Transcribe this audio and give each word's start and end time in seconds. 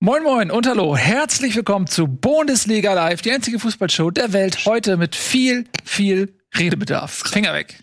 Moin 0.00 0.22
Moin 0.22 0.52
und 0.52 0.64
hallo, 0.68 0.96
herzlich 0.96 1.56
willkommen 1.56 1.88
zu 1.88 2.06
Bundesliga 2.06 2.94
Live, 2.94 3.20
die 3.22 3.32
einzige 3.32 3.58
Fußballshow 3.58 4.12
der 4.12 4.32
Welt, 4.32 4.64
heute 4.64 4.96
mit 4.96 5.16
viel, 5.16 5.64
viel 5.82 6.38
Redebedarf. 6.56 7.24
Finger 7.28 7.52
weg. 7.52 7.80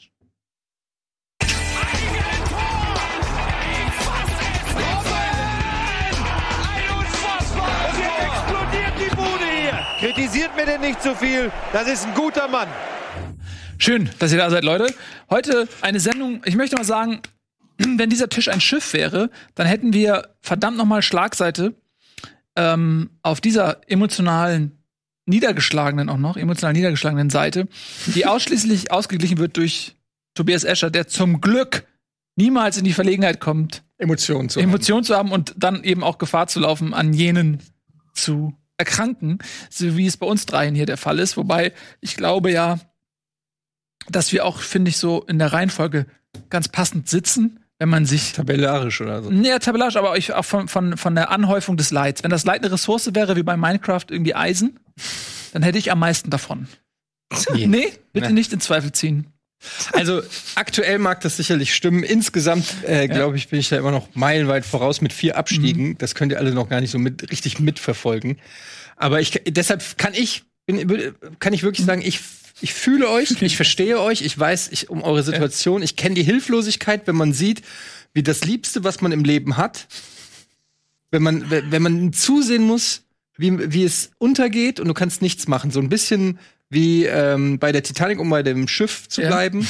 Kritisiert 9.99 10.55
mir 10.55 10.65
denn 10.65 10.79
nicht 10.79 11.03
zu 11.03 11.13
viel, 11.15 11.51
das 11.73 11.89
ist 11.89 12.07
ein 12.07 12.13
guter 12.13 12.47
Mann. 12.47 12.69
Schön, 13.77 14.09
dass 14.19 14.31
ihr 14.31 14.37
da 14.37 14.49
seid, 14.49 14.63
Leute. 14.63 14.87
Heute 15.29 15.67
eine 15.81 15.99
Sendung, 15.99 16.41
ich 16.45 16.55
möchte 16.55 16.77
mal 16.77 16.85
sagen, 16.85 17.19
wenn 17.77 18.09
dieser 18.09 18.29
Tisch 18.29 18.47
ein 18.47 18.61
Schiff 18.61 18.93
wäre, 18.93 19.29
dann 19.55 19.67
hätten 19.67 19.91
wir 19.91 20.29
verdammt 20.39 20.77
nochmal 20.77 21.01
Schlagseite 21.01 21.75
ähm, 22.55 23.09
auf 23.21 23.41
dieser 23.41 23.81
emotionalen, 23.89 24.83
niedergeschlagenen 25.25 26.09
auch 26.09 26.17
noch, 26.17 26.37
emotional 26.37 26.73
niedergeschlagenen 26.73 27.29
Seite, 27.29 27.67
die 28.07 28.25
ausschließlich 28.25 28.91
ausgeglichen 28.91 29.37
wird 29.37 29.57
durch 29.57 29.95
Tobias 30.35 30.63
Escher, 30.63 30.91
der 30.91 31.07
zum 31.07 31.41
Glück 31.41 31.85
niemals 32.35 32.77
in 32.77 32.83
die 32.83 32.93
Verlegenheit 32.93 33.39
kommt, 33.39 33.83
Emotionen 33.97 34.49
zu 34.49 34.59
Emotionen 34.59 35.03
zu 35.03 35.15
haben 35.15 35.31
und 35.31 35.53
dann 35.57 35.83
eben 35.83 36.03
auch 36.03 36.17
Gefahr 36.17 36.47
zu 36.47 36.59
laufen, 36.59 36.93
an 36.93 37.13
jenen 37.13 37.59
zu 38.13 38.53
erkranken, 38.77 39.39
so 39.69 39.95
wie 39.95 40.05
es 40.05 40.17
bei 40.17 40.25
uns 40.25 40.45
dreien 40.45 40.75
hier 40.75 40.85
der 40.85 40.97
Fall 40.97 41.19
ist. 41.19 41.37
Wobei 41.37 41.73
ich 42.01 42.17
glaube 42.17 42.51
ja, 42.51 42.79
dass 44.09 44.31
wir 44.31 44.45
auch, 44.45 44.59
finde 44.59 44.89
ich, 44.89 44.97
so 44.97 45.23
in 45.23 45.39
der 45.39 45.53
Reihenfolge 45.53 46.05
ganz 46.49 46.67
passend 46.67 47.09
sitzen, 47.09 47.59
wenn 47.79 47.89
man 47.89 48.05
sich. 48.05 48.33
Tabellarisch 48.33 49.01
oder 49.01 49.21
so. 49.23 49.29
Nee, 49.29 49.57
tabellarisch, 49.59 49.97
aber 49.97 50.17
ich, 50.17 50.33
auch 50.33 50.45
von, 50.45 50.67
von, 50.67 50.97
von 50.97 51.15
der 51.15 51.31
Anhäufung 51.31 51.77
des 51.77 51.91
Leids. 51.91 52.23
Wenn 52.23 52.31
das 52.31 52.45
Leid 52.45 52.63
eine 52.63 52.71
Ressource 52.71 53.13
wäre, 53.13 53.35
wie 53.35 53.43
bei 53.43 53.57
Minecraft 53.57 54.05
irgendwie 54.09 54.35
Eisen, 54.35 54.79
dann 55.53 55.63
hätte 55.63 55.77
ich 55.77 55.91
am 55.91 55.99
meisten 55.99 56.29
davon. 56.29 56.67
Nee. 57.53 57.67
Nee, 57.67 57.93
bitte 58.13 58.27
Nee. 58.27 58.33
nicht 58.33 58.53
in 58.53 58.59
Zweifel 58.61 58.91
ziehen. 58.91 59.27
Also 59.93 60.21
aktuell 60.55 60.99
mag 60.99 61.21
das 61.21 61.37
sicherlich 61.37 61.73
stimmen. 61.73 62.03
Insgesamt, 62.03 62.65
äh, 62.83 63.07
glaube 63.07 63.37
ich, 63.37 63.47
bin 63.49 63.59
ich 63.59 63.69
da 63.69 63.77
immer 63.77 63.91
noch 63.91 64.13
meilenweit 64.13 64.65
voraus 64.65 65.01
mit 65.01 65.11
vier 65.11 65.37
Abstiegen. 65.37 65.89
Mhm. 65.89 65.97
Das 65.97 66.13
könnt 66.13 66.31
ihr 66.31 66.37
alle 66.37 66.53
noch 66.53 66.69
gar 66.69 66.81
nicht 66.81 66.91
so 66.91 66.99
mit, 66.99 67.31
richtig 67.31 67.59
mitverfolgen. 67.59 68.37
Aber 68.95 69.21
ich, 69.21 69.41
deshalb 69.47 69.97
kann 69.97 70.13
ich, 70.13 70.43
bin, 70.67 71.15
kann 71.39 71.53
ich 71.53 71.63
wirklich 71.63 71.85
sagen, 71.85 72.01
ich, 72.01 72.19
ich 72.61 72.73
fühle 72.73 73.09
euch, 73.09 73.31
ich 73.41 73.55
verstehe 73.55 73.99
euch, 73.99 74.21
ich 74.21 74.37
weiß 74.37 74.69
ich, 74.71 74.89
um 74.89 75.01
eure 75.03 75.23
Situation, 75.23 75.81
ich 75.83 75.95
kenne 75.95 76.15
die 76.15 76.23
Hilflosigkeit, 76.23 77.07
wenn 77.07 77.15
man 77.15 77.33
sieht, 77.33 77.61
wie 78.13 78.23
das 78.23 78.45
Liebste, 78.45 78.83
was 78.83 79.01
man 79.01 79.11
im 79.11 79.23
Leben 79.23 79.57
hat, 79.57 79.87
wenn 81.11 81.23
man, 81.23 81.49
wenn 81.49 81.81
man 81.81 82.13
zusehen 82.13 82.63
muss, 82.63 83.03
wie, 83.37 83.73
wie 83.73 83.83
es 83.83 84.11
untergeht 84.17 84.79
und 84.79 84.87
du 84.87 84.93
kannst 84.93 85.21
nichts 85.21 85.47
machen. 85.47 85.71
So 85.71 85.79
ein 85.79 85.89
bisschen 85.89 86.39
wie 86.69 87.05
ähm, 87.05 87.59
bei 87.59 87.71
der 87.71 87.83
Titanic, 87.83 88.19
um 88.19 88.29
bei 88.29 88.41
dem 88.41 88.67
Schiff 88.67 89.07
zu 89.07 89.21
Ja. 89.21 89.27
bleiben. 89.27 89.67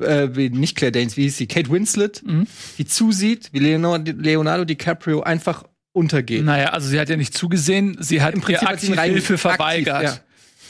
Äh, 0.00 0.28
wie, 0.36 0.48
nicht 0.50 0.76
Claire 0.76 0.92
Danes, 0.92 1.16
wie 1.16 1.22
hieß 1.22 1.36
sie? 1.38 1.46
Kate 1.46 1.70
Winslet, 1.70 2.22
Mhm. 2.24 2.46
die 2.78 2.84
zusieht, 2.86 3.48
wie 3.52 3.58
Leonardo, 3.58 4.12
Leonardo 4.16 4.64
DiCaprio 4.64 5.22
einfach 5.22 5.64
untergeht. 5.92 6.44
Naja, 6.44 6.68
also 6.70 6.88
sie 6.88 7.00
hat 7.00 7.08
ja 7.08 7.16
nicht 7.16 7.36
zugesehen, 7.36 7.96
sie 8.00 8.20
hat 8.22 8.34
Im 8.34 8.42
Prinzip 8.42 8.62
ihr 8.62 8.68
aktiv 8.68 9.00
Hilfe 9.00 9.34
aktiv, 9.34 9.40
verweigert. 9.40 10.02
ja. 10.02 10.18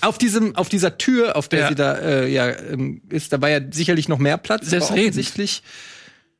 Auf 0.00 0.19
diesem, 0.19 0.55
auf 0.56 0.69
dieser 0.69 0.98
Tür, 0.98 1.36
auf 1.36 1.48
der 1.48 1.61
Ja. 1.61 1.69
sie 1.69 1.75
da 1.75 1.94
äh, 1.97 2.28
ja 2.28 2.48
ähm, 2.48 3.02
ist, 3.08 3.33
da 3.33 3.41
war 3.41 3.50
ja 3.50 3.61
sicherlich 3.70 4.08
noch 4.08 4.19
mehr 4.19 4.38
Platz. 4.38 4.66
Selbstredend. 4.66 5.08
offensichtlich 5.08 5.62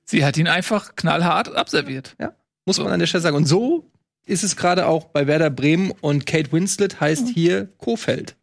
Sie 0.09 0.25
hat 0.25 0.37
ihn 0.37 0.47
einfach 0.47 0.95
knallhart 0.95 1.55
abserviert. 1.55 2.17
muss 2.65 2.79
man 2.79 2.93
an 2.93 3.01
der 3.01 3.07
Stelle 3.07 3.23
sagen. 3.23 3.37
Und 3.37 3.47
so 3.47 3.91
ist 4.25 4.45
es 4.45 4.57
gerade 4.57 4.87
auch 4.87 5.07
bei 5.07 5.27
Werder 5.27 5.51
Bremen 5.51 5.91
und 6.01 6.27
Kate 6.27 6.53
Winslet 6.53 7.01
heißt 7.01 7.29
hier 7.29 7.67
Kofeld. 7.79 8.37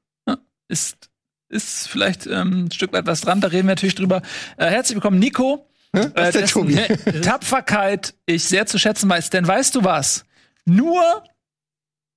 Ist, 0.68 1.10
ist 1.50 1.88
vielleicht 1.88 2.26
ähm, 2.26 2.66
ein 2.66 2.72
Stück 2.72 2.94
weit 2.94 3.06
was 3.06 3.22
dran, 3.22 3.42
da 3.42 3.48
reden 3.50 3.68
wir 3.68 3.72
natürlich 3.74 3.96
drüber. 3.96 4.22
Äh, 4.58 4.68
herzlich 4.68 4.96
willkommen, 4.96 5.20
Nico. 5.20 5.70
Hä? 5.94 6.10
Das 6.16 6.30
ist 6.30 6.34
der 6.34 6.42
dessen 6.42 6.98
Tobi. 7.04 7.22
Tapferkeit 7.22 8.14
ich 8.26 8.46
sehr 8.46 8.66
zu 8.66 8.80
schätzen 8.80 9.10
weiß. 9.10 9.30
Denn 9.30 9.48
weißt 9.48 9.76
du 9.76 9.84
was? 9.84 10.26
Nur 10.66 11.24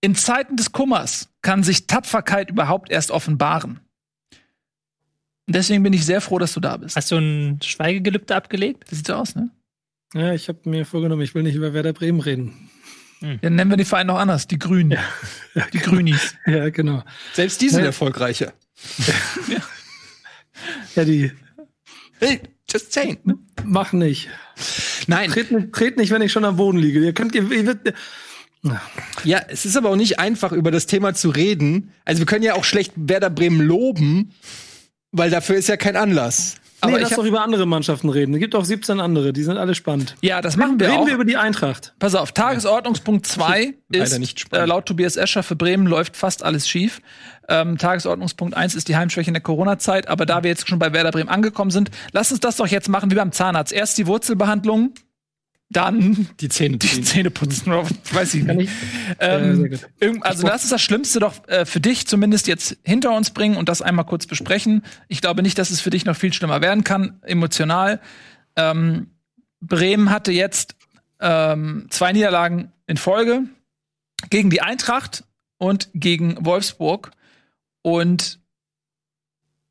in 0.06 0.14
Zeiten 0.14 0.56
des 0.56 0.70
Kummers 0.70 1.28
kann 1.42 1.64
sich 1.64 1.88
Tapferkeit 1.88 2.48
überhaupt 2.50 2.90
erst 2.92 3.10
offenbaren. 3.10 3.80
Und 5.48 5.54
deswegen 5.56 5.82
bin 5.82 5.92
ich 5.92 6.04
sehr 6.06 6.20
froh, 6.20 6.38
dass 6.38 6.52
du 6.54 6.60
da 6.60 6.76
bist. 6.76 6.94
Hast 6.94 7.10
du 7.10 7.16
ein 7.16 7.58
Schweigegelübde 7.60 8.34
abgelegt? 8.36 8.84
Das 8.88 8.98
sieht 8.98 9.08
so 9.08 9.14
aus, 9.14 9.34
ne? 9.34 9.50
Ja, 10.14 10.32
ich 10.32 10.46
habe 10.48 10.60
mir 10.70 10.86
vorgenommen, 10.86 11.22
ich 11.22 11.34
will 11.34 11.42
nicht 11.42 11.56
über 11.56 11.72
Werder 11.74 11.92
Bremen 11.92 12.20
reden. 12.20 12.70
Dann 13.20 13.56
nennen 13.56 13.68
wir 13.70 13.76
den 13.76 13.84
Verein 13.86 14.06
noch 14.06 14.18
anders. 14.18 14.46
Die 14.46 14.58
Grünen. 14.60 14.96
Die 15.72 15.78
Grünis. 15.78 16.36
Ja, 16.46 16.68
genau. 16.70 17.02
Selbst 17.32 17.60
die 17.60 17.68
sind 17.68 17.80
Ja. 17.80 17.86
erfolgreicher. 17.86 18.52
Ja, 20.94 21.04
die 21.04 21.32
Hey, 22.20 22.40
just 22.70 22.92
saying. 22.92 23.18
mach 23.64 23.92
nicht. 23.92 24.28
Nein, 25.08 25.30
Tret 25.30 25.50
nicht, 25.50 25.72
tret 25.72 25.96
nicht, 25.96 26.10
wenn 26.12 26.22
ich 26.22 26.30
schon 26.32 26.44
am 26.44 26.56
Boden 26.56 26.78
liege. 26.78 27.00
Ihr 27.04 27.12
könnt, 27.12 27.34
ihr, 27.34 27.50
ihr 27.50 27.66
wird, 27.66 27.94
ja, 29.24 29.40
es 29.48 29.64
ist 29.64 29.76
aber 29.76 29.90
auch 29.90 29.96
nicht 29.96 30.18
einfach, 30.18 30.52
über 30.52 30.70
das 30.70 30.86
Thema 30.86 31.14
zu 31.14 31.30
reden. 31.30 31.92
Also 32.04 32.20
wir 32.20 32.26
können 32.26 32.44
ja 32.44 32.54
auch 32.54 32.64
schlecht 32.64 32.92
Werder 32.96 33.30
Bremen 33.30 33.60
loben, 33.60 34.32
weil 35.12 35.30
dafür 35.30 35.56
ist 35.56 35.68
ja 35.68 35.76
kein 35.76 35.96
Anlass. 35.96 36.56
aber 36.80 36.92
Aber 36.92 36.98
nee, 36.98 37.04
ich 37.04 37.10
lass 37.10 37.18
doch 37.18 37.24
über 37.24 37.42
andere 37.42 37.66
Mannschaften 37.66 38.08
reden. 38.08 38.34
Es 38.34 38.40
gibt 38.40 38.54
auch 38.54 38.64
17 38.64 39.00
andere, 39.00 39.32
die 39.32 39.42
sind 39.42 39.56
alle 39.56 39.74
spannend. 39.74 40.14
Ja, 40.20 40.40
das 40.42 40.56
machen 40.56 40.78
wir 40.78 40.88
Reden 40.88 40.98
auch. 40.98 41.06
wir 41.06 41.14
über 41.14 41.24
die 41.24 41.36
Eintracht. 41.36 41.94
Pass 41.98 42.14
auf, 42.14 42.32
Tagesordnungspunkt 42.32 43.26
2 43.26 43.74
Leider 43.88 44.20
ist, 44.20 44.52
äh, 44.52 44.64
laut 44.64 44.86
Tobias 44.86 45.16
Escher 45.16 45.42
für 45.42 45.56
Bremen 45.56 45.86
läuft 45.86 46.16
fast 46.16 46.42
alles 46.42 46.68
schief. 46.68 47.00
Ähm, 47.48 47.78
Tagesordnungspunkt 47.78 48.56
1 48.56 48.74
ist 48.74 48.88
die 48.88 48.96
Heimschwäche 48.96 49.30
in 49.30 49.34
der 49.34 49.42
Corona-Zeit, 49.42 50.08
aber 50.08 50.26
da 50.26 50.42
wir 50.42 50.50
jetzt 50.50 50.68
schon 50.68 50.78
bei 50.78 50.92
Werder 50.92 51.12
Bremen 51.12 51.28
angekommen 51.28 51.70
sind, 51.70 51.90
lass 52.12 52.30
uns 52.30 52.40
das 52.40 52.56
doch 52.56 52.66
jetzt 52.66 52.88
machen 52.88 53.10
wie 53.10 53.14
beim 53.14 53.32
Zahnarzt. 53.32 53.72
Erst 53.72 53.98
die 53.98 54.06
Wurzelbehandlung, 54.06 54.94
dann 55.68 56.28
Die 56.40 56.48
Zähne 56.48 56.76
die. 56.76 57.02
Zähne 57.02 57.30
putzen, 57.30 57.72
weiß 58.12 58.34
ich 58.34 58.44
nicht. 58.44 58.72
Ähm, 59.18 59.78
also 60.20 60.46
lass 60.46 60.62
uns 60.62 60.70
das 60.70 60.82
Schlimmste 60.82 61.18
doch 61.18 61.46
äh, 61.48 61.66
für 61.66 61.80
dich 61.80 62.06
zumindest 62.06 62.46
jetzt 62.46 62.76
hinter 62.84 63.12
uns 63.14 63.30
bringen 63.30 63.56
und 63.56 63.68
das 63.68 63.82
einmal 63.82 64.04
kurz 64.04 64.26
besprechen. 64.26 64.84
Ich 65.08 65.20
glaube 65.20 65.42
nicht, 65.42 65.58
dass 65.58 65.70
es 65.70 65.80
für 65.80 65.90
dich 65.90 66.04
noch 66.04 66.16
viel 66.16 66.32
schlimmer 66.32 66.60
werden 66.60 66.84
kann, 66.84 67.20
emotional. 67.22 68.00
Ähm, 68.54 69.10
Bremen 69.60 70.10
hatte 70.10 70.30
jetzt 70.30 70.76
ähm, 71.20 71.86
zwei 71.90 72.12
Niederlagen 72.12 72.72
in 72.86 72.96
Folge 72.96 73.42
gegen 74.30 74.50
die 74.50 74.62
Eintracht 74.62 75.24
und 75.58 75.88
gegen 75.94 76.44
Wolfsburg. 76.44 77.10
Und 77.82 78.40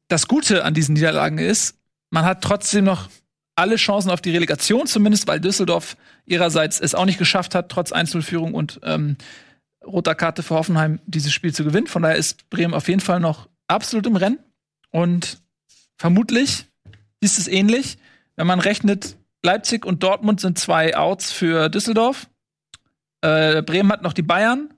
das 0.07 0.27
Gute 0.27 0.65
an 0.65 0.73
diesen 0.73 0.93
Niederlagen 0.93 1.37
ist, 1.37 1.77
man 2.09 2.25
hat 2.25 2.43
trotzdem 2.43 2.85
noch 2.85 3.09
alle 3.55 3.77
Chancen 3.77 4.11
auf 4.11 4.21
die 4.21 4.31
Relegation, 4.31 4.85
zumindest 4.85 5.27
weil 5.27 5.39
Düsseldorf 5.39 5.97
ihrerseits 6.25 6.79
es 6.79 6.95
auch 6.95 7.05
nicht 7.05 7.19
geschafft 7.19 7.55
hat, 7.55 7.69
trotz 7.69 7.91
Einzelführung 7.91 8.53
und 8.53 8.79
ähm, 8.83 9.17
roter 9.85 10.15
Karte 10.15 10.43
für 10.43 10.55
Hoffenheim 10.55 10.99
dieses 11.05 11.33
Spiel 11.33 11.53
zu 11.53 11.63
gewinnen. 11.63 11.87
Von 11.87 12.01
daher 12.01 12.17
ist 12.17 12.49
Bremen 12.49 12.73
auf 12.73 12.87
jeden 12.87 13.01
Fall 13.01 13.19
noch 13.19 13.47
absolut 13.67 14.05
im 14.07 14.15
Rennen. 14.15 14.39
Und 14.91 15.41
vermutlich 15.97 16.65
ist 17.21 17.37
es 17.37 17.47
ähnlich, 17.47 17.97
wenn 18.35 18.47
man 18.47 18.59
rechnet, 18.59 19.17
Leipzig 19.43 19.85
und 19.85 20.03
Dortmund 20.03 20.41
sind 20.41 20.57
zwei 20.57 20.97
Outs 20.97 21.31
für 21.31 21.69
Düsseldorf. 21.69 22.27
Äh, 23.21 23.61
Bremen 23.61 23.91
hat 23.91 24.01
noch 24.01 24.13
die 24.13 24.23
Bayern. 24.23 24.73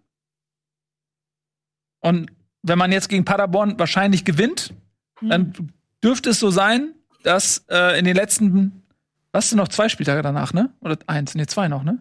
Und 1.99 2.29
wenn 2.61 2.77
man 2.77 2.91
jetzt 2.91 3.09
gegen 3.09 3.25
Paderborn 3.25 3.79
wahrscheinlich 3.79 4.25
gewinnt, 4.25 4.73
dann 5.21 5.53
dürfte 6.03 6.29
es 6.29 6.39
so 6.39 6.51
sein, 6.51 6.93
dass 7.27 7.65
äh, 7.69 7.99
in 7.99 8.05
den 8.05 8.15
letzten, 8.15 8.83
was 9.31 9.49
sind 9.49 9.57
noch 9.57 9.67
zwei 9.67 9.89
Spieltage 9.89 10.21
danach, 10.21 10.53
ne? 10.53 10.69
Oder 10.79 10.97
eins, 11.07 11.35
nee, 11.35 11.45
zwei 11.45 11.67
noch, 11.67 11.83
ne? 11.83 11.99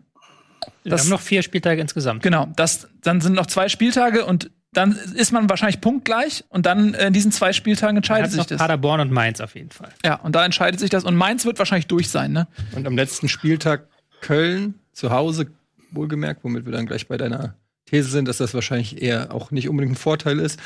Wir 0.82 0.90
Das- 0.90 1.02
haben 1.02 1.10
noch 1.10 1.20
vier 1.20 1.42
Spieltage 1.42 1.80
insgesamt. 1.80 2.22
Genau, 2.22 2.48
das, 2.56 2.88
dann 3.02 3.20
sind 3.20 3.34
noch 3.34 3.46
zwei 3.46 3.68
Spieltage 3.68 4.24
und 4.24 4.50
dann 4.72 4.92
ist 4.92 5.32
man 5.32 5.48
wahrscheinlich 5.48 5.80
punktgleich 5.80 6.44
und 6.48 6.66
dann 6.66 6.92
in 6.94 7.12
diesen 7.12 7.32
zwei 7.32 7.52
Spieltagen 7.52 7.96
entscheidet 7.96 8.30
sich 8.30 8.38
noch 8.38 8.46
das. 8.46 8.58
Paderborn 8.58 9.00
und 9.00 9.10
Mainz 9.10 9.40
auf 9.40 9.54
jeden 9.54 9.70
Fall. 9.70 9.88
Ja, 10.04 10.16
und 10.16 10.34
da 10.36 10.44
entscheidet 10.44 10.80
sich 10.80 10.90
das. 10.90 11.04
Und 11.04 11.16
Mainz 11.16 11.44
wird 11.46 11.58
wahrscheinlich 11.58 11.86
durch 11.86 12.08
sein, 12.10 12.32
ne? 12.32 12.46
Und 12.72 12.86
am 12.86 12.94
letzten 12.96 13.28
Spieltag 13.28 13.86
Köln 14.20 14.74
zu 14.92 15.10
Hause, 15.10 15.46
wohlgemerkt, 15.92 16.44
womit 16.44 16.66
wir 16.66 16.72
dann 16.72 16.86
gleich 16.86 17.08
bei 17.08 17.16
deiner 17.16 17.54
These 17.86 18.10
sind, 18.10 18.28
dass 18.28 18.36
das 18.38 18.52
wahrscheinlich 18.54 19.00
eher 19.00 19.32
auch 19.32 19.50
nicht 19.50 19.68
unbedingt 19.68 19.92
ein 19.94 19.96
Vorteil 19.98 20.38
ist. 20.40 20.60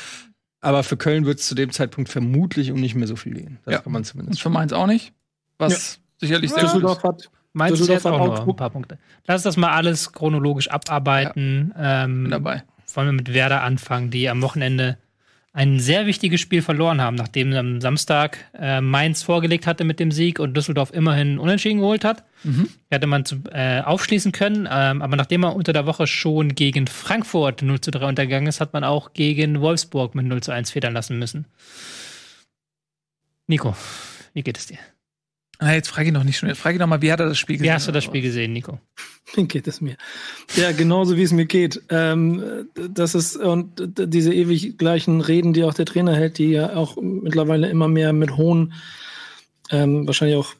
Aber 0.61 0.83
für 0.83 0.95
Köln 0.97 1.25
wird 1.25 1.39
es 1.39 1.47
zu 1.47 1.55
dem 1.55 1.71
Zeitpunkt 1.71 2.09
vermutlich 2.09 2.71
um 2.71 2.79
nicht 2.79 2.95
mehr 2.95 3.07
so 3.07 3.15
viel 3.15 3.33
gehen. 3.33 3.57
Das 3.65 3.73
Ja. 3.73 3.79
kann 3.81 3.91
man 3.93 4.01
Und 4.01 4.05
zumindest. 4.05 4.41
für 4.41 4.49
Mainz 4.49 4.73
auch 4.73 4.87
nicht. 4.87 5.11
Was 5.57 5.99
sicherlich 6.19 6.51
sehr 6.51 6.59
gut 6.59 6.67
ist. 6.67 6.73
Düsseldorf 6.75 7.03
hat, 7.03 7.29
Mainz 7.53 7.73
ist 7.73 7.79
Düsseldorf 7.89 8.03
jetzt 8.03 8.05
auch 8.05 8.19
hat 8.19 8.45
nur 8.45 8.49
ein 8.49 8.55
paar 8.55 8.69
Punkte. 8.69 8.97
Lass 9.27 9.41
das 9.43 9.57
mal 9.57 9.71
alles 9.71 10.11
chronologisch 10.13 10.69
abarbeiten. 10.69 11.69
Bin 11.69 11.73
Ähm, 11.79 12.27
dabei. 12.29 12.63
wollen 12.93 13.07
wir 13.07 13.13
mit 13.13 13.33
Werder 13.33 13.63
anfangen, 13.63 14.11
die 14.11 14.29
am 14.29 14.41
Wochenende 14.41 14.97
ein 15.53 15.79
sehr 15.79 16.05
wichtiges 16.05 16.39
Spiel 16.39 16.61
verloren 16.61 17.01
haben, 17.01 17.15
nachdem 17.15 17.51
am 17.53 17.81
Samstag 17.81 18.37
äh, 18.57 18.79
Mainz 18.79 19.21
vorgelegt 19.21 19.67
hatte 19.67 19.83
mit 19.83 19.99
dem 19.99 20.11
Sieg 20.11 20.39
und 20.39 20.55
Düsseldorf 20.55 20.93
immerhin 20.93 21.39
unentschieden 21.39 21.79
geholt 21.79 22.05
hat. 22.05 22.23
Mhm. 22.43 22.69
Hätte 22.89 23.07
man 23.07 23.25
zu, 23.25 23.43
äh, 23.51 23.81
aufschließen 23.81 24.31
können, 24.31 24.67
ähm, 24.71 25.01
aber 25.01 25.17
nachdem 25.17 25.41
man 25.41 25.53
unter 25.53 25.73
der 25.73 25.85
Woche 25.85 26.07
schon 26.07 26.55
gegen 26.55 26.87
Frankfurt 26.87 27.61
0 27.63 27.81
zu 27.81 27.91
3 27.91 28.07
untergegangen 28.07 28.47
ist, 28.47 28.61
hat 28.61 28.71
man 28.71 28.85
auch 28.85 29.13
gegen 29.13 29.59
Wolfsburg 29.59 30.15
mit 30.15 30.25
0 30.25 30.41
zu 30.41 30.51
1 30.51 30.71
federn 30.71 30.93
lassen 30.93 31.19
müssen. 31.19 31.45
Nico, 33.47 33.75
wie 34.33 34.43
geht 34.43 34.57
es 34.57 34.67
dir? 34.67 34.79
Na, 35.63 35.75
jetzt 35.75 35.89
frage 35.89 36.07
ich 36.07 36.13
noch 36.13 36.23
nicht 36.23 36.39
schon. 36.39 36.49
Jetzt 36.49 36.57
frage 36.57 36.75
ich 36.75 36.79
noch 36.79 36.87
mal, 36.87 37.03
wie 37.03 37.11
hat 37.11 37.19
er 37.19 37.27
das 37.27 37.37
Spiel 37.37 37.57
gesehen? 37.57 37.69
Wie 37.69 37.71
hast 37.71 37.87
du 37.87 37.91
das 37.91 38.03
Spiel 38.03 38.23
gesehen, 38.23 38.51
Nico? 38.51 38.79
Wie 39.35 39.43
geht 39.47 39.67
es 39.67 39.79
mir? 39.79 39.95
Ja, 40.55 40.71
genauso 40.71 41.17
wie 41.17 41.21
es 41.21 41.31
mir 41.31 41.45
geht. 41.45 41.83
Ähm, 41.89 42.67
das 42.89 43.13
ist 43.13 43.37
und 43.37 43.69
diese 43.95 44.33
ewig 44.33 44.79
gleichen 44.79 45.21
Reden, 45.21 45.53
die 45.53 45.63
auch 45.63 45.75
der 45.75 45.85
Trainer 45.85 46.15
hält, 46.15 46.39
die 46.39 46.49
ja 46.49 46.75
auch 46.75 46.97
mittlerweile 46.99 47.69
immer 47.69 47.87
mehr 47.87 48.11
mit 48.11 48.37
hohen, 48.37 48.73
ähm, 49.69 50.07
wahrscheinlich 50.07 50.37
auch 50.37 50.55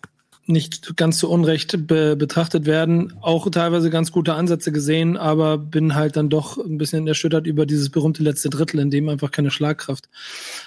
nicht 0.45 0.95
ganz 0.97 1.17
zu 1.17 1.31
Unrecht 1.31 1.87
be 1.87 2.15
betrachtet 2.15 2.67
werden. 2.67 3.13
Auch 3.21 3.49
teilweise 3.49 3.89
ganz 3.89 4.11
gute 4.11 4.35
Ansätze 4.35 4.71
gesehen, 4.71 5.17
aber 5.17 5.57
bin 5.57 5.95
halt 5.95 6.15
dann 6.15 6.29
doch 6.29 6.57
ein 6.57 6.77
bisschen 6.77 7.07
erschüttert 7.07 7.47
über 7.47 7.65
dieses 7.65 7.89
berühmte 7.89 8.21
letzte 8.21 8.51
Drittel, 8.51 8.79
in 8.79 8.91
dem 8.91 9.09
einfach 9.09 9.31
keine 9.31 9.49
Schlagkraft 9.49 10.09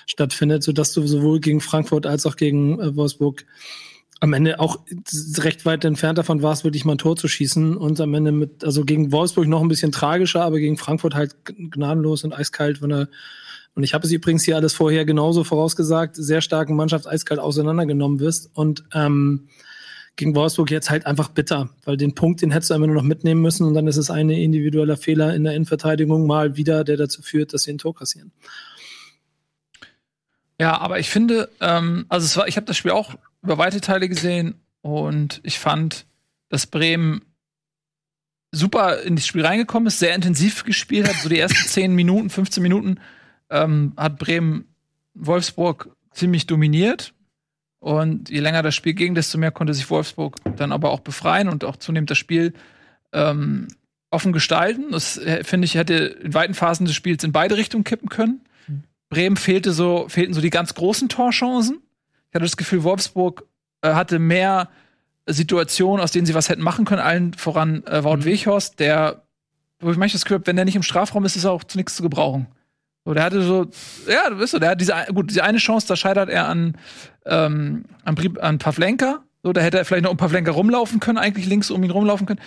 stattfindet, 0.06 0.64
sodass 0.64 0.92
du 0.92 1.06
sowohl 1.06 1.38
gegen 1.38 1.60
Frankfurt 1.60 2.04
als 2.04 2.26
auch 2.26 2.34
gegen 2.34 2.80
äh, 2.80 2.96
Wolfsburg 2.96 3.44
am 4.20 4.32
Ende 4.32 4.60
auch 4.60 4.80
recht 5.38 5.66
weit 5.66 5.84
entfernt 5.84 6.18
davon 6.18 6.42
war 6.42 6.52
es, 6.52 6.64
wirklich 6.64 6.84
mal 6.84 6.94
ein 6.94 6.98
Tor 6.98 7.16
zu 7.16 7.28
schießen 7.28 7.76
und 7.76 8.00
am 8.00 8.14
Ende 8.14 8.32
mit, 8.32 8.64
also 8.64 8.84
gegen 8.84 9.12
Wolfsburg 9.12 9.46
noch 9.46 9.60
ein 9.60 9.68
bisschen 9.68 9.92
tragischer, 9.92 10.42
aber 10.42 10.58
gegen 10.58 10.76
Frankfurt 10.76 11.14
halt 11.14 11.36
gnadenlos 11.44 12.24
und 12.24 12.32
eiskalt 12.32 12.78
von 12.78 12.90
der, 12.90 13.08
und 13.74 13.82
ich 13.82 13.92
habe 13.92 14.06
es 14.06 14.12
übrigens 14.12 14.44
hier 14.44 14.56
alles 14.56 14.72
vorher 14.72 15.04
genauso 15.04 15.44
vorausgesagt, 15.44 16.16
sehr 16.16 16.40
starken 16.40 16.76
Mannschaft 16.76 17.06
eiskalt 17.06 17.40
auseinandergenommen 17.40 18.20
wirst 18.20 18.50
und 18.54 18.84
ähm, 18.94 19.48
gegen 20.16 20.36
Wolfsburg 20.36 20.70
jetzt 20.70 20.90
halt 20.90 21.06
einfach 21.06 21.28
bitter, 21.28 21.70
weil 21.84 21.96
den 21.96 22.14
Punkt, 22.14 22.40
den 22.40 22.52
hättest 22.52 22.70
du 22.70 22.74
einfach 22.74 22.86
nur 22.86 22.96
noch 22.96 23.02
mitnehmen 23.02 23.42
müssen 23.42 23.66
und 23.66 23.74
dann 23.74 23.88
ist 23.88 23.96
es 23.96 24.10
ein 24.10 24.30
individueller 24.30 24.96
Fehler 24.96 25.34
in 25.34 25.44
der 25.44 25.54
Innenverteidigung 25.54 26.26
mal 26.26 26.56
wieder, 26.56 26.84
der 26.84 26.96
dazu 26.96 27.20
führt, 27.20 27.52
dass 27.52 27.64
sie 27.64 27.72
ein 27.72 27.78
Tor 27.78 27.94
kassieren. 27.94 28.30
Ja, 30.60 30.78
aber 30.78 31.00
ich 31.00 31.10
finde, 31.10 31.50
ähm, 31.60 32.06
also 32.08 32.24
es 32.24 32.36
war, 32.36 32.46
ich 32.46 32.56
habe 32.56 32.66
das 32.66 32.76
Spiel 32.76 32.92
auch 32.92 33.16
über 33.44 33.58
weite 33.58 33.80
Teile 33.80 34.08
gesehen 34.08 34.54
und 34.80 35.40
ich 35.44 35.58
fand, 35.58 36.06
dass 36.48 36.66
Bremen 36.66 37.22
super 38.50 39.02
in 39.02 39.16
das 39.16 39.26
Spiel 39.26 39.44
reingekommen 39.44 39.86
ist, 39.86 39.98
sehr 39.98 40.14
intensiv 40.14 40.64
gespielt 40.64 41.08
hat. 41.08 41.16
So 41.16 41.28
die 41.28 41.38
ersten 41.38 41.68
10 41.68 41.94
Minuten, 41.94 42.30
15 42.30 42.62
Minuten 42.62 43.00
ähm, 43.50 43.92
hat 43.96 44.18
Bremen 44.18 44.66
Wolfsburg 45.14 45.94
ziemlich 46.12 46.46
dominiert. 46.46 47.12
Und 47.80 48.30
je 48.30 48.40
länger 48.40 48.62
das 48.62 48.74
Spiel 48.74 48.94
ging, 48.94 49.14
desto 49.14 49.36
mehr 49.36 49.50
konnte 49.50 49.74
sich 49.74 49.90
Wolfsburg 49.90 50.36
dann 50.56 50.72
aber 50.72 50.90
auch 50.90 51.00
befreien 51.00 51.48
und 51.48 51.64
auch 51.64 51.76
zunehmend 51.76 52.10
das 52.10 52.16
Spiel 52.16 52.54
ähm, 53.12 53.68
offen 54.10 54.32
gestalten. 54.32 54.92
Das 54.92 55.18
äh, 55.18 55.44
finde 55.44 55.66
ich, 55.66 55.74
hätte 55.74 55.94
in 55.94 56.32
weiten 56.32 56.54
Phasen 56.54 56.86
des 56.86 56.94
Spiels 56.94 57.24
in 57.24 57.32
beide 57.32 57.58
Richtungen 57.58 57.84
kippen 57.84 58.08
können. 58.08 58.40
Bremen 59.10 59.36
fehlte 59.36 59.72
so, 59.72 60.06
fehlten 60.08 60.32
so 60.32 60.40
die 60.40 60.50
ganz 60.50 60.74
großen 60.74 61.10
Torchancen. 61.10 61.83
Ich 62.34 62.36
hatte 62.36 62.46
das 62.46 62.56
Gefühl, 62.56 62.82
Wolfsburg 62.82 63.44
äh, 63.80 63.94
hatte 63.94 64.18
mehr 64.18 64.68
Situationen, 65.24 66.02
aus 66.02 66.10
denen 66.10 66.26
sie 66.26 66.34
was 66.34 66.48
hätten 66.48 66.62
machen 66.62 66.84
können, 66.84 67.00
allen 67.00 67.32
voran 67.32 67.84
äh, 67.86 68.02
Wout 68.02 68.16
Mhm. 68.16 68.24
Weghorst, 68.24 68.80
der, 68.80 69.22
wo 69.78 69.92
ich 69.92 69.96
manchmal 69.96 70.14
das 70.14 70.24
Gefühl 70.24 70.38
habe, 70.38 70.46
wenn 70.48 70.56
der 70.56 70.64
nicht 70.64 70.74
im 70.74 70.82
Strafraum 70.82 71.24
ist, 71.24 71.36
ist 71.36 71.44
er 71.44 71.52
auch 71.52 71.62
zu 71.62 71.78
nichts 71.78 71.94
zu 71.94 72.02
gebrauchen. 72.02 72.48
So, 73.04 73.14
der 73.14 73.22
hatte 73.22 73.40
so, 73.40 73.70
ja, 74.08 74.30
du 74.30 74.40
weißt 74.40 74.50
so, 74.50 74.58
der 74.58 74.70
hat 74.70 74.80
diese, 74.80 74.94
gut, 75.14 75.30
diese 75.30 75.44
eine 75.44 75.58
Chance, 75.58 75.86
da 75.86 75.94
scheitert 75.94 76.28
er 76.28 76.48
an, 76.48 76.76
ähm, 77.24 77.84
an, 78.02 78.16
an 78.40 78.58
Pavlenka. 78.58 79.22
So, 79.44 79.52
da 79.52 79.60
hätte 79.60 79.78
er 79.78 79.84
vielleicht 79.84 80.02
noch 80.02 80.10
um 80.10 80.16
Pavlenka 80.16 80.50
rumlaufen 80.50 80.98
können, 80.98 81.18
eigentlich 81.18 81.46
links 81.46 81.70
um 81.70 81.84
ihn 81.84 81.92
rumlaufen 81.92 82.26
können. 82.26 82.40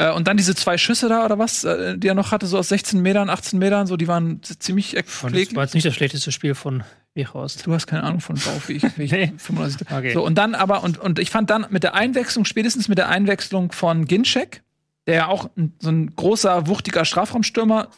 Äh, 0.00 0.12
und 0.12 0.26
dann 0.26 0.38
diese 0.38 0.54
zwei 0.54 0.78
Schüsse 0.78 1.10
da 1.10 1.26
oder 1.26 1.38
was, 1.38 1.62
äh, 1.64 1.98
die 1.98 2.08
er 2.08 2.14
noch 2.14 2.32
hatte, 2.32 2.46
so 2.46 2.56
aus 2.56 2.70
16 2.70 3.02
Metern, 3.02 3.28
18 3.28 3.58
Metern, 3.58 3.86
so, 3.86 3.98
die 3.98 4.08
waren 4.08 4.40
ziemlich 4.42 4.96
Und 4.96 5.04
das 5.06 5.32
eklig. 5.32 5.54
war 5.56 5.64
jetzt 5.64 5.74
nicht 5.74 5.86
das 5.86 5.94
schlechteste 5.94 6.32
Spiel 6.32 6.54
von 6.54 6.82
Wechhorst. 7.14 7.66
Du 7.66 7.74
hast 7.74 7.86
keine 7.86 8.04
Ahnung 8.04 8.20
von 8.20 8.36
Bau, 8.36 8.62
wie 8.66 8.74
ich, 8.74 8.82
wie 8.96 9.02
ich 9.02 9.12
Nee. 9.12 9.32
95. 9.36 9.86
Okay. 9.90 10.14
So, 10.14 10.24
und 10.24 10.36
dann 10.36 10.54
aber, 10.54 10.82
und, 10.84 10.96
und 10.96 11.18
ich 11.18 11.28
fand 11.28 11.50
dann 11.50 11.66
mit 11.68 11.82
der 11.82 11.94
Einwechslung, 11.94 12.46
spätestens 12.46 12.88
mit 12.88 12.96
der 12.96 13.10
Einwechslung 13.10 13.72
von 13.72 14.06
Ginczek, 14.06 14.62
der 15.06 15.14
ja 15.16 15.26
auch 15.28 15.50
ein, 15.56 15.74
so 15.80 15.90
ein 15.90 16.16
großer, 16.16 16.66
wuchtiger 16.66 17.04
Strafraumstürmer 17.04 17.88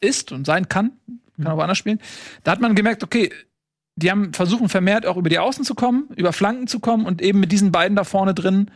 ist 0.00 0.32
und 0.32 0.44
sein 0.44 0.68
kann, 0.68 0.92
kann 1.38 1.46
auch 1.46 1.56
woanders 1.56 1.78
spielen, 1.78 2.00
da 2.44 2.50
hat 2.50 2.60
man 2.60 2.74
gemerkt, 2.74 3.02
okay, 3.02 3.32
die 3.96 4.10
haben 4.10 4.34
versuchen 4.34 4.68
vermehrt 4.68 5.06
auch 5.06 5.16
über 5.16 5.30
die 5.30 5.38
Außen 5.38 5.64
zu 5.64 5.74
kommen, 5.74 6.08
über 6.14 6.34
Flanken 6.34 6.66
zu 6.66 6.78
kommen 6.78 7.06
und 7.06 7.22
eben 7.22 7.40
mit 7.40 7.52
diesen 7.52 7.72
beiden 7.72 7.96
da 7.96 8.04
vorne 8.04 8.34
drin 8.34 8.70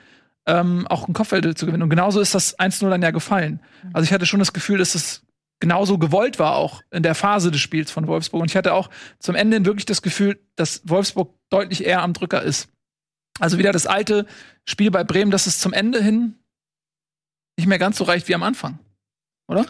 ähm, 0.46 0.86
auch 0.88 1.08
ein 1.08 1.14
Kopfball 1.14 1.54
zu 1.54 1.66
gewinnen. 1.66 1.82
Und 1.82 1.90
genauso 1.90 2.20
ist 2.20 2.34
das 2.34 2.58
1-0 2.58 2.88
dann 2.90 3.02
ja 3.02 3.10
gefallen. 3.10 3.60
Also 3.92 4.04
ich 4.04 4.12
hatte 4.12 4.26
schon 4.26 4.40
das 4.40 4.52
Gefühl, 4.52 4.78
dass 4.78 4.94
es 4.94 5.24
genauso 5.60 5.96
gewollt 5.96 6.38
war, 6.38 6.56
auch 6.56 6.82
in 6.90 7.04
der 7.04 7.14
Phase 7.14 7.52
des 7.52 7.60
Spiels 7.60 7.90
von 7.90 8.08
Wolfsburg. 8.08 8.42
Und 8.42 8.50
ich 8.50 8.56
hatte 8.56 8.74
auch 8.74 8.90
zum 9.20 9.36
Ende 9.36 9.56
hin 9.56 9.64
wirklich 9.64 9.86
das 9.86 10.02
Gefühl, 10.02 10.40
dass 10.56 10.82
Wolfsburg 10.88 11.34
deutlich 11.50 11.84
eher 11.84 12.02
am 12.02 12.12
Drücker 12.12 12.42
ist. 12.42 12.68
Also 13.38 13.58
wieder 13.58 13.72
das 13.72 13.86
alte 13.86 14.26
Spiel 14.64 14.90
bei 14.90 15.04
Bremen, 15.04 15.30
dass 15.30 15.46
es 15.46 15.60
zum 15.60 15.72
Ende 15.72 16.02
hin 16.02 16.34
nicht 17.56 17.68
mehr 17.68 17.78
ganz 17.78 17.98
so 17.98 18.04
reicht 18.04 18.28
wie 18.28 18.34
am 18.34 18.42
Anfang. 18.42 18.80
Oder? 19.46 19.66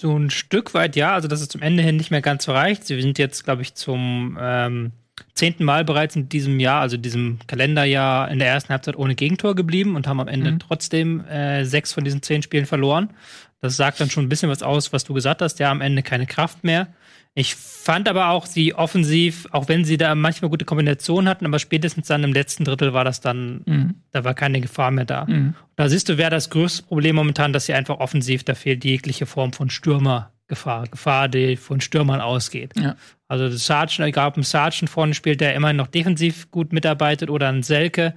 So 0.00 0.16
ein 0.16 0.30
Stück 0.30 0.74
weit 0.74 0.96
ja, 0.96 1.12
also 1.12 1.28
dass 1.28 1.40
es 1.40 1.48
zum 1.48 1.62
Ende 1.62 1.82
hin 1.82 1.96
nicht 1.96 2.10
mehr 2.10 2.22
ganz 2.22 2.44
so 2.44 2.52
reicht. 2.52 2.84
Sie 2.84 3.00
sind 3.00 3.18
jetzt, 3.18 3.44
glaube 3.44 3.62
ich, 3.62 3.74
zum 3.74 4.38
ähm, 4.40 4.92
zehnten 5.34 5.64
Mal 5.64 5.84
bereits 5.84 6.16
in 6.16 6.28
diesem 6.28 6.60
Jahr, 6.60 6.80
also 6.80 6.96
diesem 6.96 7.38
Kalenderjahr, 7.46 8.30
in 8.30 8.38
der 8.38 8.48
ersten 8.48 8.70
Halbzeit 8.70 8.96
ohne 8.96 9.14
Gegentor 9.14 9.54
geblieben 9.54 9.96
und 9.96 10.06
haben 10.06 10.20
am 10.20 10.28
Ende 10.28 10.52
Mhm. 10.52 10.58
trotzdem 10.58 11.24
äh, 11.26 11.64
sechs 11.64 11.92
von 11.92 12.04
diesen 12.04 12.22
zehn 12.22 12.42
Spielen 12.42 12.66
verloren. 12.66 13.10
Das 13.60 13.76
sagt 13.76 14.00
dann 14.00 14.10
schon 14.10 14.24
ein 14.24 14.28
bisschen 14.28 14.50
was 14.50 14.62
aus, 14.62 14.92
was 14.92 15.04
du 15.04 15.14
gesagt 15.14 15.40
hast. 15.42 15.58
Ja, 15.58 15.70
am 15.70 15.80
Ende 15.80 16.02
keine 16.02 16.26
Kraft 16.26 16.62
mehr. 16.64 16.88
Ich 17.38 17.54
fand 17.54 18.08
aber 18.08 18.30
auch 18.30 18.46
sie 18.46 18.72
offensiv, 18.74 19.46
auch 19.52 19.68
wenn 19.68 19.84
sie 19.84 19.98
da 19.98 20.14
manchmal 20.14 20.48
gute 20.50 20.64
Kombinationen 20.64 21.28
hatten, 21.28 21.44
aber 21.44 21.58
spätestens 21.58 22.06
dann 22.08 22.24
im 22.24 22.32
letzten 22.32 22.64
Drittel 22.64 22.94
war 22.94 23.04
das 23.04 23.20
dann, 23.20 23.60
Mhm. 23.66 23.94
da 24.12 24.24
war 24.24 24.32
keine 24.34 24.60
Gefahr 24.62 24.90
mehr 24.90 25.04
da. 25.04 25.26
Mhm. 25.26 25.54
Da 25.76 25.88
siehst 25.90 26.08
du, 26.08 26.16
wer 26.16 26.30
das 26.30 26.48
größte 26.48 26.84
Problem 26.84 27.16
momentan, 27.16 27.52
dass 27.52 27.66
sie 27.66 27.74
einfach 27.74 27.98
offensiv, 27.98 28.42
da 28.44 28.54
fehlt 28.54 28.84
jegliche 28.86 29.26
Form 29.26 29.52
von 29.52 29.68
Stürmergefahr. 29.68 30.84
Gefahr, 30.90 31.28
die 31.28 31.56
von 31.56 31.80
Stürmern 31.82 32.20
ausgeht. 32.22 32.72
Ja. 32.78 32.96
Also 33.28 33.48
das 33.48 33.66
Sargent, 33.66 34.06
egal 34.06 34.28
ob 34.28 34.36
ein 34.36 34.44
Sargent 34.44 34.88
vorne 34.88 35.12
spielt, 35.12 35.40
der 35.40 35.54
immerhin 35.54 35.76
noch 35.76 35.88
defensiv 35.88 36.50
gut 36.52 36.72
mitarbeitet 36.72 37.28
oder 37.28 37.48
ein 37.48 37.64
Selke. 37.64 38.14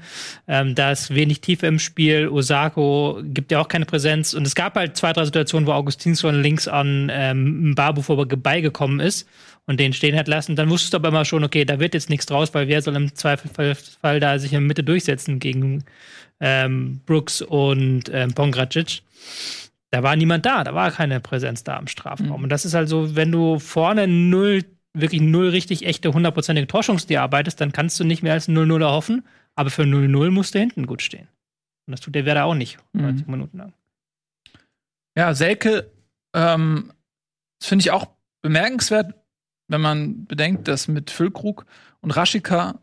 Ähm, 0.47 0.75
da 0.75 0.91
ist 0.91 1.13
wenig 1.13 1.41
Tiefe 1.41 1.65
im 1.65 1.79
Spiel. 1.79 2.27
Osako 2.27 3.19
gibt 3.23 3.51
ja 3.51 3.59
auch 3.59 3.67
keine 3.67 3.85
Präsenz. 3.85 4.33
Und 4.35 4.45
es 4.45 4.53
gab 4.53 4.75
halt 4.75 4.97
zwei, 4.97 5.11
drei 5.11 5.25
Situationen, 5.25 5.65
wo 5.65 5.71
Augustinsson 5.71 6.41
links 6.41 6.67
an 6.67 7.09
ähm, 7.11 7.73
Babu 7.73 8.03
vorbeigekommen 8.03 8.99
ist 8.99 9.27
und 9.65 9.79
den 9.79 9.93
stehen 9.93 10.17
hat 10.17 10.27
lassen. 10.27 10.55
Dann 10.55 10.69
wusstest 10.69 10.93
du 10.93 10.97
aber 10.97 11.09
immer 11.09 11.25
schon, 11.25 11.43
okay, 11.43 11.65
da 11.65 11.79
wird 11.79 11.95
jetzt 11.95 12.09
nichts 12.09 12.27
draus, 12.27 12.53
weil 12.53 12.67
wer 12.67 12.81
soll 12.81 12.95
im 12.95 13.15
Zweifelsfall 13.15 14.19
da 14.19 14.37
sich 14.37 14.51
in 14.51 14.59
der 14.59 14.67
Mitte 14.67 14.83
durchsetzen 14.83 15.39
gegen 15.39 15.83
ähm, 16.39 17.01
Brooks 17.05 17.41
und 17.41 18.03
ähm, 18.13 18.33
Pongracic. 18.33 19.01
Da 19.91 20.03
war 20.03 20.15
niemand 20.15 20.45
da, 20.45 20.63
da 20.63 20.75
war 20.75 20.91
keine 20.91 21.19
Präsenz 21.19 21.63
da 21.63 21.77
im 21.77 21.87
Strafraum. 21.87 22.37
Mhm. 22.37 22.43
Und 22.43 22.49
das 22.49 22.65
ist 22.65 22.75
also, 22.75 23.15
wenn 23.15 23.31
du 23.31 23.59
vorne 23.59 24.07
null, 24.07 24.63
wirklich 25.01 25.21
null 25.21 25.49
richtig 25.49 25.85
echte, 25.85 26.13
hundertprozentige 26.13 26.67
Torchancen 26.67 27.07
dir 27.07 27.21
arbeitest, 27.21 27.59
dann 27.61 27.71
kannst 27.71 27.99
du 27.99 28.03
nicht 28.03 28.23
mehr 28.23 28.33
als 28.33 28.47
0-0 28.47 28.81
erhoffen. 28.81 29.25
Aber 29.55 29.69
für 29.69 29.83
0-0 29.83 30.31
musst 30.31 30.55
du 30.55 30.59
hinten 30.59 30.85
gut 30.85 31.01
stehen. 31.01 31.27
Und 31.87 31.91
das 31.91 32.01
tut 32.01 32.15
der 32.15 32.25
Werder 32.25 32.45
auch 32.45 32.55
nicht, 32.55 32.77
Mhm. 32.93 33.01
90 33.01 33.27
Minuten 33.27 33.57
lang. 33.57 33.73
Ja, 35.17 35.33
Selke, 35.33 35.91
ähm, 36.33 36.93
das 37.59 37.67
finde 37.67 37.81
ich 37.83 37.91
auch 37.91 38.07
bemerkenswert, 38.41 39.13
wenn 39.67 39.81
man 39.81 40.25
bedenkt, 40.25 40.67
dass 40.67 40.87
mit 40.87 41.11
Füllkrug 41.11 41.65
und 42.01 42.11
Raschika 42.11 42.79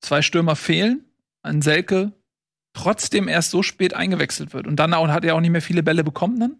zwei 0.00 0.22
Stürmer 0.22 0.56
fehlen, 0.56 1.04
an 1.42 1.62
Selke 1.62 2.12
trotzdem 2.72 3.28
erst 3.28 3.50
so 3.50 3.62
spät 3.62 3.94
eingewechselt 3.94 4.52
wird. 4.52 4.66
Und 4.66 4.76
dann 4.76 4.92
auch, 4.92 5.08
hat 5.08 5.24
er 5.24 5.34
auch 5.34 5.40
nicht 5.40 5.50
mehr 5.50 5.62
viele 5.62 5.82
Bälle 5.82 6.04
bekommen 6.04 6.40
dann. 6.40 6.56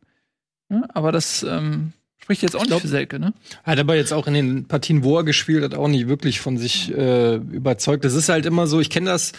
Ja, 0.69 0.89
aber 0.95 1.13
das 1.13 1.43
ähm, 1.43 1.93
spricht 2.23 2.43
jetzt 2.43 2.57
auch 2.57 2.61
nicht 2.61 2.69
glaub- 2.69 2.81
für 2.83 2.89
Selke, 2.89 3.19
ne? 3.19 3.33
Hat 3.65 3.79
aber 3.79 3.97
jetzt 3.97 4.13
auch 4.13 4.27
in 4.27 4.35
den 4.35 4.65
Partien, 4.67 5.05
wo 5.05 5.19
er 5.19 5.25
gespielt 5.25 5.63
hat, 5.63 5.75
auch 5.75 5.89
nicht 5.89 6.09
wirklich 6.09 6.41
von 6.41 6.59
sich 6.59 6.93
äh, 6.93 7.37
überzeugt. 7.37 8.05
Das 8.05 8.15
ist 8.15 8.29
halt 8.29 8.47
immer 8.47 8.67
so, 8.67 8.81
ich 8.81 8.91
kenne 8.91 9.11
das 9.11 9.33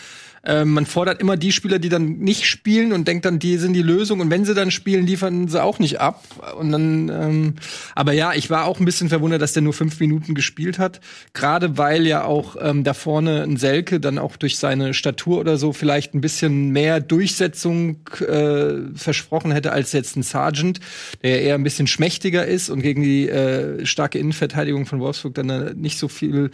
Äh, 0.48 0.63
man 0.63 0.86
fordert 0.86 1.20
immer 1.20 1.36
die 1.36 1.51
Spieler, 1.51 1.77
die 1.77 1.89
dann 1.89 2.20
nicht 2.20 2.46
spielen 2.46 2.94
und 2.94 3.08
denkt 3.08 3.25
dann, 3.25 3.38
die 3.38 3.58
sind 3.58 3.74
die 3.74 3.82
Lösung. 3.82 4.22
Und 4.22 4.30
wenn 4.30 4.46
sie 4.46 4.54
dann 4.54 4.72
spielen, 4.72 5.06
liefern 5.06 5.50
sie 5.50 5.62
auch 5.62 5.77
nicht 5.80 6.00
ab. 6.00 6.24
Und 6.58 6.72
dann, 6.72 7.10
ähm, 7.10 7.56
aber 7.96 8.13
ja, 8.13 8.34
ich 8.34 8.50
war 8.50 8.66
auch 8.66 8.80
ein 8.80 8.86
bisschen 8.86 9.10
verwundert, 9.10 9.42
dass 9.42 9.51
der 9.51 9.62
nur 9.62 9.74
fünf 9.74 10.00
Minuten 10.00 10.36
gespielt 10.36 10.80
hat. 10.80 11.01
Gerade 11.34 11.77
weil 11.77 12.08
ja 12.08 12.24
auch 12.24 12.56
ähm, 12.62 12.86
da 12.86 12.94
vorne 12.94 13.44
ein 13.44 13.58
Selke 13.58 14.00
dann 14.00 14.18
auch 14.18 14.38
durch 14.38 14.58
seine 14.58 14.94
Statur 14.94 15.39
oder 15.39 15.58
so 15.58 15.74
vielleicht 15.74 16.13
ein 16.13 16.22
bisschen 16.22 16.70
mehr 16.70 17.01
Durchsetzung 17.01 18.08
äh, 18.22 18.96
versprochen 18.96 19.51
hätte 19.51 19.74
als 19.74 19.92
jetzt 19.92 20.16
ein 20.16 20.24
Sergeant, 20.24 20.80
der 21.24 21.32
ja 21.32 21.38
eher 21.38 21.56
ein 21.56 21.63
bisschen 21.63 21.88
schmächtiger 21.88 22.46
ist 22.46 22.70
und 22.70 22.82
gegen 22.82 23.04
die 23.04 23.27
äh, 23.27 23.86
starke 23.86 24.18
Innenverteidigung 24.18 24.86
von 24.86 25.01
Wolfsburg 25.01 25.36
dann 25.36 25.50
äh, 25.50 25.74
nicht 25.74 26.00
so 26.00 26.08
viel 26.08 26.51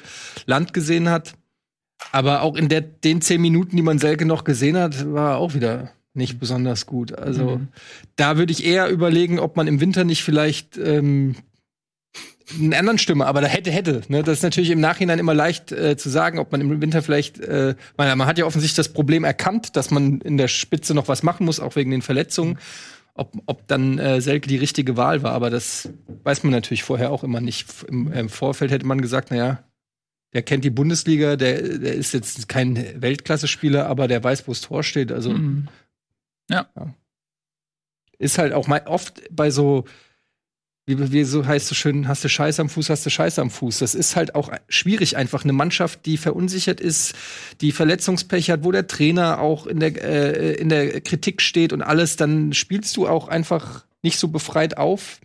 Land 0.48 0.74
gesehen 0.74 1.10
hat. 1.10 1.36
Aber 2.12 2.42
auch 2.42 2.56
in 2.56 2.70
der, 2.70 2.82
den 2.82 3.22
zehn 3.22 3.42
Minuten, 3.42 3.76
die 3.76 3.82
man 3.82 4.00
Selke 4.00 4.26
noch 4.26 4.44
gesehen 4.44 4.78
hat, 4.78 5.12
war 5.14 5.38
auch 5.38 5.54
wieder 5.54 5.92
nicht 6.14 6.40
besonders 6.40 6.86
gut. 6.86 7.18
Also 7.18 7.58
Mhm. 7.58 7.68
da 8.16 8.38
würde 8.38 8.52
ich 8.52 8.64
eher 8.66 8.90
überlegen, 8.90 9.40
ob 9.40 9.58
man 9.58 9.66
im 9.68 9.80
Winter 9.80 10.04
nicht 10.04 10.24
vielleicht 10.24 10.78
ähm, 10.78 11.36
einen 12.54 12.74
anderen 12.74 13.00
Stimme, 13.00 13.26
aber 13.26 13.42
da 13.42 13.48
hätte, 13.48 13.72
hätte. 13.72 14.02
Ne? 14.10 14.22
Das 14.22 14.38
ist 14.38 14.44
natürlich 14.44 14.70
im 14.70 14.80
Nachhinein 14.82 15.18
immer 15.18 15.34
leicht 15.34 15.72
äh, 15.72 15.98
zu 15.98 16.10
sagen, 16.10 16.38
ob 16.40 16.52
man 16.52 16.62
im 16.62 16.82
Winter 16.82 17.02
vielleicht, 17.02 17.40
äh, 17.40 17.74
man, 17.98 18.16
man 18.18 18.28
hat 18.28 18.38
ja 18.38 18.46
offensichtlich 18.46 18.76
das 18.76 18.94
Problem 18.94 19.24
erkannt, 19.24 19.76
dass 19.76 19.90
man 19.92 20.20
in 20.22 20.38
der 20.38 20.50
Spitze 20.50 20.94
noch 20.94 21.08
was 21.08 21.24
machen 21.24 21.46
muss, 21.46 21.60
auch 21.60 21.76
wegen 21.76 21.90
den 21.90 22.02
Verletzungen. 22.02 22.60
Ob, 23.16 23.32
ob 23.46 23.68
dann 23.68 24.00
äh, 24.00 24.22
Selke 24.22 24.48
die 24.48 24.58
richtige 24.58 24.98
Wahl 24.98 25.22
war, 25.22 25.34
aber 25.34 25.52
das 25.52 25.90
weiß 26.24 26.44
man 26.44 26.52
natürlich 26.52 26.82
vorher 26.84 27.12
auch 27.12 27.24
immer 27.24 27.42
nicht. 27.42 27.68
Im, 27.88 28.12
Im 28.12 28.28
Vorfeld 28.28 28.72
hätte 28.72 28.88
man 28.88 29.02
gesagt, 29.02 29.30
na 29.30 29.38
ja, 29.38 29.60
der 30.34 30.42
kennt 30.44 30.64
die 30.64 30.70
Bundesliga, 30.70 31.36
der, 31.36 31.62
der 31.80 31.94
ist 31.94 32.14
jetzt 32.14 32.50
kein 32.50 33.02
Weltklasse-Spieler, 33.02 33.88
aber 33.88 34.08
der 34.08 34.24
weiß, 34.24 34.48
wo 34.48 34.52
das 34.52 34.62
Tor 34.62 34.84
steht. 34.84 35.12
Also 35.12 35.32
Mhm. 35.34 35.68
ist 38.20 38.38
halt 38.38 38.54
auch 38.54 38.68
mal 38.68 38.84
oft 38.86 39.22
bei 39.32 39.50
so, 39.52 39.86
wie, 40.86 41.12
wie 41.12 41.24
so 41.24 41.46
heißt 41.46 41.68
so 41.68 41.76
schön, 41.76 42.08
hast 42.08 42.24
du 42.24 42.30
Scheiße 42.30 42.62
am 42.62 42.70
Fuß, 42.70 42.90
hast 42.90 43.06
du 43.06 43.10
Scheiße 43.10 43.42
am 43.42 43.50
Fuß. 43.50 43.80
Das 43.80 43.96
ist 43.96 44.16
halt 44.16 44.36
auch 44.36 44.52
schwierig, 44.68 45.18
einfach 45.18 45.44
eine 45.44 45.54
Mannschaft, 45.54 46.06
die 46.06 46.18
verunsichert 46.18 46.82
ist, 46.82 47.16
die 47.62 47.72
Verletzungspech 47.72 48.50
hat, 48.50 48.64
wo 48.64 48.72
der 48.72 48.88
Trainer 48.88 49.40
auch 49.40 49.68
in 49.68 49.80
der, 49.80 50.02
äh, 50.04 50.54
in 50.56 50.70
der 50.70 51.02
Kritik 51.02 51.42
steht 51.42 51.74
und 51.74 51.82
alles, 51.82 52.16
dann 52.16 52.54
spielst 52.54 52.98
du 52.98 53.08
auch 53.08 53.28
einfach 53.28 53.86
nicht 54.02 54.20
so 54.20 54.28
befreit 54.28 54.78
auf. 54.78 55.22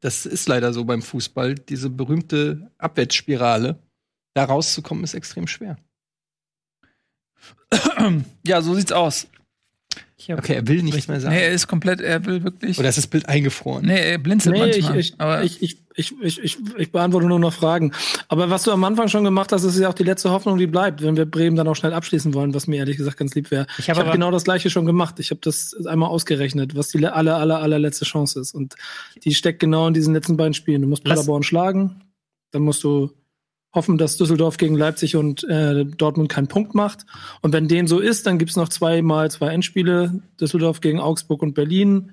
Das 0.00 0.26
ist 0.26 0.48
leider 0.48 0.72
so 0.72 0.84
beim 0.84 1.02
Fußball, 1.02 1.54
diese 1.54 1.90
berühmte 1.90 2.70
Abwärtsspirale. 2.78 3.78
Da 4.34 4.44
rauszukommen, 4.44 5.04
ist 5.04 5.14
extrem 5.14 5.46
schwer. 5.46 5.76
Ja, 8.46 8.62
so 8.62 8.74
sieht's 8.74 8.92
aus. 8.92 9.26
Hab- 10.28 10.38
Okay, 10.38 10.54
er 10.54 10.68
will 10.68 10.82
nichts 10.82 11.08
mehr 11.08 11.18
sagen. 11.20 11.34
Nee, 11.34 11.42
er 11.42 11.50
ist 11.50 11.66
komplett, 11.66 12.00
er 12.00 12.24
will 12.26 12.44
wirklich. 12.44 12.78
Oder 12.78 12.90
ist 12.90 12.98
das 12.98 13.06
Bild 13.06 13.26
eingefroren? 13.28 13.86
nee, 13.86 13.98
er 14.12 14.18
blinzelt 14.18 14.54
Nee, 14.54 14.66
ich, 14.70 14.82
manchmal. 14.82 14.98
ich, 15.00 15.14
aber 15.18 15.42
ich, 15.44 15.62
ich, 15.62 15.82
ich, 15.94 16.14
ich, 16.20 16.38
ich, 16.40 16.58
ich 16.76 16.92
beantworte 16.92 17.26
nur 17.26 17.38
noch 17.38 17.54
Fragen. 17.54 17.92
Aber 18.28 18.50
was 18.50 18.64
du 18.64 18.70
am 18.70 18.84
Anfang 18.84 19.08
schon 19.08 19.24
gemacht 19.24 19.50
hast, 19.50 19.64
ist 19.64 19.78
ja 19.78 19.88
auch 19.88 19.94
die 19.94 20.02
letzte 20.04 20.30
Hoffnung, 20.30 20.58
die 20.58 20.66
bleibt, 20.66 21.00
wenn 21.02 21.16
wir 21.16 21.24
Bremen 21.24 21.56
dann 21.56 21.66
auch 21.68 21.74
schnell 21.74 21.94
abschließen 21.94 22.34
wollen, 22.34 22.52
was 22.54 22.66
mir 22.66 22.76
ehrlich 22.76 22.98
gesagt 22.98 23.16
ganz 23.16 23.34
lieb 23.34 23.50
wäre. 23.50 23.66
Ich 23.78 23.88
hab 23.88 23.96
habe 23.96 24.08
aber- 24.08 24.12
genau 24.16 24.30
das 24.30 24.44
gleiche 24.44 24.68
schon 24.68 24.84
gemacht. 24.84 25.18
Ich 25.20 25.30
habe 25.30 25.40
das 25.42 25.74
einmal 25.86 26.10
ausgerechnet, 26.10 26.76
was 26.76 26.88
die 26.88 26.98
le- 26.98 27.14
aller, 27.14 27.36
aller, 27.38 27.60
allerletzte 27.60 28.04
Chance 28.04 28.40
ist. 28.40 28.54
Und 28.54 28.76
die 29.24 29.34
steckt 29.34 29.58
genau 29.58 29.88
in 29.88 29.94
diesen 29.94 30.12
letzten 30.14 30.36
beiden 30.36 30.54
Spielen. 30.54 30.82
Du 30.82 30.86
musst 30.88 31.02
Paderborn 31.02 31.42
schlagen, 31.42 32.02
dann 32.52 32.62
musst 32.62 32.84
du 32.84 33.10
hoffen, 33.72 33.98
dass 33.98 34.16
Düsseldorf 34.16 34.56
gegen 34.56 34.76
Leipzig 34.76 35.16
und 35.16 35.44
äh, 35.44 35.84
Dortmund 35.84 36.28
keinen 36.28 36.48
Punkt 36.48 36.74
macht. 36.74 37.06
Und 37.40 37.52
wenn 37.52 37.68
dem 37.68 37.86
so 37.86 38.00
ist, 38.00 38.26
dann 38.26 38.38
gibt's 38.38 38.56
noch 38.56 38.68
zweimal 38.68 39.30
zwei 39.30 39.48
Endspiele. 39.48 40.22
Düsseldorf 40.40 40.80
gegen 40.80 41.00
Augsburg 41.00 41.42
und 41.42 41.54
Berlin. 41.54 42.12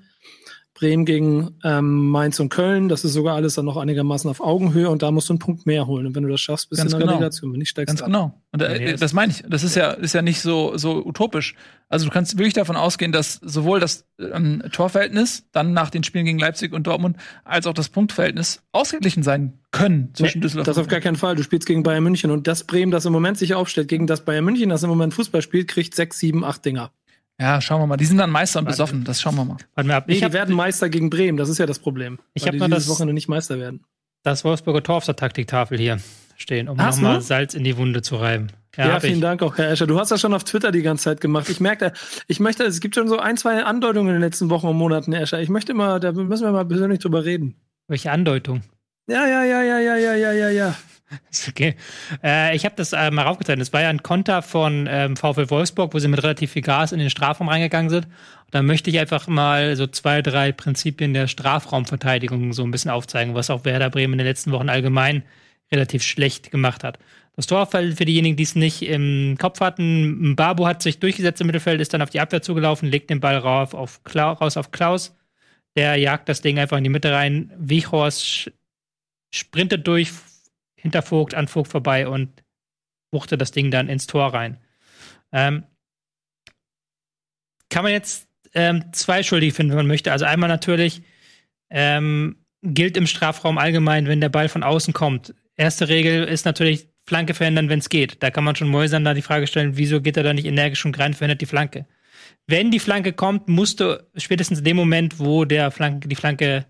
Bremen 0.78 1.04
gegen 1.04 1.56
ähm, 1.64 2.08
Mainz 2.10 2.38
und 2.38 2.50
Köln. 2.50 2.88
Das 2.88 3.04
ist 3.04 3.12
sogar 3.12 3.34
alles 3.34 3.54
dann 3.54 3.64
noch 3.64 3.76
einigermaßen 3.76 4.30
auf 4.30 4.40
Augenhöhe 4.40 4.88
und 4.88 5.02
da 5.02 5.10
musst 5.10 5.28
du 5.28 5.32
einen 5.32 5.40
Punkt 5.40 5.66
mehr 5.66 5.86
holen. 5.88 6.06
Und 6.06 6.14
wenn 6.14 6.22
du 6.22 6.28
das 6.28 6.40
schaffst, 6.40 6.70
bist 6.70 6.80
du 6.82 6.86
in 6.86 6.90
der 6.90 7.00
genau. 7.00 7.12
Relegation. 7.14 7.52
Wenn 7.52 7.58
nicht, 7.58 7.70
steigst 7.70 7.88
Ganz 7.88 7.98
du 7.98 8.04
ab. 8.04 8.10
genau. 8.10 8.40
Und 8.52 8.62
äh, 8.62 8.92
das- 8.92 9.00
das 9.00 9.12
meine 9.12 9.32
ich. 9.32 9.42
Das 9.48 9.64
ist 9.64 9.74
ja, 9.74 9.90
ist 9.90 10.14
ja 10.14 10.22
nicht 10.22 10.40
so, 10.40 10.76
so 10.76 11.04
utopisch. 11.04 11.54
Also 11.88 12.04
du 12.06 12.12
kannst 12.12 12.38
wirklich 12.38 12.54
davon 12.54 12.76
ausgehen, 12.76 13.12
dass 13.12 13.34
sowohl 13.34 13.80
das 13.80 14.06
ähm, 14.20 14.62
Torverhältnis 14.72 15.48
dann 15.52 15.72
nach 15.72 15.90
den 15.90 16.04
Spielen 16.04 16.24
gegen 16.26 16.38
Leipzig 16.38 16.72
und 16.72 16.86
Dortmund 16.86 17.16
als 17.44 17.66
auch 17.66 17.74
das 17.74 17.88
Punktverhältnis 17.88 18.62
ausgeglichen 18.72 19.22
sein 19.22 19.58
können 19.72 20.10
zwischen 20.14 20.38
Nee, 20.38 20.42
Düsseldorf 20.42 20.66
das 20.66 20.78
auf 20.78 20.86
gar 20.88 21.00
keinen 21.00 21.16
Fall. 21.16 21.34
Du 21.34 21.42
spielst 21.42 21.66
gegen 21.66 21.82
Bayern 21.82 22.04
München 22.04 22.30
und 22.30 22.46
das 22.46 22.64
Bremen, 22.64 22.92
das 22.92 23.04
im 23.04 23.12
Moment 23.12 23.36
sich 23.38 23.54
aufstellt, 23.54 23.88
gegen 23.88 24.06
das 24.06 24.24
Bayern 24.24 24.44
München, 24.44 24.68
das 24.68 24.82
im 24.82 24.88
Moment 24.90 25.12
Fußball 25.14 25.42
spielt, 25.42 25.68
kriegt 25.68 25.94
sechs, 25.94 26.18
sieben, 26.18 26.44
acht 26.44 26.64
Dinger. 26.64 26.90
Ja, 27.40 27.60
schauen 27.60 27.80
wir 27.80 27.86
mal. 27.86 27.96
Die 27.96 28.04
sind 28.04 28.18
dann 28.18 28.30
Meister 28.30 28.58
und 28.60 28.64
besoffen. 28.66 29.04
Das 29.04 29.20
schauen 29.20 29.36
wir 29.36 29.44
mal. 29.44 29.56
Warte 29.74 29.88
mal 29.88 29.94
ab. 29.96 30.04
Nee, 30.08 30.14
Ich 30.14 30.18
die 30.20 30.24
habe 30.24 30.34
werden 30.34 30.54
Meister 30.56 30.88
gegen 30.88 31.08
Bremen, 31.10 31.36
das 31.38 31.48
ist 31.48 31.58
ja 31.58 31.66
das 31.66 31.78
Problem. 31.78 32.18
Ich 32.34 32.42
weil 32.42 32.48
hab 32.48 32.52
die 32.54 32.58
nur 32.58 32.68
das- 32.68 32.88
Wochenende 32.88 33.14
nicht 33.14 33.28
Meister 33.28 33.58
werden. 33.58 33.84
das 34.24 34.44
Wolfsburger 34.44 34.82
Tor 34.82 34.96
auf 34.96 35.04
der 35.04 35.14
Taktiktafel 35.16 35.78
hier 35.78 35.98
stehen, 36.36 36.68
um 36.68 36.76
nochmal? 36.76 37.20
Salz 37.20 37.54
in 37.54 37.62
die 37.64 37.76
Wunde 37.76 38.02
zu 38.02 38.16
reiben. 38.16 38.48
Ja, 38.76 38.92
hab 38.92 39.00
vielen 39.02 39.14
ich. 39.14 39.20
Dank 39.20 39.42
auch, 39.42 39.56
Herr 39.58 39.70
Escher. 39.70 39.86
Du 39.86 39.98
hast 39.98 40.10
das 40.10 40.20
schon 40.20 40.34
auf 40.34 40.44
Twitter 40.44 40.70
die 40.72 40.82
ganze 40.82 41.04
Zeit 41.04 41.20
gemacht. 41.20 41.48
Ich 41.48 41.58
merke, 41.60 41.92
ich 42.28 42.38
möchte, 42.38 42.64
es 42.64 42.80
gibt 42.80 42.94
schon 42.94 43.08
so 43.08 43.18
ein, 43.18 43.36
zwei 43.36 43.64
Andeutungen 43.64 44.08
in 44.08 44.14
den 44.14 44.22
letzten 44.22 44.50
Wochen 44.50 44.66
und 44.68 44.76
Monaten, 44.76 45.12
Herr 45.12 45.22
Escher. 45.22 45.40
Ich 45.40 45.48
möchte 45.48 45.74
mal, 45.74 45.98
da 46.00 46.12
müssen 46.12 46.44
wir 46.44 46.52
mal 46.52 46.64
persönlich 46.64 46.98
drüber 47.00 47.24
reden. 47.24 47.54
Welche 47.88 48.10
Andeutung? 48.12 48.62
Ja, 49.08 49.26
ja, 49.26 49.42
ja, 49.44 49.62
ja, 49.62 49.78
ja, 49.78 49.96
ja, 49.96 50.14
ja, 50.14 50.32
ja, 50.32 50.48
ja. 50.50 50.74
Okay. 51.48 51.74
Äh, 52.22 52.54
ich 52.56 52.64
habe 52.64 52.74
das 52.76 52.92
äh, 52.92 53.10
mal 53.10 53.22
raufgezeichnet. 53.22 53.66
Es 53.66 53.72
war 53.72 53.82
ja 53.82 53.88
ein 53.88 54.02
Konter 54.02 54.42
von 54.42 54.86
ähm, 54.90 55.16
VfL 55.16 55.50
Wolfsburg, 55.50 55.94
wo 55.94 55.98
sie 55.98 56.08
mit 56.08 56.22
relativ 56.22 56.52
viel 56.52 56.62
Gas 56.62 56.92
in 56.92 56.98
den 56.98 57.10
Strafraum 57.10 57.48
reingegangen 57.48 57.90
sind. 57.90 58.04
Und 58.06 58.54
da 58.54 58.62
möchte 58.62 58.90
ich 58.90 58.98
einfach 58.98 59.26
mal 59.26 59.76
so 59.76 59.86
zwei, 59.86 60.22
drei 60.22 60.52
Prinzipien 60.52 61.14
der 61.14 61.26
Strafraumverteidigung 61.26 62.52
so 62.52 62.62
ein 62.64 62.70
bisschen 62.70 62.90
aufzeigen, 62.90 63.34
was 63.34 63.50
auch 63.50 63.64
Werder 63.64 63.90
Bremen 63.90 64.14
in 64.14 64.18
den 64.18 64.26
letzten 64.26 64.52
Wochen 64.52 64.68
allgemein 64.68 65.22
relativ 65.72 66.02
schlecht 66.02 66.50
gemacht 66.50 66.84
hat. 66.84 66.98
Das 67.36 67.46
Torfall 67.46 67.92
für 67.92 68.04
diejenigen, 68.04 68.36
die 68.36 68.42
es 68.42 68.56
nicht 68.56 68.82
im 68.82 69.36
Kopf 69.38 69.60
hatten, 69.60 70.34
Babu 70.34 70.66
hat 70.66 70.82
sich 70.82 70.98
durchgesetzt 70.98 71.40
im 71.40 71.46
Mittelfeld, 71.46 71.80
ist 71.80 71.94
dann 71.94 72.02
auf 72.02 72.10
die 72.10 72.20
Abwehr 72.20 72.42
zugelaufen, 72.42 72.88
legt 72.90 73.10
den 73.10 73.20
Ball 73.20 73.36
rauf 73.36 73.74
auf 73.74 74.02
Klau 74.02 74.32
raus 74.32 74.56
auf 74.56 74.72
Klaus. 74.72 75.14
Der 75.76 75.96
jagt 75.96 76.28
das 76.28 76.40
Ding 76.42 76.58
einfach 76.58 76.78
in 76.78 76.84
die 76.84 76.90
Mitte 76.90 77.12
rein. 77.12 77.52
Wiechhorst 77.58 78.24
sch- 78.24 78.52
sprintet 79.32 79.86
durch, 79.86 80.10
hinter 80.78 81.02
Vogt, 81.02 81.34
an 81.34 81.48
Vogt 81.48 81.68
vorbei 81.68 82.08
und 82.08 82.42
wuchte 83.10 83.36
das 83.36 83.50
Ding 83.50 83.70
dann 83.70 83.88
ins 83.88 84.06
Tor 84.06 84.32
rein. 84.32 84.58
Ähm, 85.32 85.64
kann 87.70 87.82
man 87.82 87.92
jetzt 87.92 88.28
ähm, 88.54 88.92
zwei 88.92 89.22
Schuldige 89.22 89.52
finden, 89.52 89.72
wenn 89.72 89.78
man 89.78 89.86
möchte. 89.86 90.12
Also 90.12 90.24
einmal 90.24 90.48
natürlich 90.48 91.02
ähm, 91.70 92.44
gilt 92.62 92.96
im 92.96 93.06
Strafraum 93.06 93.58
allgemein, 93.58 94.06
wenn 94.06 94.20
der 94.20 94.30
Ball 94.30 94.48
von 94.48 94.62
außen 94.62 94.94
kommt. 94.94 95.34
Erste 95.56 95.88
Regel 95.88 96.24
ist 96.24 96.44
natürlich 96.44 96.88
Flanke 97.06 97.34
verhindern, 97.34 97.68
wenn 97.68 97.78
es 97.78 97.88
geht. 97.88 98.22
Da 98.22 98.30
kann 98.30 98.44
man 98.44 98.56
schon 98.56 98.68
Mäusern 98.68 99.04
da 99.04 99.14
die 99.14 99.22
Frage 99.22 99.46
stellen, 99.46 99.76
wieso 99.76 100.00
geht 100.00 100.16
er 100.16 100.22
da 100.22 100.32
nicht 100.32 100.46
energisch 100.46 100.84
und 100.84 100.98
rein, 100.98 101.14
verhindert 101.14 101.40
die 101.40 101.46
Flanke. 101.46 101.86
Wenn 102.46 102.70
die 102.70 102.78
Flanke 102.78 103.12
kommt, 103.12 103.48
musst 103.48 103.80
du 103.80 104.02
spätestens 104.16 104.58
in 104.58 104.64
dem 104.64 104.76
Moment, 104.76 105.18
wo 105.18 105.44
der 105.44 105.70
Flanke, 105.70 106.08
die 106.08 106.16
Flanke 106.16 106.66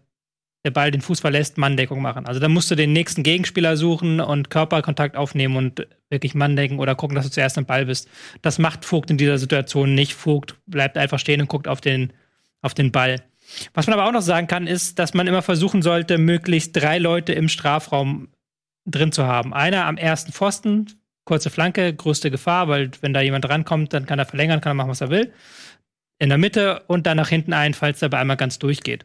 der 0.69 0.73
Ball 0.73 0.91
den 0.91 1.01
Fuß 1.01 1.21
verlässt, 1.21 1.57
Manndeckung 1.57 2.03
machen. 2.03 2.27
Also 2.27 2.41
da 2.41 2.49
musst 2.49 2.71
du 2.71 2.75
den 2.75 2.93
nächsten 2.93 3.23
Gegenspieler 3.23 3.77
suchen 3.77 4.21
und 4.21 4.51
Körperkontakt 4.51 5.17
aufnehmen 5.17 5.57
und 5.57 5.87
wirklich 6.11 6.35
Manndecken 6.35 6.79
oder 6.79 6.95
gucken, 6.95 7.15
dass 7.15 7.25
du 7.25 7.31
zuerst 7.31 7.57
am 7.57 7.65
Ball 7.65 7.87
bist. 7.87 8.09
Das 8.43 8.59
macht 8.59 8.85
Vogt 8.85 9.11
in 9.11 9.17
dieser 9.17 9.39
Situation 9.39 9.95
nicht. 9.95 10.13
Vogt 10.13 10.57
bleibt 10.67 10.99
einfach 10.99 11.19
stehen 11.19 11.41
und 11.41 11.49
guckt 11.49 11.69
auf 11.69 11.81
den, 11.81 12.13
auf 12.61 12.75
den 12.75 12.93
Ball. 12.93 13.23
Was 13.73 13.87
man 13.87 13.99
aber 13.99 14.07
auch 14.07 14.13
noch 14.13 14.23
sagen 14.23 14.47
kann, 14.47 14.67
ist, 14.67 14.99
dass 14.99 15.15
man 15.15 15.27
immer 15.27 15.41
versuchen 15.41 15.81
sollte, 15.81 16.19
möglichst 16.19 16.77
drei 16.77 16.99
Leute 16.99 17.33
im 17.33 17.49
Strafraum 17.49 18.29
drin 18.85 19.11
zu 19.11 19.25
haben. 19.25 19.55
Einer 19.55 19.87
am 19.87 19.97
ersten 19.97 20.33
Pfosten, 20.33 20.87
kurze 21.25 21.49
Flanke, 21.49 21.95
größte 21.95 22.31
Gefahr, 22.31 22.69
weil 22.69 22.91
wenn 23.01 23.15
da 23.15 23.23
jemand 23.23 23.49
rankommt, 23.49 23.95
dann 23.95 24.07
kann 24.07 24.19
er 24.19 24.27
verlängern, 24.27 24.61
kann 24.61 24.73
er 24.73 24.75
machen, 24.75 24.91
was 24.91 25.01
er 25.01 25.11
will. 25.11 25.33
In 26.21 26.31
der 26.31 26.39
Mitte 26.39 26.83
und 26.89 27.07
dann 27.07 27.17
nach 27.17 27.29
hinten 27.29 27.53
ein, 27.53 27.75
falls 27.75 28.03
er 28.03 28.09
bei 28.09 28.19
einmal 28.19 28.37
ganz 28.37 28.59
durchgeht. 28.59 29.05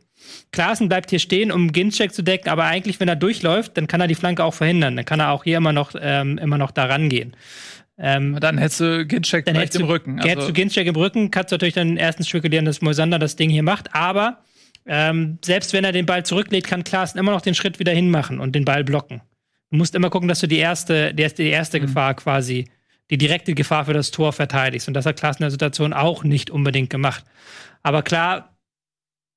Klaassen 0.51 0.89
bleibt 0.89 1.11
hier 1.11 1.19
stehen, 1.19 1.51
um 1.51 1.71
Ginczek 1.71 2.13
zu 2.13 2.23
decken, 2.23 2.49
aber 2.49 2.65
eigentlich, 2.65 2.99
wenn 2.99 3.07
er 3.07 3.15
durchläuft, 3.15 3.77
dann 3.77 3.87
kann 3.87 4.01
er 4.01 4.07
die 4.07 4.15
Flanke 4.15 4.43
auch 4.43 4.53
verhindern. 4.53 4.95
Dann 4.95 5.05
kann 5.05 5.19
er 5.19 5.31
auch 5.31 5.43
hier 5.43 5.57
immer 5.57 5.73
noch, 5.73 5.93
ähm, 5.99 6.37
immer 6.39 6.57
noch 6.57 6.71
da 6.71 6.85
rangehen. 6.85 7.35
Ähm, 7.99 8.37
Dann 8.39 8.57
hättest 8.57 8.79
du 8.79 9.05
Ginchek 9.05 9.45
dann 9.45 9.53
vielleicht 9.53 9.75
im 9.75 9.83
Rücken. 9.83 10.19
hättest 10.19 10.49
du 10.49 10.53
Ginczek 10.53 10.87
im 10.87 10.95
Rücken, 10.95 11.29
kannst 11.29 11.51
du 11.51 11.55
natürlich 11.55 11.75
dann 11.75 11.89
den 11.89 11.97
ersten 11.97 12.23
spekulieren, 12.23 12.65
dass 12.65 12.81
Moisander 12.81 13.19
das 13.19 13.35
Ding 13.35 13.51
hier 13.51 13.61
macht. 13.61 13.93
Aber 13.93 14.39
ähm, 14.87 15.37
selbst 15.45 15.73
wenn 15.73 15.83
er 15.83 15.91
den 15.91 16.07
Ball 16.07 16.25
zurücklegt, 16.25 16.65
kann 16.65 16.83
Klaassen 16.83 17.19
immer 17.19 17.31
noch 17.31 17.41
den 17.41 17.53
Schritt 17.53 17.77
wieder 17.77 17.91
hinmachen 17.91 18.39
und 18.39 18.55
den 18.55 18.65
Ball 18.65 18.83
blocken. 18.83 19.21
Du 19.69 19.77
musst 19.77 19.93
immer 19.93 20.09
gucken, 20.09 20.27
dass 20.27 20.39
du 20.39 20.47
die 20.47 20.57
erste, 20.57 21.13
die 21.13 21.21
erste, 21.21 21.43
die 21.43 21.49
erste 21.49 21.79
Mhm. 21.79 21.85
Gefahr 21.85 22.15
quasi, 22.15 22.65
die 23.11 23.17
direkte 23.17 23.53
Gefahr 23.53 23.85
für 23.85 23.93
das 23.93 24.11
Tor 24.11 24.33
verteidigst. 24.33 24.87
Und 24.87 24.93
das 24.93 25.05
hat 25.05 25.17
Klaassen 25.17 25.41
in 25.41 25.45
der 25.45 25.51
Situation 25.51 25.93
auch 25.93 26.23
nicht 26.23 26.49
unbedingt 26.49 26.89
gemacht. 26.89 27.23
Aber 27.83 28.01
klar, 28.01 28.55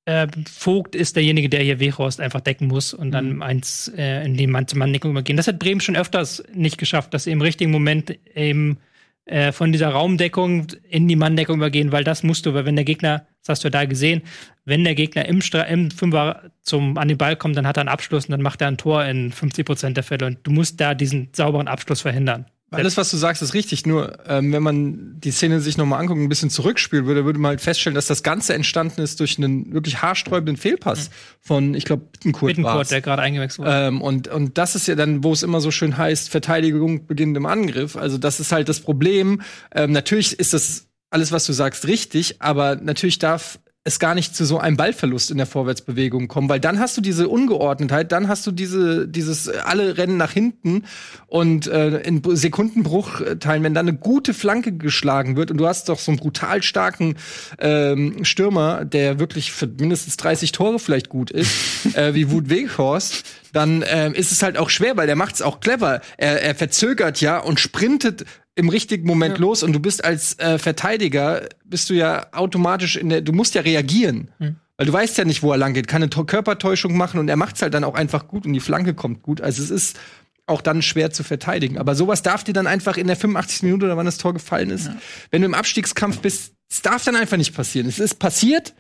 äh, 0.07 0.29
Vogt 0.49 0.95
ist 0.95 1.17
derjenige, 1.17 1.49
der 1.49 1.63
hier 1.63 1.81
Weghorst 1.81 2.21
einfach 2.21 2.41
decken 2.41 2.69
muss 2.69 2.95
und 2.95 3.11
dann 3.11 3.35
Mhm. 3.35 3.43
eins 3.43 3.93
äh, 3.97 4.25
in 4.25 4.37
die 4.37 4.47
Mann-zu-Mann-Deckung 4.47 5.11
übergehen. 5.11 5.37
Das 5.37 5.49
hat 5.49 5.59
Bremen 5.59 5.81
schon 5.81 5.97
öfters 5.97 6.45
nicht 6.55 6.79
geschafft, 6.79 7.13
dass 7.13 7.25
sie 7.25 7.33
im 7.33 7.43
richtigen 7.43 7.73
Moment 7.73 8.17
eben 8.35 8.79
äh, 9.25 9.51
von 9.51 9.73
dieser 9.73 9.89
Raumdeckung 9.89 10.69
in 10.89 11.09
die 11.09 11.17
Manndeckung 11.17 11.57
übergehen, 11.57 11.91
weil 11.91 12.05
das 12.05 12.23
musst 12.23 12.47
du, 12.47 12.55
weil 12.55 12.65
wenn 12.65 12.77
der 12.77 12.85
Gegner, 12.85 13.27
das 13.43 13.49
hast 13.49 13.65
du 13.65 13.67
ja 13.67 13.71
da 13.71 13.85
gesehen, 13.85 14.23
wenn 14.65 14.85
der 14.85 14.95
Gegner 14.95 15.27
im, 15.27 15.43
Stra 15.43 15.63
im 15.63 15.91
Fünfer 15.91 16.53
zum, 16.63 16.97
an 16.97 17.09
den 17.09 17.19
Ball 17.19 17.35
kommt, 17.35 17.57
dann 17.57 17.67
hat 17.67 17.77
er 17.77 17.81
einen 17.81 17.89
Abschluss 17.89 18.27
und 18.27 18.31
dann 18.31 18.43
macht 18.43 18.61
er 18.61 18.69
ein 18.69 18.79
Tor 18.79 19.05
in 19.05 19.33
50 19.33 19.67
Prozent 19.67 19.97
der 19.97 20.05
Fälle 20.05 20.27
und 20.27 20.39
du 20.45 20.53
musst 20.53 20.81
da 20.81 20.95
diesen 20.95 21.31
sauberen 21.33 21.67
Abschluss 21.67 22.03
verhindern. 22.03 22.47
Alles, 22.71 22.97
was 22.97 23.11
du 23.11 23.17
sagst, 23.17 23.43
ist 23.43 23.55
richtig. 23.55 23.87
Nur, 23.87 24.19
ähm, 24.27 24.53
wenn 24.53 24.63
man 24.63 25.21
die 25.21 25.31
Szene 25.31 25.61
sich 25.61 25.77
nochmal 25.77 26.01
anguckt, 26.01 26.19
und 26.19 26.25
ein 26.25 26.29
bisschen 26.29 26.51
zurückspielen 26.51 27.07
würde, 27.07 27.25
würde 27.25 27.39
man 27.39 27.51
halt 27.51 27.61
feststellen, 27.61 27.95
dass 27.95 28.07
das 28.07 28.25
Ganze 28.25 28.55
entstanden 28.55 29.03
ist 29.03 29.21
durch 29.21 29.39
einen 29.39 29.73
wirklich 29.73 30.03
haarsträubenden 30.03 30.57
Fehlpass 30.57 31.09
mhm. 31.09 31.13
von, 31.41 31.75
ich 31.75 31.85
glaube, 31.85 32.05
Bittenkurt, 32.11 32.49
Bittenkurt 32.49 32.91
der 32.91 33.01
gerade 33.01 33.23
eingewechselt 33.23 33.61
wurde. 33.61 33.87
Ähm, 33.87 34.03
und, 34.03 34.27
und 34.29 34.59
das 34.59 34.75
ist 34.75 34.89
ja 34.89 34.97
dann, 34.97 35.23
wo 35.23 35.33
es 35.33 35.45
immer 35.45 35.61
so 35.61 35.71
schön 35.71 35.97
heißt, 35.97 36.29
Verteidigung 36.29 37.07
beginnt 37.07 37.37
im 37.37 37.47
Angriff. 37.47 37.97
Also 37.97 38.19
das 38.19 38.41
ist 38.41 38.51
halt 38.51 38.69
das 38.69 38.81
Problem. 38.81 39.43
Ähm, 39.73 39.93
natürlich 39.93 40.39
ist 40.39 40.53
das 40.53 40.89
alles, 41.11 41.31
was 41.31 41.47
du 41.47 41.53
sagst, 41.53 41.87
richtig, 41.87 42.43
aber 42.43 42.75
natürlich 42.75 43.21
darf 43.21 43.61
es 43.87 43.99
gar 43.99 44.15
nicht 44.15 44.35
zu 44.35 44.45
so 44.45 44.59
einem 44.59 44.77
Ballverlust 44.77 45.31
in 45.31 45.37
der 45.39 45.47
Vorwärtsbewegung 45.47 46.29
kommen, 46.29 46.49
weil 46.49 46.61
dann 46.61 46.79
hast 46.79 46.97
du 46.97 47.01
diese 47.01 47.29
Ungeordnetheit, 47.29 48.13
dann 48.13 48.29
hast 48.29 48.47
du 48.47 48.51
diese 48.51 49.07
dieses 49.07 49.47
äh, 49.47 49.59
alle 49.65 49.97
rennen 49.97 50.17
nach 50.17 50.33
hinten 50.33 50.85
und 51.27 51.67
äh, 51.69 51.99
in 52.01 52.23
Sekundenbruchteilen, 52.25 53.63
wenn 53.63 53.75
dann 53.75 53.89
eine 53.89 53.97
gute 53.97 54.35
Flanke 54.35 54.73
geschlagen 54.73 55.37
wird 55.37 55.51
und 55.51 55.59
du 55.59 55.67
hast 55.67 55.89
doch 55.89 55.99
so 55.99 56.11
einen 56.11 56.19
brutal 56.19 56.63
starken 56.63 57.17
ähm, 57.59 58.25
Stürmer, 58.25 58.85
der 58.85 59.19
wirklich 59.19 59.53
für 59.53 59.67
mindestens 59.67 60.17
30 60.17 60.53
Tore 60.53 60.79
vielleicht 60.79 61.09
gut 61.09 61.31
ist, 61.31 61.95
äh, 61.97 62.15
wie 62.15 62.31
Wut 62.31 62.51
Weghorst, 62.51 63.25
dann 63.53 63.83
äh, 63.83 64.11
ist 64.11 64.33
es 64.33 64.43
halt 64.43 64.59
auch 64.59 64.71
schwer, 64.71 64.97
weil 64.97 65.07
der 65.07 65.17
macht 65.17 65.37
es 65.37 65.43
auch 65.43 65.61
clever. 65.61 66.01
Er, 66.17 66.43
er 66.43 66.55
verzögert 66.55 67.21
ja 67.21 67.39
und 67.39 67.61
sprintet 67.61 68.25
im 68.57 68.69
richtigen 68.71 69.07
Moment 69.07 69.35
ja. 69.35 69.41
los 69.41 69.63
und 69.63 69.73
du 69.73 69.81
bist 69.81 70.05
als 70.05 70.39
äh, 70.39 70.59
Verteidiger, 70.59 71.49
bist 71.65 71.89
du 71.91 71.95
ja 71.95 72.27
automatisch 72.33 72.97
in 72.97 73.11
der, 73.11 73.21
du 73.21 73.33
musst 73.33 73.55
ja 73.55 73.63
reagieren. 73.63 74.31
Mhm. 74.39 74.57
Weil 74.79 74.87
du 74.87 74.93
weißt 74.93 75.17
ja 75.17 75.25
nicht, 75.25 75.43
wo 75.43 75.53
er 75.53 75.57
lang 75.57 75.73
geht, 75.73 75.89
kann 75.89 76.03
eine 76.03 76.11
Körpertäuschung 76.11 76.97
machen 76.97 77.19
und 77.19 77.29
er 77.29 77.37
macht's 77.37 77.63
halt 77.63 77.73
dann 77.73 77.85
auch 77.85 77.95
einfach 77.95 78.29
gut 78.29 78.45
und 78.45 78.53
die 78.53 78.61
Flanke 78.61 78.93
kommt 78.93 79.23
gut. 79.23 79.41
Also 79.41 79.63
es 79.63 79.71
ist 79.71 79.99
auch 80.47 80.61
dann 80.61 80.83
schwer 80.83 81.11
zu 81.11 81.25
verteidigen. 81.25 81.79
Aber 81.79 81.95
sowas 81.95 82.23
darf 82.23 82.45
dir 82.45 82.53
dann 82.53 82.67
einfach 82.67 82.97
in 82.97 83.07
der 83.07 83.17
85. 83.17 83.63
Minute 83.63 83.87
oder 83.87 83.97
wann 83.97 84.07
das 84.07 84.19
Tor 84.19 84.35
gefallen 84.35 84.71
ist, 84.71 84.87
ja. 84.87 84.97
wenn 85.31 85.43
du 85.43 85.47
im 85.47 85.55
Abstiegskampf 85.55 86.19
bist, 86.19 86.53
es 86.71 86.83
darf 86.83 87.05
dann 87.05 87.17
einfach 87.17 87.37
nicht 87.37 87.55
passieren. 87.55 87.89
Es 87.89 87.99
ist 87.99 88.19
passiert, 88.19 88.75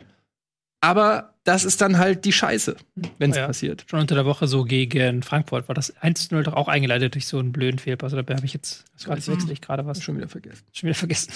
aber 0.81 1.35
das 1.47 1.65
ist 1.65 1.81
dann 1.81 1.99
halt 1.99 2.25
die 2.25 2.33
Scheiße, 2.33 2.77
wenn 3.19 3.31
es 3.31 3.37
ja, 3.37 3.47
passiert. 3.47 3.85
Schon 3.89 4.01
unter 4.01 4.17
der 4.17 4.27
Woche 4.27 4.49
so 4.49 4.65
gegen 4.65 5.23
Frankfurt 5.23 5.69
war 5.69 5.75
das 5.75 5.95
1-0 5.97 6.43
doch 6.43 6.55
auch 6.55 6.67
eingeleitet 6.67 7.15
durch 7.15 7.27
so 7.27 7.39
einen 7.39 7.53
blöden 7.53 7.79
Fehlpass. 7.79 8.13
Oder 8.13 8.25
habe 8.35 8.45
ich 8.45 8.53
jetzt 8.53 8.85
das 8.93 9.29
ich 9.29 9.61
gerade 9.61 9.87
was? 9.87 10.03
Schon 10.03 10.17
wieder 10.17 10.29
vergessen. 10.29 10.65
Schon 10.73 10.89
wieder 10.89 10.99
vergessen. 10.99 11.33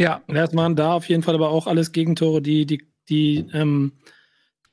Ja. 0.00 0.22
Das 0.26 0.54
waren 0.56 0.74
da 0.74 0.94
auf 0.94 1.08
jeden 1.08 1.22
Fall 1.22 1.36
aber 1.36 1.50
auch 1.50 1.68
alles 1.68 1.92
Gegentore, 1.92 2.42
die, 2.42 2.66
die, 2.66 2.84
die 3.08 3.46
ähm, 3.52 3.92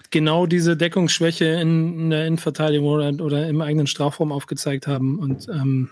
genau 0.09 0.47
diese 0.47 0.75
Deckungsschwäche 0.75 1.45
in, 1.45 1.99
in 1.99 2.09
der 2.09 2.25
Innenverteidigung 2.25 2.87
oder, 2.87 3.23
oder 3.23 3.47
im 3.47 3.61
eigenen 3.61 3.85
Strafraum 3.85 4.31
aufgezeigt 4.31 4.87
haben. 4.87 5.19
Und 5.19 5.47
ähm, 5.47 5.91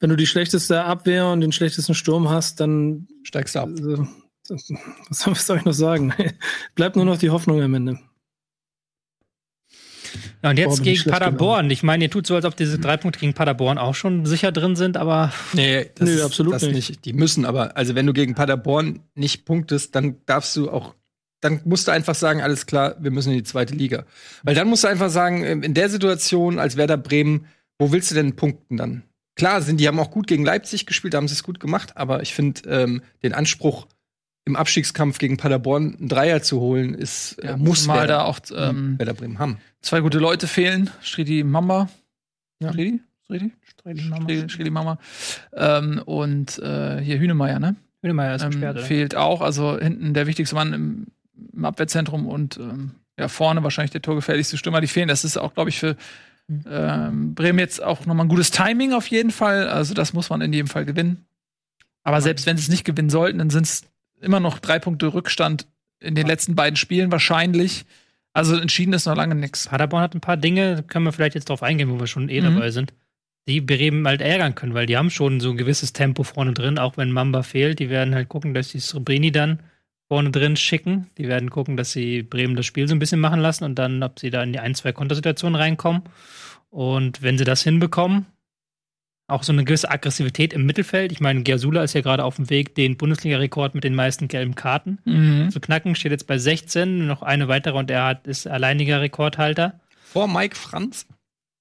wenn 0.00 0.08
du 0.08 0.16
die 0.16 0.26
schlechteste 0.26 0.84
Abwehr 0.84 1.26
und 1.28 1.42
den 1.42 1.52
schlechtesten 1.52 1.94
Sturm 1.94 2.30
hast, 2.30 2.60
dann 2.60 3.06
steigst 3.22 3.54
du 3.54 3.60
ab. 3.60 3.68
Also, 3.68 4.06
was 5.08 5.46
soll 5.46 5.58
ich 5.58 5.64
noch 5.64 5.72
sagen? 5.72 6.12
Bleibt 6.74 6.96
nur 6.96 7.04
noch 7.04 7.18
die 7.18 7.30
Hoffnung 7.30 7.60
am 7.62 7.74
Ende. 7.74 7.98
Ja, 10.42 10.50
und 10.50 10.58
jetzt 10.58 10.78
Boah, 10.78 10.82
gegen 10.84 11.10
Paderborn. 11.10 11.70
Ich 11.70 11.82
meine, 11.82 12.04
ihr 12.04 12.10
tut 12.10 12.26
so, 12.26 12.34
als 12.34 12.44
ob 12.44 12.56
diese 12.56 12.78
drei 12.78 12.96
Punkte 12.96 13.20
gegen 13.20 13.34
Paderborn 13.34 13.78
auch 13.78 13.94
schon 13.94 14.26
sicher 14.26 14.52
drin 14.52 14.76
sind, 14.76 14.96
aber. 14.96 15.32
Nee, 15.52 15.90
das 15.94 16.08
Nö, 16.08 16.24
absolut 16.24 16.54
das 16.54 16.62
nicht. 16.62 16.74
nicht. 16.90 17.04
Die 17.04 17.12
müssen 17.12 17.44
aber, 17.44 17.76
also 17.76 17.94
wenn 17.94 18.06
du 18.06 18.12
gegen 18.12 18.34
Paderborn 18.34 19.00
nicht 19.14 19.44
punktest, 19.44 19.94
dann 19.94 20.16
darfst 20.26 20.54
du 20.56 20.70
auch, 20.70 20.94
dann 21.40 21.60
musst 21.64 21.88
du 21.88 21.92
einfach 21.92 22.14
sagen, 22.14 22.40
alles 22.40 22.66
klar, 22.66 22.96
wir 23.00 23.10
müssen 23.10 23.32
in 23.32 23.38
die 23.38 23.44
zweite 23.44 23.74
Liga. 23.74 24.04
Weil 24.42 24.54
dann 24.54 24.68
musst 24.68 24.84
du 24.84 24.88
einfach 24.88 25.10
sagen, 25.10 25.44
in 25.44 25.74
der 25.74 25.88
Situation, 25.88 26.58
als 26.58 26.76
Werder 26.76 26.96
Bremen, 26.96 27.46
wo 27.78 27.92
willst 27.92 28.10
du 28.10 28.14
denn 28.14 28.36
punkten 28.36 28.76
dann? 28.76 29.02
Klar, 29.34 29.60
sind, 29.60 29.80
die 29.80 29.86
haben 29.86 29.98
auch 29.98 30.10
gut 30.10 30.26
gegen 30.26 30.44
Leipzig 30.46 30.86
gespielt, 30.86 31.12
da 31.12 31.18
haben 31.18 31.28
sie 31.28 31.34
es 31.34 31.42
gut 31.42 31.60
gemacht, 31.60 31.96
aber 31.96 32.22
ich 32.22 32.34
finde 32.34 32.62
ähm, 32.68 33.02
den 33.22 33.34
Anspruch, 33.34 33.86
im 34.46 34.56
Abstiegskampf 34.56 35.18
gegen 35.18 35.36
Paderborn 35.36 35.96
einen 35.98 36.08
Dreier 36.08 36.40
zu 36.40 36.60
holen, 36.60 36.94
ist 36.94 37.36
ja, 37.42 37.54
äh, 37.54 37.56
muss 37.56 37.86
mal 37.86 38.06
da 38.06 38.22
auch 38.22 38.38
ähm, 38.54 38.98
Werder 38.98 39.14
Bremen 39.14 39.38
haben. 39.38 39.58
Zwei 39.82 40.00
gute 40.00 40.18
Leute 40.18 40.46
fehlen, 40.46 40.88
Stridi 41.02 41.44
Mamba. 41.44 41.88
Ja. 42.60 42.72
Stridi? 42.72 43.00
Stridi? 43.24 43.52
Stridi 43.66 44.02
Mamba. 44.04 44.48
Stridi 44.48 44.70
Mamba. 44.70 44.98
Ähm, 45.52 46.00
und 46.04 46.58
äh, 46.60 47.00
hier 47.00 47.18
Hünemeyer, 47.18 47.58
ne? 47.58 47.76
Hünemeyer 48.02 48.36
ist 48.36 48.42
ähm, 48.42 48.50
gesperrt, 48.52 48.80
Fehlt 48.80 49.16
auch, 49.16 49.40
also 49.40 49.78
hinten 49.78 50.14
der 50.14 50.28
wichtigste 50.28 50.54
Mann 50.54 50.72
im, 50.72 51.06
im 51.52 51.64
Abwehrzentrum 51.64 52.26
und 52.26 52.56
ähm, 52.56 52.92
ja, 53.18 53.28
vorne 53.28 53.64
wahrscheinlich 53.64 53.90
der 53.90 54.02
torgefährlichste 54.02 54.58
Stürmer, 54.58 54.80
die 54.80 54.86
fehlen. 54.86 55.08
Das 55.08 55.24
ist 55.24 55.36
auch, 55.36 55.54
glaube 55.54 55.70
ich, 55.70 55.80
für 55.80 55.96
ähm, 56.70 57.34
Bremen 57.34 57.58
jetzt 57.58 57.82
auch 57.82 58.06
nochmal 58.06 58.26
ein 58.26 58.28
gutes 58.28 58.52
Timing 58.52 58.92
auf 58.92 59.08
jeden 59.08 59.32
Fall. 59.32 59.68
Also 59.68 59.94
das 59.94 60.12
muss 60.12 60.30
man 60.30 60.40
in 60.40 60.52
jedem 60.52 60.68
Fall 60.68 60.84
gewinnen. 60.84 61.26
Aber 62.04 62.20
selbst 62.20 62.46
wenn 62.46 62.56
sie 62.56 62.62
es 62.62 62.68
nicht 62.68 62.84
gewinnen 62.84 63.10
sollten, 63.10 63.38
dann 63.38 63.50
sind 63.50 63.64
es 63.64 63.82
immer 64.20 64.40
noch 64.40 64.58
drei 64.58 64.78
Punkte 64.78 65.12
Rückstand 65.12 65.66
in 66.00 66.14
den 66.14 66.26
letzten 66.26 66.54
beiden 66.54 66.76
Spielen 66.76 67.10
wahrscheinlich. 67.12 67.84
Also 68.32 68.56
entschieden 68.56 68.92
ist 68.92 69.06
noch 69.06 69.16
lange 69.16 69.34
nichts. 69.34 69.68
Paderborn 69.68 70.02
hat 70.02 70.14
ein 70.14 70.20
paar 70.20 70.36
Dinge, 70.36 70.84
können 70.86 71.06
wir 71.06 71.12
vielleicht 71.12 71.34
jetzt 71.34 71.48
drauf 71.48 71.62
eingehen, 71.62 71.90
wo 71.90 71.98
wir 71.98 72.06
schon 72.06 72.28
eh 72.28 72.40
mhm. 72.40 72.54
dabei 72.54 72.70
sind, 72.70 72.92
die 73.48 73.60
Bremen 73.60 74.06
halt 74.06 74.20
ärgern 74.20 74.54
können, 74.54 74.74
weil 74.74 74.86
die 74.86 74.96
haben 74.96 75.10
schon 75.10 75.40
so 75.40 75.50
ein 75.50 75.56
gewisses 75.56 75.92
Tempo 75.92 76.22
vorne 76.22 76.52
drin, 76.52 76.78
auch 76.78 76.96
wenn 76.96 77.12
Mamba 77.12 77.42
fehlt. 77.42 77.78
Die 77.78 77.90
werden 77.90 78.14
halt 78.14 78.28
gucken, 78.28 78.54
dass 78.54 78.68
die 78.68 78.80
Srebrini 78.80 79.30
dann 79.30 79.60
vorne 80.08 80.30
drin 80.30 80.56
schicken. 80.56 81.06
Die 81.16 81.28
werden 81.28 81.50
gucken, 81.50 81.76
dass 81.76 81.92
sie 81.92 82.22
Bremen 82.22 82.56
das 82.56 82.66
Spiel 82.66 82.88
so 82.88 82.94
ein 82.94 82.98
bisschen 82.98 83.20
machen 83.20 83.40
lassen 83.40 83.64
und 83.64 83.76
dann, 83.76 84.02
ob 84.02 84.18
sie 84.18 84.30
da 84.30 84.42
in 84.42 84.52
die 84.52 84.58
ein, 84.58 84.74
zwei 84.74 84.92
Kontersituationen 84.92 85.56
reinkommen. 85.58 86.02
Und 86.70 87.22
wenn 87.22 87.38
sie 87.38 87.44
das 87.44 87.62
hinbekommen, 87.62 88.26
auch 89.28 89.42
so 89.42 89.52
eine 89.52 89.64
gewisse 89.64 89.90
Aggressivität 89.90 90.52
im 90.52 90.66
Mittelfeld. 90.66 91.10
Ich 91.10 91.20
meine, 91.20 91.42
Gersula 91.42 91.82
ist 91.82 91.94
ja 91.94 92.00
gerade 92.00 92.24
auf 92.24 92.36
dem 92.36 92.48
Weg, 92.48 92.74
den 92.74 92.96
Bundesliga-Rekord 92.96 93.74
mit 93.74 93.84
den 93.84 93.94
meisten 93.94 94.28
gelben 94.28 94.54
Karten 94.54 94.98
mhm. 95.04 95.50
zu 95.50 95.60
knacken. 95.60 95.94
Steht 95.96 96.12
jetzt 96.12 96.26
bei 96.26 96.38
16, 96.38 97.06
noch 97.06 97.22
eine 97.22 97.48
weitere 97.48 97.76
und 97.76 97.90
er 97.90 98.04
hat, 98.04 98.26
ist 98.26 98.46
alleiniger 98.46 99.00
Rekordhalter. 99.00 99.80
Vor 100.04 100.28
Mike 100.28 100.54
Franz? 100.54 101.06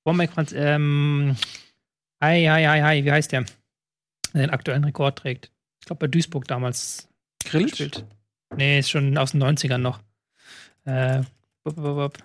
Vor 0.03 0.13
Mike 0.13 0.33
Franz, 0.33 0.53
ähm, 0.55 1.35
hi, 2.21 2.45
hi, 2.45 2.63
hi, 2.65 2.81
hi, 2.81 3.05
wie 3.05 3.11
heißt 3.11 3.31
der? 3.31 3.45
Der 4.33 4.41
den 4.43 4.51
aktuellen 4.51 4.83
Rekord 4.83 5.17
trägt. 5.17 5.51
Ich 5.79 5.87
glaube, 5.87 6.01
bei 6.01 6.07
Duisburg 6.07 6.47
damals 6.47 7.09
Grillitsch? 7.43 7.71
gespielt. 7.71 8.05
Nee, 8.55 8.79
ist 8.79 8.91
schon 8.91 9.17
aus 9.17 9.31
den 9.31 9.43
90ern 9.43 9.79
noch. 9.79 9.99
Äh, 10.83 11.21
bop, 11.63 11.75
bop, 11.75 11.95
bop. 11.95 12.17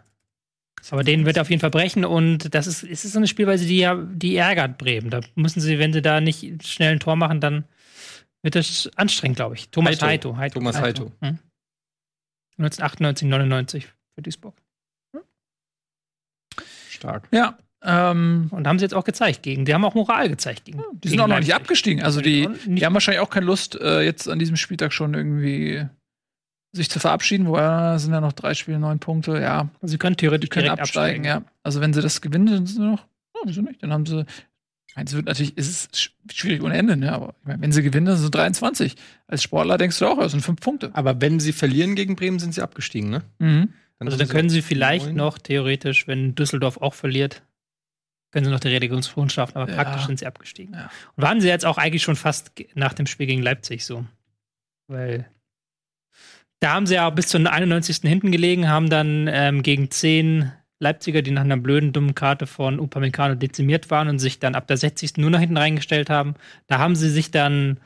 Aber 0.90 1.04
den 1.04 1.26
wird 1.26 1.36
er 1.36 1.42
auf 1.42 1.50
jeden 1.50 1.60
Fall 1.60 1.70
brechen 1.70 2.04
und 2.04 2.54
das 2.54 2.66
ist, 2.66 2.82
ist 2.82 3.02
so 3.02 3.18
eine 3.18 3.28
Spielweise, 3.28 3.66
die 3.66 3.78
ja, 3.78 3.94
die 3.94 4.36
ärgert 4.36 4.78
Bremen. 4.78 5.10
Da 5.10 5.20
müssen 5.34 5.60
sie, 5.60 5.78
wenn 5.78 5.92
sie 5.92 6.02
da 6.02 6.20
nicht 6.20 6.66
schnell 6.66 6.92
ein 6.92 7.00
Tor 7.00 7.16
machen, 7.16 7.40
dann 7.40 7.64
wird 8.42 8.54
das 8.54 8.90
anstrengend, 8.96 9.36
glaube 9.36 9.54
ich. 9.54 9.68
Thomas 9.68 10.00
Heito. 10.00 10.36
Heito. 10.36 10.58
Thomas 10.58 10.80
Heito. 10.80 11.12
Hm? 11.20 11.38
1998, 12.58 13.28
99 13.28 13.88
für 14.14 14.22
Duisburg. 14.22 14.54
Hm? 15.14 15.22
Stark. 16.88 17.28
Ja. 17.30 17.58
Ähm, 17.82 18.48
und 18.50 18.66
haben 18.66 18.78
sie 18.78 18.84
jetzt 18.84 18.94
auch 18.94 19.04
gezeigt 19.04 19.42
gegen. 19.42 19.64
Die 19.64 19.72
haben 19.72 19.84
auch 19.84 19.94
Moral 19.94 20.28
gezeigt 20.28 20.66
gegen. 20.66 20.82
die 20.92 21.08
sind 21.08 21.20
auch 21.20 21.28
noch 21.28 21.38
nicht 21.38 21.54
abgestiegen. 21.54 22.02
Also 22.02 22.20
die, 22.20 22.48
die 22.66 22.84
haben 22.84 22.92
wahrscheinlich 22.92 23.20
auch 23.20 23.30
keine 23.30 23.46
Lust, 23.46 23.74
äh, 23.80 24.02
jetzt 24.02 24.28
an 24.28 24.38
diesem 24.38 24.56
Spieltag 24.56 24.92
schon 24.92 25.14
irgendwie 25.14 25.86
sich 26.72 26.90
zu 26.90 27.00
verabschieden, 27.00 27.46
wobei 27.46 27.98
sind 27.98 28.12
ja 28.12 28.20
noch 28.20 28.32
drei 28.32 28.54
Spiele, 28.54 28.78
neun 28.78 28.98
Punkte, 28.98 29.40
ja. 29.40 29.68
Also 29.80 29.92
sie 29.92 29.98
können 29.98 30.16
theoretisch 30.16 30.50
können 30.50 30.68
absteigen, 30.68 31.24
absteigen, 31.24 31.24
ja. 31.24 31.52
Also 31.62 31.80
wenn 31.80 31.92
sie 31.92 32.02
das 32.02 32.20
gewinnen, 32.20 32.48
sind 32.48 32.66
sie 32.66 32.80
noch, 32.80 33.06
oh, 33.34 33.42
wieso 33.44 33.62
nicht? 33.62 33.82
Dann 33.82 33.92
haben 33.92 34.06
sie, 34.06 34.24
es 34.94 35.12
wird 35.14 35.26
natürlich, 35.26 35.56
ist 35.56 35.94
es 35.94 36.10
schwierig 36.32 36.62
ohne 36.62 36.76
Ende, 36.76 36.96
ne? 36.96 37.12
Aber 37.12 37.34
meine, 37.44 37.62
wenn 37.62 37.72
sie 37.72 37.82
gewinnen, 37.82 38.06
dann 38.06 38.16
sind 38.16 38.26
sie 38.26 38.30
23. 38.30 38.96
Als 39.26 39.42
Sportler 39.42 39.78
denkst 39.78 39.98
du 39.98 40.06
auch, 40.06 40.18
das 40.18 40.32
sind 40.32 40.42
fünf 40.42 40.60
Punkte. 40.60 40.90
Aber 40.94 41.20
wenn 41.20 41.40
sie 41.40 41.52
verlieren 41.52 41.94
gegen 41.94 42.16
Bremen, 42.16 42.38
sind 42.38 42.54
sie 42.54 42.62
abgestiegen, 42.62 43.10
ne? 43.10 43.22
Mhm. 43.38 43.72
Dann 43.98 44.08
also 44.08 44.16
dann 44.16 44.28
können 44.28 44.48
sie 44.48 44.62
vielleicht 44.62 45.06
9. 45.06 45.14
noch 45.14 45.38
theoretisch, 45.38 46.06
wenn 46.08 46.34
Düsseldorf 46.34 46.78
auch 46.78 46.94
verliert, 46.94 47.42
können 48.30 48.46
sie 48.46 48.50
noch 48.50 48.60
die 48.60 48.68
Relegation 48.68 49.28
schaffen, 49.28 49.58
aber 49.58 49.70
ja. 49.70 49.76
praktisch 49.76 50.06
sind 50.06 50.18
sie 50.18 50.26
abgestiegen. 50.26 50.74
Ja. 50.74 50.90
Und 51.16 51.22
waren 51.22 51.40
sie 51.40 51.48
jetzt 51.48 51.66
auch 51.66 51.78
eigentlich 51.78 52.02
schon 52.02 52.16
fast 52.16 52.52
nach 52.74 52.94
dem 52.94 53.06
Spiel 53.06 53.26
gegen 53.26 53.42
Leipzig 53.42 53.84
so. 53.84 54.06
Weil 54.86 55.28
da 56.60 56.74
haben 56.74 56.86
sie 56.86 56.94
ja 56.94 57.08
bis 57.10 57.28
zur 57.28 57.50
91. 57.50 57.98
hinten 58.02 58.30
gelegen, 58.30 58.68
haben 58.68 58.90
dann 58.90 59.28
ähm, 59.30 59.62
gegen 59.62 59.90
10 59.90 60.52
Leipziger, 60.78 61.22
die 61.22 61.30
nach 61.30 61.42
einer 61.42 61.56
blöden, 61.56 61.92
dummen 61.92 62.14
Karte 62.14 62.46
von 62.46 62.80
Upamecano 62.80 63.34
dezimiert 63.34 63.90
waren 63.90 64.08
und 64.08 64.18
sich 64.18 64.38
dann 64.38 64.54
ab 64.54 64.66
der 64.66 64.76
60. 64.78 65.18
nur 65.18 65.30
nach 65.30 65.40
hinten 65.40 65.58
reingestellt 65.58 66.08
haben. 66.08 66.34
Da 66.68 66.78
haben 66.78 66.96
sie 66.96 67.10
sich 67.10 67.30
dann, 67.30 67.78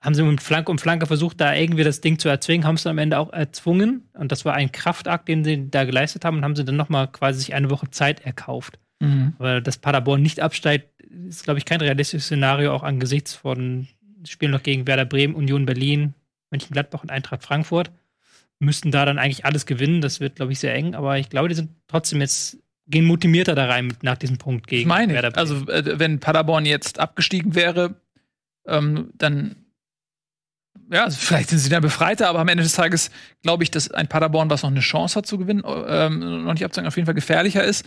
haben 0.00 0.14
sie 0.14 0.22
mit 0.22 0.42
Flanke 0.42 0.70
um 0.70 0.78
Flanke 0.78 1.06
versucht, 1.06 1.40
da 1.40 1.54
irgendwie 1.54 1.84
das 1.84 2.00
Ding 2.00 2.18
zu 2.18 2.28
erzwingen, 2.28 2.66
haben 2.66 2.74
es 2.74 2.82
dann 2.82 2.92
am 2.92 2.98
Ende 2.98 3.18
auch 3.18 3.32
erzwungen. 3.32 4.08
Und 4.14 4.32
das 4.32 4.44
war 4.44 4.54
ein 4.54 4.72
Kraftakt, 4.72 5.28
den 5.28 5.44
sie 5.44 5.70
da 5.70 5.84
geleistet 5.84 6.24
haben 6.24 6.38
und 6.38 6.44
haben 6.44 6.56
sie 6.56 6.64
dann 6.64 6.76
nochmal 6.76 7.08
quasi 7.08 7.38
sich 7.38 7.54
eine 7.54 7.70
Woche 7.70 7.90
Zeit 7.90 8.24
erkauft. 8.24 8.80
Mhm. 9.00 9.34
Weil 9.38 9.62
das 9.62 9.78
Paderborn 9.78 10.22
nicht 10.22 10.40
absteigt, 10.40 10.88
ist, 11.28 11.44
glaube 11.44 11.58
ich, 11.58 11.64
kein 11.64 11.80
realistisches 11.80 12.26
Szenario, 12.26 12.72
auch 12.72 12.82
angesichts 12.82 13.34
von 13.34 13.86
Spielen 14.26 14.52
noch 14.52 14.62
gegen 14.62 14.86
Werder 14.88 15.04
Bremen, 15.04 15.34
Union 15.34 15.66
Berlin, 15.66 16.14
Mönchengladbach 16.50 17.02
und 17.02 17.10
Eintracht 17.10 17.44
Frankfurt. 17.44 17.92
Müssten 18.64 18.90
da 18.90 19.04
dann 19.04 19.18
eigentlich 19.18 19.44
alles 19.44 19.66
gewinnen. 19.66 20.00
Das 20.00 20.20
wird, 20.20 20.36
glaube 20.36 20.52
ich, 20.52 20.58
sehr 20.58 20.74
eng. 20.74 20.94
Aber 20.94 21.18
ich 21.18 21.30
glaube, 21.30 21.48
die 21.48 21.54
sind 21.54 21.70
trotzdem 21.88 22.20
jetzt 22.20 22.58
gehen 22.86 23.06
motivierter 23.06 23.54
da 23.54 23.64
rein 23.66 23.94
nach 24.02 24.18
diesem 24.18 24.36
Punkt 24.36 24.66
gegen 24.66 24.82
Ich 24.82 24.86
meine, 24.86 25.14
Bremen. 25.14 25.34
also 25.36 25.66
äh, 25.68 25.98
wenn 25.98 26.20
Paderborn 26.20 26.66
jetzt 26.66 27.00
abgestiegen 27.00 27.54
wäre, 27.54 27.94
ähm, 28.66 29.10
dann 29.14 29.56
ja, 30.92 31.04
also 31.04 31.16
vielleicht 31.18 31.48
sind 31.48 31.60
sie 31.60 31.70
dann 31.70 31.80
befreiter, 31.80 32.28
aber 32.28 32.40
am 32.40 32.48
Ende 32.48 32.62
des 32.62 32.74
Tages 32.74 33.10
glaube 33.42 33.62
ich, 33.62 33.70
dass 33.70 33.90
ein 33.90 34.06
Paderborn, 34.06 34.50
was 34.50 34.62
noch 34.62 34.70
eine 34.70 34.80
Chance 34.80 35.16
hat 35.16 35.26
zu 35.26 35.38
gewinnen, 35.38 35.62
ähm, 35.64 36.44
noch 36.44 36.52
nicht 36.52 36.64
abzusagen, 36.64 36.86
auf 36.88 36.96
jeden 36.96 37.06
Fall 37.06 37.14
gefährlicher 37.14 37.64
ist. 37.64 37.86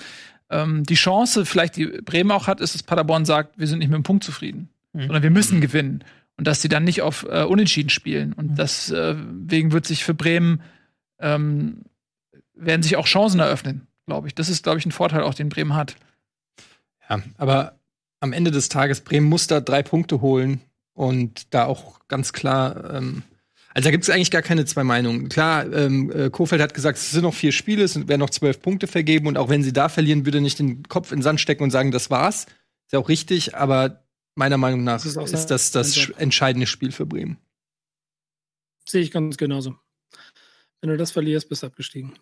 Ähm, 0.50 0.84
die 0.84 0.96
Chance, 0.96 1.46
vielleicht 1.46 1.76
die 1.76 1.86
Bremen 1.86 2.32
auch 2.32 2.48
hat, 2.48 2.60
ist, 2.60 2.74
dass 2.74 2.82
Paderborn 2.82 3.26
sagt, 3.26 3.60
wir 3.60 3.68
sind 3.68 3.80
nicht 3.80 3.90
mit 3.90 3.98
dem 3.98 4.04
Punkt 4.04 4.24
zufrieden, 4.24 4.70
Mhm. 4.94 5.02
sondern 5.02 5.22
wir 5.24 5.30
müssen 5.30 5.62
gewinnen. 5.62 6.04
Und 6.38 6.48
dass 6.48 6.62
sie 6.62 6.70
dann 6.70 6.84
nicht 6.84 7.02
auf 7.02 7.26
äh, 7.30 7.44
Unentschieden 7.44 7.90
spielen. 7.90 8.34
Und 8.34 8.52
Mhm. 8.52 8.56
deswegen 8.56 9.72
wird 9.72 9.88
sich 9.88 10.04
für 10.04 10.14
Bremen 10.14 10.62
ähm, 11.20 11.84
werden 12.54 12.84
sich 12.84 12.96
auch 12.96 13.06
Chancen 13.06 13.40
eröffnen, 13.40 13.88
glaube 14.06 14.28
ich. 14.28 14.36
Das 14.36 14.50
ist, 14.50 14.64
glaube 14.64 14.80
ich, 14.80 14.86
ein 14.86 14.92
Vorteil 14.92 15.22
auch, 15.24 15.34
den 15.34 15.50
Bremen 15.50 15.76
hat. 15.76 15.96
Ja, 17.10 17.22
aber 17.38 17.80
am 18.20 18.34
Ende 18.34 18.52
des 18.52 18.70
Tages, 18.70 19.02
Bremen 19.02 19.28
muss 19.28 19.48
da 19.48 19.60
drei 19.60 19.84
Punkte 19.84 20.22
holen 20.22 20.62
und 20.94 21.54
da 21.54 21.66
auch 21.66 22.00
ganz 22.08 22.34
klar, 22.34 22.94
ähm, 22.96 23.24
also 23.74 23.88
da 23.88 23.92
gibt 23.92 24.04
es 24.04 24.10
eigentlich 24.10 24.32
gar 24.32 24.42
keine 24.42 24.66
zwei 24.66 24.84
Meinungen. 24.84 25.30
Klar, 25.30 25.72
ähm, 25.72 26.12
äh, 26.12 26.30
Kofeld 26.32 26.62
hat 26.62 26.74
gesagt, 26.74 26.98
es 26.98 27.12
sind 27.12 27.22
noch 27.22 27.34
vier 27.34 27.52
Spiele, 27.52 27.84
es 27.84 27.96
werden 28.08 28.20
noch 28.20 28.32
zwölf 28.32 28.60
Punkte 28.62 28.88
vergeben 28.88 29.28
und 29.28 29.38
auch 29.38 29.50
wenn 29.50 29.62
sie 29.62 29.74
da 29.74 29.88
verlieren, 29.88 30.26
würde 30.26 30.40
er 30.40 30.42
nicht 30.42 30.58
den 30.60 30.84
Kopf 30.84 31.12
in 31.12 31.20
den 31.20 31.24
Sand 31.24 31.40
stecken 31.40 31.64
und 31.64 31.72
sagen, 31.72 31.92
das 31.92 32.10
war's. 32.10 32.46
Ist 32.86 32.94
ja 32.94 33.00
auch 33.00 33.10
richtig, 33.10 33.56
aber 33.56 34.04
meiner 34.38 34.58
Meinung 34.58 34.84
nach 34.84 35.02
Das 35.04 35.06
ist 35.06 35.34
ist, 35.34 35.48
das 35.48 35.72
das 35.72 36.10
entscheidende 36.12 36.68
Spiel 36.68 36.92
für 36.92 37.06
Bremen. 37.06 37.38
Sehe 38.88 39.02
ich 39.02 39.12
ganz 39.12 39.38
genauso. 39.38 39.76
Wenn 40.82 40.90
du 40.90 40.98
das 40.98 41.12
verlierst, 41.12 41.50
bist 41.50 41.64
du 41.64 41.68
abgestiegen. 41.68 42.14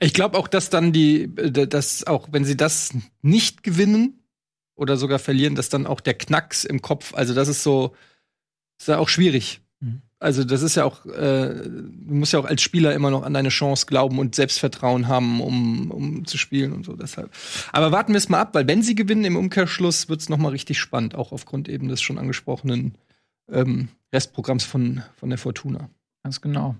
Ich 0.00 0.12
glaube 0.12 0.36
auch, 0.36 0.48
dass 0.48 0.68
dann 0.68 0.92
die, 0.92 1.22
äh, 1.22 1.66
dass 1.66 2.04
auch 2.04 2.28
wenn 2.32 2.44
sie 2.44 2.56
das 2.56 2.92
nicht 3.22 3.62
gewinnen 3.62 4.22
oder 4.74 4.96
sogar 4.96 5.18
verlieren, 5.18 5.54
dass 5.54 5.68
dann 5.68 5.86
auch 5.86 6.00
der 6.00 6.14
Knacks 6.14 6.64
im 6.64 6.82
Kopf, 6.82 7.14
also 7.14 7.32
das 7.32 7.48
ist 7.48 7.62
so, 7.62 7.94
ist 8.78 8.88
ja 8.88 8.98
auch 8.98 9.08
schwierig. 9.08 9.60
Mhm. 9.80 10.02
Also 10.18 10.44
das 10.44 10.62
ist 10.62 10.76
ja 10.76 10.84
auch, 10.84 11.04
äh, 11.04 11.54
du 11.54 12.14
musst 12.14 12.32
ja 12.32 12.38
auch 12.38 12.46
als 12.46 12.62
Spieler 12.62 12.94
immer 12.94 13.10
noch 13.10 13.22
an 13.22 13.34
deine 13.34 13.50
Chance 13.50 13.84
glauben 13.86 14.18
und 14.18 14.34
Selbstvertrauen 14.34 15.08
haben, 15.08 15.42
um, 15.42 15.90
um 15.90 16.24
zu 16.24 16.38
spielen 16.38 16.72
und 16.72 16.86
so 16.86 16.94
deshalb. 16.94 17.30
Aber 17.72 17.92
warten 17.92 18.12
wir 18.12 18.18
es 18.18 18.30
mal 18.30 18.40
ab, 18.40 18.54
weil 18.54 18.66
wenn 18.66 18.82
sie 18.82 18.94
gewinnen 18.94 19.24
im 19.24 19.36
Umkehrschluss, 19.36 20.08
wird 20.08 20.22
es 20.22 20.30
noch 20.30 20.38
mal 20.38 20.48
richtig 20.48 20.78
spannend, 20.78 21.14
auch 21.14 21.32
aufgrund 21.32 21.68
eben 21.68 21.88
des 21.88 22.00
schon 22.00 22.18
angesprochenen 22.18 22.96
ähm, 23.52 23.88
Restprogramms 24.12 24.64
von, 24.64 25.02
von 25.16 25.28
der 25.28 25.38
Fortuna. 25.38 25.90
Ganz 26.22 26.40
genau. 26.40 26.76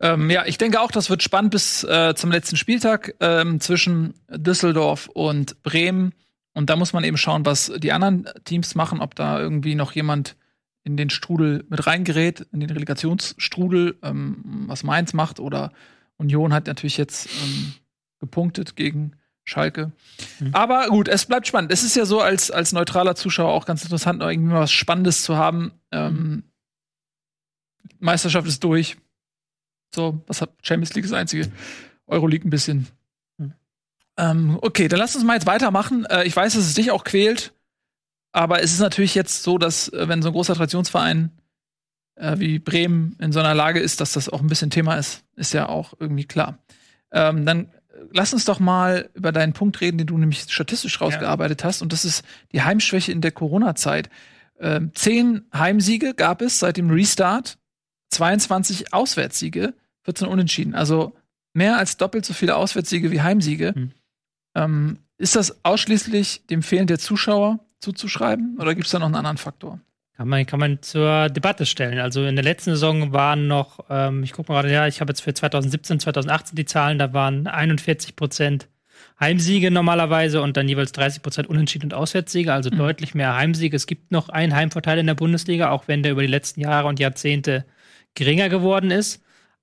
Ähm, 0.00 0.30
ja, 0.30 0.46
ich 0.46 0.58
denke 0.58 0.80
auch, 0.80 0.90
das 0.90 1.10
wird 1.10 1.22
spannend 1.22 1.52
bis 1.52 1.84
äh, 1.84 2.14
zum 2.16 2.32
letzten 2.32 2.56
Spieltag 2.56 3.14
ähm, 3.20 3.60
zwischen 3.60 4.14
Düsseldorf 4.28 5.08
und 5.08 5.62
Bremen. 5.62 6.12
Und 6.54 6.70
da 6.70 6.76
muss 6.76 6.92
man 6.92 7.04
eben 7.04 7.16
schauen, 7.16 7.46
was 7.46 7.70
die 7.76 7.92
anderen 7.92 8.28
Teams 8.44 8.74
machen, 8.74 9.00
ob 9.00 9.14
da 9.14 9.38
irgendwie 9.38 9.74
noch 9.74 9.92
jemand 9.92 10.36
in 10.84 10.96
den 10.96 11.10
Strudel 11.10 11.64
mit 11.68 11.86
reingerät, 11.86 12.46
in 12.52 12.60
den 12.60 12.70
Relegationsstrudel, 12.70 13.98
ähm, 14.02 14.64
was 14.66 14.82
Mainz 14.82 15.12
macht 15.12 15.40
oder 15.40 15.72
Union 16.16 16.52
hat 16.52 16.66
natürlich 16.66 16.96
jetzt 16.96 17.28
ähm, 17.42 17.72
gepunktet 18.18 18.76
gegen 18.76 19.12
Schalke. 19.44 19.92
Mhm. 20.38 20.54
Aber 20.54 20.88
gut, 20.88 21.08
es 21.08 21.26
bleibt 21.26 21.46
spannend. 21.46 21.72
Es 21.72 21.82
ist 21.82 21.96
ja 21.96 22.04
so, 22.04 22.20
als, 22.20 22.50
als 22.50 22.72
neutraler 22.72 23.14
Zuschauer 23.14 23.52
auch 23.52 23.66
ganz 23.66 23.82
interessant, 23.82 24.20
noch 24.20 24.28
irgendwie 24.28 24.52
mal 24.52 24.60
was 24.60 24.72
Spannendes 24.72 25.22
zu 25.22 25.36
haben. 25.36 25.72
Ähm, 25.90 26.44
Meisterschaft 27.98 28.46
ist 28.46 28.62
durch. 28.62 28.96
So, 29.94 30.22
was 30.26 30.40
hat 30.40 30.50
Champions 30.62 30.94
League 30.94 31.04
ist 31.04 31.10
das 31.10 31.18
einzige. 31.18 31.50
Euroleague 32.06 32.46
ein 32.46 32.50
bisschen. 32.50 32.86
Hm. 33.38 33.52
Ähm, 34.16 34.58
okay, 34.62 34.88
dann 34.88 34.98
lass 34.98 35.14
uns 35.14 35.24
mal 35.24 35.34
jetzt 35.34 35.46
weitermachen. 35.46 36.04
Äh, 36.06 36.24
ich 36.24 36.34
weiß, 36.34 36.54
dass 36.54 36.64
es 36.64 36.74
dich 36.74 36.90
auch 36.90 37.04
quält, 37.04 37.52
aber 38.32 38.62
es 38.62 38.72
ist 38.72 38.80
natürlich 38.80 39.14
jetzt 39.14 39.42
so, 39.42 39.58
dass 39.58 39.88
äh, 39.88 40.08
wenn 40.08 40.22
so 40.22 40.30
ein 40.30 40.34
großer 40.34 40.54
Traditionsverein 40.54 41.30
äh, 42.16 42.38
wie 42.38 42.58
Bremen 42.58 43.16
in 43.18 43.32
so 43.32 43.40
einer 43.40 43.54
Lage 43.54 43.80
ist, 43.80 44.00
dass 44.00 44.12
das 44.12 44.28
auch 44.28 44.40
ein 44.40 44.48
bisschen 44.48 44.70
Thema 44.70 44.96
ist, 44.96 45.24
ist 45.36 45.52
ja 45.52 45.68
auch 45.68 45.94
irgendwie 45.98 46.24
klar. 46.24 46.58
Ähm, 47.12 47.44
dann 47.44 47.66
äh, 47.66 47.68
lass 48.12 48.32
uns 48.32 48.44
doch 48.44 48.58
mal 48.58 49.10
über 49.14 49.32
deinen 49.32 49.52
Punkt 49.52 49.80
reden, 49.80 49.98
den 49.98 50.06
du 50.06 50.18
nämlich 50.18 50.46
statistisch 50.48 51.00
rausgearbeitet 51.00 51.62
hast, 51.62 51.82
und 51.82 51.92
das 51.92 52.04
ist 52.04 52.24
die 52.52 52.62
Heimschwäche 52.62 53.12
in 53.12 53.20
der 53.20 53.32
Corona-Zeit. 53.32 54.08
Ähm, 54.58 54.92
zehn 54.94 55.44
Heimsiege 55.52 56.14
gab 56.14 56.40
es 56.40 56.58
seit 56.58 56.76
dem 56.76 56.90
Restart, 56.90 57.58
22 58.10 58.92
Auswärtssiege, 58.92 59.74
14 60.04 60.28
Unentschieden. 60.28 60.74
Also 60.74 61.14
mehr 61.52 61.78
als 61.78 61.96
doppelt 61.96 62.24
so 62.24 62.32
viele 62.32 62.56
Auswärtssiege 62.56 63.10
wie 63.10 63.22
Heimsiege. 63.22 63.74
Hm. 63.74 63.92
Ähm, 64.54 64.98
ist 65.18 65.36
das 65.36 65.64
ausschließlich 65.64 66.46
dem 66.46 66.62
Fehlen 66.62 66.86
der 66.86 66.98
Zuschauer 66.98 67.60
zuzuschreiben 67.82 68.58
oder 68.58 68.74
gibt 68.74 68.86
es 68.86 68.92
da 68.92 68.98
noch 68.98 69.06
einen 69.06 69.16
anderen 69.16 69.36
Faktor? 69.38 69.80
Kann 70.16 70.28
man, 70.28 70.46
kann 70.46 70.60
man 70.60 70.82
zur 70.82 71.28
Debatte 71.30 71.66
stellen. 71.66 71.98
Also 71.98 72.24
in 72.24 72.36
der 72.36 72.44
letzten 72.44 72.70
Saison 72.70 73.12
waren 73.12 73.48
noch, 73.48 73.86
ähm, 73.90 74.22
ich 74.22 74.32
gucke 74.32 74.52
mal 74.52 74.60
gerade, 74.60 74.72
ja, 74.72 74.86
ich 74.86 75.00
habe 75.00 75.10
jetzt 75.10 75.20
für 75.20 75.34
2017, 75.34 76.00
2018 76.00 76.54
die 76.54 76.64
Zahlen, 76.66 76.98
da 76.98 77.12
waren 77.12 77.46
41 77.46 78.14
Prozent 78.14 78.68
Heimsiege 79.18 79.70
normalerweise 79.70 80.42
und 80.42 80.56
dann 80.56 80.68
jeweils 80.68 80.92
30 80.92 81.22
Prozent 81.22 81.48
Unentschieden 81.48 81.86
und 81.86 81.94
Auswärtssiege, 81.94 82.52
also 82.52 82.70
Mhm. 82.70 82.76
deutlich 82.76 83.14
mehr 83.14 83.34
Heimsiege. 83.34 83.74
Es 83.74 83.86
gibt 83.86 84.12
noch 84.12 84.28
einen 84.28 84.54
Heimvorteil 84.54 84.98
in 84.98 85.06
der 85.06 85.14
Bundesliga, 85.14 85.70
auch 85.70 85.88
wenn 85.88 86.02
der 86.02 86.12
über 86.12 86.22
die 86.22 86.28
letzten 86.28 86.60
Jahre 86.60 86.88
und 86.88 87.00
Jahrzehnte 87.00 87.64
geringer 88.14 88.48
geworden 88.48 88.90
ist. 88.90 89.22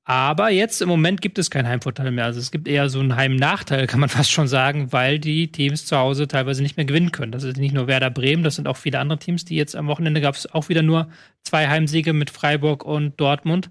Aber 0.09 0.49
jetzt 0.49 0.81
im 0.81 0.89
Moment 0.89 1.21
gibt 1.21 1.37
es 1.37 1.51
keinen 1.51 1.67
Heimvorteil 1.67 2.09
mehr. 2.09 2.25
Also 2.25 2.39
es 2.39 2.49
gibt 2.49 2.67
eher 2.67 2.89
so 2.89 2.99
einen 2.99 3.15
Heimnachteil, 3.15 3.85
kann 3.85 3.99
man 3.99 4.09
fast 4.09 4.31
schon 4.31 4.47
sagen, 4.47 4.91
weil 4.91 5.19
die 5.19 5.51
Teams 5.51 5.85
zu 5.85 5.95
Hause 5.97 6.27
teilweise 6.27 6.63
nicht 6.63 6.77
mehr 6.77 6.87
gewinnen 6.87 7.11
können. 7.11 7.31
Das 7.31 7.43
ist 7.43 7.57
nicht 7.57 7.75
nur 7.75 7.85
Werder 7.85 8.09
Bremen, 8.09 8.41
das 8.41 8.55
sind 8.55 8.67
auch 8.67 8.75
viele 8.75 8.97
andere 8.97 9.19
Teams, 9.19 9.45
die 9.45 9.55
jetzt 9.55 9.75
am 9.75 9.85
Wochenende 9.85 10.19
gab 10.19 10.33
es 10.33 10.51
auch 10.51 10.67
wieder 10.67 10.81
nur 10.81 11.09
zwei 11.43 11.67
Heimsiege 11.67 12.13
mit 12.13 12.31
Freiburg 12.31 12.83
und 12.85 13.21
Dortmund. 13.21 13.69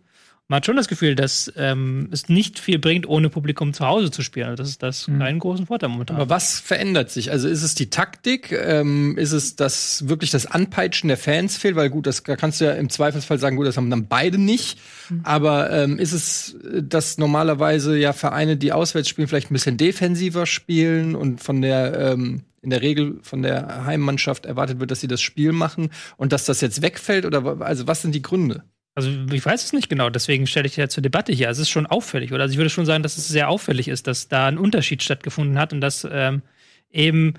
Man 0.51 0.57
hat 0.57 0.67
schon 0.67 0.77
das 0.77 0.89
Gefühl, 0.89 1.15
dass 1.15 1.53
ähm, 1.57 2.09
es 2.11 2.31
nicht 2.31 2.59
viel 2.59 2.79
bringt, 2.79 3.07
ohne 3.07 3.29
Publikum 3.29 3.75
zu 3.75 3.87
Hause 3.87 4.11
zu 4.11 4.23
spielen. 4.23 4.47
Also 4.47 4.63
Das 4.63 4.71
ist 4.71 4.83
das 4.83 5.07
Mhm. 5.07 5.21
einen 5.21 5.39
großen 5.41 5.67
Vorteil 5.67 5.91
momentan. 5.91 6.17
Aber 6.17 6.31
was 6.31 6.59
verändert 6.59 7.11
sich? 7.11 7.31
Also 7.31 7.49
ist 7.49 7.63
es 7.63 7.75
die 7.75 7.91
Taktik? 7.91 8.51
Ähm, 8.53 9.19
ist 9.19 9.33
es 9.33 9.57
das 9.57 10.09
wirklich 10.09 10.31
das 10.31 10.47
Anpeitschen 10.47 11.09
der 11.09 11.19
Fans 11.19 11.59
fehlt? 11.59 11.77
Weil 11.77 11.91
gut, 11.91 12.07
das 12.07 12.23
da 12.23 12.35
kannst 12.35 12.63
du 12.63 12.65
ja 12.65 12.73
im 12.73 12.89
Zweifelsfall 12.89 13.39
sagen, 13.39 13.57
gut, 13.57 13.67
das 13.67 13.77
haben 13.77 13.91
dann 13.91 14.09
beide 14.09 14.39
nicht. 14.39 14.79
Aber 15.23 15.71
ähm, 15.71 15.99
ist 15.99 16.13
es, 16.13 16.55
äh, 16.65 16.83
dass 16.83 17.19
normalerweise 17.19 17.99
ja 17.99 18.15
Vereine, 18.15 18.57
die 18.57 18.73
auswärts 18.73 19.11
spielen, 19.11 19.29
vielleicht 19.29 19.51
ein 19.51 19.55
bisschen 19.55 19.77
defensiver 19.77 20.47
spielen 20.47 21.15
und 21.15 21.43
von 21.43 21.61
der 21.61 22.13
ähm, 22.13 22.45
in 22.63 22.71
der 22.71 22.81
Regel 22.81 23.19
von 23.23 23.43
der 23.43 23.85
Heimmannschaft 23.85 24.47
erwartet 24.47 24.81
wird, 24.81 24.91
dass 24.91 25.01
sie 25.01 25.09
das 25.09 25.21
Spiel 25.21 25.53
machen 25.53 25.91
und 26.17 26.33
dass 26.33 26.47
das 26.47 26.63
jetzt 26.63 26.81
wegfällt? 26.81 27.27
Oder 27.27 27.61
also 27.61 27.87
was 27.87 28.01
sind 28.01 28.15
die 28.15 28.23
Gründe? 28.23 28.65
Also 28.95 29.11
ich 29.33 29.45
weiß 29.45 29.65
es 29.65 29.73
nicht 29.73 29.89
genau, 29.89 30.11
deswegen 30.11 30.47
stelle 30.47 30.67
ich 30.67 30.77
ja 30.77 30.89
zur 30.89 31.03
Debatte 31.03 31.33
hier. 31.33 31.49
Also 31.49 31.63
es 31.63 31.69
ist 31.69 31.73
schon 31.73 31.87
auffällig, 31.87 32.33
oder? 32.33 32.43
Also 32.43 32.53
ich 32.53 32.59
würde 32.59 32.71
schon 32.71 32.87
sagen, 32.87 33.03
dass 33.03 33.17
es 33.17 33.29
sehr 33.29 33.49
auffällig 33.49 33.89
ist, 33.89 34.07
dass 34.07 34.29
da 34.29 34.49
ein 34.49 34.59
Unterschied 34.59 35.03
stattgefunden 35.03 35.59
hat 35.59 35.73
und 35.73 35.81
dass 35.81 36.07
ähm, 36.11 36.43
eben 36.91 37.35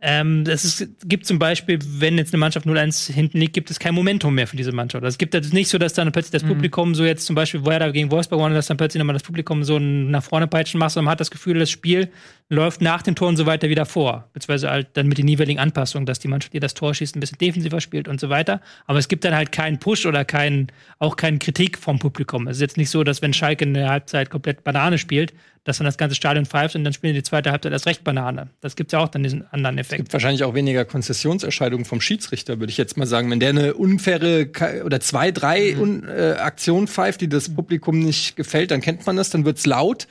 ähm, 0.00 0.44
es 0.46 0.64
ist, 0.64 1.08
gibt 1.08 1.26
zum 1.26 1.38
Beispiel, 1.38 1.78
wenn 1.82 2.18
jetzt 2.18 2.32
eine 2.32 2.38
Mannschaft 2.38 2.66
0-1 2.66 3.12
hinten 3.12 3.38
liegt, 3.38 3.54
gibt 3.54 3.70
es 3.70 3.80
kein 3.80 3.94
Momentum 3.94 4.34
mehr 4.34 4.46
für 4.46 4.56
diese 4.56 4.70
Mannschaft. 4.70 5.02
Also 5.02 5.14
es 5.14 5.18
gibt 5.18 5.34
jetzt 5.34 5.52
nicht 5.52 5.68
so, 5.68 5.78
dass 5.78 5.92
dann 5.92 6.12
plötzlich 6.12 6.40
das 6.40 6.44
Publikum 6.44 6.94
so 6.94 7.04
jetzt 7.04 7.26
zum 7.26 7.34
Beispiel 7.34 7.64
Werder 7.64 7.90
gegen 7.90 8.10
Wolfsburg 8.10 8.40
war, 8.40 8.50
dass 8.50 8.68
dann 8.68 8.76
plötzlich 8.76 9.00
nochmal 9.00 9.14
das 9.14 9.24
Publikum 9.24 9.64
so 9.64 9.78
nach 9.78 10.22
vorne 10.22 10.46
peitschen 10.46 10.78
macht, 10.78 10.92
sondern 10.92 11.06
man 11.06 11.12
hat 11.12 11.20
das 11.20 11.30
Gefühl, 11.30 11.58
das 11.58 11.70
Spiel 11.70 12.10
läuft 12.50 12.80
nach 12.80 13.02
dem 13.02 13.14
Tor 13.14 13.28
und 13.28 13.36
so 13.36 13.44
weiter 13.44 13.68
wieder 13.68 13.84
vor. 13.84 14.28
Beziehungsweise 14.32 14.70
halt 14.70 14.88
dann 14.94 15.06
mit 15.06 15.18
den 15.18 15.28
jeweiligen 15.28 15.58
Anpassungen, 15.58 16.06
dass 16.06 16.18
die 16.18 16.28
Mannschaft, 16.28 16.54
die 16.54 16.60
das 16.60 16.72
Tor 16.72 16.94
schießt, 16.94 17.14
ein 17.14 17.20
bisschen 17.20 17.38
defensiver 17.38 17.80
spielt 17.80 18.08
und 18.08 18.20
so 18.20 18.30
weiter. 18.30 18.62
Aber 18.86 18.98
es 18.98 19.08
gibt 19.08 19.24
dann 19.24 19.34
halt 19.34 19.52
keinen 19.52 19.78
Push 19.78 20.06
oder 20.06 20.24
keinen, 20.24 20.68
auch 20.98 21.16
keine 21.16 21.38
Kritik 21.38 21.76
vom 21.76 21.98
Publikum. 21.98 22.48
Es 22.48 22.56
ist 22.56 22.62
jetzt 22.62 22.76
nicht 22.78 22.88
so, 22.88 23.04
dass 23.04 23.20
wenn 23.20 23.34
Schalke 23.34 23.64
in 23.64 23.74
der 23.74 23.90
Halbzeit 23.90 24.30
komplett 24.30 24.64
Banane 24.64 24.96
spielt, 24.96 25.34
dass 25.64 25.76
dann 25.76 25.84
das 25.84 25.98
ganze 25.98 26.16
Stadion 26.16 26.46
pfeift 26.46 26.74
und 26.74 26.84
dann 26.84 26.94
spielen 26.94 27.12
die 27.12 27.22
zweite 27.22 27.50
Halbzeit 27.50 27.72
erst 27.72 27.86
recht 27.86 28.02
Banane. 28.02 28.48
Das 28.62 28.74
gibt 28.76 28.92
ja 28.92 29.00
auch 29.00 29.08
dann 29.08 29.22
diesen 29.22 29.46
anderen 29.52 29.76
Es 29.76 29.88
Effekt. 29.88 29.98
gibt 30.04 30.12
wahrscheinlich 30.14 30.44
auch 30.44 30.54
weniger 30.54 30.86
Konzessionserscheidungen 30.86 31.84
vom 31.84 32.00
Schiedsrichter, 32.00 32.58
würde 32.58 32.70
ich 32.70 32.78
jetzt 32.78 32.96
mal 32.96 33.04
sagen. 33.04 33.30
Wenn 33.30 33.40
der 33.40 33.50
eine 33.50 33.74
unfaire 33.74 34.48
oder 34.86 35.00
zwei, 35.00 35.30
drei 35.30 35.76
Un 35.76 36.08
äh, 36.08 36.36
Aktionen 36.38 36.88
pfeift, 36.88 37.20
die 37.20 37.28
das 37.28 37.54
Publikum 37.54 37.98
nicht 37.98 38.36
gefällt, 38.36 38.70
dann 38.70 38.80
kennt 38.80 39.04
man 39.06 39.16
das, 39.16 39.28
dann 39.28 39.44
wird's 39.44 39.66
laut. 39.66 40.08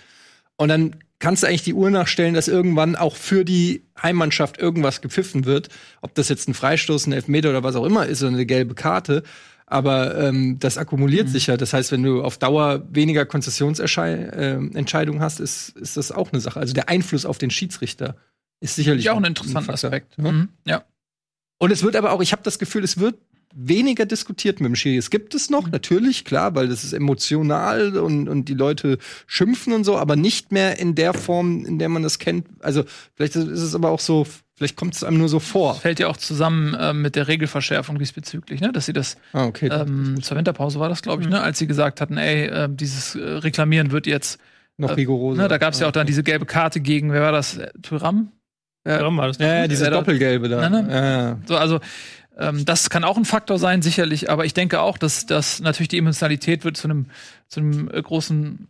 Und 0.58 0.70
dann 0.70 0.96
kannst 1.20 1.44
du 1.44 1.48
eigentlich 1.48 1.64
die 1.64 1.74
Uhr 1.74 1.90
nachstellen, 1.90 2.34
dass 2.34 2.48
irgendwann 2.48 2.96
auch 2.96 3.16
für 3.16 3.44
die 3.44 3.84
Heimmannschaft 4.02 4.58
irgendwas 4.60 5.02
gepfiffen 5.02 5.46
wird. 5.46 5.70
Ob 6.02 6.14
das 6.16 6.30
jetzt 6.30 6.48
ein 6.48 6.54
Freistoß, 6.54 7.08
ein 7.08 7.14
Elfmeter 7.14 7.50
oder 7.50 7.64
was 7.64 7.76
auch 7.76 7.86
immer 7.86 8.06
ist 8.06 8.22
oder 8.22 8.32
eine 8.34 8.46
gelbe 8.46 8.76
Karte. 8.76 9.24
Aber 9.66 10.18
ähm, 10.18 10.60
das 10.60 10.78
akkumuliert 10.78 11.28
sich 11.28 11.48
ja. 11.48 11.58
Das 11.58 11.74
heißt, 11.74 11.92
wenn 11.92 12.02
du 12.04 12.24
auf 12.24 12.38
Dauer 12.38 12.84
weniger 12.90 13.26
Konzessionsentscheidungen 13.26 14.74
äh, 14.74 14.78
Entscheidungen 14.78 15.20
hast, 15.22 15.40
ist, 15.42 15.70
ist 15.78 15.98
das 15.98 16.12
auch 16.12 16.32
eine 16.32 16.40
Sache. 16.40 16.60
Also 16.60 16.74
der 16.74 16.88
Einfluss 16.88 17.26
auf 17.26 17.38
den 17.38 17.50
Schiedsrichter 17.52 18.16
ist 18.62 18.76
sicherlich 18.76 19.06
Ja, 19.06 19.14
auch 19.14 19.18
ein 19.18 19.26
interessanter. 19.26 19.74
Aspekt. 19.74 20.16
Ja. 20.18 20.32
Mhm. 20.32 20.50
Ja. 20.66 20.86
Und 21.58 21.72
es 21.72 21.84
wird 21.84 21.96
aber 21.96 22.12
auch, 22.12 22.22
ich 22.22 22.32
habe 22.32 22.44
das 22.44 22.60
Gefühl, 22.60 22.84
es 22.84 22.98
wird 23.00 23.16
weniger 23.60 24.06
diskutiert 24.06 24.60
mit 24.60 24.70
dem 24.70 24.76
Schiri. 24.76 24.98
Es 24.98 25.10
gibt 25.10 25.34
es 25.34 25.50
noch, 25.50 25.70
natürlich, 25.72 26.26
klar, 26.26 26.54
weil 26.54 26.68
das 26.68 26.84
ist 26.84 26.94
emotional 26.94 27.98
und, 27.98 28.30
und 28.30 28.46
die 28.50 28.54
Leute 28.54 29.00
schimpfen 29.26 29.74
und 29.74 29.84
so, 29.84 29.98
aber 29.98 30.16
nicht 30.16 30.52
mehr 30.52 30.78
in 30.80 30.94
der 30.94 31.14
Form, 31.14 31.66
in 31.66 31.80
der 31.80 31.90
man 31.90 32.04
das 32.04 32.20
kennt. 32.20 32.46
Also 32.60 32.84
vielleicht 33.16 33.36
ist 33.36 33.48
es 33.62 33.74
aber 33.74 33.90
auch 33.90 34.00
so, 34.00 34.28
vielleicht 34.56 34.76
kommt 34.76 34.94
es 34.94 35.04
einem 35.04 35.18
nur 35.18 35.28
so 35.30 35.40
vor. 35.40 35.74
Fällt 35.76 36.00
ja 36.00 36.08
auch 36.08 36.18
zusammen 36.18 36.76
äh, 36.76 36.94
mit 36.94 37.16
der 37.16 37.28
Regelverschärfung 37.28 37.98
diesbezüglich, 37.98 38.62
ne? 38.62 38.72
Dass 38.72 38.86
sie 38.86 38.94
das 38.94 39.18
Ah, 39.34 39.46
okay. 39.46 39.70
ähm, 39.72 40.22
zur 40.22 40.38
Winterpause 40.38 40.80
war 40.80 40.90
das, 40.90 41.02
glaube 41.02 41.24
ich, 41.24 41.30
ne? 41.30 41.42
Als 41.42 41.58
sie 41.58 41.66
gesagt 41.68 42.00
hatten, 42.00 42.18
ey, 42.18 42.46
äh, 42.46 42.70
dieses 42.72 43.16
äh, 43.16 43.20
Reklamieren 43.22 43.92
wird 43.92 44.06
jetzt, 44.06 44.40
noch 44.78 44.92
äh, 44.92 44.94
rigoroser. 44.94 45.42
ne? 45.42 45.48
Da 45.48 45.58
gab 45.58 45.74
es 45.74 45.80
ja 45.80 45.88
auch 45.88 45.92
dann 45.92 46.06
diese 46.06 46.22
gelbe 46.22 46.46
Karte 46.46 46.80
gegen, 46.80 47.12
wer 47.12 47.22
war 47.22 47.32
das? 47.32 47.58
Äh, 47.58 47.72
Thuram? 47.82 48.32
Ja, 48.86 49.00
Warum 49.02 49.18
war 49.18 49.28
das? 49.28 49.40
Ja, 49.40 49.54
ja, 49.62 49.68
dieses 49.68 49.84
Ja, 49.84 49.90
da- 49.90 49.98
Doppelgelbe 49.98 50.48
da. 50.48 50.70
Nein. 50.70 50.90
Ja, 50.90 51.06
ja. 51.30 51.40
So, 51.48 51.58
also 51.58 51.80
ähm, 52.38 52.66
das 52.66 52.90
kann 52.90 53.04
auch 53.04 53.18
ein 53.18 53.26
Faktor 53.26 53.58
sein, 53.60 53.82
sicherlich, 53.82 54.30
aber 54.30 54.46
ich 54.46 54.54
denke 54.54 54.82
auch, 54.82 54.98
dass, 54.98 55.26
dass 55.26 55.60
natürlich 55.60 55.90
die 55.90 55.98
Emotionalität 55.98 56.64
wird 56.64 56.78
zu 56.78 56.88
einem, 56.88 57.08
zu 57.48 57.60
einem 57.60 57.90
äh, 57.92 58.02
großen 58.02 58.68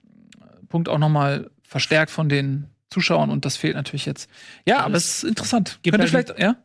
Punkt 0.70 0.90
auch 0.90 0.98
nochmal 0.98 1.50
verstärkt 1.64 2.12
von 2.12 2.30
den 2.30 2.68
Zuschauern 2.90 3.30
und 3.30 3.44
das 3.46 3.58
fehlt 3.58 3.76
natürlich 3.76 4.06
jetzt. 4.06 4.30
Ja, 4.66 4.80
aber 4.80 4.96
es 4.96 5.18
ist 5.18 5.24
interessant. 5.24 5.80
gibt 5.82 5.98
Könnte 5.98 6.10
vielleicht, 6.10 6.40
ja? 6.40 6.56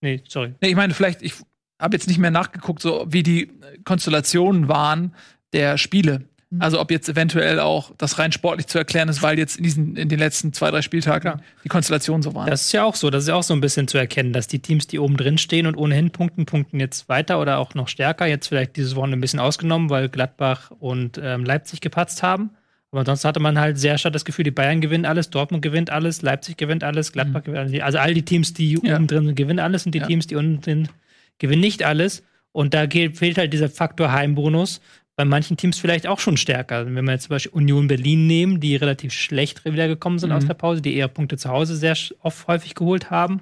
Nee, 0.00 0.22
sorry. 0.28 0.54
Nee, 0.60 0.68
ich 0.68 0.76
meine, 0.76 0.94
vielleicht, 0.94 1.22
ich 1.22 1.34
habe 1.78 1.94
jetzt 1.94 2.08
nicht 2.08 2.18
mehr 2.18 2.30
nachgeguckt, 2.30 2.80
so 2.80 3.06
wie 3.08 3.22
die 3.22 3.52
Konstellationen 3.84 4.68
waren 4.68 5.14
der 5.52 5.76
Spiele. 5.78 6.24
Mhm. 6.50 6.62
Also 6.62 6.80
ob 6.80 6.90
jetzt 6.92 7.08
eventuell 7.08 7.58
auch 7.58 7.90
das 7.98 8.18
rein 8.18 8.30
sportlich 8.30 8.66
zu 8.68 8.78
erklären 8.78 9.08
ist, 9.08 9.20
weil 9.22 9.36
jetzt 9.38 9.56
in 9.56 9.64
diesen 9.64 9.96
in 9.96 10.08
den 10.08 10.18
letzten 10.18 10.52
zwei, 10.52 10.70
drei 10.70 10.80
Spieltagen 10.82 11.32
Klar. 11.32 11.40
die 11.64 11.68
Konstellationen 11.68 12.22
so 12.22 12.34
waren. 12.34 12.48
Das 12.48 12.62
ist 12.62 12.72
ja 12.72 12.84
auch 12.84 12.94
so. 12.94 13.10
Das 13.10 13.24
ist 13.24 13.28
ja 13.28 13.34
auch 13.34 13.42
so 13.42 13.52
ein 13.54 13.60
bisschen 13.60 13.88
zu 13.88 13.98
erkennen, 13.98 14.32
dass 14.32 14.46
die 14.46 14.60
Teams, 14.60 14.86
die 14.86 14.98
oben 15.00 15.16
drin 15.16 15.38
stehen 15.38 15.66
und 15.66 15.76
ohnehin 15.76 16.10
punkten, 16.10 16.46
punkten 16.46 16.78
jetzt 16.78 17.08
weiter 17.08 17.40
oder 17.40 17.58
auch 17.58 17.74
noch 17.74 17.88
stärker. 17.88 18.26
Jetzt 18.26 18.46
vielleicht 18.46 18.76
dieses 18.76 18.94
Wochenende 18.94 19.16
ein 19.18 19.20
bisschen 19.20 19.40
ausgenommen, 19.40 19.90
weil 19.90 20.08
Gladbach 20.08 20.70
und 20.78 21.18
ähm, 21.22 21.44
Leipzig 21.44 21.80
gepatzt 21.80 22.22
haben. 22.22 22.50
Aber 22.92 23.00
ansonsten 23.00 23.26
hatte 23.26 23.40
man 23.40 23.58
halt 23.58 23.76
sehr 23.78 23.98
stark 23.98 24.12
das 24.12 24.24
Gefühl, 24.24 24.44
die 24.44 24.52
Bayern 24.52 24.80
gewinnen 24.80 25.04
alles, 25.04 25.28
Dortmund 25.30 25.62
gewinnt 25.62 25.90
alles, 25.90 26.22
Leipzig 26.22 26.56
gewinnt 26.56 26.84
alles, 26.84 27.10
Gladbach 27.12 27.42
gewinnt 27.42 27.58
alles. 27.58 27.82
Also 27.82 27.98
all 27.98 28.14
die 28.14 28.22
Teams, 28.24 28.54
die 28.54 28.78
Ja. 28.82 28.94
oben 28.96 29.08
drin 29.08 29.26
sind, 29.26 29.34
gewinnen 29.34 29.58
alles 29.58 29.84
und 29.84 29.92
die 29.92 29.98
Ja. 29.98 30.06
Teams, 30.06 30.28
die 30.28 30.36
unten 30.36 30.62
sind, 30.62 30.90
gewinnen 31.38 31.60
nicht 31.60 31.82
alles. 31.82 32.22
Und 32.52 32.72
da 32.72 32.86
geht, 32.86 33.18
fehlt 33.18 33.36
halt 33.36 33.52
dieser 33.52 33.68
Faktor 33.68 34.12
Heimbonus. 34.12 34.80
Bei 35.16 35.24
manchen 35.24 35.56
Teams 35.56 35.78
vielleicht 35.78 36.06
auch 36.06 36.20
schon 36.20 36.36
stärker. 36.36 36.84
Wenn 36.86 37.04
wir 37.04 37.12
jetzt 37.12 37.24
zum 37.24 37.30
Beispiel 37.30 37.52
Union 37.52 37.88
Berlin 37.88 38.26
nehmen, 38.26 38.60
die 38.60 38.76
relativ 38.76 39.12
schlecht 39.14 39.64
wiedergekommen 39.64 40.18
sind 40.18 40.30
Mhm. 40.30 40.36
aus 40.36 40.46
der 40.46 40.54
Pause, 40.54 40.82
die 40.82 40.94
eher 40.94 41.08
Punkte 41.08 41.38
zu 41.38 41.48
Hause 41.48 41.74
sehr 41.76 41.96
oft 42.20 42.46
häufig 42.46 42.74
geholt 42.74 43.10
haben. 43.10 43.40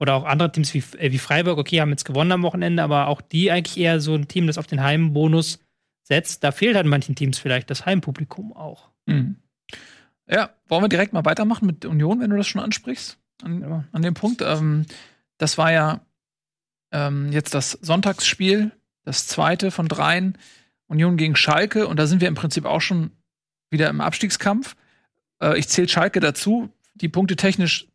Oder 0.00 0.14
auch 0.14 0.24
andere 0.24 0.50
Teams 0.50 0.74
wie, 0.74 0.82
äh, 0.98 1.12
wie 1.12 1.18
Freiburg, 1.18 1.58
okay, 1.58 1.80
haben 1.80 1.90
jetzt 1.90 2.04
gewonnen 2.04 2.32
am 2.32 2.42
Wochenende, 2.42 2.82
aber 2.82 3.06
auch 3.06 3.20
die 3.20 3.52
eigentlich 3.52 3.78
eher 3.78 4.00
so 4.00 4.14
ein 4.14 4.26
Team, 4.26 4.48
das 4.48 4.58
auf 4.58 4.66
den 4.66 4.82
Heimbonus 4.82 5.60
setzt. 6.02 6.42
Da 6.42 6.50
fehlt 6.50 6.74
halt 6.74 6.86
manchen 6.86 7.14
Teams 7.14 7.38
vielleicht 7.38 7.70
das 7.70 7.86
Heimpublikum 7.86 8.52
auch. 8.52 8.88
Mhm. 9.06 9.36
Ja, 10.28 10.50
wollen 10.66 10.82
wir 10.82 10.88
direkt 10.88 11.12
mal 11.12 11.24
weitermachen 11.24 11.66
mit 11.66 11.84
Union, 11.84 12.20
wenn 12.20 12.30
du 12.30 12.36
das 12.36 12.48
schon 12.48 12.60
ansprichst? 12.60 13.18
An, 13.44 13.84
an 13.92 14.02
dem 14.02 14.14
Punkt. 14.14 14.42
Ähm, 14.42 14.86
das 15.38 15.56
war 15.56 15.70
ja 15.70 16.00
ähm, 16.90 17.30
jetzt 17.30 17.54
das 17.54 17.72
Sonntagsspiel, 17.72 18.72
das 19.04 19.28
zweite 19.28 19.70
von 19.70 19.86
dreien. 19.86 20.36
Union 20.92 21.16
gegen 21.16 21.34
Schalke. 21.34 21.88
Und 21.88 21.98
da 21.98 22.06
sind 22.06 22.20
wir 22.20 22.28
im 22.28 22.34
Prinzip 22.34 22.64
auch 22.64 22.80
schon 22.80 23.10
wieder 23.70 23.88
im 23.88 24.00
Abstiegskampf. 24.00 24.76
Äh, 25.42 25.58
ich 25.58 25.68
zähle 25.68 25.88
Schalke 25.88 26.20
dazu, 26.20 26.70
die 26.94 27.08
Punkte 27.08 27.36
technisch 27.36 27.88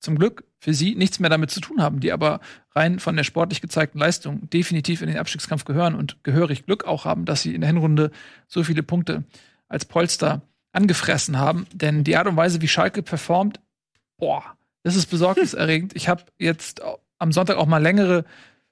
zum 0.00 0.16
Glück 0.18 0.44
für 0.58 0.74
sie 0.74 0.94
nichts 0.94 1.18
mehr 1.18 1.30
damit 1.30 1.50
zu 1.50 1.60
tun 1.60 1.82
haben, 1.82 2.00
die 2.00 2.12
aber 2.12 2.40
rein 2.74 2.98
von 2.98 3.16
der 3.16 3.24
sportlich 3.24 3.60
gezeigten 3.60 3.98
Leistung 3.98 4.48
definitiv 4.50 5.00
in 5.02 5.08
den 5.08 5.18
Abstiegskampf 5.18 5.64
gehören 5.64 5.94
und 5.94 6.22
gehörig 6.22 6.66
Glück 6.66 6.84
auch 6.84 7.04
haben, 7.04 7.24
dass 7.24 7.42
sie 7.42 7.54
in 7.54 7.62
der 7.62 7.68
Hinrunde 7.68 8.10
so 8.46 8.62
viele 8.62 8.82
Punkte 8.82 9.24
als 9.68 9.84
Polster 9.84 10.42
angefressen 10.72 11.38
haben. 11.38 11.66
Denn 11.72 12.04
die 12.04 12.16
Art 12.16 12.26
und 12.26 12.36
Weise, 12.36 12.60
wie 12.60 12.68
Schalke 12.68 13.02
performt, 13.02 13.60
boah, 14.18 14.44
das 14.82 14.96
ist 14.96 15.06
besorgniserregend. 15.06 15.96
Ich 15.96 16.08
habe 16.08 16.24
jetzt 16.38 16.82
am 17.18 17.32
Sonntag 17.32 17.56
auch 17.56 17.66
mal 17.66 17.82
längere 17.82 18.24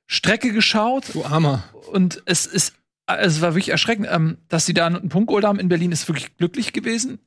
Strecke 0.07 0.53
geschaut 0.53 1.15
Du 1.15 1.25
Armer. 1.25 1.65
und 1.91 2.23
es 2.27 2.47
ist, 2.47 2.75
es 3.07 3.41
war 3.41 3.55
wirklich 3.55 3.71
erschreckend, 3.71 4.09
ähm, 4.11 4.39
dass 4.49 4.67
sie 4.67 4.75
da 4.75 4.87
einen 4.87 5.09
Punkt 5.09 5.29
geholt 5.29 5.45
haben 5.45 5.59
in 5.59 5.69
Berlin, 5.69 5.93
ist 5.93 6.09
wirklich 6.09 6.37
glücklich 6.37 6.73
gewesen. 6.73 7.19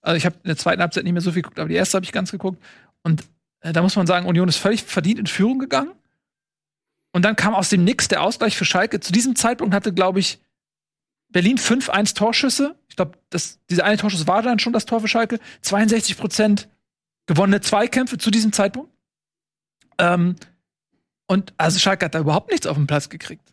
Also 0.00 0.16
ich 0.16 0.26
habe 0.26 0.36
in 0.36 0.48
der 0.48 0.56
zweiten 0.56 0.80
Halbzeit 0.80 1.04
nicht 1.04 1.12
mehr 1.12 1.22
so 1.22 1.32
viel 1.32 1.42
geguckt, 1.42 1.58
aber 1.58 1.68
die 1.68 1.74
erste 1.74 1.96
habe 1.96 2.04
ich 2.04 2.12
ganz 2.12 2.30
geguckt. 2.30 2.62
Und 3.02 3.24
äh, 3.60 3.72
da 3.72 3.82
muss 3.82 3.96
man 3.96 4.06
sagen, 4.06 4.26
Union 4.26 4.48
ist 4.48 4.58
völlig 4.58 4.82
verdient 4.82 5.18
in 5.18 5.26
Führung 5.26 5.58
gegangen. 5.58 5.92
Und 7.12 7.24
dann 7.24 7.36
kam 7.36 7.54
aus 7.54 7.68
dem 7.68 7.84
Nix 7.84 8.08
der 8.08 8.22
Ausgleich 8.22 8.56
für 8.56 8.64
Schalke. 8.64 9.00
Zu 9.00 9.12
diesem 9.12 9.36
Zeitpunkt 9.36 9.74
hatte, 9.74 9.92
glaube 9.92 10.20
ich, 10.20 10.40
Berlin 11.28 11.58
5-1 11.58 12.14
Torschüsse. 12.14 12.76
Ich 12.88 12.96
glaube, 12.96 13.18
dieser 13.70 13.84
eine 13.84 13.96
Torschuss 13.96 14.26
war 14.26 14.42
dann 14.42 14.58
schon 14.58 14.72
das 14.72 14.84
Tor 14.84 15.00
für 15.00 15.08
Schalke. 15.08 15.40
62 15.62 16.16
Prozent 16.16 16.68
gewonnene 17.26 17.60
Zweikämpfe 17.60 18.18
zu 18.18 18.30
diesem 18.30 18.52
Zeitpunkt. 18.52 18.92
Ähm, 19.98 20.36
und 21.26 21.54
also 21.56 21.78
Schalke 21.78 22.04
hat 22.04 22.14
da 22.14 22.20
überhaupt 22.20 22.50
nichts 22.50 22.66
auf 22.66 22.76
den 22.76 22.86
Platz 22.86 23.08
gekriegt. 23.08 23.52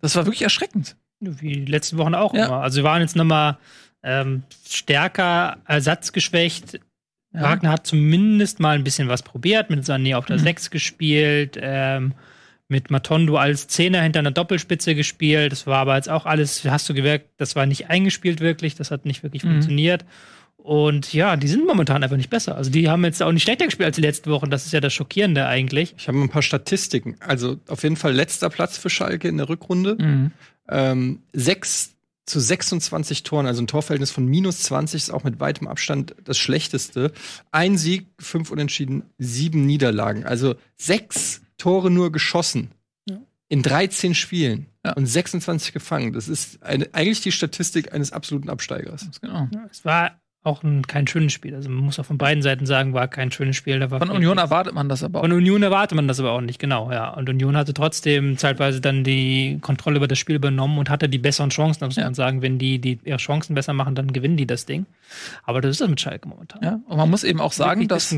Das 0.00 0.16
war 0.16 0.26
wirklich 0.26 0.42
erschreckend. 0.42 0.96
Wie 1.24 1.52
die 1.64 1.70
letzten 1.70 1.98
Wochen 1.98 2.14
auch 2.14 2.34
Ja. 2.34 2.46
immer. 2.46 2.62
Also 2.62 2.78
wir 2.78 2.84
waren 2.84 3.00
jetzt 3.00 3.16
nochmal 3.16 3.58
ähm, 4.04 4.42
stärker 4.68 5.58
ersatzgeschwächt. 5.66 6.80
Ja. 7.32 7.42
Wagner 7.42 7.70
hat 7.70 7.86
zumindest 7.86 8.58
mal 8.60 8.74
ein 8.76 8.84
bisschen 8.84 9.08
was 9.08 9.22
probiert, 9.22 9.70
mit 9.70 9.84
Sané 9.84 10.16
auf 10.16 10.26
der 10.26 10.36
Mhm. 10.38 10.42
6 10.42 10.70
gespielt, 10.70 11.56
ähm, 11.60 12.14
mit 12.68 12.90
Matondo 12.90 13.36
als 13.36 13.68
Zehner 13.68 14.02
hinter 14.02 14.18
einer 14.18 14.30
Doppelspitze 14.32 14.94
gespielt. 14.94 15.52
Das 15.52 15.66
war 15.66 15.78
aber 15.78 15.94
jetzt 15.96 16.08
auch 16.08 16.26
alles, 16.26 16.64
hast 16.64 16.88
du 16.88 16.94
gemerkt, 16.94 17.26
das 17.36 17.54
war 17.54 17.66
nicht 17.66 17.88
eingespielt 17.90 18.40
wirklich, 18.40 18.74
das 18.74 18.90
hat 18.90 19.06
nicht 19.06 19.22
wirklich 19.22 19.44
Mhm. 19.44 19.50
funktioniert. 19.50 20.04
Und 20.62 21.12
ja, 21.12 21.36
die 21.36 21.48
sind 21.48 21.66
momentan 21.66 22.04
einfach 22.04 22.16
nicht 22.16 22.30
besser. 22.30 22.56
Also 22.56 22.70
die 22.70 22.88
haben 22.88 23.04
jetzt 23.04 23.20
auch 23.22 23.32
nicht 23.32 23.42
schlechter 23.42 23.64
gespielt 23.66 23.86
als 23.86 23.96
die 23.96 24.02
letzten 24.02 24.30
Wochen. 24.30 24.48
Das 24.48 24.64
ist 24.64 24.72
ja 24.72 24.80
das 24.80 24.92
Schockierende 24.92 25.46
eigentlich. 25.46 25.92
Ich 25.98 26.06
habe 26.06 26.18
ein 26.20 26.28
paar 26.28 26.42
Statistiken. 26.42 27.16
Also 27.20 27.58
auf 27.66 27.82
jeden 27.82 27.96
Fall 27.96 28.12
letzter 28.12 28.48
Platz 28.48 28.78
für 28.78 28.88
Schalke 28.88 29.26
in 29.28 29.38
der 29.38 29.48
Rückrunde. 29.48 29.96
Mhm. 29.98 30.30
Ähm, 30.68 31.22
6 31.32 31.96
zu 32.26 32.38
26 32.38 33.24
Toren, 33.24 33.46
also 33.46 33.60
ein 33.60 33.66
Torverhältnis 33.66 34.12
von 34.12 34.24
minus 34.24 34.60
20 34.62 35.02
ist 35.02 35.10
auch 35.10 35.24
mit 35.24 35.40
weitem 35.40 35.66
Abstand 35.66 36.14
das 36.22 36.38
schlechteste. 36.38 37.10
Ein 37.50 37.76
Sieg, 37.76 38.06
fünf 38.20 38.52
Unentschieden, 38.52 39.02
sieben 39.18 39.66
Niederlagen. 39.66 40.24
Also 40.24 40.54
sechs 40.76 41.42
Tore 41.58 41.90
nur 41.90 42.12
geschossen. 42.12 42.70
In 43.48 43.62
13 43.62 44.14
Spielen 44.14 44.66
Ja. 44.82 44.94
und 44.94 45.04
26 45.04 45.74
gefangen. 45.74 46.14
Das 46.14 46.26
ist 46.28 46.62
eine, 46.62 46.88
eigentlich 46.94 47.20
die 47.20 47.32
Statistik 47.32 47.92
eines 47.92 48.10
absoluten 48.12 48.48
Absteigers. 48.48 49.10
Genau. 49.20 49.46
Es 49.70 49.84
war 49.84 50.18
auch 50.44 50.64
ein, 50.64 50.84
kein 50.86 51.06
schönes 51.06 51.32
Spiel. 51.32 51.54
Also 51.54 51.70
man 51.70 51.84
muss 51.84 52.00
auch 52.00 52.04
von 52.04 52.18
beiden 52.18 52.42
Seiten 52.42 52.66
sagen, 52.66 52.94
war 52.94 53.06
kein 53.06 53.30
schönes 53.30 53.54
Spiel. 53.56 53.78
Da 53.78 53.90
war 53.92 54.00
Von 54.00 54.10
Union 54.10 54.38
erwartet 54.38 54.74
man 54.74 54.88
das 54.88 55.04
aber 55.04 55.20
auch. 55.20 55.22
Von 55.22 55.32
Union 55.32 55.62
erwartet 55.62 55.94
man 55.94 56.08
das 56.08 56.18
aber 56.18 56.32
auch 56.32 56.40
nicht, 56.40 56.58
genau, 56.58 56.90
ja. 56.90 57.10
Und 57.14 57.28
Union 57.28 57.56
hatte 57.56 57.72
trotzdem 57.74 58.36
zeitweise 58.38 58.80
dann 58.80 59.04
die 59.04 59.58
Kontrolle 59.60 59.98
über 59.98 60.08
das 60.08 60.18
Spiel 60.18 60.34
übernommen 60.34 60.78
und 60.78 60.90
hatte 60.90 61.08
die 61.08 61.18
besseren 61.18 61.50
Chancen. 61.50 61.80
Da 61.80 61.86
muss 61.86 61.96
Ja. 61.96 62.04
man 62.04 62.14
sagen, 62.14 62.42
wenn 62.42 62.58
die, 62.58 62.80
die 62.80 62.98
ihre 63.04 63.18
Chancen 63.18 63.54
besser 63.54 63.72
machen, 63.72 63.94
dann 63.94 64.12
gewinnen 64.12 64.36
die 64.36 64.46
das 64.46 64.66
Ding. 64.66 64.86
Aber 65.44 65.60
das 65.60 65.72
ist 65.72 65.80
das 65.80 65.88
mit 65.88 66.00
Schalke 66.00 66.28
momentan. 66.28 66.60
Ja, 66.62 66.80
und 66.86 66.96
man 66.96 67.08
muss 67.08 67.22
eben 67.22 67.40
auch 67.40 67.52
sagen, 67.52 67.86
dass, 67.86 68.14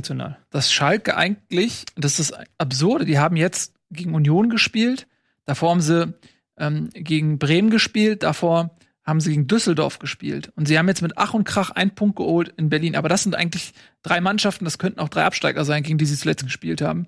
dass 0.51 0.73
Schalke 0.73 1.17
eigentlich, 1.17 1.85
das 1.95 2.19
ist 2.21 2.35
Absurde, 2.57 3.05
die 3.05 3.19
haben 3.19 3.37
jetzt 3.37 3.75
gegen 3.91 4.15
Union 4.15 4.49
gespielt, 4.49 5.07
davor 5.45 5.71
haben 5.73 5.83
sie 5.83 6.15
ähm, 6.57 6.89
gegen 6.95 7.39
Bremen 7.39 7.69
gespielt, 7.69 8.23
davor 8.23 8.71
haben 9.05 9.21
sie 9.21 9.31
gegen 9.31 9.47
Düsseldorf 9.47 9.99
gespielt. 9.99 10.51
Und 10.57 10.67
sie 10.67 10.79
haben 10.79 10.89
jetzt 10.89 11.03
mit 11.03 11.13
Ach 11.19 11.35
und 11.35 11.45
Krach 11.45 11.71
einen 11.71 11.91
Punkt 11.95 12.17
geholt 12.17 12.53
in 12.57 12.71
Berlin. 12.71 12.97
Aber 12.97 13.09
das 13.09 13.23
sind 13.23 13.35
eigentlich 13.35 13.73
drei 14.03 14.21
Mannschaften, 14.21 14.65
das 14.65 14.79
könnten 14.79 14.99
auch 15.01 15.09
drei 15.11 15.25
Absteiger 15.25 15.65
sein, 15.65 15.83
gegen 15.83 15.99
die 15.99 16.07
sie 16.07 16.17
zuletzt 16.17 16.45
gespielt 16.45 16.81
haben. 16.81 17.07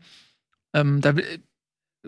Ähm, 0.75 1.01
da 1.01 1.15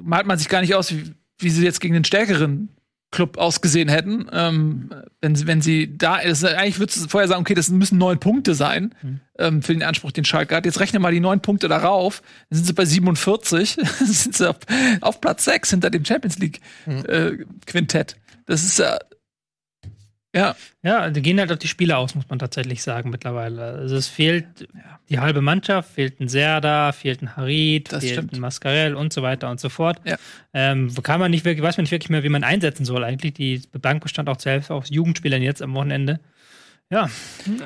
malt 0.01 0.27
man 0.27 0.38
sich 0.38 0.48
gar 0.48 0.61
nicht 0.61 0.74
aus, 0.74 0.92
wie, 0.92 1.14
wie 1.38 1.51
sie 1.51 1.64
jetzt 1.64 1.81
gegen 1.81 1.94
den 1.94 2.05
stärkeren 2.05 2.68
Club 3.11 3.38
ausgesehen 3.38 3.88
hätten. 3.88 4.27
Ähm, 4.31 4.90
wenn, 5.22 5.35
sie- 5.35 5.46
wenn 5.46 5.62
sie 5.62 5.96
da, 5.96 6.18
ist- 6.18 6.44
eigentlich 6.44 6.79
würdest 6.79 7.03
du 7.03 7.09
vorher 7.09 7.27
sagen, 7.27 7.40
okay, 7.40 7.55
das 7.55 7.70
müssen 7.70 7.96
neun 7.96 8.20
Punkte 8.20 8.55
sein 8.55 8.94
ähm, 9.38 9.62
für 9.62 9.72
den 9.72 9.83
Anspruch, 9.83 10.12
den 10.12 10.27
Schalke 10.27 10.55
hat. 10.55 10.66
Jetzt 10.66 10.81
rechne 10.81 10.98
mal 10.98 11.12
die 11.12 11.20
neun 11.20 11.40
Punkte 11.40 11.68
darauf, 11.68 12.22
dann 12.51 12.59
sind 12.59 12.66
sie 12.66 12.74
bei 12.74 12.85
47, 12.85 13.77
dann 13.77 13.87
sind 14.07 14.37
sie 14.37 14.51
auf, 14.51 14.57
auf 15.01 15.22
Platz 15.22 15.46
6 15.46 15.70
hinter 15.70 15.88
dem 15.88 16.05
Champions 16.05 16.38
League 16.38 16.61
äh, 16.87 17.38
Quintett. 17.64 18.16
Das 18.44 18.62
ist 18.64 18.79
ja, 18.79 18.98
ja, 20.38 20.57
Ja, 20.83 21.11
die 21.11 21.20
gehen 21.22 21.38
halt 21.40 21.51
auf 21.53 21.59
die 21.59 21.68
Spiele 21.68 21.96
aus, 21.96 22.14
muss 22.14 22.29
man 22.29 22.38
tatsächlich 22.38 22.83
sagen, 22.83 23.11
mittlerweile. 23.11 23.62
Also 23.62 23.96
es 23.96 24.09
fehlt 24.09 24.46
die 25.09 25.18
halbe 25.18 25.40
Mannschaft, 25.40 25.90
fehlt 25.94 26.20
ein 26.20 26.29
Serda, 26.29 26.92
fehlt 26.92 27.22
ein 27.22 27.37
Harid, 27.37 27.92
Das 27.92 28.05
fehlt 28.05 28.14
stimmt. 28.14 28.33
ein 28.35 28.40
Mascarell 28.40 28.94
und 28.94 29.12
so 29.12 29.22
weiter 29.22 29.51
und 29.51 29.59
so 29.61 29.68
fort. 29.68 30.01
Ja. 30.05 30.16
Ähm, 30.55 30.92
kann 31.03 31.20
man 31.20 31.31
nicht 31.31 31.44
wirklich, 31.44 31.62
weiß 31.62 31.77
man 31.77 31.85
nicht 31.85 31.90
wirklich 31.92 32.11
mehr, 32.11 32.22
wie 32.22 32.29
man 32.29 32.44
einsetzen 32.44 32.85
soll 32.85 33.05
eigentlich. 33.05 33.35
Die 33.35 33.62
Bank 33.81 34.03
bestand 34.03 34.29
auch 34.29 34.37
zur 34.37 34.53
Hälfte 34.53 34.74
aus 34.74 34.90
Jugendspielern 34.90 35.42
jetzt 35.42 35.62
am 35.62 35.74
Wochenende. 35.74 36.20
Ja, 36.90 37.11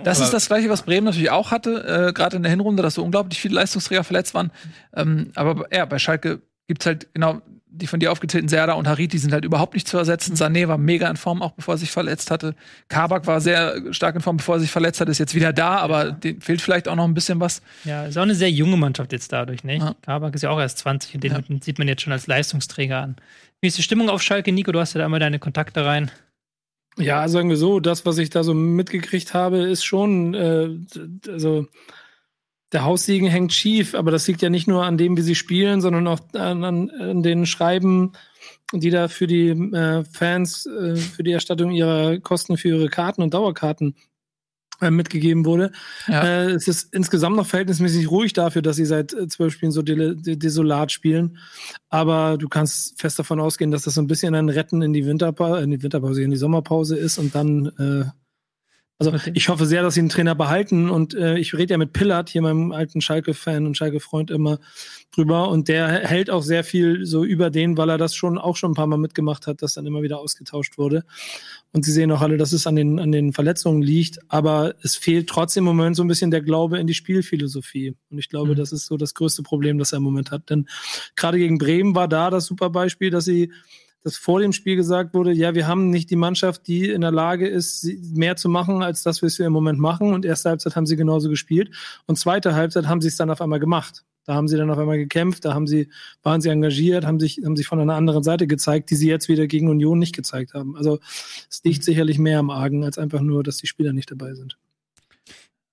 Das 0.03 0.19
Aber- 0.19 0.25
ist 0.27 0.33
das 0.35 0.47
Gleiche, 0.49 0.69
was 0.69 0.83
Bremen 0.83 1.05
natürlich 1.05 1.31
auch 1.31 1.51
hatte, 1.53 2.09
äh, 2.09 2.13
gerade 2.13 2.37
in 2.37 2.43
der 2.43 2.51
Hinrunde, 2.51 2.83
dass 2.83 2.95
so 2.95 3.05
unglaublich 3.05 3.41
viele 3.41 3.55
Leistungsträger 3.55 4.03
verletzt 4.03 4.35
waren. 4.35 4.51
Ähm, 4.97 5.31
aber 5.37 5.67
ja, 5.73 5.85
bei 5.85 5.99
Schalke 6.01 6.43
gibt's 6.67 6.87
halt 6.87 7.13
genau 7.15 7.41
die 7.75 7.87
von 7.87 8.01
dir 8.01 8.13
aufgezählten 8.13 8.49
Serda 8.49 8.75
und 8.75 8.87
Harit, 8.87 9.13
die 9.13 9.19
sind 9.19 9.33
halt 9.33 9.45
überhaupt 9.45 9.75
nicht 9.75 9.89
zu 9.89 9.97
ersetzen. 9.97 10.37
Sané 10.37 10.69
war 10.69 10.79
mega 10.79 11.09
in 11.09 11.17
Form, 11.17 11.43
auch 11.43 11.53
bevor 11.53 11.75
er 11.75 11.79
sich 11.79 11.91
verletzt 11.91 12.31
hatte. 12.31 12.55
Kabak 12.89 13.27
war 13.27 13.41
sehr 13.41 13.93
stark 13.93 14.15
in 14.15 14.21
Form, 14.21 14.37
bevor 14.37 14.57
er 14.57 14.61
sich 14.61 14.71
verletzt 14.71 15.01
hat, 15.01 15.09
ist 15.09 15.19
jetzt 15.19 15.35
wieder 15.35 15.53
da, 15.53 15.79
aber 15.79 16.07
ja. 16.07 16.11
dem 16.13 16.41
fehlt 16.41 16.61
vielleicht 16.61 16.87
auch 16.87 16.97
noch 16.97 17.05
ein 17.05 17.15
bisschen 17.15 17.41
was. 17.41 17.63
Ja, 17.85 18.05
ist 18.05 18.19
auch 18.19 18.23
eine 18.23 18.35
sehr 18.35 18.51
junge 18.51 18.77
Mannschaft 18.77 19.13
jetzt 19.13 19.33
dadurch, 19.33 19.65
ne? 19.65 19.79
Ja. 19.79 19.95
Kabak 20.03 20.35
ist 20.35 20.43
ja 20.43 20.51
auch 20.51 20.61
erst 20.61 20.79
20 20.79 21.15
und 21.15 21.25
den 21.25 21.33
ja. 21.33 21.41
sieht 21.61 21.79
man 21.79 21.89
jetzt 21.89 22.03
schon 22.03 22.13
als 22.13 22.27
Leistungsträger 22.27 22.99
an. 22.99 23.17
Wie 23.61 23.69
ist 23.69 23.79
die 23.79 23.83
Stimmung 23.83 24.11
auf 24.11 24.23
Schalke, 24.23 24.53
Nico? 24.53 24.73
Du 24.73 24.81
hast 24.81 24.95
ja 24.95 24.99
da 24.99 25.07
immer 25.07 25.19
deine 25.19 25.39
Kontakte 25.39 25.87
rein. 25.87 26.11
Ja, 26.99 27.27
sagen 27.29 27.49
wir 27.49 27.57
so, 27.57 27.81
das, 27.81 28.05
was 28.05 28.19
ich 28.19 28.29
da 28.29 28.45
so 28.45 28.53
mitgekriegt 28.53 29.33
habe, 29.33 29.59
ist 29.59 29.85
schon, 29.85 30.35
äh, 30.35 30.69
also 31.29 31.67
der 32.73 32.85
Haussiegen 32.85 33.29
hängt 33.29 33.53
schief, 33.53 33.95
aber 33.95 34.11
das 34.11 34.27
liegt 34.27 34.43
ja 34.43 34.51
nicht 34.51 34.67
nur 34.67 34.85
an 34.85 34.97
dem, 34.97 35.17
wie 35.17 35.23
sie 35.23 35.35
spielen, 35.35 35.81
sondern 35.81 36.07
auch 36.07 36.21
an, 36.33 36.65
an, 36.65 36.91
an 36.91 37.23
den 37.23 37.47
Schreiben, 37.47 38.13
die 38.73 38.91
da 38.91 39.09
für 39.09 39.27
die 39.27 39.51
äh, 39.51 40.05
Fans, 40.05 40.67
äh, 40.67 40.97
für 40.97 41.23
die 41.23 41.33
Erstattung 41.33 41.73
ihrer 41.73 42.19
Kosten 42.21 42.57
für 42.57 42.69
ihre 42.69 42.89
Karten 42.89 43.23
und 43.23 43.35
Dauerkarten 43.35 43.95
äh, 44.81 44.91
mitgegeben 44.91 45.45
wurde. 45.45 45.71
Ja. 46.09 46.25
Äh, 46.25 46.51
es 46.53 46.67
ist 46.67 46.95
insgesamt 46.95 47.37
noch 47.37 47.47
verhältnismäßig 47.47 48.11
ruhig 48.11 48.33
dafür, 48.33 48.63
dass 48.63 48.77
sie 48.77 48.87
seit 48.87 49.13
äh, 49.13 49.29
zwölf 49.29 49.53
Spielen 49.53 49.71
so 49.71 49.83
de 49.83 50.17
de 50.17 50.37
desolat 50.37 50.91
spielen. 50.91 51.39
Aber 51.91 52.39
du 52.39 52.49
kannst 52.49 52.99
fest 53.01 53.19
davon 53.19 53.39
ausgehen, 53.39 53.71
dass 53.71 53.83
das 53.83 53.95
so 53.95 54.01
ein 54.01 54.07
bisschen 54.07 54.35
ein 54.35 54.49
Retten 54.49 54.81
in 54.81 54.95
die 54.95 55.05
Winterpause, 55.05 55.63
in 55.63 55.71
die 55.71 55.83
Winterpause, 55.83 56.23
in 56.23 56.31
die 56.31 56.37
Sommerpause 56.39 56.97
ist 56.97 57.19
und 57.19 57.35
dann 57.35 58.13
also 58.99 59.13
ich 59.35 59.49
hoffe 59.49 59.67
sehr, 59.67 59.83
dass 59.83 59.95
sie 59.95 60.01
den 60.01 60.09
Trainer 60.09 60.35
behalten 60.35 60.89
und 60.89 61.15
äh, 61.15 61.37
ich 61.37 61.55
rede 61.55 61.73
ja 61.73 61.79
mit 61.79 61.93
Pillard, 61.93 62.29
hier 62.29 62.43
meinem 62.43 62.73
alten 62.73 63.01
Schalke-Fan 63.01 63.67
und 63.67 63.77
Schalke-Freund 63.77 64.31
immer 64.31 64.61
drüber 65.11 65.49
und 65.49 65.69
der 65.69 65.89
hält 65.89 66.31
auch 66.31 66.43
sehr 66.43 66.63
viel 66.63 67.05
so 67.05 67.25
über 67.25 67.51
den, 67.51 67.77
weil 67.77 67.91
er 67.91 67.99
das 67.99 68.15
schon 68.15 68.39
auch 68.39 68.57
schon 68.57 68.73
ein 68.73 68.75
paar 68.75 68.87
Mal 68.87 68.99
mitgemacht 68.99 69.47
hat, 69.47 69.63
dass 69.63 69.75
dann 69.75 69.87
immer 69.87 70.03
wieder 70.03 70.21
ausgetauscht 70.21 70.79
wurde. 70.79 71.05
Und 71.73 71.85
sie 71.85 71.93
sehen 71.93 72.13
auch 72.13 72.21
alle, 72.21 72.37
dass 72.37 72.53
es 72.53 72.67
an 72.67 72.77
den, 72.77 73.01
an 73.01 73.13
den 73.13 73.33
Verletzungen 73.33 73.83
liegt, 73.83 74.19
aber 74.29 74.75
es 74.83 74.95
fehlt 74.95 75.29
trotzdem 75.29 75.67
im 75.67 75.77
Moment 75.77 75.97
so 75.97 76.05
ein 76.05 76.09
bisschen 76.09 76.31
der 76.31 76.43
Glaube 76.43 76.79
in 76.79 76.87
die 76.87 76.95
Spielphilosophie. 76.95 77.97
Und 78.11 78.19
ich 78.19 78.29
glaube, 78.29 78.53
mhm. 78.53 78.57
das 78.57 78.73
ist 78.73 78.87
so 78.87 78.97
das 78.97 79.15
größte 79.15 79.43
Problem, 79.43 79.79
das 79.79 79.93
er 79.93 79.97
im 79.97 80.05
Moment 80.05 80.31
hat. 80.31 80.49
Denn 80.51 80.69
gerade 81.17 81.39
gegen 81.39 81.59
Bremen 81.59 81.95
war 81.95 82.09
da 82.09 82.31
das 82.31 82.47
super 82.47 82.71
Beispiel, 82.71 83.11
dass 83.11 83.25
sie 83.25 83.51
dass 84.05 84.17
vor 84.17 84.41
dem 84.41 84.53
Spiel 84.53 84.77
gesagt 84.77 85.15
wurde, 85.15 85.33
ja, 85.33 85.55
wir 85.55 85.67
haben 85.67 85.91
nicht 85.91 86.11
die 86.11 86.17
Mannschaft, 86.17 86.67
die 86.67 86.91
in 86.91 87.03
der 87.03 87.13
Lage 87.13 87.47
ist, 87.47 87.87
mehr 88.15 88.37
zu 88.37 88.49
machen, 88.49 88.83
als 88.83 89.03
das, 89.03 89.23
was 89.23 89.39
wir 89.39 89.47
im 89.47 89.53
Moment 89.53 89.79
machen. 89.79 90.13
Und 90.13 90.25
erste 90.25 90.49
Halbzeit 90.49 90.75
haben 90.75 90.87
sie 90.87 90.97
genauso 90.97 91.29
gespielt. 91.29 91.71
Und 92.07 92.19
zweite 92.19 92.55
Halbzeit 92.55 92.89
haben 92.89 93.01
sie 93.01 93.09
es 93.09 93.17
dann 93.17 93.31
auf 93.31 93.41
einmal 93.41 93.61
gemacht. 93.61 94.05
Da 94.25 94.35
haben 94.35 94.47
sie 94.47 94.57
dann 94.57 94.71
auf 94.71 94.79
einmal 94.79 94.99
gekämpft, 94.99 95.45
da 95.45 95.53
haben 95.53 95.67
sie, 95.67 95.89
waren 96.23 96.41
sie 96.41 96.49
engagiert, 96.49 97.05
haben 97.05 97.19
sich, 97.19 97.41
haben 97.45 97.57
sich 97.57 97.67
von 97.67 97.81
einer 97.81 97.95
anderen 97.95 98.23
Seite 98.23 98.47
gezeigt, 98.47 98.91
die 98.91 98.95
sie 98.95 99.09
jetzt 99.09 99.29
wieder 99.29 99.49
gegen 99.49 99.69
Union 99.69 99.99
nicht 99.99 100.15
gezeigt 100.15 100.55
haben. 100.55 100.77
Also 100.77 101.01
es 101.51 101.63
liegt 101.65 101.83
sicherlich 101.83 102.19
mehr 102.19 102.39
am 102.39 102.51
Argen, 102.51 102.85
als 102.85 102.99
einfach 102.99 103.21
nur, 103.21 103.43
dass 103.43 103.57
die 103.57 103.67
Spieler 103.67 103.93
nicht 103.93 104.11
dabei 104.13 104.35
sind. 104.35 104.59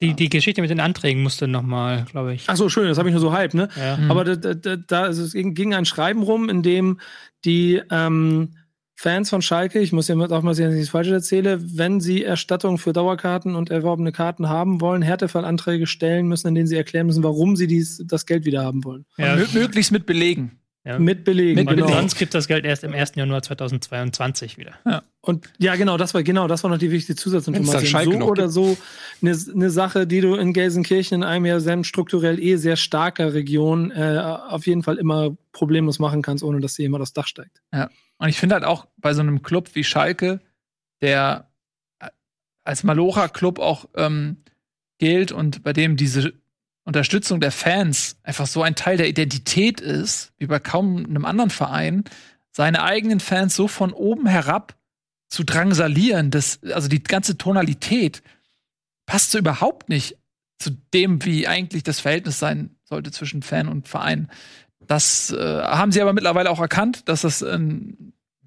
Die, 0.01 0.13
die 0.13 0.29
Geschichte 0.29 0.62
mit 0.62 0.69
den 0.69 0.79
Anträgen 0.79 1.21
musste 1.21 1.47
nochmal, 1.47 2.05
glaube 2.09 2.33
ich. 2.33 2.45
Ach 2.47 2.55
so, 2.55 2.69
schön, 2.69 2.88
das 2.88 2.97
habe 2.97 3.09
ich 3.09 3.13
nur 3.13 3.21
so 3.21 3.33
halb, 3.33 3.53
ne? 3.53 3.67
Ja. 3.75 3.97
Mhm. 3.97 4.12
Aber 4.12 4.23
da, 4.23 4.53
da, 4.53 4.75
da 4.77 5.01
also 5.03 5.23
es 5.23 5.33
ging 5.33 5.73
ein 5.73 5.85
Schreiben 5.85 6.23
rum, 6.23 6.47
in 6.47 6.63
dem 6.63 6.99
die 7.43 7.81
ähm, 7.91 8.55
Fans 8.95 9.29
von 9.29 9.41
Schalke, 9.41 9.79
ich 9.79 9.93
muss 9.93 10.09
ja 10.09 10.15
auch 10.17 10.41
mal 10.41 10.53
sehen, 10.53 10.65
dass 10.65 10.75
ich 10.75 10.81
das 10.81 10.89
Falsche 10.89 11.13
erzähle, 11.13 11.59
wenn 11.77 12.01
sie 12.01 12.23
Erstattung 12.23 12.77
für 12.77 12.91
Dauerkarten 12.91 13.55
und 13.55 13.69
erworbene 13.69 14.12
Karten 14.12 14.49
haben 14.49 14.81
wollen, 14.81 15.01
Härtefallanträge 15.01 15.88
stellen 15.88 16.27
müssen, 16.27 16.49
in 16.49 16.55
denen 16.55 16.67
sie 16.67 16.75
erklären 16.75 17.07
müssen, 17.07 17.23
warum 17.23 17.55
sie 17.55 17.67
dies, 17.67 18.03
das 18.05 18.25
Geld 18.25 18.45
wieder 18.45 18.63
haben 18.63 18.83
wollen. 18.83 19.05
Ja. 19.17 19.38
möglichst 19.53 19.93
mit 19.93 20.05
Belegen. 20.05 20.59
Ja. 20.89 20.97
Mit 20.97 21.23
Belegen. 21.23 21.54
Mit 21.54 21.67
genau. 21.67 21.88
Sonst 21.88 22.15
gibt 22.15 22.34
das 22.34 22.47
Geld 22.47 22.65
erst 22.65 22.84
im 22.84 22.93
1. 22.93 23.13
Januar 23.13 23.43
2022 23.43 24.58
wieder. 24.58 24.73
Ja. 24.88 25.04
Und 25.21 25.47
ja, 25.60 25.75
genau, 25.75 25.97
das 25.97 26.15
war 26.15 26.23
genau, 26.23 26.47
das 26.47 26.63
war 26.63 26.71
noch 26.71 26.80
die 26.80 26.89
wichtigste 26.89 27.15
Zusatzinformation. 27.15 28.21
So 28.21 28.28
oder 28.28 28.49
so 28.49 28.75
eine, 29.21 29.38
eine 29.54 29.69
Sache, 29.69 30.08
die 30.08 30.19
du 30.19 30.34
in 30.34 30.52
Gelsenkirchen 30.52 31.21
in 31.21 31.23
einem 31.23 31.45
ja 31.45 31.60
sehr 31.60 31.84
strukturell 31.84 32.39
eh 32.39 32.56
sehr 32.56 32.75
starker 32.75 33.36
Region 33.36 33.91
äh, 33.91 34.17
auf 34.17 34.65
jeden 34.65 34.82
Fall 34.82 34.97
immer 34.97 35.38
problemlos 35.52 35.99
machen 35.99 36.23
kannst, 36.23 36.43
ohne 36.43 36.60
dass 36.60 36.73
dir 36.73 36.84
jemand 36.84 37.04
das 37.04 37.13
Dach 37.13 37.28
steigt. 37.28 37.62
Ja. 37.71 37.91
Und 38.17 38.30
ich 38.30 38.39
finde 38.39 38.56
halt 38.56 38.65
auch 38.65 38.88
bei 38.97 39.13
so 39.13 39.21
einem 39.21 39.43
Club 39.43 39.69
wie 39.75 39.84
Schalke, 39.84 40.39
der 41.04 41.52
als 42.63 42.84
Malocha-Club 42.84 43.60
auch 43.60 43.86
ähm, 43.95 44.38
gilt 44.97 45.32
und 45.32 45.62
bei 45.62 45.71
dem 45.71 45.97
diese 45.97 46.34
Unterstützung 46.86 47.39
der 47.39 47.52
Fans 47.52 48.18
einfach 48.24 48.48
so 48.48 48.63
ein 48.63 48.76
Teil 48.76 48.98
der 48.98 49.08
Identität 49.08 49.80
ist, 49.82 50.32
wie 50.38 50.48
bei 50.48 50.60
kaum 50.60 51.06
einem 51.06 51.26
anderen 51.26 51.50
Verein, 51.50 52.04
seine 52.52 52.84
eigenen 52.84 53.20
Fans 53.20 53.56
so 53.56 53.68
von 53.68 53.94
oben 53.94 54.28
herab 54.28 54.76
zu 55.30 55.44
drangsalieren, 55.44 56.32
das, 56.32 56.60
also 56.63 56.88
die 56.88 57.04
ganze 57.04 57.38
Tonalität 57.38 58.24
passt 59.06 59.32
so 59.32 59.38
überhaupt 59.38 59.89
nicht 59.89 60.18
zu 60.58 60.72
dem, 60.94 61.24
wie 61.24 61.48
eigentlich 61.48 61.84
das 61.84 62.00
Verhältnis 62.00 62.39
sein 62.39 62.76
sollte 62.84 63.12
zwischen 63.12 63.44
Fan 63.44 63.68
und 63.68 63.88
Verein. 63.88 64.30
Das 64.86 65.32
äh, 65.32 65.62
haben 65.62 65.92
sie 65.92 66.02
aber 66.02 66.13
mittlerweile 66.13 66.50
auch 66.50 66.60
erkannt, 66.60 67.08
dass 67.08 67.22
das 67.22 67.42
äh, 67.42 67.60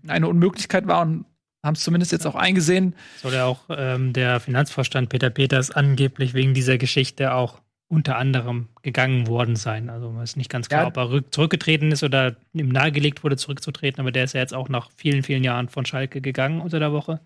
eine 0.06 0.28
Unmöglichkeit 0.28 0.86
war 0.86 1.02
und 1.02 1.24
haben 1.64 1.74
es 1.74 1.84
zumindest 1.84 2.10
jetzt 2.10 2.26
auch 2.26 2.34
eingesehen. 2.34 2.94
Soll 3.22 3.34
ja 3.34 3.44
auch 3.44 3.60
ähm, 3.70 4.12
der 4.12 4.40
Finanzvorstand 4.40 5.08
Peter 5.08 5.30
Peters 5.30 5.70
angeblich 5.70 6.34
wegen 6.34 6.54
dieser 6.54 6.76
Geschichte 6.76 7.32
auch 7.32 7.60
unter 7.92 8.16
anderem 8.16 8.68
gegangen 8.80 9.26
worden 9.26 9.54
sein. 9.54 9.90
Also 9.90 10.10
es 10.22 10.30
ist 10.30 10.36
nicht 10.38 10.48
ganz 10.48 10.70
klar, 10.70 10.84
ja. 10.84 10.88
ob 10.88 10.96
er 10.96 11.30
zurückgetreten 11.30 11.92
ist 11.92 12.02
oder 12.02 12.36
ihm 12.54 12.70
nahegelegt 12.70 13.22
wurde, 13.22 13.36
zurückzutreten, 13.36 14.00
aber 14.00 14.10
der 14.10 14.24
ist 14.24 14.32
ja 14.32 14.40
jetzt 14.40 14.54
auch 14.54 14.70
nach 14.70 14.90
vielen, 14.96 15.22
vielen 15.22 15.44
Jahren 15.44 15.68
von 15.68 15.84
Schalke 15.84 16.22
gegangen 16.22 16.62
unter 16.62 16.78
der 16.78 16.92
Woche. 16.92 17.20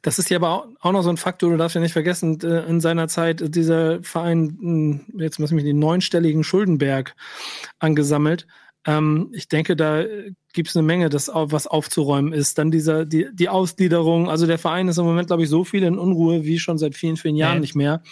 Das 0.00 0.18
ist 0.18 0.30
ja 0.30 0.38
aber 0.38 0.70
auch 0.80 0.92
noch 0.92 1.02
so 1.02 1.10
ein 1.10 1.18
Faktor, 1.18 1.50
du 1.50 1.58
darfst 1.58 1.74
ja 1.74 1.82
nicht 1.82 1.92
vergessen, 1.92 2.40
in 2.40 2.80
seiner 2.80 3.06
Zeit 3.06 3.54
dieser 3.54 4.02
Verein, 4.02 4.56
hm, 4.58 5.00
jetzt 5.18 5.38
muss 5.38 5.50
ich 5.50 5.54
mich 5.54 5.64
den 5.64 5.78
neunstelligen 5.78 6.42
Schuldenberg 6.42 7.14
angesammelt. 7.78 8.46
Ähm, 8.86 9.28
ich 9.32 9.48
denke, 9.48 9.76
da 9.76 10.04
gibt 10.54 10.68
es 10.70 10.76
eine 10.76 10.86
Menge, 10.86 11.10
das 11.10 11.28
was 11.28 11.66
aufzuräumen 11.66 12.32
ist. 12.32 12.56
Dann 12.56 12.70
dieser, 12.70 13.04
die, 13.04 13.28
die 13.34 13.50
Ausgliederung, 13.50 14.30
also 14.30 14.46
der 14.46 14.58
Verein 14.58 14.88
ist 14.88 14.96
im 14.96 15.04
Moment, 15.04 15.26
glaube 15.26 15.42
ich, 15.42 15.50
so 15.50 15.64
viel 15.64 15.82
in 15.82 15.98
Unruhe 15.98 16.44
wie 16.44 16.58
schon 16.58 16.78
seit 16.78 16.94
vielen, 16.94 17.18
vielen 17.18 17.36
Jahren 17.36 17.56
nee. 17.56 17.60
nicht 17.60 17.74
mehr. 17.74 18.02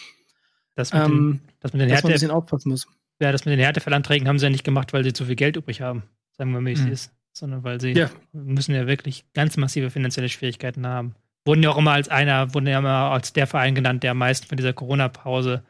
Das 0.74 0.92
mit, 0.92 1.02
ähm, 1.02 1.10
den, 1.10 1.40
das 1.60 1.72
mit 1.72 1.82
den 1.82 1.88
Härte, 1.90 2.08
ein 2.08 2.12
bisschen 2.12 2.30
aufpassen 2.30 2.70
muss. 2.70 2.86
Ja, 3.20 3.32
das 3.32 3.44
mit 3.44 3.52
den 3.52 3.60
Härtefallanträgen 3.60 4.28
haben 4.28 4.38
sie 4.38 4.46
ja 4.46 4.50
nicht 4.50 4.64
gemacht, 4.64 4.92
weil 4.92 5.04
sie 5.04 5.12
zu 5.12 5.24
viel 5.24 5.36
Geld 5.36 5.56
übrig 5.56 5.80
haben, 5.80 6.02
sagen 6.32 6.52
wir 6.52 6.60
mal, 6.60 6.68
wie 6.68 6.72
es 6.72 6.82
mhm. 6.82 6.92
ist, 6.92 7.12
sondern 7.32 7.62
weil 7.62 7.80
sie 7.80 7.92
ja. 7.92 8.10
müssen 8.32 8.74
ja 8.74 8.86
wirklich 8.86 9.24
ganz 9.34 9.56
massive 9.56 9.90
finanzielle 9.90 10.28
Schwierigkeiten 10.28 10.86
haben. 10.86 11.14
Wurden 11.44 11.62
ja 11.62 11.70
auch 11.70 11.78
immer 11.78 11.92
als 11.92 12.08
einer, 12.08 12.54
wurden 12.54 12.66
ja 12.66 12.78
immer 12.78 13.10
als 13.10 13.32
der 13.32 13.46
Verein 13.46 13.74
genannt, 13.74 14.02
der 14.02 14.12
am 14.12 14.18
meisten 14.18 14.46
von 14.46 14.56
dieser 14.56 14.72
Corona-Pause 14.72 15.62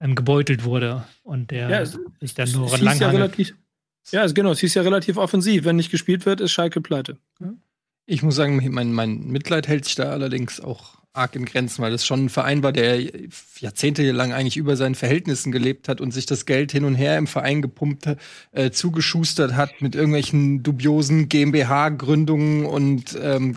ähm, 0.00 0.14
gebeutelt 0.14 0.64
wurde 0.64 1.04
und 1.22 1.50
der 1.50 1.70
ja, 1.70 1.80
es, 1.80 1.98
sich 2.20 2.34
dann 2.34 2.50
nur 2.52 2.72
es 2.72 2.80
lang 2.80 2.98
ja, 2.98 3.10
relativ, 3.10 3.54
ja, 4.10 4.26
genau, 4.26 4.50
es 4.52 4.60
hieß 4.60 4.74
ja 4.74 4.82
relativ 4.82 5.16
offensiv. 5.16 5.64
Wenn 5.64 5.76
nicht 5.76 5.90
gespielt 5.90 6.26
wird, 6.26 6.40
ist 6.40 6.52
Schalke 6.52 6.80
pleite. 6.80 7.18
Ich 8.04 8.22
muss 8.22 8.36
sagen, 8.36 8.62
mein, 8.72 8.92
mein 8.92 9.26
Mitleid 9.26 9.66
hält 9.66 9.84
sich 9.84 9.96
da 9.96 10.10
allerdings 10.10 10.60
auch 10.60 10.98
arg 11.16 11.34
in 11.36 11.44
Grenzen, 11.44 11.82
weil 11.82 11.92
das 11.92 12.06
schon 12.06 12.26
ein 12.26 12.28
Verein 12.28 12.62
war, 12.62 12.72
der 12.72 13.00
jahrzehntelang 13.58 14.32
eigentlich 14.32 14.56
über 14.56 14.76
seinen 14.76 14.94
Verhältnissen 14.94 15.52
gelebt 15.52 15.88
hat 15.88 16.00
und 16.00 16.12
sich 16.12 16.26
das 16.26 16.46
Geld 16.46 16.72
hin 16.72 16.84
und 16.84 16.94
her 16.94 17.18
im 17.18 17.26
Verein 17.26 17.62
gepumpt, 17.62 18.08
äh, 18.52 18.70
zugeschustert 18.70 19.54
hat 19.54 19.80
mit 19.80 19.94
irgendwelchen 19.94 20.62
dubiosen 20.62 21.28
GmbH-Gründungen 21.28 22.66
und 22.66 23.18
ähm, 23.20 23.56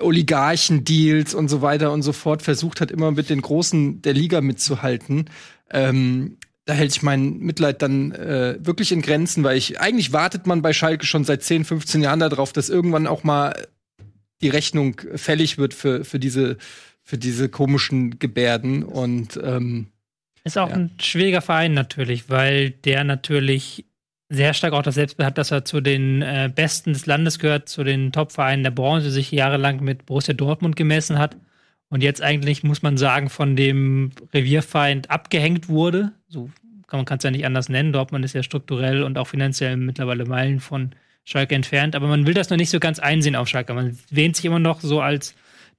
Oligarchen-Deals 0.00 1.34
und 1.34 1.48
so 1.48 1.62
weiter 1.62 1.92
und 1.92 2.02
so 2.02 2.12
fort, 2.12 2.42
versucht 2.42 2.80
hat, 2.80 2.90
immer 2.90 3.10
mit 3.10 3.30
den 3.30 3.42
Großen 3.42 4.02
der 4.02 4.14
Liga 4.14 4.40
mitzuhalten. 4.40 5.30
Ähm, 5.70 6.36
da 6.64 6.74
hält 6.74 6.92
sich 6.92 7.02
mein 7.02 7.38
Mitleid 7.38 7.80
dann 7.80 8.12
äh, 8.12 8.58
wirklich 8.60 8.92
in 8.92 9.00
Grenzen, 9.00 9.42
weil 9.42 9.56
ich 9.56 9.80
eigentlich 9.80 10.12
wartet 10.12 10.46
man 10.46 10.60
bei 10.60 10.74
Schalke 10.74 11.06
schon 11.06 11.24
seit 11.24 11.42
10, 11.42 11.64
15 11.64 12.02
Jahren 12.02 12.20
darauf, 12.20 12.52
dass 12.52 12.68
irgendwann 12.68 13.06
auch 13.06 13.24
mal 13.24 13.66
die 14.40 14.48
Rechnung 14.48 15.00
fällig 15.14 15.58
wird 15.58 15.74
für, 15.74 16.04
für, 16.04 16.18
diese, 16.18 16.56
für 17.02 17.18
diese 17.18 17.48
komischen 17.48 18.18
Gebärden. 18.18 18.82
Und 18.82 19.38
ähm, 19.42 19.88
ist 20.44 20.58
auch 20.58 20.70
ja. 20.70 20.76
ein 20.76 20.90
schwieriger 21.00 21.42
Verein 21.42 21.74
natürlich, 21.74 22.30
weil 22.30 22.70
der 22.70 23.04
natürlich 23.04 23.84
sehr 24.28 24.54
stark 24.54 24.74
auch 24.74 24.82
das 24.82 24.94
Selbstbild 24.94 25.26
hat, 25.26 25.38
dass 25.38 25.50
er 25.50 25.64
zu 25.64 25.80
den 25.80 26.22
äh, 26.22 26.50
Besten 26.54 26.92
des 26.92 27.06
Landes 27.06 27.38
gehört, 27.38 27.68
zu 27.68 27.82
den 27.82 28.12
Top-Vereinen 28.12 28.62
der 28.62 28.70
Branche, 28.70 29.10
sich 29.10 29.30
jahrelang 29.30 29.82
mit 29.82 30.06
Borussia 30.06 30.34
Dortmund 30.34 30.76
gemessen 30.76 31.18
hat 31.18 31.36
und 31.88 32.02
jetzt 32.02 32.22
eigentlich, 32.22 32.62
muss 32.62 32.82
man 32.82 32.98
sagen, 32.98 33.30
von 33.30 33.56
dem 33.56 34.10
Revierfeind 34.34 35.10
abgehängt 35.10 35.68
wurde. 35.68 36.12
So 36.28 36.50
kann 36.86 37.04
man 37.04 37.16
es 37.16 37.24
ja 37.24 37.30
nicht 37.30 37.46
anders 37.46 37.68
nennen. 37.68 37.92
Dortmund 37.92 38.24
ist 38.24 38.34
ja 38.34 38.42
strukturell 38.42 39.02
und 39.02 39.16
auch 39.16 39.26
finanziell 39.26 39.76
mittlerweile 39.76 40.26
Meilen 40.26 40.60
von 40.60 40.90
Schalke 41.28 41.54
entfernt, 41.54 41.94
aber 41.94 42.06
man 42.06 42.26
will 42.26 42.32
das 42.32 42.48
noch 42.48 42.56
nicht 42.56 42.70
so 42.70 42.80
ganz 42.80 42.98
einsehen 42.98 43.36
auf 43.36 43.48
Schalke. 43.48 43.74
Man 43.74 43.98
wähnt 44.10 44.36
sich 44.36 44.46
immer 44.46 44.58
noch 44.58 44.80
so 44.80 45.02
als 45.02 45.34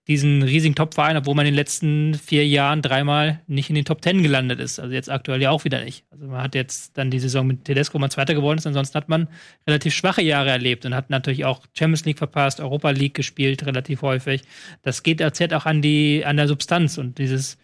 diesen 0.08 0.44
riesigen 0.44 0.76
Top-Verein, 0.76 1.18
obwohl 1.18 1.34
man 1.34 1.48
in 1.48 1.54
den 1.54 1.56
letzten 1.56 2.14
vier 2.14 2.46
Jahren 2.48 2.84
dreimal 2.84 3.42
nicht 3.48 3.70
in 3.70 3.76
den 3.76 3.86
Top 3.86 4.04
Ten 4.04 4.22
gelandet 4.22 4.60
ist. 4.60 4.80
Also 4.80 4.94
jetzt 4.94 5.10
aktuell 5.10 5.42
ja 5.42 5.50
auch 5.50 5.66
wieder 5.66 5.84
nicht. 5.84 6.06
Also 6.12 6.28
man 6.28 6.44
hat 6.44 6.54
jetzt 6.54 7.00
dann 7.00 7.10
die 7.10 7.20
Saison 7.20 7.48
mit 7.48 7.66
Tedesco 7.66 7.98
mal 7.98 8.12
Zweiter 8.12 8.36
geworden 8.36 8.60
ist, 8.60 8.68
ansonsten 8.68 8.96
hat 8.96 9.10
man 9.10 9.28
relativ 9.68 9.96
schwache 9.96 10.22
Jahre 10.22 10.52
erlebt 10.52 10.86
und 10.86 10.94
hat 10.94 11.10
natürlich 11.10 11.46
auch 11.46 11.62
Champions 11.74 12.06
League 12.06 12.20
verpasst, 12.20 12.60
Europa 12.60 12.92
League 12.92 13.16
gespielt 13.16 13.66
relativ 13.66 14.04
häufig. 14.04 14.44
Das 14.84 15.02
geht 15.02 15.20
erzählt 15.20 15.56
auch 15.56 15.66
an 15.66 15.82
die 15.82 16.24
an 16.26 16.38
der 16.38 16.48
Substanz 16.48 17.00
und 17.00 17.18
dieses 17.18 17.58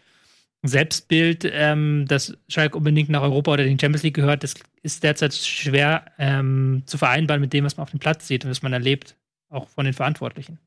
Selbstbild, 0.64 1.46
ähm, 1.46 2.06
dass 2.08 2.38
Schalke 2.48 2.78
unbedingt 2.78 3.10
nach 3.10 3.22
Europa 3.22 3.54
oder 3.54 3.64
den 3.64 3.80
Champions 3.80 4.04
League 4.04 4.16
gehört, 4.16 4.44
das 4.44 4.56
ist 4.82 5.04
derzeit 5.04 5.34
schwer 5.34 6.06
ähm, 6.18 6.84
zu 6.86 6.98
vereinbaren 6.98 7.42
mit 7.42 7.54
dem, 7.54 7.66
was 7.66 7.78
man 7.78 7.84
auf 7.84 7.92
dem 7.92 8.00
Platz 8.00 8.28
sieht 8.28 8.46
und 8.46 8.52
was 8.52 8.62
man 8.62 8.74
erlebt, 8.74 9.16
auch 9.50 9.70
von 9.70 9.86
den 9.86 9.94
Verantwortlichen. 9.94 10.60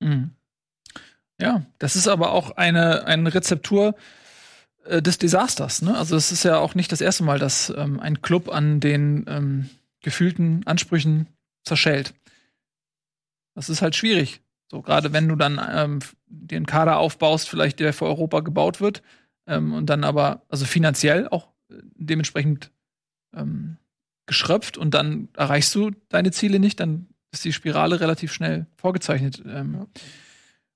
Mhm. 0.00 0.30
Ja, 1.40 1.64
das 1.78 1.96
ist 1.96 2.06
aber 2.06 2.32
auch 2.32 2.52
eine, 2.52 3.06
eine 3.06 3.34
Rezeptur 3.34 3.96
äh, 4.84 5.02
des 5.02 5.18
Desasters. 5.18 5.82
Ne? 5.82 5.96
Also 5.96 6.16
es 6.16 6.30
ist 6.30 6.44
ja 6.44 6.58
auch 6.58 6.74
nicht 6.74 6.92
das 6.92 7.00
erste 7.00 7.24
Mal, 7.24 7.38
dass 7.38 7.72
ähm, 7.76 7.98
ein 8.00 8.22
Club 8.22 8.48
an 8.48 8.80
den 8.80 9.24
ähm, 9.28 9.70
gefühlten 10.00 10.66
Ansprüchen 10.66 11.26
zerschellt. 11.64 12.14
Das 13.54 13.68
ist 13.68 13.82
halt 13.82 13.96
schwierig. 13.96 14.43
So, 14.74 14.82
gerade 14.82 15.12
wenn 15.12 15.28
du 15.28 15.36
dann 15.36 15.60
ähm, 15.72 16.00
den 16.26 16.66
Kader 16.66 16.98
aufbaust, 16.98 17.48
vielleicht 17.48 17.78
der 17.78 17.92
für 17.92 18.06
Europa 18.06 18.40
gebaut 18.40 18.80
wird, 18.80 19.02
ähm, 19.46 19.72
und 19.72 19.86
dann 19.86 20.02
aber, 20.02 20.42
also 20.48 20.64
finanziell 20.64 21.28
auch 21.28 21.46
äh, 21.70 21.74
dementsprechend 21.94 22.72
ähm, 23.36 23.76
geschröpft 24.26 24.76
und 24.76 24.92
dann 24.92 25.28
erreichst 25.36 25.72
du 25.76 25.92
deine 26.08 26.32
Ziele 26.32 26.58
nicht, 26.58 26.80
dann 26.80 27.06
ist 27.30 27.44
die 27.44 27.52
Spirale 27.52 28.00
relativ 28.00 28.32
schnell 28.32 28.66
vorgezeichnet. 28.74 29.44
Ähm, 29.46 29.74
ja. 29.78 29.86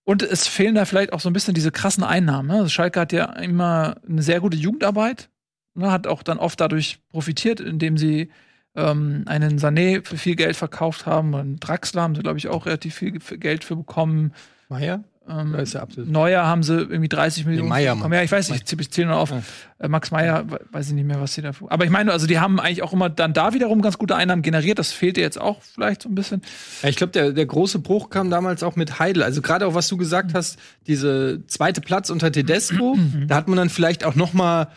Und 0.05 0.23
es 0.23 0.47
fehlen 0.47 0.77
da 0.77 0.85
vielleicht 0.85 1.13
auch 1.13 1.19
so 1.19 1.29
ein 1.29 1.33
bisschen 1.33 1.55
diese 1.55 1.73
krassen 1.73 2.05
Einnahmen. 2.05 2.47
Ne? 2.47 2.55
Also 2.55 2.69
Schalke 2.69 3.01
hat 3.01 3.13
ja 3.13 3.25
immer 3.33 3.97
eine 4.09 4.23
sehr 4.23 4.39
gute 4.39 4.57
Jugendarbeit, 4.57 5.29
ne? 5.75 5.91
hat 5.91 6.07
auch 6.07 6.23
dann 6.23 6.39
oft 6.39 6.61
dadurch 6.61 7.01
profitiert, 7.09 7.59
indem 7.59 7.99
sie 7.99 8.31
ähm, 8.79 9.25
einen 9.27 9.59
Sané 9.59 10.07
für 10.07 10.17
viel 10.17 10.37
Geld 10.37 10.57
verkauft 10.57 11.07
haben. 11.07 11.35
Und 11.35 11.61
Draxler 11.61 12.03
haben 12.03 12.15
sie, 12.15 12.23
glaube 12.23 12.39
ich, 12.39 12.49
auch 12.49 12.67
relativ 12.67 12.95
viel 12.95 13.13
Geld 13.13 13.65
für 13.65 13.77
bekommen. 13.77 14.33
Meier? 14.69 15.03
Ähm, 15.29 15.55
ist 15.57 15.75
ja 15.75 15.87
Neuer 16.07 16.47
haben 16.47 16.63
sie 16.63 16.79
irgendwie 16.79 17.09
30 17.09 17.45
Millionen. 17.45 17.69
Meier, 17.69 17.95
Mann. 17.95 18.11
Ja, 18.13 18.23
ich 18.23 18.33
weiß 18.33 18.51
nicht, 18.51 18.73
ich 18.73 18.91
zähle 18.91 19.09
nur 19.09 19.19
auf. 19.19 19.31
Ja. 19.31 19.43
Äh, 19.79 19.89
Max 19.89 20.11
Meyer, 20.11 20.47
weiß 20.73 20.89
ich 20.89 20.95
nicht 20.95 21.05
mehr, 21.05 21.21
was 21.21 21.35
sie 21.35 21.43
da. 21.43 21.51
Aber 21.69 21.85
ich 21.85 21.91
meine, 21.91 22.13
also 22.13 22.27
die 22.27 22.39
haben 22.39 22.59
eigentlich 22.59 22.83
auch 22.83 22.95
immer 22.95 23.11
dann 23.11 23.35
da 23.35 23.53
wiederum 23.53 23.83
ganz 23.83 23.99
gute 23.99 24.17
Einnahmen 24.17 24.41
generiert. 24.41 24.79
Das 24.79 24.93
fehlt 24.93 25.19
dir 25.19 25.21
jetzt 25.21 25.39
auch 25.39 25.61
vielleicht 25.63 26.03
so 26.03 26.09
ein 26.09 26.15
bisschen. 26.15 26.41
Ja, 26.83 26.89
ich 26.89 26.97
glaube, 26.97 27.13
der, 27.13 27.33
der 27.33 27.45
große 27.45 27.79
Bruch 27.81 28.09
kam 28.09 28.31
damals 28.31 28.63
auch 28.63 28.77
mit 28.77 28.99
Heidel. 28.99 29.23
Also 29.23 29.43
gerade 29.43 29.67
auch, 29.67 29.75
was 29.75 29.89
du 29.89 29.99
gesagt 29.99 30.33
hast, 30.33 30.59
diese 30.87 31.47
zweite 31.47 31.83
Platz 31.83 32.09
unter 32.09 32.33
Tedesco, 32.33 32.97
da 33.27 33.35
hat 33.35 33.49
man 33.49 33.59
dann 33.59 33.69
vielleicht 33.69 34.05
auch 34.05 34.15
noch 34.15 34.33
mal 34.33 34.69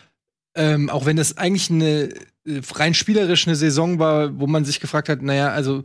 ähm, 0.54 0.90
auch 0.90 1.06
wenn 1.06 1.16
das 1.16 1.38
eigentlich 1.38 1.70
eine 1.70 2.10
äh, 2.46 2.60
rein 2.74 2.94
spielerisch 2.94 3.46
eine 3.46 3.56
Saison 3.56 3.98
war, 3.98 4.38
wo 4.38 4.46
man 4.46 4.64
sich 4.64 4.80
gefragt 4.80 5.08
hat, 5.08 5.22
naja, 5.22 5.48
also 5.48 5.82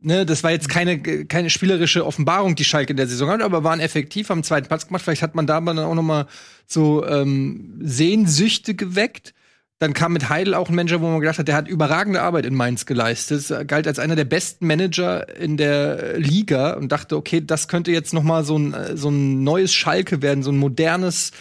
ne, 0.00 0.24
das 0.24 0.42
war 0.44 0.52
jetzt 0.52 0.68
keine, 0.68 1.00
keine 1.00 1.50
spielerische 1.50 2.06
Offenbarung, 2.06 2.54
die 2.54 2.64
Schalke 2.64 2.92
in 2.92 2.96
der 2.96 3.06
Saison 3.06 3.28
hat, 3.30 3.42
aber 3.42 3.64
waren 3.64 3.80
effektiv, 3.80 4.28
haben 4.28 4.42
zweiten 4.42 4.68
Platz 4.68 4.86
gemacht. 4.86 5.02
Vielleicht 5.02 5.22
hat 5.22 5.34
man 5.34 5.46
da 5.46 5.60
dann 5.60 5.78
auch 5.78 5.94
noch 5.94 6.02
mal 6.02 6.26
so 6.66 7.06
ähm, 7.06 7.80
Sehnsüchte 7.82 8.74
geweckt. 8.74 9.34
Dann 9.78 9.92
kam 9.92 10.14
mit 10.14 10.30
Heidel 10.30 10.54
auch 10.54 10.70
ein 10.70 10.74
Manager, 10.74 11.02
wo 11.02 11.06
man 11.08 11.20
gedacht 11.20 11.38
hat, 11.38 11.48
der 11.48 11.54
hat 11.54 11.68
überragende 11.68 12.22
Arbeit 12.22 12.46
in 12.46 12.54
Mainz 12.54 12.86
geleistet. 12.86 13.50
Er 13.50 13.66
galt 13.66 13.86
als 13.86 13.98
einer 13.98 14.16
der 14.16 14.24
besten 14.24 14.66
Manager 14.66 15.36
in 15.36 15.58
der 15.58 16.18
Liga 16.18 16.74
und 16.74 16.90
dachte, 16.92 17.16
okay, 17.16 17.42
das 17.44 17.68
könnte 17.68 17.90
jetzt 17.90 18.14
noch 18.14 18.22
mal 18.22 18.42
so 18.42 18.58
ein, 18.58 18.74
so 18.94 19.10
ein 19.10 19.44
neues 19.44 19.74
Schalke 19.74 20.22
werden, 20.22 20.42
so 20.42 20.50
ein 20.50 20.56
modernes 20.56 21.32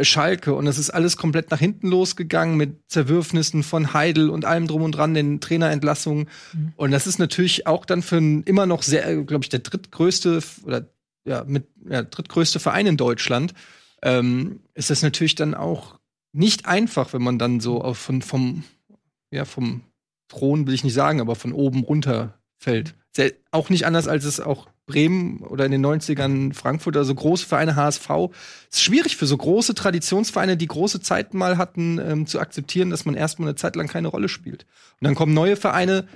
Schalke 0.00 0.54
und 0.54 0.66
es 0.66 0.78
ist 0.78 0.90
alles 0.90 1.18
komplett 1.18 1.50
nach 1.50 1.58
hinten 1.58 1.88
losgegangen 1.88 2.56
mit 2.56 2.90
Zerwürfnissen 2.90 3.62
von 3.62 3.92
Heidel 3.92 4.30
und 4.30 4.46
allem 4.46 4.66
drum 4.66 4.82
und 4.82 4.92
dran, 4.92 5.12
den 5.12 5.40
Trainerentlassungen. 5.40 6.28
Mhm. 6.54 6.72
Und 6.76 6.90
das 6.92 7.06
ist 7.06 7.18
natürlich 7.18 7.66
auch 7.66 7.84
dann 7.84 8.00
für 8.00 8.16
ein 8.16 8.42
immer 8.44 8.64
noch 8.64 8.82
sehr, 8.82 9.22
glaube 9.24 9.44
ich, 9.44 9.50
der 9.50 9.60
drittgrößte 9.60 10.40
oder 10.64 10.86
ja, 11.24 11.44
mit 11.46 11.66
ja, 11.88 12.02
drittgrößte 12.02 12.58
Verein 12.58 12.86
in 12.86 12.96
Deutschland, 12.96 13.52
ähm, 14.02 14.60
ist 14.74 14.90
das 14.90 15.02
natürlich 15.02 15.34
dann 15.34 15.54
auch 15.54 15.98
nicht 16.32 16.66
einfach, 16.66 17.12
wenn 17.12 17.22
man 17.22 17.38
dann 17.38 17.60
so 17.60 17.82
auf, 17.82 17.98
von, 17.98 18.22
vom, 18.22 18.64
ja, 19.30 19.44
vom 19.44 19.82
Thron 20.28 20.66
will 20.66 20.74
ich 20.74 20.84
nicht 20.84 20.94
sagen, 20.94 21.20
aber 21.20 21.36
von 21.36 21.52
oben 21.52 21.84
runter 21.84 22.40
fällt. 22.56 22.94
Sehr, 23.14 23.32
auch 23.50 23.68
nicht 23.68 23.84
anders, 23.84 24.08
als 24.08 24.24
es 24.24 24.40
auch 24.40 24.68
Bremen 24.92 25.38
oder 25.38 25.64
in 25.64 25.72
den 25.72 25.84
90ern 25.84 26.52
Frankfurt, 26.52 26.96
also 26.96 27.14
große 27.14 27.46
Vereine, 27.46 27.76
HSV. 27.76 28.08
Es 28.70 28.76
ist 28.76 28.82
schwierig 28.82 29.16
für 29.16 29.26
so 29.26 29.36
große 29.36 29.74
Traditionsvereine, 29.74 30.58
die 30.58 30.66
große 30.66 31.00
Zeiten 31.00 31.38
mal 31.38 31.56
hatten, 31.56 31.98
ähm, 31.98 32.26
zu 32.26 32.40
akzeptieren, 32.40 32.90
dass 32.90 33.06
man 33.06 33.14
erstmal 33.14 33.48
eine 33.48 33.56
Zeit 33.56 33.74
lang 33.74 33.88
keine 33.88 34.08
Rolle 34.08 34.28
spielt. 34.28 34.66
Und 35.00 35.06
dann 35.06 35.14
kommen 35.14 35.32
neue 35.32 35.56
Vereine, 35.56 36.06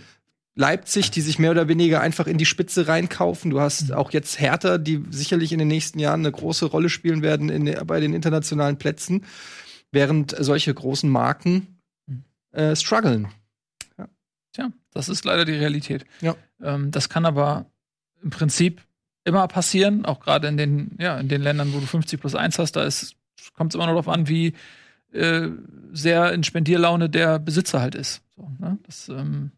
Leipzig, 0.59 1.11
die 1.11 1.20
sich 1.20 1.39
mehr 1.39 1.51
oder 1.51 1.68
weniger 1.68 2.01
einfach 2.01 2.27
in 2.27 2.39
die 2.39 2.47
Spitze 2.47 2.89
reinkaufen. 2.89 3.51
Du 3.51 3.61
hast 3.61 3.93
auch 3.93 4.11
jetzt 4.12 4.41
Hertha, 4.41 4.79
die 4.79 5.05
sicherlich 5.11 5.53
in 5.53 5.59
den 5.59 5.68
nächsten 5.68 5.99
Jahren 5.99 6.20
eine 6.20 6.33
große 6.33 6.66
Rolle 6.66 6.89
spielen 6.89 7.22
werden 7.22 7.51
in, 7.51 7.87
bei 7.87 8.01
den 8.01 8.14
internationalen 8.14 8.79
Plätzen, 8.79 9.24
während 9.93 10.35
solche 10.39 10.72
großen 10.72 11.11
Marken 11.11 11.81
äh, 12.53 12.74
strugglen. 12.74 13.29
Ja. 13.99 14.09
Tja, 14.53 14.72
das 14.93 15.11
ist 15.11 15.27
leider 15.27 15.45
die 15.45 15.53
Realität. 15.53 16.07
Ja. 16.22 16.35
Ähm, 16.62 16.91
das 16.91 17.11
kann 17.11 17.27
aber 17.27 17.66
im 18.27 18.31
Prinzip 18.31 18.83
immer 19.24 19.47
passieren, 19.47 20.05
auch 20.05 20.18
gerade 20.18 20.49
in 20.49 20.57
den, 20.57 20.97
ja, 20.99 21.18
in 21.18 21.29
den 21.29 21.43
Ländern, 21.43 21.72
wo 21.72 21.79
du 21.79 21.87
50 21.87 22.20
plus 22.20 22.35
1 22.35 22.59
hast, 22.59 22.72
da 22.72 22.89
kommt 23.55 23.72
es 23.72 23.74
immer 23.77 23.87
noch 23.87 23.93
darauf 23.93 24.09
an, 24.09 24.29
wie 24.29 24.53
äh, 25.12 25.49
sehr 25.93 26.33
in 26.33 26.43
Spendierlaune 26.43 27.09
der 27.09 27.39
Besitzer 27.39 27.81
halt 27.81 27.95
ist. 27.95 28.22
So, 28.37 28.51
ne? 28.59 28.79
Das, 28.85 29.09
ähm, 29.09 29.53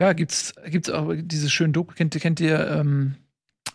ja, 0.00 0.12
gibt's, 0.12 0.54
gibt's 0.66 0.90
auch 0.90 1.12
diese 1.16 1.48
schönen 1.50 1.72
Doku, 1.72 1.94
kennt, 1.94 2.18
kennt 2.20 2.40
ihr 2.40 2.68
ähm, 2.68 3.14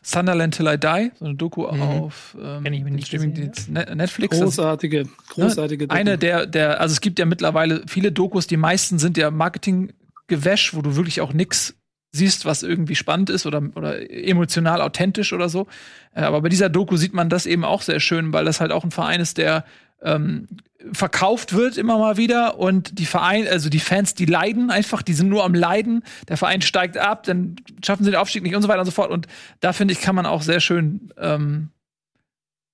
Sunderland 0.01 0.55
Till 0.55 0.67
I 0.67 0.77
Die, 0.77 1.11
so 1.17 1.25
eine 1.25 1.35
Doku 1.35 1.61
mhm. 1.71 1.81
auf 1.81 2.37
ähm, 2.41 2.63
Kenn 2.65 2.73
ich 2.73 2.83
mir 2.83 2.91
nicht 2.91 3.07
Streaming 3.07 3.33
gesehen, 3.33 3.75
ja. 3.75 3.95
Netflix. 3.95 4.37
Großartige, 4.37 5.07
großartige 5.29 5.87
ne? 5.87 5.93
Eine 5.93 6.17
der, 6.17 6.45
der, 6.45 6.81
also 6.81 6.91
es 6.91 6.99
gibt 6.99 7.19
ja 7.19 7.25
mittlerweile 7.25 7.83
viele 7.87 8.11
Dokus, 8.11 8.47
die 8.47 8.57
meisten 8.57 8.99
sind 8.99 9.15
ja 9.17 9.31
Marketinggewäsch, 9.31 10.73
wo 10.73 10.81
du 10.81 10.97
wirklich 10.97 11.21
auch 11.21 11.31
nix 11.31 11.78
siehst, 12.11 12.45
was 12.45 12.63
irgendwie 12.63 12.95
spannend 12.95 13.29
ist 13.29 13.45
oder, 13.45 13.61
oder 13.75 14.09
emotional 14.11 14.81
authentisch 14.81 15.33
oder 15.33 15.49
so. 15.49 15.67
Äh, 16.13 16.21
aber 16.21 16.41
bei 16.41 16.49
dieser 16.49 16.69
Doku 16.69 16.97
sieht 16.97 17.13
man 17.13 17.29
das 17.29 17.45
eben 17.45 17.63
auch 17.63 17.81
sehr 17.81 17.99
schön, 17.99 18.33
weil 18.33 18.45
das 18.45 18.61
halt 18.61 18.71
auch 18.71 18.83
ein 18.83 18.91
Verein 18.91 19.21
ist, 19.21 19.37
der 19.37 19.65
ähm, 20.01 20.47
verkauft 20.93 21.53
wird 21.53 21.77
immer 21.77 21.97
mal 21.97 22.17
wieder 22.17 22.57
und 22.57 22.99
die 22.99 23.05
Verein, 23.05 23.47
also 23.47 23.69
die 23.69 23.81
Fans, 23.81 24.13
die 24.13 24.25
leiden 24.25 24.71
einfach, 24.71 25.01
die 25.01 25.13
sind 25.13 25.27
nur 25.27 25.43
am 25.43 25.53
Leiden. 25.53 26.03
Der 26.29 26.37
Verein 26.37 26.61
steigt 26.61 26.97
ab, 26.97 27.23
dann 27.23 27.57
schaffen 27.85 28.05
sie 28.05 28.11
den 28.11 28.19
Aufstieg 28.19 28.43
nicht 28.43 28.55
und 28.55 28.61
so 28.61 28.69
weiter 28.69 28.79
und 28.79 28.85
so 28.85 28.91
fort. 28.91 29.11
Und 29.11 29.27
da 29.59 29.73
finde 29.73 29.93
ich, 29.93 30.01
kann 30.01 30.15
man 30.15 30.25
auch 30.25 30.41
sehr 30.41 30.61
schön 30.61 31.11
ähm, 31.17 31.69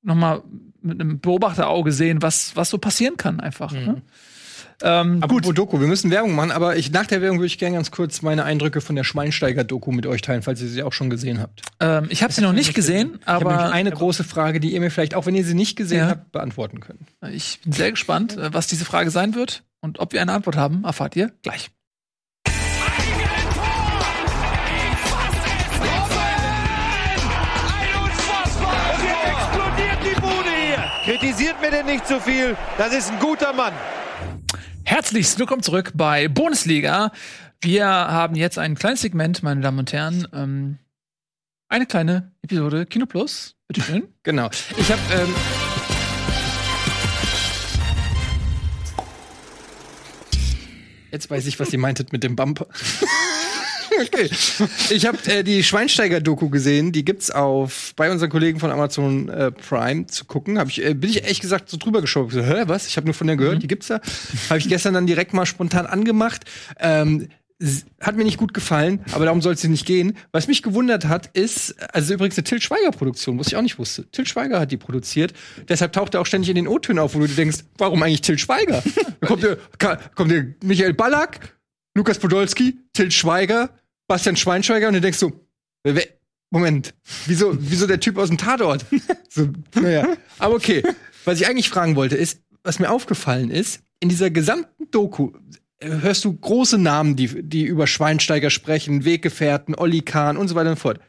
noch 0.04 0.16
mal 0.16 0.44
mit 0.82 1.02
einem 1.02 1.20
Beobachterauge 1.20 1.92
sehen, 1.92 2.22
was, 2.22 2.56
was 2.56 2.70
so 2.70 2.78
passieren 2.78 3.18
kann 3.18 3.40
einfach. 3.40 3.72
Mhm. 3.72 3.86
Ne? 3.86 4.02
Ähm, 4.82 5.22
gut. 5.22 5.46
Doku, 5.58 5.80
wir 5.80 5.88
müssen 5.88 6.12
Werbung 6.12 6.36
machen, 6.36 6.52
aber 6.52 6.76
ich, 6.76 6.92
nach 6.92 7.06
der 7.06 7.22
Werbung 7.22 7.40
würde 7.40 7.48
ich 7.48 7.58
gerne 7.58 7.76
ganz 7.76 7.92
kurz 7.92 8.22
meine 8.22 8.44
Eindrücke 8.44 8.82
von 8.82 8.96
der 8.96 9.04
Schweinsteiger-Doku 9.04 9.92
mit 9.92 10.06
euch 10.06 10.22
teilen, 10.22 10.42
falls 10.42 10.62
ihr 10.62 10.68
sie 10.68 10.84
auch 10.84 10.94
schon 10.94 11.10
gesehen 11.10 11.40
habt. 11.40 11.62
Ähm, 11.80 12.08
ich 12.10 12.24
habe 12.24 12.34
sie 12.34 12.42
noch 12.42 12.54
nicht 12.54 12.74
gesehen, 12.74 13.14
gesehen 13.14 13.28
aber. 13.28 13.52
Ich 13.52 13.58
habe 13.58 13.72
eine 13.72 13.92
große 13.92 14.24
Frage, 14.24 14.60
die 14.60 14.74
ihr 14.74 14.82
mir 14.82 14.92
vielleicht, 14.92 15.16
auch 15.16 15.26
wenn 15.26 15.36
ihr 15.36 15.46
sie 15.46 15.54
nicht 15.54 15.76
gesehen 15.76 16.00
ja. 16.00 16.08
habt, 16.10 16.32
beantworten 16.32 16.80
könnt. 16.80 17.02
Ich 17.32 17.60
bin 17.64 17.72
sehr 17.72 17.92
gespannt, 17.92 18.38
äh, 18.38 18.54
was 18.54 18.68
diese 18.68 18.86
Frage 18.86 19.12
sein 19.12 19.36
wird 19.36 19.64
und 19.82 20.00
ob 20.00 20.14
wir 20.14 20.22
eine 20.22 20.34
Antwort 20.34 20.58
haben, 20.58 20.84
erfahrt 20.84 21.16
ihr 21.16 21.32
gleich. 21.42 21.70
Kritisiert 31.06 31.62
mir 31.62 31.70
denn 31.70 31.86
nicht 31.86 32.08
zu 32.08 32.16
so 32.16 32.20
viel. 32.20 32.58
Das 32.80 32.92
ist 32.92 33.12
ein 33.12 33.20
guter 33.20 33.54
Mann. 33.54 33.74
Herzlichst 34.88 35.40
willkommen 35.40 35.64
zurück 35.64 35.94
bei 35.96 36.28
Bundesliga. 36.28 37.12
Wir 37.60 37.88
haben 37.88 38.36
jetzt 38.36 38.60
ein 38.60 38.76
kleines 38.76 39.02
Segment, 39.02 39.42
meine 39.42 39.62
Damen 39.62 39.80
und 39.80 39.92
Herren. 39.92 40.28
Ähm, 40.32 40.78
eine 41.70 41.88
kleine 41.88 42.32
Episode 42.44 42.86
Kino 42.86 43.08
Plus. 43.08 43.56
Bitte 43.68 43.82
schön. 43.82 44.04
genau. 44.24 44.52
Ich 44.78 44.92
habe 44.92 45.02
ähm 45.12 45.36
Jetzt 51.12 51.32
weiß 51.32 51.48
ich, 51.48 51.60
was 51.60 51.74
ihr 51.74 51.80
meintet 51.80 52.12
mit 52.14 52.24
dem 52.24 52.36
Bumper. 52.36 52.68
okay. 54.02 54.30
Ich 54.90 55.06
habe 55.06 55.18
äh, 55.28 55.44
die 55.44 55.64
Schweinsteiger-Doku 55.64 56.50
gesehen. 56.50 56.92
Die 56.92 57.06
gibt's 57.06 57.32
auf 57.32 57.94
bei 57.96 58.12
unseren 58.12 58.30
Kollegen 58.30 58.60
von 58.60 58.72
Amazon 58.72 59.30
äh, 59.30 59.52
Prime 59.52 60.08
zu 60.08 60.26
gucken. 60.26 60.58
Hab 60.60 60.70
ich, 60.70 60.84
äh, 60.84 60.94
bin 60.94 61.10
ich 61.10 61.24
ehrlich 61.24 61.42
gesagt 61.42 61.70
so 61.70 61.78
drüber 61.78 62.02
geschaut. 62.02 62.32
So, 62.32 62.42
Hä, 62.42 62.64
was? 62.68 62.88
Ich 62.88 62.98
habe 62.98 63.06
nur 63.06 63.14
von 63.14 63.28
der 63.28 63.36
gehört. 63.38 63.56
Mhm. 63.56 63.60
Die 63.60 63.68
gibt's 63.68 63.88
da. 63.88 64.00
Habe 64.50 64.60
ich 64.60 64.68
gestern 64.70 64.94
dann 64.94 65.08
direkt 65.08 65.34
mal 65.34 65.46
spontan 65.46 65.86
angemacht. 65.86 66.44
Ähm, 66.80 67.28
hat 68.02 68.18
mir 68.18 68.26
nicht 68.26 68.38
gut 68.38 68.54
gefallen, 68.54 69.00
aber 69.14 69.24
darum 69.24 69.42
soll 69.42 69.54
es 69.54 69.64
nicht 69.64 69.86
gehen. 69.86 70.18
Was 70.34 70.50
mich 70.50 70.62
gewundert 70.62 71.06
hat, 71.06 71.28
ist, 71.38 71.74
also 71.96 72.14
übrigens 72.14 72.38
eine 72.38 72.44
Till 72.44 72.62
Schweiger-Produktion, 72.62 73.40
was 73.40 73.48
ich 73.48 73.56
auch 73.56 73.62
nicht 73.62 73.80
wusste. 73.80 74.12
Till 74.12 74.28
Schweiger 74.28 74.60
hat 74.60 74.72
die 74.74 74.78
produziert. 74.78 75.32
Deshalb 75.70 75.94
taucht 75.94 76.16
er 76.16 76.20
auch 76.22 76.26
ständig 76.26 76.50
in 76.50 76.56
den 76.56 76.68
O-Tönen 76.68 77.00
auf, 77.00 77.16
wo 77.16 77.20
du 77.20 77.28
dir 77.28 77.36
denkst, 77.36 77.60
warum 77.78 78.04
eigentlich 78.04 78.20
Till 78.22 78.38
Schweiger? 78.38 78.84
Da 79.22 79.28
kommt 79.28 79.44
der, 79.44 79.58
ka- 79.78 80.00
kommt 80.16 80.32
der 80.32 80.48
Michael 80.66 80.94
Ballack, 80.94 81.56
Lukas 81.96 82.20
Podolski, 82.20 82.76
Till 82.92 83.10
Schweiger, 83.10 83.70
Bastian 84.08 84.36
Schweinsteiger 84.36 84.88
und 84.88 84.94
du 84.94 85.02
denkst 85.02 85.18
so, 85.20 85.32
wer- 85.84 86.08
Moment, 86.52 86.94
wieso, 87.26 87.56
wieso 87.60 87.88
der 87.88 88.00
Typ 88.00 88.18
aus 88.18 88.30
dem 88.30 88.38
Tatort? 88.38 88.86
So, 89.30 89.50
naja. 89.74 90.16
Aber 90.40 90.56
okay. 90.56 90.82
Was 91.26 91.42
ich 91.42 91.48
eigentlich 91.48 91.68
fragen 91.70 91.98
wollte, 91.98 92.16
ist, 92.16 92.40
was 92.64 92.80
mir 92.80 92.90
aufgefallen 92.90 93.52
ist, 93.52 93.82
in 94.00 94.08
dieser 94.08 94.30
gesamten 94.30 94.90
Doku 94.92 95.32
äh, 95.80 95.90
hörst 95.90 96.24
du 96.24 96.32
große 96.34 96.78
Namen, 96.78 97.18
die, 97.18 97.44
die 97.44 97.64
über 97.66 97.86
Schweinsteiger 97.88 98.50
sprechen, 98.50 99.04
Weggefährten, 99.04 99.76
Olli 99.76 100.02
Kahn 100.02 100.38
und 100.38 100.48
so 100.48 100.56
weiter 100.56 100.70
und 100.70 100.78
so 100.78 100.84
fort. 100.84 101.00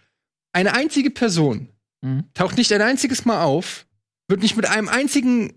Eine 0.52 0.74
einzige 0.74 1.10
Person 1.10 1.68
Mhm. 2.02 2.24
taucht 2.34 2.56
nicht 2.58 2.72
ein 2.72 2.82
einziges 2.82 3.24
Mal 3.24 3.42
auf, 3.44 3.86
wird 4.28 4.42
nicht 4.42 4.54
mit 4.56 4.68
einem 4.68 4.88
einzigen 4.88 5.52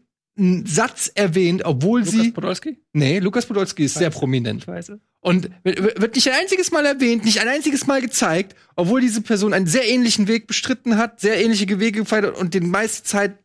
Satz 0.65 1.11
erwähnt, 1.13 1.65
obwohl 1.65 1.99
Lukas 2.01 2.13
sie. 2.13 2.31
Podolski? 2.31 2.77
Nee, 2.93 3.19
Lukas 3.19 3.45
Podolski 3.45 3.83
ist 3.85 3.95
sehr 3.95 4.09
prominent. 4.09 4.63
Scheiße. 4.63 4.99
Und 5.21 5.51
wird 5.63 6.15
nicht 6.15 6.29
ein 6.29 6.39
einziges 6.39 6.71
Mal 6.71 6.85
erwähnt, 6.85 7.25
nicht 7.25 7.41
ein 7.41 7.47
einziges 7.47 7.87
Mal 7.87 8.01
gezeigt, 8.01 8.55
obwohl 8.75 9.01
diese 9.01 9.21
Person 9.21 9.53
einen 9.53 9.67
sehr 9.67 9.87
ähnlichen 9.87 10.27
Weg 10.27 10.47
bestritten 10.47 10.95
hat, 10.95 11.19
sehr 11.19 11.43
ähnliche 11.43 11.67
Wege 11.79 11.99
gefeiert 11.99 12.25
hat 12.25 12.37
und 12.37 12.53
die 12.53 12.61
meiste 12.61 13.03
Zeit 13.03 13.37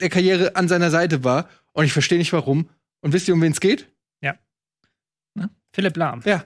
der 0.00 0.08
Karriere 0.08 0.56
an 0.56 0.68
seiner 0.68 0.90
Seite 0.90 1.22
war. 1.22 1.48
Und 1.72 1.84
ich 1.84 1.92
verstehe 1.92 2.18
nicht 2.18 2.32
warum. 2.32 2.70
Und 3.02 3.12
wisst 3.12 3.28
ihr, 3.28 3.34
um 3.34 3.42
wen 3.42 3.52
es 3.52 3.60
geht? 3.60 3.88
Philipp 5.72 5.96
Lahm. 5.98 6.22
Ja, 6.24 6.44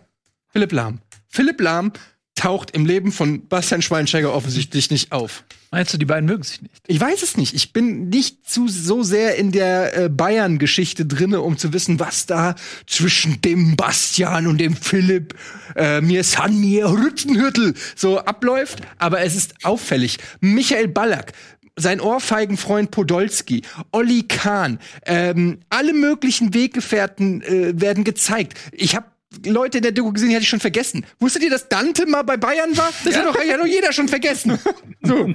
Philipp 0.48 0.72
Lahm. 0.72 1.00
Philipp 1.28 1.60
Lahm 1.60 1.92
taucht 2.34 2.72
im 2.72 2.84
Leben 2.84 3.12
von 3.12 3.46
Bastian 3.46 3.82
Schweinsteiger 3.82 4.34
offensichtlich 4.34 4.90
nicht 4.90 5.12
auf. 5.12 5.44
Meinst 5.72 5.94
du, 5.94 5.98
die 5.98 6.04
beiden 6.04 6.26
mögen 6.26 6.42
sich 6.42 6.62
nicht? 6.62 6.82
Ich 6.88 7.00
weiß 7.00 7.22
es 7.22 7.36
nicht. 7.36 7.54
Ich 7.54 7.72
bin 7.72 8.08
nicht 8.08 8.48
zu 8.48 8.66
so 8.66 9.04
sehr 9.04 9.36
in 9.36 9.52
der 9.52 9.96
äh, 9.96 10.08
Bayern-Geschichte 10.08 11.06
drinne, 11.06 11.42
um 11.42 11.58
zu 11.58 11.72
wissen, 11.72 12.00
was 12.00 12.26
da 12.26 12.56
zwischen 12.86 13.40
dem 13.40 13.76
Bastian 13.76 14.48
und 14.48 14.58
dem 14.58 14.74
Philipp 14.74 15.36
äh, 15.76 16.00
mir 16.00 16.24
San 16.24 16.58
mir 16.58 16.86
Rüttenhürtel 16.86 17.74
so 17.94 18.18
abläuft. 18.18 18.80
Aber 18.98 19.20
es 19.20 19.36
ist 19.36 19.64
auffällig. 19.64 20.18
Michael 20.40 20.88
Ballack. 20.88 21.32
Sein 21.76 22.00
Ohrfeigenfreund 22.00 22.90
Podolski, 22.90 23.62
Olli 23.92 24.24
Kahn, 24.24 24.80
ähm, 25.06 25.60
alle 25.70 25.94
möglichen 25.94 26.52
Weggefährten 26.52 27.42
äh, 27.42 27.80
werden 27.80 28.04
gezeigt. 28.04 28.58
Ich 28.72 28.96
habe 28.96 29.06
Leute 29.46 29.78
in 29.78 29.82
der 29.82 29.92
Doku 29.92 30.12
gesehen, 30.12 30.30
die 30.30 30.34
hatte 30.34 30.42
ich 30.42 30.48
schon 30.48 30.60
vergessen. 30.60 31.06
Wusstet 31.20 31.42
ihr, 31.42 31.50
dass 31.50 31.68
Dante 31.68 32.04
mal 32.06 32.22
bei 32.22 32.36
Bayern 32.36 32.76
war? 32.76 32.92
Das 33.04 33.14
hat, 33.14 33.26
doch, 33.26 33.38
hat 33.38 33.60
doch 33.60 33.66
jeder 33.66 33.92
schon 33.92 34.08
vergessen. 34.08 34.58
So. 35.02 35.32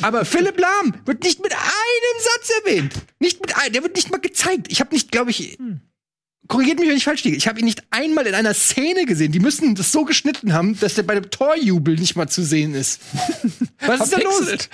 Aber 0.00 0.24
Philipp 0.24 0.58
Lahm 0.58 0.94
wird 1.04 1.22
nicht 1.22 1.42
mit 1.42 1.52
einem 1.52 1.60
Satz 2.20 2.50
erwähnt. 2.64 2.94
Nicht 3.20 3.38
mit 3.40 3.54
ein, 3.54 3.70
der 3.70 3.82
wird 3.82 3.94
nicht 3.94 4.10
mal 4.10 4.16
gezeigt. 4.16 4.68
Ich 4.70 4.80
habe 4.80 4.94
nicht, 4.94 5.12
glaube 5.12 5.30
ich, 5.30 5.58
korrigiert 6.48 6.78
mich, 6.78 6.88
wenn 6.88 6.96
ich 6.96 7.04
falsch 7.04 7.22
liege. 7.24 7.36
Ich 7.36 7.48
habe 7.48 7.58
ihn 7.58 7.66
nicht 7.66 7.82
einmal 7.90 8.26
in 8.26 8.34
einer 8.34 8.54
Szene 8.54 9.04
gesehen. 9.04 9.30
Die 9.30 9.40
müssen 9.40 9.74
das 9.74 9.92
so 9.92 10.04
geschnitten 10.04 10.54
haben, 10.54 10.80
dass 10.80 10.94
der 10.94 11.02
bei 11.02 11.14
dem 11.14 11.30
Torjubel 11.30 11.96
nicht 11.96 12.16
mal 12.16 12.28
zu 12.28 12.42
sehen 12.44 12.74
ist. 12.74 13.00
Was 13.86 14.00
ist 14.00 14.12
da 14.14 14.20
los? 14.20 14.48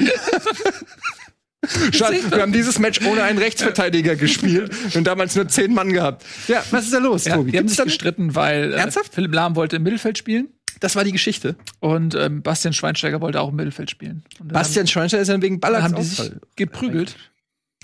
Schade, 1.92 2.16
wir 2.30 2.42
haben 2.42 2.52
dieses 2.52 2.78
Match 2.78 3.00
ohne 3.06 3.22
einen 3.22 3.38
Rechtsverteidiger 3.38 4.16
gespielt 4.16 4.72
und 4.96 5.04
damals 5.06 5.36
nur 5.36 5.46
zehn 5.48 5.72
Mann 5.72 5.92
gehabt. 5.92 6.24
Ja, 6.48 6.64
was 6.70 6.84
ist 6.84 6.92
da 6.94 6.98
los, 6.98 7.24
Ja, 7.24 7.36
Tobi? 7.36 7.52
die 7.52 7.58
haben 7.58 7.68
sich 7.68 7.78
gestritten, 7.82 8.34
weil 8.34 8.72
äh, 8.72 8.76
Ernsthaft? 8.76 9.14
Philipp 9.14 9.32
Lahm 9.34 9.54
wollte 9.54 9.76
im 9.76 9.84
Mittelfeld 9.84 10.18
spielen 10.18 10.48
Das 10.80 10.96
war 10.96 11.04
die 11.04 11.12
Geschichte. 11.12 11.54
und 11.80 12.14
ähm, 12.16 12.42
Bastian 12.42 12.74
Schweinsteiger 12.74 13.20
wollte 13.20 13.40
auch 13.40 13.50
im 13.50 13.56
Mittelfeld 13.56 13.90
spielen. 13.90 14.24
Bastian 14.42 14.86
Schweinsteiger 14.88 15.22
ist 15.22 15.28
dann 15.28 15.40
wegen 15.42 15.54
haben, 15.56 15.60
Ballers 15.60 15.82
haben 15.84 15.94
die 15.94 16.02
sich 16.02 16.32
geprügelt 16.56 17.16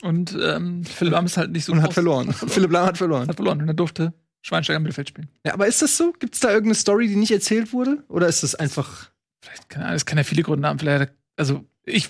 und 0.02 0.36
ähm, 0.42 0.84
Philipp 0.84 1.12
Lahm 1.12 1.26
ist 1.26 1.36
halt 1.36 1.52
nicht 1.52 1.64
so 1.64 1.72
und 1.72 1.78
hat 1.78 1.86
groß. 1.86 1.94
verloren. 1.94 2.32
Philipp 2.32 2.72
Lahm 2.72 2.86
hat 2.86 2.98
verloren. 2.98 3.28
Hat 3.28 3.36
verloren 3.36 3.60
und 3.60 3.66
dann 3.68 3.76
durfte 3.76 4.12
Schweinsteiger 4.42 4.78
im 4.78 4.82
Mittelfeld 4.84 5.08
spielen. 5.08 5.28
Ja, 5.44 5.54
aber 5.54 5.66
ist 5.68 5.82
das 5.82 5.96
so? 5.96 6.12
Gibt 6.18 6.34
es 6.34 6.40
da 6.40 6.48
irgendeine 6.48 6.74
Story, 6.74 7.06
die 7.08 7.16
nicht 7.16 7.30
erzählt 7.32 7.72
wurde? 7.72 8.02
Oder 8.08 8.26
ist 8.28 8.42
das 8.42 8.54
einfach. 8.56 9.10
Vielleicht, 9.40 9.68
keine 9.68 9.84
Ahnung, 9.86 9.94
das 9.96 10.06
kann 10.06 10.18
ja 10.18 10.24
viele 10.24 10.42
Gründe 10.42 10.66
haben. 10.68 10.78
Vielleicht, 10.78 11.12
also 11.36 11.64
ich, 11.84 12.08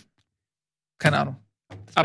keine 0.98 1.18
Ahnung. 1.18 1.36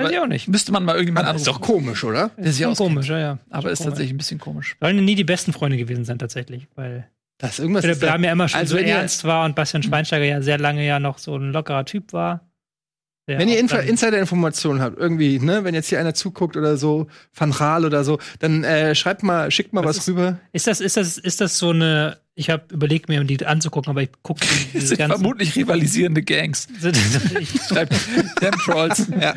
Weiß 0.02 0.12
ich 0.12 0.20
auch 0.20 0.28
nicht. 0.28 0.48
müsste 0.48 0.72
man 0.72 0.84
mal 0.86 0.94
irgendjemand 0.94 1.28
Aber 1.28 1.36
ist 1.38 1.48
anrufen. 1.48 1.62
doch 1.62 1.68
komisch, 1.68 2.04
oder? 2.04 2.32
der 2.38 2.52
sich 2.52 2.62
Schon 2.64 2.72
auskennt. 2.72 2.90
komisch, 2.90 3.10
ja, 3.10 3.20
ja. 3.20 3.38
Aber 3.50 3.72
ist 3.72 3.80
komisch. 3.80 3.90
tatsächlich 3.92 4.14
ein 4.14 4.18
bisschen 4.18 4.40
komisch. 4.40 4.76
Sollen 4.80 5.04
nie 5.06 5.16
die 5.16 5.24
besten 5.24 5.54
Freunde 5.54 5.78
gewesen 5.78 6.06
sein, 6.06 6.20
tatsächlich. 6.20 6.68
Weil 6.76 7.08
Das 7.38 7.52
ist 7.52 7.60
irgendwas. 7.60 7.82
Philipp 7.82 7.98
ist 7.98 8.04
Lahm 8.04 8.24
ja 8.24 8.32
immer 8.32 8.48
schon 8.48 8.60
Also 8.60 8.78
so 8.78 8.82
ernst 8.84 9.24
war 9.26 9.46
und 9.46 9.56
Bastian 9.56 9.84
Schweinsteiger 9.84 10.26
ja 10.26 10.42
sehr 10.42 10.58
lange 10.58 10.86
ja 10.86 11.00
noch 11.00 11.18
so 11.18 11.36
ein 11.36 11.52
lockerer 11.52 11.86
Typ 11.86 12.14
war. 12.14 12.42
Der 13.28 13.40
Wenn 13.40 13.48
ihr 13.48 13.64
auch 13.64 13.68
dann- 13.70 13.88
Insider-Informationen 13.88 14.82
habt, 14.82 14.98
irgendwie, 15.00 15.40
ne, 15.40 15.64
wenn 15.64 15.74
jetzt 15.74 15.88
hier 15.88 15.98
einer 16.00 16.14
zuguckt 16.14 16.58
oder 16.58 16.76
so, 16.76 17.08
Van 17.34 17.52
Raal 17.52 17.86
oder 17.86 18.04
so, 18.04 18.20
dann 18.40 18.66
äh, 18.66 18.96
schreibt 18.96 19.24
mal, 19.24 19.50
schickt 19.50 19.72
mal 19.72 19.82
Was 19.86 19.90
was 19.92 19.98
ist- 20.00 20.08
rüber. 20.10 20.40
Ist 20.52 20.68
das, 20.68 20.82
ist 20.82 20.98
das, 20.98 21.18
ist 21.18 21.40
das 21.40 21.58
so 21.58 21.70
eine, 21.70 22.18
ich 22.36 22.50
habe 22.50 22.64
überlegt 22.72 23.10
mir, 23.10 23.22
um 23.22 23.28
die 23.28 23.46
anzugucken, 23.46 23.92
aber 23.92 24.02
ich 24.02 24.10
gucke 24.24 24.40
Das 24.40 24.50
diese 24.74 24.88
sind 24.88 24.98
ganzen. 24.98 25.20
vermutlich 25.20 25.56
rivalisierende 25.56 26.24
Gangs. 26.24 26.68
Damn 28.42 28.52
Trolls. 28.66 29.08
Ja. 29.20 29.36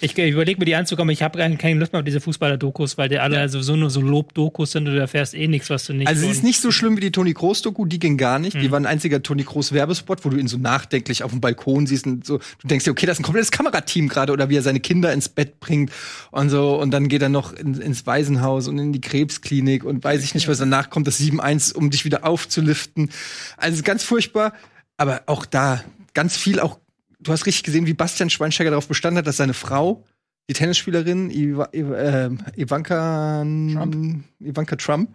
ich, 0.00 0.18
ich 0.18 0.32
überlege 0.32 0.58
mir 0.58 0.64
die 0.64 0.74
anzukommen, 0.74 1.10
ich 1.10 1.22
habe 1.22 1.38
keine 1.56 1.78
Lust 1.78 1.92
mehr 1.92 2.00
auf 2.00 2.04
diese 2.04 2.20
Fußballer-Dokus, 2.20 2.98
weil 2.98 3.08
die 3.08 3.18
alle 3.20 3.48
sowieso 3.48 3.76
nur 3.76 3.90
so 3.90 4.00
Lob-Dokus 4.00 4.72
sind 4.72 4.88
und 4.88 4.94
du 4.94 5.00
erfährst 5.00 5.34
eh 5.34 5.46
nichts, 5.46 5.70
was 5.70 5.86
du 5.86 5.92
nicht. 5.92 6.08
Also 6.08 6.22
sie 6.22 6.30
ist 6.30 6.42
nicht 6.42 6.60
so 6.60 6.72
schlimm 6.72 6.96
wie 6.96 7.00
die 7.00 7.12
Toni 7.12 7.32
Kroos 7.32 7.62
Doku, 7.62 7.86
die 7.86 8.00
ging 8.00 8.16
gar 8.16 8.40
nicht. 8.40 8.60
Die 8.60 8.70
war 8.72 8.80
ein 8.80 8.86
einziger 8.86 9.22
Toni 9.22 9.44
Kroos 9.44 9.72
Werbespot, 9.72 10.24
wo 10.24 10.30
du 10.30 10.36
ihn 10.36 10.48
so 10.48 10.58
nachdenklich 10.58 11.22
auf 11.22 11.30
dem 11.30 11.40
Balkon 11.40 11.86
siehst 11.86 12.06
und 12.06 12.26
so, 12.26 12.38
du 12.38 12.68
denkst 12.68 12.84
dir, 12.84 12.90
okay, 12.90 13.06
das 13.06 13.16
ist 13.16 13.20
ein 13.20 13.24
komplettes 13.24 13.52
Kamerateam 13.52 14.08
gerade 14.08 14.32
oder 14.32 14.48
wie 14.48 14.56
er 14.56 14.62
seine 14.62 14.80
Kinder 14.80 15.12
ins 15.12 15.28
Bett 15.28 15.60
bringt 15.60 15.92
und 16.32 16.50
so 16.50 16.80
und 16.80 16.90
dann 16.90 17.08
geht 17.08 17.22
er 17.22 17.28
noch 17.28 17.52
in, 17.52 17.80
ins 17.80 18.04
Waisenhaus 18.06 18.66
und 18.66 18.78
in 18.78 18.92
die 18.92 19.00
Krebsklinik 19.00 19.84
und 19.84 20.02
weiß 20.02 20.24
ich 20.24 20.34
nicht, 20.34 20.48
was 20.48 20.58
danach 20.58 20.90
kommt, 20.90 21.06
das 21.06 21.20
7-1, 21.20 21.72
um 21.72 21.90
dich 21.90 22.04
wieder 22.04 22.15
aufzuliften. 22.24 23.10
Also 23.56 23.82
ganz 23.82 24.02
furchtbar, 24.02 24.52
aber 24.96 25.22
auch 25.26 25.46
da 25.46 25.82
ganz 26.14 26.36
viel 26.36 26.60
auch 26.60 26.78
du 27.20 27.32
hast 27.32 27.46
richtig 27.46 27.64
gesehen, 27.64 27.86
wie 27.86 27.94
Bastian 27.94 28.30
Schweinsteiger 28.30 28.70
darauf 28.70 28.88
bestanden 28.88 29.18
hat, 29.18 29.26
dass 29.26 29.36
seine 29.36 29.54
Frau 29.54 30.04
die 30.48 30.54
Tennisspielerin 30.54 31.30
Iva, 31.30 31.68
ähm, 31.72 32.38
Ivanka 32.56 33.42
Trump. 33.42 34.24
Ivanka 34.40 34.76
Trump 34.76 35.10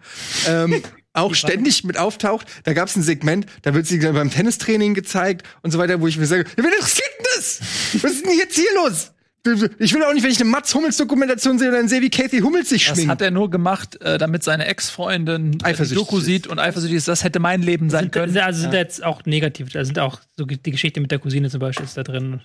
ähm, 0.46 0.82
auch 1.14 1.34
ständig 1.34 1.84
mit 1.84 1.96
auftaucht. 1.96 2.46
Da 2.64 2.74
gab 2.74 2.88
es 2.88 2.96
ein 2.96 3.02
Segment, 3.02 3.46
da 3.62 3.72
wird 3.72 3.86
sie 3.86 3.98
beim 3.98 4.30
Tennistraining 4.30 4.94
gezeigt 4.94 5.46
und 5.62 5.70
so 5.70 5.78
weiter, 5.78 6.00
wo 6.00 6.06
ich 6.06 6.18
mir 6.18 6.26
sage, 6.26 6.44
wen 6.56 6.64
interessiert 6.66 7.08
denn 7.18 7.26
das? 7.36 7.60
Was 8.02 8.12
ist 8.12 8.26
denn 8.26 8.36
jetzt 8.36 8.56
hier 8.56 8.74
los? 8.76 9.12
Ich 9.44 9.92
will 9.92 10.04
auch 10.04 10.12
nicht, 10.14 10.22
wenn 10.22 10.30
ich 10.30 10.40
eine 10.40 10.48
Mats 10.50 10.72
Hummels 10.74 10.96
Dokumentation 10.96 11.58
sehe 11.58 11.68
oder 11.68 11.78
dann 11.78 11.88
sehe, 11.88 12.00
wie 12.00 12.10
Kathy 12.10 12.38
Hummels 12.40 12.68
sich 12.68 12.86
Das 12.86 12.94
schminkt. 12.94 13.10
hat 13.10 13.22
er 13.22 13.32
nur 13.32 13.50
gemacht, 13.50 14.00
äh, 14.00 14.16
damit 14.16 14.44
seine 14.44 14.66
Ex-Freundin 14.66 15.58
äh, 15.64 15.74
die 15.74 15.94
Doku 15.94 16.20
sieht 16.20 16.46
und 16.46 16.60
eifersüchtig 16.60 16.98
ist. 16.98 17.08
Das 17.08 17.24
hätte 17.24 17.40
mein 17.40 17.60
Leben 17.62 17.90
sein 17.90 18.04
sind, 18.04 18.12
können. 18.12 18.38
Also 18.38 18.60
sind 18.62 18.72
da 18.72 18.78
jetzt 18.78 19.02
auch 19.02 19.24
negativ, 19.24 19.70
da 19.70 19.84
sind 19.84 19.98
auch 19.98 20.20
so 20.36 20.44
die 20.44 20.70
Geschichte 20.70 21.00
mit 21.00 21.10
der 21.10 21.18
Cousine 21.18 21.50
zum 21.50 21.58
Beispiel 21.60 21.84
ist 21.84 21.96
da 21.96 22.04
drin. 22.04 22.40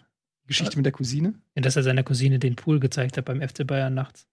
Geschichte 0.48 0.78
mit 0.78 0.86
der 0.86 0.93
Cousine. 0.93 1.34
Ja, 1.56 1.62
dass 1.62 1.76
er 1.76 1.84
seiner 1.84 2.04
Cousine 2.04 2.39
den 2.39 2.56
Pool 2.56 2.80
gezeigt 2.80 3.18
hat 3.18 3.26
beim 3.26 3.41
FC 3.48 3.68
Bayern 3.68 3.93
nachts. 3.93 4.26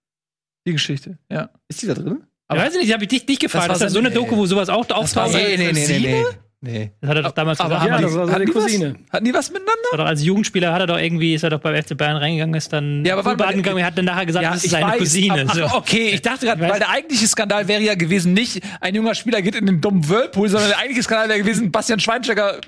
Die 0.67 0.73
Geschichte, 0.73 1.19
ja. 1.31 1.51
Ist 1.69 1.83
die 1.83 1.87
da 1.87 1.95
drin? 1.95 2.23
Aber 2.47 2.61
weiß 2.61 2.75
ich 2.77 2.83
nicht, 2.83 2.93
habe 2.93 3.03
ich 3.05 3.09
dich 3.09 3.27
nicht 3.27 3.41
gefragt. 3.41 3.69
war 3.69 3.75
Das, 3.75 3.83
ist 3.83 3.93
so 3.93 3.99
eine 3.99 4.11
Doku, 4.11 4.37
wo 4.37 4.47
sowas 4.47 4.69
auch 4.69 4.89
war 4.89 4.99
auftaucht. 4.99 5.33
seine 5.33 5.57
Cousine? 5.71 6.01
nee. 6.01 6.25
Das 6.65 7.11
hat 7.11 7.17
er 7.17 7.23
doch 7.23 7.33
damals 7.33 7.61
Aber 7.61 7.75
gesagt. 7.75 7.91
Ja, 7.91 8.01
das 8.01 8.15
war 8.15 8.27
seine 8.27 8.33
hatten 8.33 8.47
die 8.47 8.55
was? 8.55 8.63
Cousine. 8.65 8.95
Hatten 9.11 9.25
die 9.25 9.35
was 9.35 9.49
miteinander? 9.51 9.73
Doch 9.93 10.05
als 10.07 10.25
Jugendspieler 10.25 10.73
hat 10.73 10.81
er 10.81 10.87
doch 10.87 10.99
irgendwie, 10.99 11.35
ist 11.35 11.43
er 11.43 11.51
doch 11.51 11.61
beim 11.61 11.81
FC 11.81 11.97
Bayern 11.97 12.17
reingegangen, 12.17 12.55
ist 12.55 12.73
dann 12.73 13.05
Ja, 13.05 13.15
aber 13.15 13.23
Poolbaden 13.23 13.57
gegangen, 13.63 13.79
er 13.79 13.87
hat 13.87 13.99
dann 13.99 14.07
nachher 14.07 14.27
gesagt, 14.27 14.45
das 14.45 14.65
ist 14.65 14.71
seine 14.71 14.87
weiß, 14.87 14.99
Cousine. 14.99 15.45
Ach, 15.49 15.55
so. 15.55 15.65
ach, 15.65 15.75
okay, 15.75 16.11
ich 16.15 16.23
dachte 16.23 16.47
gerade, 16.47 16.61
weil 16.61 16.79
der 16.79 16.91
eigentliche 16.91 17.27
Skandal 17.27 17.69
wäre 17.69 17.83
ja 17.83 17.95
gewesen, 17.95 18.33
nicht 18.33 18.63
ein 18.81 18.95
junger 18.95 19.15
Spieler 19.15 19.43
geht 19.43 19.55
in 19.55 19.67
den 19.67 19.81
dummen 19.81 20.09
Whirlpool, 20.09 20.49
sondern 20.49 20.71
der 20.71 20.79
eigentliche 20.79 21.03
Skandal 21.03 21.29
wäre 21.29 21.39
gewesen, 21.41 21.71
Bastian 21.71 22.01
Schweinsteiger 22.01 22.61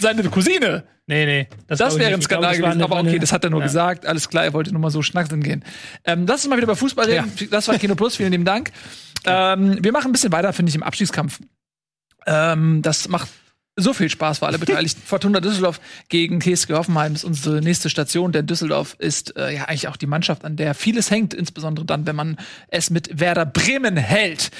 seine 0.00 0.22
Cousine. 0.24 0.84
Nee, 1.06 1.26
nee. 1.26 1.48
Das 1.66 1.78
glaub 1.78 1.90
ich 1.92 1.98
wäre 1.98 2.06
ein 2.08 2.20
glaub, 2.20 2.22
Skandal 2.24 2.52
das 2.52 2.62
war 2.62 2.70
gewesen, 2.70 2.82
aber 2.82 3.00
okay, 3.00 3.18
das 3.18 3.32
hat 3.32 3.44
er 3.44 3.50
nur 3.50 3.60
Ja. 3.60 3.66
gesagt. 3.66 4.06
Alles 4.06 4.28
klar, 4.28 4.44
er 4.44 4.52
wollte 4.52 4.70
nur 4.70 4.80
mal 4.80 4.90
so 4.90 5.02
schnackseln 5.02 5.42
gehen. 5.42 5.64
Ähm, 6.04 6.26
lass 6.26 6.44
uns 6.44 6.50
mal 6.50 6.56
wieder 6.56 6.64
über 6.64 6.76
Fußball 6.76 7.06
reden. 7.06 7.32
Das 7.50 7.68
war 7.68 7.76
Kino 7.78 7.94
Plus, 7.94 8.16
vielen 8.16 8.30
lieben 8.30 8.44
Dank. 8.44 8.70
Ähm, 9.24 9.78
wir 9.82 9.92
machen 9.92 10.08
ein 10.08 10.12
bisschen 10.12 10.32
weiter, 10.32 10.52
finde 10.52 10.70
ich, 10.70 10.76
im 10.76 10.82
Abstiegskampf. 10.82 11.40
Ähm, 12.26 12.82
das 12.82 13.08
macht 13.08 13.28
so 13.76 13.94
viel 13.94 14.10
Spaß 14.10 14.38
für 14.38 14.46
alle 14.46 14.58
Beteiligten. 14.60 15.00
Fortuna 15.04 15.40
Düsseldorf 15.40 15.80
gegen 16.08 16.40
TSG 16.40 16.74
Hoffenheim 16.74 17.14
ist 17.14 17.24
unsere 17.24 17.60
nächste 17.60 17.88
Station, 17.88 18.32
denn 18.32 18.46
Düsseldorf 18.46 18.96
ist 18.98 19.36
äh, 19.36 19.54
ja 19.54 19.64
eigentlich 19.64 19.88
auch 19.88 19.96
die 19.96 20.06
Mannschaft, 20.06 20.44
an 20.44 20.56
der 20.56 20.74
vieles 20.74 21.10
hängt, 21.10 21.34
insbesondere 21.34 21.86
dann, 21.86 22.06
wenn 22.06 22.16
man 22.16 22.36
es 22.68 22.90
mit 22.90 23.20
Werder 23.20 23.46
Bremen 23.46 23.96
hält. 23.96 24.50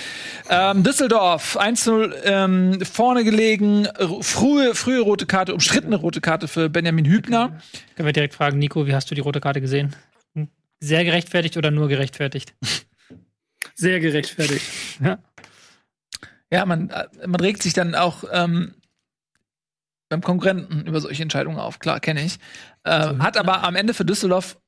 Ähm, 0.49 0.83
Düsseldorf 0.83 1.59
1-0 1.59 2.13
ähm, 2.25 2.81
vorne 2.85 3.25
gelegen, 3.25 3.87
frühe, 4.21 4.75
frühe 4.75 5.01
rote 5.01 5.27
Karte, 5.27 5.55
umstrittene 5.55 5.97
rote 5.97 6.21
Karte 6.21 6.49
für 6.49 6.71
Benjamin 6.71 7.05
Hübner. 7.05 7.61
Können 7.97 8.07
wir 8.07 8.13
direkt 8.13 8.35
fragen, 8.35 8.59
Nico, 8.59 8.87
wie 8.87 8.95
hast 8.95 9.11
du 9.11 9.15
die 9.15 9.21
rote 9.21 9.41
Karte 9.41 9.61
gesehen? 9.61 9.95
Hm? 10.35 10.49
Sehr 10.81 11.05
gerechtfertigt 11.05 11.57
oder 11.57 11.71
nur 11.71 11.89
gerechtfertigt? 11.89 12.55
Sehr 13.75 14.01
gerechtfertigt. 14.01 14.65
Ja. 15.03 15.19
Ja, 16.53 16.67
man, 16.67 16.91
äh, 16.91 17.09
man 17.27 17.41
regt 17.41 17.63
sich 17.63 17.73
dann 17.73 17.95
auch 17.95 18.25
ähm, 18.31 18.75
beim 20.11 20.21
Konkurrenten 20.21 20.87
über 20.87 21.01
solche 21.01 21.23
Entscheidungen 21.23 21.59
auf, 21.59 21.79
klar, 21.79 21.99
kenne 21.99 22.23
ich. 22.23 22.39
Äh, 22.85 23.17
hat 23.19 23.39
aber 23.39 23.65
am 23.65 23.75
Ende 23.75 23.95
für 23.95 24.05
Düsseldorf 24.05 24.59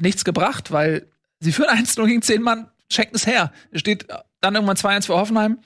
nichts 0.00 0.24
gebracht, 0.24 0.70
weil 0.70 1.10
sie 1.40 1.52
führen 1.52 1.70
1-0 1.84 2.06
gegen 2.06 2.20
10 2.20 2.42
Mann, 2.42 2.68
schenken 2.90 3.16
es 3.16 3.26
her. 3.26 3.50
Es 3.70 3.80
steht 3.80 4.06
dann 4.42 4.54
irgendwann 4.54 4.76
2-1 4.76 5.06
für 5.06 5.14
Hoffenheim. 5.14 5.58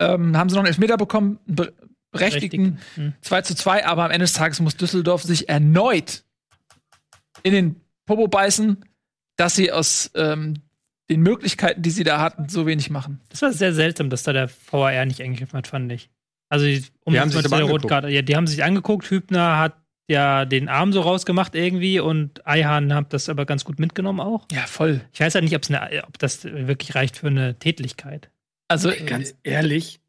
Ähm, 0.00 0.36
haben 0.38 0.48
sie 0.48 0.54
noch 0.54 0.62
einen 0.62 0.68
Elfmeter 0.68 0.96
bekommen, 0.96 1.38
einen 1.46 1.56
be 1.56 1.72
berechtigten 2.10 2.78
Hm. 2.94 3.12
2 3.22 3.42
zu 3.42 3.54
2, 3.56 3.86
aber 3.86 4.04
am 4.04 4.10
Ende 4.12 4.22
des 4.22 4.34
Tages 4.34 4.60
muss 4.60 4.76
Düsseldorf 4.76 5.24
sich 5.24 5.48
erneut 5.48 6.24
in 7.42 7.52
den 7.52 7.80
Popo 8.06 8.28
beißen, 8.28 8.84
dass 9.36 9.56
sie 9.56 9.72
aus 9.72 10.12
ähm, 10.14 10.62
den 11.14 11.22
Möglichkeiten, 11.22 11.82
die 11.82 11.90
sie 11.90 12.04
da 12.04 12.20
hatten, 12.20 12.48
so 12.48 12.66
wenig 12.66 12.90
machen. 12.90 13.20
Das 13.28 13.40
war 13.42 13.52
sehr 13.52 13.72
seltsam, 13.72 14.10
dass 14.10 14.24
da 14.24 14.32
der 14.32 14.50
VAR 14.70 15.04
nicht 15.06 15.22
eingegriffen 15.22 15.56
hat, 15.56 15.68
fand 15.68 15.92
ich. 15.92 16.10
Also, 16.48 16.66
um 17.04 17.12
Die 17.12 17.20
haben 17.20 17.30
sich 17.30 17.42
der. 17.42 17.62
Rotkarte. 17.62 18.08
Ja, 18.08 18.22
die 18.22 18.36
haben 18.36 18.46
sich 18.46 18.62
angeguckt. 18.64 19.10
Hübner 19.10 19.58
hat 19.58 19.74
ja 20.08 20.44
den 20.44 20.68
Arm 20.68 20.92
so 20.92 21.00
rausgemacht 21.00 21.54
irgendwie 21.54 22.00
und 22.00 22.46
Eihahn 22.46 22.92
hat 22.94 23.12
das 23.12 23.28
aber 23.28 23.46
ganz 23.46 23.64
gut 23.64 23.78
mitgenommen 23.78 24.20
auch. 24.20 24.46
Ja, 24.52 24.66
voll. 24.66 25.00
Ich 25.12 25.20
weiß 25.20 25.34
halt 25.34 25.44
nicht, 25.44 25.70
eine, 25.70 26.04
ob 26.04 26.18
das 26.18 26.44
wirklich 26.44 26.94
reicht 26.94 27.16
für 27.16 27.28
eine 27.28 27.58
Tätlichkeit. 27.58 28.30
Also, 28.68 28.92
Ganz 29.06 29.34
ehrlich. 29.44 30.00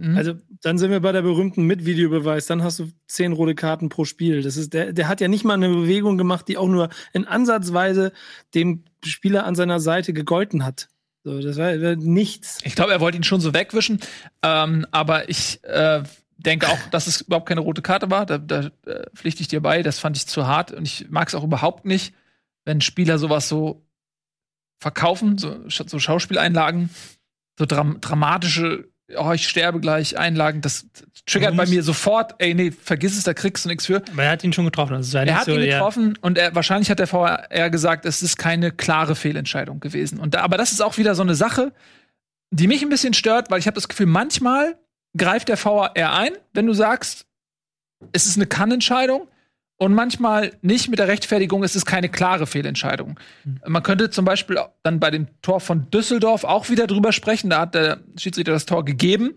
Mhm. 0.00 0.16
Also, 0.16 0.34
dann 0.62 0.78
sind 0.78 0.90
wir 0.90 1.00
bei 1.00 1.12
der 1.12 1.22
berühmten 1.22 1.64
mit 1.64 1.84
Videobeweis. 1.84 2.46
Dann 2.46 2.62
hast 2.62 2.78
du 2.78 2.90
zehn 3.06 3.32
rote 3.32 3.54
Karten 3.54 3.88
pro 3.90 4.04
Spiel. 4.04 4.42
Das 4.42 4.56
ist, 4.56 4.72
der, 4.72 4.92
der 4.92 5.08
hat 5.08 5.20
ja 5.20 5.28
nicht 5.28 5.44
mal 5.44 5.54
eine 5.54 5.68
Bewegung 5.68 6.16
gemacht, 6.16 6.48
die 6.48 6.56
auch 6.56 6.68
nur 6.68 6.88
in 7.12 7.26
Ansatzweise 7.26 8.12
dem 8.54 8.84
Spieler 9.04 9.44
an 9.44 9.54
seiner 9.54 9.78
Seite 9.78 10.12
gegolten 10.12 10.64
hat. 10.64 10.88
So, 11.22 11.40
das 11.40 11.58
war, 11.58 11.80
war 11.82 11.96
nichts. 11.96 12.58
Ich 12.64 12.74
glaube, 12.74 12.92
er 12.92 13.00
wollte 13.00 13.18
ihn 13.18 13.24
schon 13.24 13.40
so 13.40 13.52
wegwischen. 13.52 14.00
Ähm, 14.42 14.86
aber 14.90 15.28
ich 15.28 15.62
äh, 15.64 16.02
denke 16.38 16.68
auch, 16.68 16.78
dass 16.90 17.06
es 17.06 17.20
überhaupt 17.20 17.46
keine 17.46 17.60
rote 17.60 17.82
Karte 17.82 18.10
war. 18.10 18.24
Da, 18.24 18.38
da 18.38 18.70
äh, 18.86 19.04
pflichte 19.14 19.42
ich 19.42 19.48
dir 19.48 19.60
bei. 19.60 19.82
Das 19.82 19.98
fand 19.98 20.16
ich 20.16 20.26
zu 20.26 20.46
hart. 20.46 20.72
Und 20.72 20.86
ich 20.86 21.10
mag 21.10 21.28
es 21.28 21.34
auch 21.34 21.44
überhaupt 21.44 21.84
nicht, 21.84 22.14
wenn 22.64 22.80
Spieler 22.80 23.18
sowas 23.18 23.48
so 23.48 23.84
verkaufen, 24.78 25.36
so, 25.36 25.68
so 25.68 25.98
Schauspieleinlagen, 25.98 26.88
so 27.58 27.66
dram 27.66 28.00
dramatische, 28.00 28.88
oh, 29.16 29.32
ich 29.32 29.48
sterbe 29.48 29.80
gleich, 29.80 30.18
Einlagen. 30.18 30.60
Das 30.60 30.86
triggert 31.26 31.56
bei 31.56 31.66
mir 31.66 31.82
sofort, 31.82 32.34
ey, 32.38 32.54
nee, 32.54 32.70
vergiss 32.70 33.16
es, 33.16 33.24
da 33.24 33.34
kriegst 33.34 33.64
du 33.64 33.68
nichts 33.68 33.86
für. 33.86 34.02
Aber 34.12 34.24
er 34.24 34.30
hat 34.30 34.44
ihn 34.44 34.52
schon 34.52 34.64
getroffen. 34.64 34.94
Also 34.94 35.08
es 35.08 35.14
war 35.14 35.20
Er 35.20 35.26
nicht 35.26 35.34
hat 35.34 35.44
so, 35.46 35.54
ihn 35.54 35.62
ja, 35.62 35.78
getroffen 35.78 36.18
und 36.20 36.38
er, 36.38 36.54
wahrscheinlich 36.54 36.90
hat 36.90 36.98
der 36.98 37.06
VR 37.06 37.70
gesagt, 37.70 38.04
es 38.06 38.22
ist 38.22 38.36
keine 38.36 38.70
klare 38.70 39.14
Fehlentscheidung 39.14 39.80
gewesen. 39.80 40.18
Und 40.18 40.34
da, 40.34 40.40
aber 40.40 40.56
das 40.56 40.72
ist 40.72 40.80
auch 40.80 40.98
wieder 40.98 41.14
so 41.14 41.22
eine 41.22 41.34
Sache, 41.34 41.72
die 42.50 42.66
mich 42.66 42.82
ein 42.82 42.88
bisschen 42.88 43.14
stört, 43.14 43.50
weil 43.50 43.58
ich 43.58 43.66
habe 43.66 43.76
das 43.76 43.88
Gefühl, 43.88 44.06
manchmal 44.06 44.76
greift 45.16 45.48
der 45.48 45.56
VR 45.56 46.12
ein, 46.12 46.32
wenn 46.52 46.66
du 46.66 46.72
sagst, 46.72 47.26
es 48.12 48.26
ist 48.26 48.36
eine 48.36 48.46
Kannentscheidung 48.46 49.28
und 49.80 49.94
manchmal 49.94 50.52
nicht 50.60 50.90
mit 50.90 50.98
der 50.98 51.08
Rechtfertigung, 51.08 51.64
es 51.64 51.74
ist 51.74 51.86
keine 51.86 52.10
klare 52.10 52.46
Fehlentscheidung. 52.46 53.18
Man 53.66 53.82
könnte 53.82 54.10
zum 54.10 54.26
Beispiel 54.26 54.58
dann 54.82 55.00
bei 55.00 55.10
dem 55.10 55.26
Tor 55.40 55.58
von 55.60 55.90
Düsseldorf 55.90 56.44
auch 56.44 56.68
wieder 56.68 56.86
drüber 56.86 57.12
sprechen. 57.12 57.48
Da 57.48 57.60
hat 57.62 57.74
der 57.74 58.00
Schiedsrichter 58.18 58.52
das 58.52 58.66
Tor 58.66 58.84
gegeben. 58.84 59.32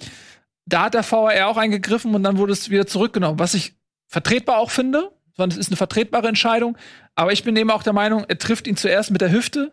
Da 0.66 0.84
hat 0.84 0.96
der 0.96 1.04
VR 1.04 1.48
auch 1.48 1.56
eingegriffen 1.58 2.14
und 2.14 2.24
dann 2.24 2.38
wurde 2.38 2.52
es 2.52 2.70
wieder 2.70 2.86
zurückgenommen, 2.86 3.40
was 3.40 3.54
ich 3.54 3.74
vertretbar 4.08 4.58
auch 4.60 4.70
finde. 4.70 5.12
sondern 5.36 5.58
Es 5.58 5.66
ist 5.66 5.70
eine 5.72 5.78
vertretbare 5.78 6.28
Entscheidung. 6.28 6.78
Aber 7.16 7.32
ich 7.32 7.44
bin 7.44 7.56
eben 7.56 7.72
auch 7.72 7.84
der 7.84 7.94
Meinung, 7.94 8.26
er 8.28 8.38
trifft 8.38 8.68
ihn 8.68 8.76
zuerst 8.76 9.12
mit 9.12 9.22
der 9.22 9.32
Hüfte, 9.32 9.72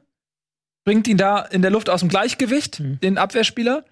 bringt 0.84 1.08
ihn 1.08 1.16
da 1.16 1.40
in 1.40 1.62
der 1.62 1.70
Luft 1.72 1.90
aus 1.90 2.00
dem 2.00 2.08
Gleichgewicht, 2.08 2.78
Mhm. 2.80 3.00
den 3.00 3.18
Abwehrspieler. 3.18 3.84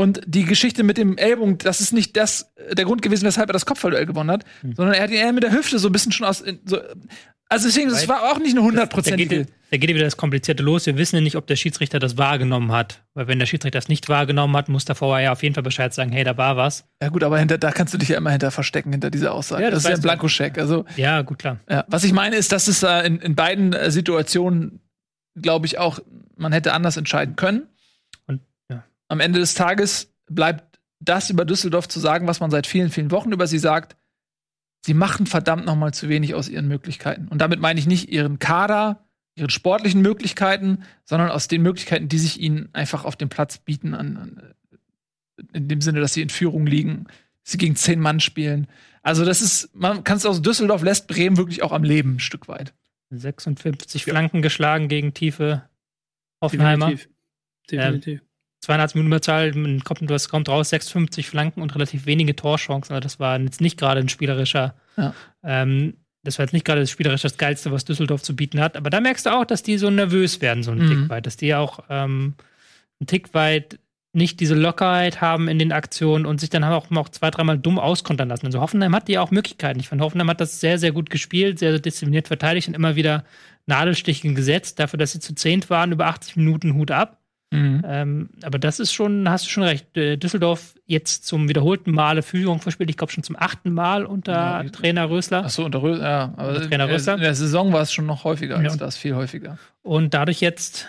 Und 0.00 0.20
die 0.26 0.44
Geschichte 0.44 0.82
mit 0.82 0.96
dem 0.96 1.18
Ellbogen, 1.18 1.58
das 1.58 1.80
ist 1.80 1.92
nicht 1.92 2.16
das, 2.16 2.52
der 2.72 2.84
Grund 2.86 3.02
gewesen, 3.02 3.24
weshalb 3.26 3.50
er 3.50 3.52
das 3.52 3.66
Kopfballduell 3.66 4.06
gewonnen 4.06 4.30
hat, 4.30 4.44
Mhm. 4.62 4.74
sondern 4.74 4.94
er 4.94 5.02
hat 5.02 5.10
ihn 5.10 5.16
eher 5.16 5.32
mit 5.32 5.42
der 5.42 5.52
Hüfte 5.52 5.78
so 5.78 5.88
ein 5.88 5.92
bisschen 5.92 6.12
schon 6.12 6.26
aus. 6.26 6.42
So, 6.64 6.78
also 7.52 7.66
deswegen, 7.68 7.90
das 7.90 8.08
war 8.08 8.30
auch 8.30 8.38
nicht 8.38 8.52
eine 8.56 8.62
hundertprozentige. 8.62 9.46
da 9.72 9.76
geht 9.76 9.90
wieder 9.90 10.04
das 10.04 10.16
Komplizierte 10.16 10.62
los. 10.62 10.86
Wir 10.86 10.96
wissen 10.96 11.16
ja 11.16 11.20
nicht, 11.22 11.34
ob 11.36 11.46
der 11.48 11.56
Schiedsrichter 11.56 11.98
das 11.98 12.16
wahrgenommen 12.16 12.70
hat. 12.72 13.02
Weil 13.14 13.26
wenn 13.26 13.38
der 13.40 13.46
Schiedsrichter 13.46 13.78
das 13.78 13.88
nicht 13.88 14.08
wahrgenommen 14.08 14.56
hat, 14.56 14.68
muss 14.68 14.84
der 14.84 14.98
VAR 15.00 15.32
auf 15.32 15.42
jeden 15.42 15.54
Fall 15.54 15.64
Bescheid 15.64 15.92
sagen, 15.92 16.12
hey, 16.12 16.22
da 16.24 16.36
war 16.36 16.56
was. 16.56 16.84
Ja 17.02 17.08
gut, 17.08 17.22
aber 17.24 17.38
hinter, 17.38 17.58
da 17.58 17.70
kannst 17.72 17.92
du 17.92 17.98
dich 17.98 18.08
ja 18.10 18.16
immer 18.18 18.30
hinter 18.30 18.50
verstecken, 18.52 18.92
hinter 18.92 19.10
dieser 19.10 19.34
Aussage. 19.34 19.64
Ja, 19.64 19.70
das, 19.70 19.82
das 19.82 19.84
ist 19.84 19.90
ja 19.90 19.96
ein. 19.96 20.02
Blankoscheck. 20.02 20.58
Also, 20.58 20.84
Ja, 20.96 21.22
gut, 21.22 21.38
klar. 21.40 21.58
ja. 21.68 21.84
was 21.88 22.04
ich 22.04 22.12
meine, 22.12 22.36
ist, 22.36 22.52
dass 22.52 22.68
es 22.68 22.82
äh, 22.84 23.06
in, 23.06 23.18
in 23.18 23.34
beiden 23.34 23.72
äh, 23.72 23.90
Situationen, 23.90 24.80
glaube 25.34 25.66
ich, 25.66 25.76
auch, 25.78 25.98
man 26.36 26.52
hätte 26.52 26.72
anders 26.72 26.96
entscheiden 26.96 27.34
können. 27.36 27.66
Am 29.10 29.18
Ende 29.18 29.40
des 29.40 29.54
Tages 29.54 30.14
bleibt 30.30 30.78
das 31.00 31.30
über 31.30 31.44
Düsseldorf 31.44 31.88
zu 31.88 31.98
sagen, 31.98 32.28
was 32.28 32.38
man 32.38 32.52
seit 32.52 32.68
vielen, 32.68 32.90
vielen 32.90 33.10
Wochen 33.10 33.32
über 33.32 33.48
sie 33.48 33.58
sagt. 33.58 33.96
Sie 34.86 34.94
machen 34.94 35.26
verdammt 35.26 35.66
nochmal 35.66 35.92
zu 35.92 36.08
wenig 36.08 36.34
aus 36.34 36.48
ihren 36.48 36.68
Möglichkeiten. 36.68 37.26
Und 37.26 37.40
damit 37.40 37.58
meine 37.58 37.80
ich 37.80 37.88
nicht 37.88 38.08
ihren 38.08 38.38
Kader, 38.38 39.04
ihren 39.34 39.50
sportlichen 39.50 40.00
Möglichkeiten, 40.00 40.84
sondern 41.04 41.30
aus 41.30 41.48
den 41.48 41.60
Möglichkeiten, 41.62 42.08
die 42.08 42.18
sich 42.18 42.40
ihnen 42.40 42.68
einfach 42.72 43.04
auf 43.04 43.16
dem 43.16 43.28
Platz 43.28 43.58
bieten, 43.58 43.94
an, 43.94 44.16
an, 44.16 44.54
äh, 44.70 45.56
in 45.56 45.66
dem 45.66 45.80
Sinne, 45.80 46.00
dass 46.00 46.14
sie 46.14 46.22
in 46.22 46.30
Führung 46.30 46.64
liegen, 46.64 47.06
sie 47.42 47.58
gegen 47.58 47.74
zehn 47.74 47.98
Mann 47.98 48.20
spielen. 48.20 48.68
Also, 49.02 49.24
das 49.24 49.42
ist, 49.42 49.74
man 49.74 50.04
kann 50.04 50.18
es 50.18 50.26
aus 50.26 50.40
Düsseldorf 50.40 50.82
lässt 50.82 51.08
Bremen 51.08 51.36
wirklich 51.36 51.64
auch 51.64 51.72
am 51.72 51.82
Leben 51.82 52.16
ein 52.16 52.20
Stück 52.20 52.46
weit. 52.46 52.74
56 53.10 54.06
ja. 54.06 54.12
Flanken 54.12 54.40
geschlagen 54.40 54.86
gegen 54.86 55.14
tiefe 55.14 55.68
Hoffenheimer. 56.40 56.90
Definitiv. 56.90 57.14
Definitiv. 57.70 58.20
Ähm, 58.20 58.29
200-Minuten-Zahl, 58.64 59.52
kommt, 59.84 60.08
was 60.10 60.28
kommt 60.28 60.48
raus, 60.48 60.70
56 60.70 61.28
Flanken 61.28 61.62
und 61.62 61.74
relativ 61.74 62.06
wenige 62.06 62.36
Torchancen. 62.36 62.94
Also 62.94 63.02
das 63.02 63.20
war 63.20 63.38
jetzt 63.40 63.60
nicht 63.60 63.78
gerade 63.78 64.00
ein 64.00 64.08
spielerischer, 64.08 64.74
ja. 64.96 65.14
ähm, 65.42 65.94
das 66.22 66.38
war 66.38 66.44
jetzt 66.44 66.52
nicht 66.52 66.66
gerade 66.66 66.80
das 66.80 66.90
spielerisch 66.90 67.22
das 67.22 67.38
Geilste, 67.38 67.72
was 67.72 67.86
Düsseldorf 67.86 68.22
zu 68.22 68.36
bieten 68.36 68.60
hat. 68.60 68.76
Aber 68.76 68.90
da 68.90 69.00
merkst 69.00 69.24
du 69.24 69.30
auch, 69.30 69.46
dass 69.46 69.62
die 69.62 69.78
so 69.78 69.88
nervös 69.88 70.40
werden, 70.42 70.62
so 70.62 70.72
ein 70.72 70.78
mhm. 70.78 70.88
Tick 70.88 71.08
weit, 71.08 71.26
dass 71.26 71.36
die 71.36 71.54
auch 71.54 71.80
ähm, 71.88 72.34
ein 73.00 73.06
Tick 73.06 73.32
weit 73.32 73.78
nicht 74.12 74.40
diese 74.40 74.54
Lockerheit 74.54 75.20
haben 75.20 75.48
in 75.48 75.58
den 75.58 75.72
Aktionen 75.72 76.26
und 76.26 76.40
sich 76.40 76.50
dann 76.50 76.64
haben 76.64 76.74
auch, 76.74 76.90
auch 76.96 77.08
zwei, 77.08 77.30
dreimal 77.30 77.58
dumm 77.58 77.78
auskontern 77.78 78.28
lassen. 78.28 78.46
Also 78.46 78.60
Hoffenheim 78.60 78.94
hat 78.94 79.06
die 79.06 79.18
auch 79.18 79.30
Möglichkeiten. 79.30 79.78
Ich 79.78 79.88
fand, 79.88 80.02
Hoffenheim 80.02 80.28
hat 80.28 80.40
das 80.40 80.60
sehr, 80.60 80.78
sehr 80.78 80.92
gut 80.92 81.10
gespielt, 81.10 81.60
sehr, 81.60 81.70
sehr 81.70 81.80
diszipliniert 81.80 82.26
verteidigt 82.26 82.66
und 82.68 82.74
immer 82.74 82.96
wieder 82.96 83.24
Nadelstichen 83.66 84.34
gesetzt. 84.34 84.80
Dafür, 84.80 84.98
dass 84.98 85.12
sie 85.12 85.20
zu 85.20 85.34
zehnt 85.34 85.70
waren, 85.70 85.92
über 85.92 86.06
80 86.06 86.36
Minuten 86.36 86.74
Hut 86.74 86.90
ab. 86.90 87.19
Ähm, 87.52 88.30
aber 88.42 88.58
das 88.60 88.78
ist 88.78 88.92
schon, 88.92 89.28
hast 89.28 89.46
du 89.46 89.50
schon 89.50 89.64
recht. 89.64 89.86
Düsseldorf 89.96 90.74
jetzt 90.86 91.26
zum 91.26 91.48
wiederholten 91.48 91.90
Male 91.90 92.22
Führung 92.22 92.60
verspielt. 92.60 92.90
Ich 92.90 92.96
glaube 92.96 93.12
schon 93.12 93.24
zum 93.24 93.34
achten 93.36 93.72
Mal 93.72 94.04
unter 94.06 94.32
Ja, 94.32 94.62
Trainer 94.64 95.10
Rösler. 95.10 95.42
Ach 95.46 95.50
so, 95.50 95.64
unter 95.64 95.82
Rö 95.82 95.98
ja, 96.00 96.32
aber 96.36 96.50
Unter 96.50 96.68
Trainer 96.68 96.84
in, 96.84 96.90
Rösler? 96.92 97.14
in 97.14 97.20
der 97.22 97.34
Saison 97.34 97.72
war 97.72 97.82
es 97.82 97.92
schon 97.92 98.06
noch 98.06 98.22
häufiger 98.22 98.56
als 98.58 98.74
Ja. 98.74 98.76
das, 98.78 98.96
viel 98.96 99.16
häufiger. 99.16 99.58
Und 99.82 100.14
dadurch 100.14 100.40
jetzt 100.40 100.86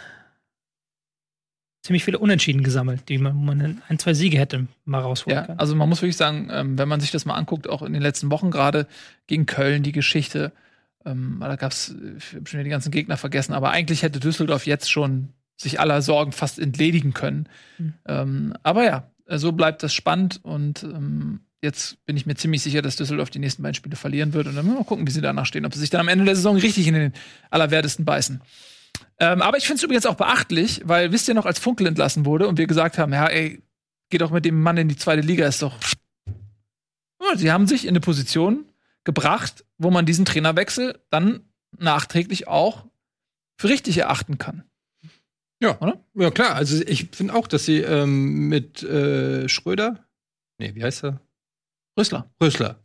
ziemlich 1.84 2.04
viele 2.04 2.20
Unentschieden 2.20 2.64
gesammelt, 2.64 3.10
die 3.10 3.18
man, 3.18 3.44
man 3.44 3.82
ein, 3.90 3.98
zwei 3.98 4.14
Siege 4.14 4.38
hätte 4.38 4.68
mal 4.86 5.00
rausholen 5.00 5.40
Ja, 5.40 5.46
können. 5.48 5.60
also 5.60 5.76
man 5.76 5.90
muss 5.90 6.02
wirklich 6.04 6.18
sagen, 6.18 6.50
ähm, 6.52 6.78
wenn 6.78 6.88
man 6.88 7.00
sich 7.00 7.10
das 7.10 7.26
mal 7.26 7.34
anguckt, 7.36 7.68
auch 7.68 7.82
in 7.82 7.94
den 7.94 8.04
letzten 8.04 8.30
Wochen 8.30 8.52
gerade 8.52 8.86
gegen 9.26 9.48
Köln 9.48 9.82
die 9.82 9.92
Geschichte, 9.92 10.52
ähm, 11.06 11.38
da 11.40 11.56
gab 11.56 11.72
es 11.72 11.96
schon 12.20 12.46
wieder 12.46 12.64
die 12.64 12.70
ganzen 12.70 12.92
Gegner 12.92 13.18
vergessen, 13.18 13.54
aber 13.54 13.72
eigentlich 13.72 14.04
hätte 14.04 14.20
Düsseldorf 14.20 14.68
jetzt 14.68 14.92
schon 14.92 15.30
sich 15.62 15.80
aller 15.80 16.02
Sorgen 16.02 16.32
fast 16.32 16.60
entledigen 16.60 17.14
können. 17.14 17.48
Mhm. 17.78 17.94
Ähm, 18.08 18.54
aber 18.64 18.84
ja, 18.84 19.12
so 19.28 19.52
bleibt 19.52 19.84
das 19.84 19.94
spannend 19.94 20.40
und 20.44 20.84
ähm, 20.84 21.42
jetzt 21.62 22.04
bin 22.06 22.18
ich 22.18 22.26
mir 22.26 22.36
ziemlich 22.36 22.62
sicher, 22.62 22.82
dass 22.82 22.96
Düsseldorf 22.96 23.30
die 23.30 23.40
nächsten 23.40 23.64
beiden 23.64 23.76
Spiele 23.76 23.96
verlieren 23.96 24.34
wird 24.34 24.48
und 24.48 24.56
dann 24.56 24.66
mal 24.66 24.84
gucken, 24.84 25.08
wie 25.08 25.12
sie 25.12 25.22
danach 25.22 25.46
stehen, 25.46 25.66
ob 25.66 25.74
sie 25.74 25.80
sich 25.80 25.90
dann 25.90 26.02
am 26.02 26.08
Ende 26.08 26.26
der 26.26 26.36
Saison 26.36 26.58
richtig 26.58 26.88
in 26.88 26.96
den 26.96 27.14
Allerwertesten 27.50 28.06
beißen. 28.06 28.42
Ähm, 29.20 29.42
aber 29.42 29.58
ich 29.58 29.66
finde 29.66 29.78
es 29.78 29.84
übrigens 29.84 30.06
auch 30.06 30.16
beachtlich, 30.16 30.82
weil 30.86 31.12
wisst 31.12 31.28
ihr 31.28 31.36
noch, 31.36 31.46
als 31.46 31.60
Funkel 31.60 31.88
entlassen 31.88 32.26
wurde 32.26 32.48
und 32.48 32.58
wir 32.58 32.68
gesagt 32.68 32.98
haben, 32.98 33.14
ja, 33.14 33.28
ey, 33.28 33.62
geh 34.10 34.18
doch 34.18 34.32
mit 34.32 34.46
dem 34.46 34.62
Mann 34.62 34.78
in 34.78 34.90
die 34.90 34.96
zweite 34.96 35.22
Liga, 35.22 35.48
ist 35.48 35.62
doch. 35.62 35.78
Ja, 37.22 37.38
sie 37.38 37.52
haben 37.52 37.68
sich 37.68 37.86
in 37.86 37.90
eine 37.90 38.00
Position 38.00 38.66
gebracht, 39.04 39.64
wo 39.78 39.92
man 39.92 40.06
diesen 40.06 40.26
Trainerwechsel 40.26 41.00
dann 41.12 41.42
nachträglich 41.78 42.48
auch 42.48 42.86
für 43.58 43.70
richtig 43.70 43.98
erachten 44.00 44.38
kann. 44.38 44.64
Ja, 45.62 45.80
Oder? 45.80 46.04
Ja, 46.16 46.32
klar. 46.32 46.56
Also 46.56 46.82
ich 46.86 47.10
finde 47.12 47.36
auch, 47.36 47.48
dass 47.48 47.66
sie 47.66 47.78
ähm, 47.80 48.48
mit 48.50 48.82
äh, 48.84 49.48
Schröder, 49.48 50.06
nee, 50.58 50.74
wie 50.74 50.84
heißt 50.84 51.04
er? 51.04 51.22
Rösler, 52.00 52.32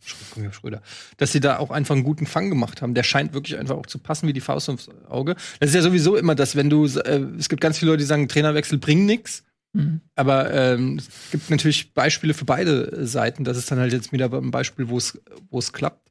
Sch- 0.04 0.52
Schröder, 0.52 0.82
dass 1.16 1.30
sie 1.32 1.38
da 1.40 1.58
auch 1.58 1.70
einfach 1.70 1.94
einen 1.94 2.02
guten 2.04 2.26
Fang 2.26 2.50
gemacht 2.50 2.82
haben. 2.82 2.92
Der 2.92 3.04
scheint 3.04 3.32
wirklich 3.34 3.56
einfach 3.56 3.76
auch 3.76 3.86
zu 3.86 3.98
passen 4.00 4.26
wie 4.28 4.32
die 4.32 4.40
Faust 4.40 4.68
aufs 4.68 4.88
Auge. 5.08 5.36
Das 5.60 5.70
ist 5.70 5.74
ja 5.76 5.80
sowieso 5.82 6.16
immer 6.16 6.34
das, 6.34 6.56
wenn 6.56 6.68
du, 6.68 6.84
äh, 6.86 7.24
es 7.38 7.48
gibt 7.48 7.60
ganz 7.62 7.78
viele 7.78 7.92
Leute, 7.92 8.00
die 8.02 8.06
sagen, 8.06 8.28
Trainerwechsel 8.28 8.78
bringen 8.78 9.06
nichts. 9.06 9.44
Mhm. 9.72 10.00
Aber 10.16 10.52
ähm, 10.52 10.98
es 10.98 11.08
gibt 11.30 11.48
natürlich 11.50 11.94
Beispiele 11.94 12.34
für 12.34 12.44
beide 12.44 13.06
Seiten. 13.06 13.44
Das 13.44 13.56
ist 13.56 13.70
dann 13.70 13.78
halt 13.78 13.92
jetzt 13.92 14.12
wieder 14.12 14.30
ein 14.32 14.50
Beispiel, 14.50 14.88
wo 14.88 14.98
es 14.98 15.20
wo 15.50 15.60
es 15.60 15.72
klappt. 15.72 16.10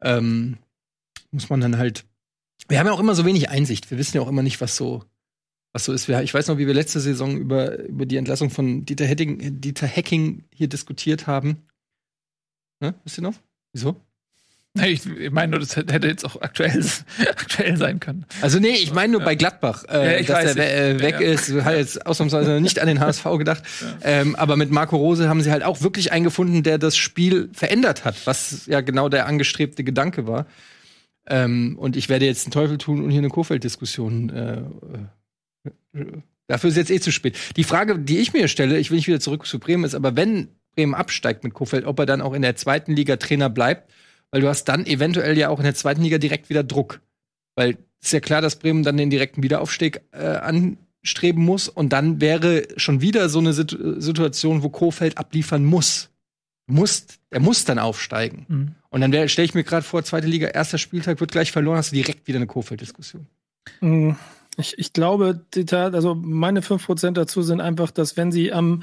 Ähm, 0.00 0.56
muss 1.30 1.50
man 1.50 1.60
dann 1.60 1.76
halt. 1.76 2.04
Wir 2.68 2.78
haben 2.78 2.86
ja 2.86 2.92
auch 2.94 3.00
immer 3.00 3.14
so 3.14 3.26
wenig 3.26 3.50
Einsicht. 3.50 3.90
Wir 3.90 3.98
wissen 3.98 4.16
ja 4.16 4.22
auch 4.22 4.28
immer 4.28 4.42
nicht, 4.42 4.60
was 4.62 4.76
so 4.76 5.04
was 5.74 5.84
so 5.84 5.92
ist. 5.92 6.08
Ich 6.08 6.32
weiß 6.32 6.46
noch, 6.48 6.56
wie 6.56 6.66
wir 6.66 6.72
letzte 6.74 7.00
Saison 7.00 7.36
über, 7.36 7.78
über 7.80 8.06
die 8.06 8.16
Entlassung 8.16 8.48
von 8.48 8.86
Dieter, 8.86 9.04
Hetting, 9.04 9.60
Dieter 9.60 9.86
Hecking 9.86 10.44
hier 10.54 10.68
diskutiert 10.68 11.26
haben. 11.26 11.66
Ne? 12.80 12.94
Wisst 13.04 13.18
ihr 13.18 13.22
noch? 13.22 13.34
Wieso? 13.72 14.00
Nee, 14.76 14.88
Ich, 14.88 15.06
ich 15.06 15.30
meine 15.30 15.50
nur, 15.52 15.60
das 15.60 15.76
hätte 15.76 16.06
jetzt 16.08 16.24
auch 16.24 16.40
aktuell, 16.42 16.84
aktuell 17.28 17.76
sein 17.76 18.00
können. 18.00 18.24
Also 18.40 18.58
nee, 18.58 18.70
ich 18.76 18.92
meine 18.92 19.12
nur 19.12 19.20
bei 19.22 19.34
Gladbach, 19.36 19.84
äh, 19.88 20.14
Ja, 20.14 20.20
ich 20.20 20.26
dass 20.26 20.36
weiß, 20.44 20.56
er 20.56 20.56
we- 20.56 20.62
äh, 20.68 20.96
ich- 20.96 21.02
weg 21.02 21.14
ja. 21.20 21.26
ist. 21.28 21.52
Hat 21.64 21.76
jetzt 21.76 22.06
ausnahmsweise 22.06 22.60
nicht 22.60 22.78
an 22.80 22.88
den 22.88 22.98
HSV 23.00 23.24
gedacht. 23.38 23.62
Ähm, 24.02 24.34
aber 24.36 24.56
mit 24.56 24.70
Marco 24.72 24.96
Rose 24.96 25.28
haben 25.28 25.42
sie 25.42 25.52
halt 25.52 25.62
auch 25.64 25.82
wirklich 25.82 26.10
einen 26.12 26.24
gefunden, 26.24 26.62
der 26.64 26.78
das 26.78 26.96
Spiel 26.96 27.50
verändert 27.52 28.04
hat, 28.04 28.26
was 28.26 28.66
ja 28.66 28.80
genau 28.80 29.08
der 29.08 29.26
angestrebte 29.26 29.84
Gedanke 29.84 30.26
war. 30.26 30.46
Ähm, 31.26 31.76
und 31.78 31.96
ich 31.96 32.08
werde 32.08 32.26
jetzt 32.26 32.44
den 32.46 32.50
Teufel 32.50 32.76
tun 32.78 33.02
und 33.02 33.10
hier 33.10 33.20
eine 33.20 33.28
Kofeld-Diskussion. 33.28 34.30
Äh, 34.30 34.52
äh, 34.54 34.62
dafür 36.46 36.70
ist 36.70 36.76
jetzt 36.76 36.90
eh 36.90 37.00
zu 37.00 37.12
spät. 37.12 37.36
Die 37.56 37.64
Frage, 37.64 37.98
die 37.98 38.18
ich 38.18 38.32
mir 38.32 38.48
stelle, 38.48 38.78
ich 38.78 38.90
will 38.90 38.96
nicht 38.96 39.08
wieder 39.08 39.20
zurück 39.20 39.46
zu 39.46 39.58
Bremen, 39.58 39.84
ist 39.84 39.94
aber, 39.94 40.16
wenn 40.16 40.48
Bremen 40.74 40.94
absteigt 40.94 41.44
mit 41.44 41.54
Kofeld, 41.54 41.84
ob 41.84 41.98
er 41.98 42.06
dann 42.06 42.20
auch 42.20 42.34
in 42.34 42.42
der 42.42 42.56
zweiten 42.56 42.92
Liga 42.92 43.16
Trainer 43.16 43.48
bleibt, 43.48 43.90
weil 44.30 44.40
du 44.40 44.48
hast 44.48 44.64
dann 44.64 44.86
eventuell 44.86 45.38
ja 45.38 45.48
auch 45.48 45.58
in 45.58 45.64
der 45.64 45.74
zweiten 45.74 46.02
Liga 46.02 46.18
direkt 46.18 46.48
wieder 46.48 46.64
Druck. 46.64 47.00
Weil 47.54 47.78
ist 48.02 48.12
ja 48.12 48.20
klar, 48.20 48.42
dass 48.42 48.56
Bremen 48.56 48.82
dann 48.82 48.96
den 48.96 49.10
direkten 49.10 49.42
Wiederaufstieg 49.42 50.02
äh, 50.12 50.18
anstreben 50.26 51.42
muss 51.42 51.68
und 51.68 51.92
dann 51.92 52.20
wäre 52.20 52.66
schon 52.76 53.00
wieder 53.00 53.28
so 53.28 53.38
eine 53.38 53.52
Situ 53.52 54.00
Situation, 54.00 54.62
wo 54.62 54.68
Kofeld 54.68 55.18
abliefern 55.18 55.64
muss. 55.64 56.10
Muss, 56.66 57.06
er 57.30 57.40
muss 57.40 57.64
dann 57.66 57.78
aufsteigen. 57.78 58.46
Mhm. 58.48 58.74
Und 58.88 59.00
dann 59.00 59.28
stelle 59.28 59.44
ich 59.44 59.54
mir 59.54 59.64
gerade 59.64 59.84
vor, 59.84 60.02
zweite 60.02 60.26
Liga, 60.26 60.48
erster 60.48 60.78
Spieltag 60.78 61.20
wird 61.20 61.30
gleich 61.30 61.52
verloren, 61.52 61.76
hast 61.76 61.92
du 61.92 61.96
direkt 61.96 62.26
wieder 62.26 62.38
eine 62.38 62.46
Kofeld-Diskussion. 62.46 63.26
Mm, 63.80 64.12
Ich, 64.56 64.78
ich 64.78 64.92
glaube, 64.92 65.40
die 65.54 65.64
Tat, 65.64 65.94
also 65.94 66.14
meine 66.14 66.60
5% 66.60 67.12
dazu 67.12 67.42
sind 67.42 67.60
einfach, 67.60 67.90
dass 67.90 68.16
wenn 68.16 68.30
sie 68.30 68.52
am 68.52 68.82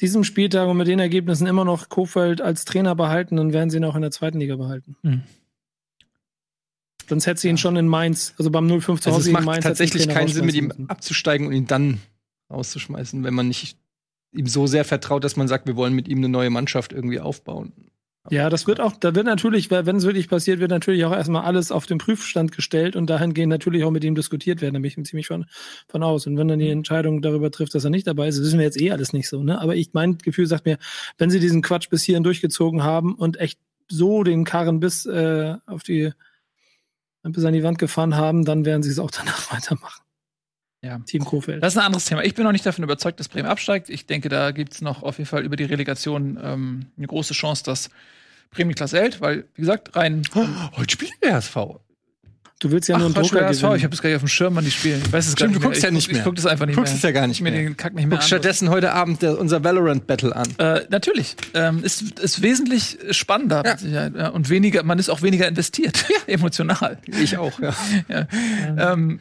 diesem 0.00 0.24
Spieltag 0.24 0.68
und 0.68 0.76
mit 0.76 0.88
den 0.88 0.98
Ergebnissen 0.98 1.46
immer 1.46 1.64
noch 1.64 1.88
Kofeld 1.88 2.40
als 2.40 2.64
Trainer 2.64 2.94
behalten, 2.94 3.36
dann 3.36 3.52
werden 3.52 3.70
sie 3.70 3.76
ihn 3.76 3.84
auch 3.84 3.96
in 3.96 4.02
der 4.02 4.10
zweiten 4.10 4.40
Liga 4.40 4.56
behalten. 4.56 4.96
Mhm. 5.02 5.22
Sonst 7.08 7.26
hätte 7.26 7.40
sie 7.40 7.48
ihn 7.48 7.58
schon 7.58 7.76
in 7.76 7.88
Mainz, 7.88 8.34
also 8.38 8.50
beim 8.50 8.66
0-5 8.66 8.80
zu 8.80 8.90
Also 8.92 9.10
Hause 9.10 9.20
es 9.20 9.26
in 9.26 9.32
macht 9.32 9.44
Mainz. 9.44 9.56
sie 9.56 9.60
den 9.62 9.70
tatsächlich 9.70 10.08
keinen 10.08 10.28
Sinn, 10.28 10.46
mit 10.46 10.54
ihm 10.54 10.72
abzusteigen 10.88 11.46
und 11.48 11.52
ihn 11.52 11.66
dann 11.66 12.00
rauszuschmeißen, 12.50 13.24
wenn 13.24 13.34
man 13.34 13.48
nicht 13.48 13.76
ihm 14.32 14.46
so 14.46 14.66
sehr 14.66 14.84
vertraut, 14.84 15.24
dass 15.24 15.36
man 15.36 15.48
sagt, 15.48 15.66
wir 15.66 15.76
wollen 15.76 15.92
mit 15.92 16.08
ihm 16.08 16.18
eine 16.18 16.28
neue 16.28 16.50
Mannschaft 16.50 16.92
irgendwie 16.92 17.20
aufbauen. 17.20 17.72
Ja, 18.28 18.50
das 18.50 18.66
wird 18.66 18.80
auch, 18.80 18.92
da 18.98 19.14
wird 19.14 19.24
natürlich, 19.24 19.70
wenn 19.70 19.96
es 19.96 20.04
wirklich 20.04 20.28
passiert, 20.28 20.60
wird 20.60 20.70
natürlich 20.70 21.06
auch 21.06 21.12
erstmal 21.12 21.42
alles 21.42 21.72
auf 21.72 21.86
den 21.86 21.96
Prüfstand 21.96 22.52
gestellt 22.52 22.94
und 22.94 23.08
dahingehend 23.08 23.48
natürlich 23.48 23.82
auch 23.82 23.90
mit 23.90 24.04
ihm 24.04 24.14
diskutiert 24.14 24.60
werden. 24.60 24.74
Da 24.74 24.80
bin 24.80 24.92
ich 24.94 25.06
ziemlich 25.06 25.26
von, 25.26 25.46
von 25.88 26.02
aus. 26.02 26.26
Und 26.26 26.36
wenn 26.36 26.46
dann 26.46 26.58
die 26.58 26.68
Entscheidung 26.68 27.22
darüber 27.22 27.50
trifft, 27.50 27.74
dass 27.74 27.84
er 27.84 27.90
nicht 27.90 28.06
dabei 28.06 28.28
ist, 28.28 28.38
wissen 28.38 28.58
wir 28.58 28.66
jetzt 28.66 28.78
eh 28.78 28.90
alles 28.90 29.14
nicht 29.14 29.26
so, 29.26 29.42
ne? 29.42 29.58
Aber 29.58 29.74
ich, 29.74 29.94
mein 29.94 30.18
Gefühl 30.18 30.46
sagt 30.46 30.66
mir, 30.66 30.76
wenn 31.16 31.30
sie 31.30 31.40
diesen 31.40 31.62
Quatsch 31.62 31.88
bis 31.88 32.02
hierhin 32.02 32.22
durchgezogen 32.22 32.82
haben 32.82 33.14
und 33.14 33.40
echt 33.40 33.58
so 33.88 34.22
den 34.22 34.44
Karren 34.44 34.80
bis 34.80 35.06
äh, 35.06 35.54
auf 35.66 35.82
die 35.82 36.12
bis 37.22 37.44
an 37.44 37.52
die 37.54 37.62
Wand 37.62 37.78
gefahren 37.78 38.16
haben, 38.16 38.44
dann 38.44 38.64
werden 38.64 38.82
sie 38.82 38.90
es 38.90 38.98
auch 38.98 39.10
danach 39.10 39.50
weitermachen. 39.52 40.02
Ja. 40.82 40.98
Team 41.00 41.24
Kofeld. 41.24 41.62
Das 41.62 41.74
ist 41.74 41.78
ein 41.78 41.84
anderes 41.84 42.06
Thema. 42.06 42.24
Ich 42.24 42.34
bin 42.34 42.44
noch 42.44 42.52
nicht 42.52 42.64
davon 42.64 42.82
überzeugt, 42.84 43.20
dass 43.20 43.28
Bremen 43.28 43.48
absteigt. 43.48 43.90
Ich 43.90 44.06
denke, 44.06 44.28
da 44.30 44.50
gibt 44.50 44.72
es 44.74 44.80
noch 44.80 45.02
auf 45.02 45.18
jeden 45.18 45.28
Fall 45.28 45.44
über 45.44 45.56
die 45.56 45.64
Relegation 45.64 46.38
ähm, 46.42 46.86
eine 46.96 47.06
große 47.06 47.34
Chance, 47.34 47.64
dass 47.64 47.90
Bremen 48.50 48.70
die 48.70 48.74
Klasse 48.74 48.98
hält, 48.98 49.20
weil, 49.20 49.44
wie 49.54 49.60
gesagt, 49.60 49.94
rein. 49.94 50.22
Heute 50.76 50.90
spielt 50.92 51.12
der 51.22 51.34
HSV. 51.34 51.54
du 52.60 52.70
willst 52.70 52.88
ja 52.88 52.96
nur 52.96 53.06
einen 53.06 53.14
Quatsch, 53.14 53.30
Drucker 53.32 53.46
HSV, 53.46 53.62
ich 53.76 53.84
habe 53.84 53.94
es 53.94 54.00
gar 54.02 54.08
nicht 54.08 54.16
auf 54.16 54.22
dem 54.22 54.28
Schirm, 54.28 54.54
wann 54.56 54.64
die 54.64 54.70
spielen. 54.70 55.02
Ich 55.04 55.12
weiß 55.12 55.26
es 55.28 55.36
gar 55.36 55.48
Stimmt, 55.48 55.50
nicht 55.52 55.62
du 55.62 55.66
guckst 55.68 55.82
mehr. 55.82 55.90
ja 55.90 55.94
nicht 55.94 56.06
ich, 56.06 56.12
mehr. 56.12 56.18
Ich 56.20 56.24
guck 56.24 56.34
das 56.36 56.46
einfach 56.46 56.64
nicht 56.66 56.76
Du 56.76 56.80
guckst 56.80 56.92
mehr. 56.94 56.96
es 56.98 57.02
ja 57.02 57.10
gar 57.12 57.26
nicht 57.26 57.36
Ich 57.36 57.42
mir 57.42 57.50
mehr. 57.50 57.60
den 57.62 57.76
Kack 57.76 57.94
nicht 57.94 58.06
mehr 58.06 58.18
Guck 58.18 58.26
stattdessen 58.26 58.70
heute 58.70 58.92
Abend 58.92 59.20
der, 59.22 59.38
unser 59.38 59.62
Valorant-Battle 59.62 60.34
an. 60.34 60.48
Äh, 60.58 60.86
natürlich. 60.88 61.36
Ähm, 61.54 61.84
ist, 61.84 62.18
ist 62.20 62.40
wesentlich 62.42 62.98
spannender 63.12 63.62
Ja. 63.64 63.72
mit 63.72 63.80
Sicherheit, 63.80 64.14
ja. 64.16 64.28
und 64.28 64.48
weniger, 64.48 64.82
man 64.82 64.98
ist 64.98 65.10
auch 65.10 65.20
weniger 65.22 65.46
investiert, 65.46 66.06
emotional. 66.26 66.98
Ich 67.20 67.36
auch, 67.36 67.60
ja. 67.60 67.74
ja. 68.08 68.26
ähm, 68.92 69.20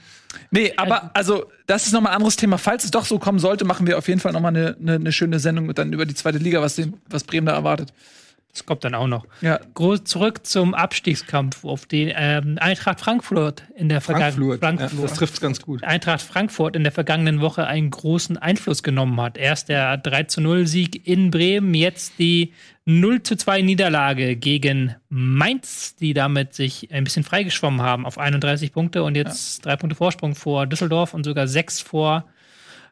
nee, 0.52 0.74
aber 0.78 1.12
also 1.14 1.46
das 1.66 1.88
ist 1.88 1.94
nochmal 1.94 2.12
ein 2.12 2.18
anderes 2.18 2.36
Thema. 2.36 2.58
Falls 2.58 2.84
es 2.84 2.92
doch 2.92 3.06
so 3.06 3.20
kommen 3.20 3.40
sollte, 3.40 3.66
machen 3.66 3.88
wir 3.88 3.98
auf 3.98 4.08
jeden 4.08 4.20
Fall 4.20 4.34
nochmal 4.34 4.56
eine, 4.56 4.76
eine, 4.80 4.96
eine 4.96 5.12
schöne 5.12 5.40
Sendung 5.40 5.74
dann 5.74 5.94
über 5.94 6.06
die 6.06 6.16
zweite 6.16 6.38
Liga, 6.38 6.62
was, 6.62 6.76
den, 6.76 6.94
was 7.10 7.24
Bremen 7.24 7.46
da 7.46 7.54
erwartet. 7.54 7.94
Das 8.52 8.66
kommt 8.66 8.84
dann 8.84 8.96
auch 8.96 9.08
noch. 9.08 9.26
Ja, 9.42 9.60
Groß 9.76 10.06
zurück 10.06 10.46
zum 10.46 10.74
Abstiegskampf, 10.74 11.64
auf 11.64 11.86
den 11.86 12.12
ähm, 12.16 12.58
Eintracht 12.60 13.00
Frankfurt 13.00 13.64
in 13.76 13.90
der 13.90 14.02
Frankfurt. 14.02 14.34
Vergangenheit. 14.34 14.92
Ja, 14.92 15.02
das 15.02 15.14
trifft 15.14 15.40
ganz 15.40 15.62
gut. 15.62 15.84
Eintracht 15.84 16.22
Frankfurt 16.22 16.76
in 16.76 16.84
der 16.84 16.92
vergangenen 16.92 17.42
Woche 17.42 17.68
einen 17.68 17.92
großen 17.92 18.38
Einfluss 18.38 18.82
genommen 18.82 19.22
hat. 19.22 19.38
Erst 19.38 19.70
der 19.70 19.98
3 19.98 20.24
zu 20.24 20.42
0 20.42 20.66
Sieg 20.66 21.08
in 21.08 21.30
Bremen, 21.30 21.76
jetzt 21.76 22.14
die 22.18 22.54
0 22.86 23.22
zu 23.22 23.36
2 23.36 23.62
Niederlage 23.62 24.36
gegen 24.36 24.96
Mainz, 25.10 25.96
die 25.96 26.14
damit 26.14 26.56
sich 26.56 26.92
ein 26.92 27.04
bisschen 27.04 27.24
freigeschwommen 27.24 27.84
haben 27.84 28.08
auf 28.08 28.18
31 28.18 28.74
Punkte 28.74 29.04
und 29.04 29.16
jetzt 29.16 29.64
drei 29.64 29.76
Punkte 29.76 29.96
Vorsprung 29.96 30.34
vor 30.34 30.66
Düsseldorf 30.66 31.14
und 31.14 31.24
sogar 31.24 31.48
sechs 31.48 31.80
vor 31.80 32.26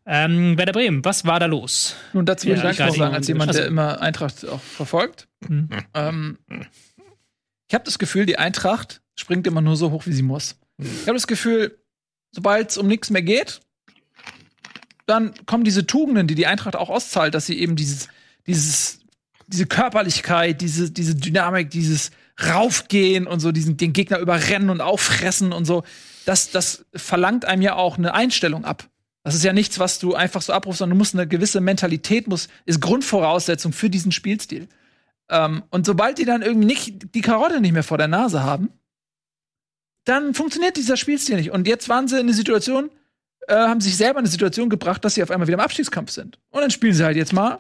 ähm, 0.08 0.58
Werder 0.58 0.72
Bremen. 0.74 1.04
Was 1.06 1.26
war 1.26 1.40
da 1.40 1.46
los? 1.46 1.96
nun 2.14 2.26
dazu 2.26 2.48
würde 2.48 2.62
Ja, 2.64 2.70
ich 2.72 2.80
noch 2.80 2.96
sagen, 2.96 3.14
als 3.14 3.28
jemand, 3.28 3.50
Also- 3.50 3.60
der 3.60 3.68
immer 3.68 4.02
Eintracht 4.02 4.46
auch 4.48 4.62
verfolgt. 4.62 5.28
Mhm. 5.48 5.70
Ähm, 5.94 6.38
ich 7.68 7.74
habe 7.74 7.84
das 7.84 8.00
Gefühl, 8.00 8.26
die 8.26 8.38
Eintracht 8.38 9.02
springt 9.16 9.46
immer 9.48 9.62
nur 9.62 9.76
so 9.76 9.92
hoch, 9.92 10.06
wie 10.06 10.14
sie 10.14 10.24
muss. 10.24 10.56
Ich 10.78 11.02
habe 11.08 11.14
das 11.16 11.28
Gefühl, 11.28 11.78
sobald 12.32 12.70
es 12.72 12.78
um 12.78 12.88
nichts 12.88 13.10
mehr 13.10 13.22
geht, 13.22 13.60
dann 15.06 15.34
kommen 15.46 15.64
diese 15.64 15.86
Tugenden, 15.88 16.28
die 16.28 16.36
die 16.36 16.48
Eintracht 16.48 16.76
auch 16.76 16.90
auszahlt, 16.90 17.34
dass 17.34 17.46
sie 17.46 17.58
eben 17.60 17.76
dieses, 17.76 18.08
dieses, 18.46 19.00
diese 19.48 19.66
Körperlichkeit, 19.66 20.62
diese, 20.62 20.92
diese 20.92 21.16
Dynamik, 21.16 21.70
dieses 21.70 22.12
Raufgehen 22.46 23.26
und 23.26 23.40
so, 23.40 23.52
diesen, 23.52 23.78
den 23.78 23.94
Gegner 23.94 24.20
überrennen 24.20 24.70
und 24.70 24.82
auffressen 24.82 25.54
und 25.54 25.66
so, 25.66 25.84
das, 26.26 26.52
das 26.52 26.86
verlangt 26.94 27.46
einem 27.46 27.62
ja 27.62 27.76
auch 27.76 27.98
eine 27.98 28.14
Einstellung 28.14 28.66
ab. 28.66 28.88
Das 29.28 29.36
ist 29.36 29.44
ja 29.44 29.52
nichts, 29.52 29.78
was 29.78 30.00
du 30.00 30.16
einfach 30.16 30.42
so 30.42 30.54
abrufst, 30.54 30.80
sondern 30.80 30.98
du 30.98 31.00
musst 31.00 31.14
eine 31.14 31.28
gewisse 31.28 31.60
Mentalität, 31.60 32.30
muss, 32.30 32.48
ist 32.66 32.80
Grundvoraussetzung 32.80 33.74
für 33.74 33.90
diesen 33.90 34.14
Spielstil. 34.14 34.70
Ähm, 35.30 35.64
und 35.70 35.86
sobald 35.86 36.18
die 36.18 36.24
dann 36.24 36.42
irgendwie 36.42 36.66
nicht, 36.66 37.14
die 37.14 37.20
Karotte 37.20 37.60
nicht 37.60 37.74
mehr 37.74 37.84
vor 37.84 37.98
der 37.98 38.08
Nase 38.08 38.42
haben, 38.44 38.70
dann 40.06 40.34
funktioniert 40.34 40.78
dieser 40.78 40.96
Spielstil 40.96 41.36
nicht. 41.36 41.52
Und 41.52 41.68
jetzt 41.68 41.90
waren 41.90 42.08
sie 42.08 42.16
in 42.16 42.22
eine 42.22 42.34
Situation, 42.34 42.90
äh, 43.50 43.54
haben 43.54 43.82
sich 43.82 43.98
selber 43.98 44.20
in 44.20 44.24
eine 44.24 44.30
Situation 44.30 44.70
gebracht, 44.70 45.04
dass 45.04 45.16
sie 45.16 45.24
auf 45.24 45.30
einmal 45.30 45.46
wieder 45.46 45.58
im 45.58 45.64
Abstiegskampf 45.64 46.12
sind. 46.12 46.40
Und 46.50 46.62
dann 46.62 46.72
spielen 46.72 46.94
sie 46.94 47.04
halt 47.04 47.18
jetzt 47.18 47.34
mal 47.34 47.60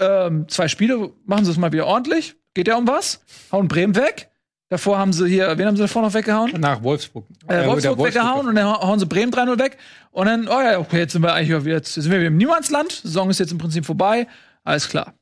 ähm, 0.00 0.48
zwei 0.48 0.66
Spiele, 0.66 1.12
machen 1.24 1.44
sie 1.44 1.52
es 1.52 1.56
mal 1.56 1.70
wieder 1.70 1.86
ordentlich. 1.86 2.34
Geht 2.52 2.66
ja 2.66 2.74
um 2.74 2.88
was? 2.88 3.20
Hauen 3.52 3.68
Bremen 3.68 3.94
weg. 3.94 4.28
Davor 4.68 4.98
haben 4.98 5.12
sie 5.12 5.28
hier, 5.28 5.56
wen 5.58 5.66
haben 5.66 5.76
sie 5.76 5.82
davor 5.82 6.02
noch 6.02 6.12
weggehauen? 6.14 6.50
Nach 6.58 6.82
Wolfsburg. 6.82 7.24
äh, 7.48 7.62
Äh, 7.62 7.66
Wolfsburg 7.68 7.98
oder 7.98 8.08
weggehauen 8.08 8.48
und 8.48 8.54
dann 8.56 8.66
hau- 8.66 8.80
hauen 8.82 8.98
sie 8.98 9.06
Bremen 9.06 9.30
3-0 9.32 9.58
weg. 9.60 9.78
Und 10.10 10.26
dann, 10.26 10.48
oh 10.48 10.60
ja, 10.60 10.78
okay, 10.80 10.98
jetzt 10.98 11.12
sind 11.12 11.22
wir 11.22 11.32
eigentlich 11.34 11.64
wieder, 11.64 11.76
jetzt 11.76 11.94
sind 11.94 12.10
wir 12.10 12.18
wieder 12.18 12.28
im 12.28 12.36
Niemandsland. 12.36 12.90
Saison 13.04 13.30
ist 13.30 13.38
jetzt 13.38 13.52
im 13.52 13.58
Prinzip 13.58 13.86
vorbei. 13.86 14.26
Alles 14.64 14.88
klar. 14.88 15.14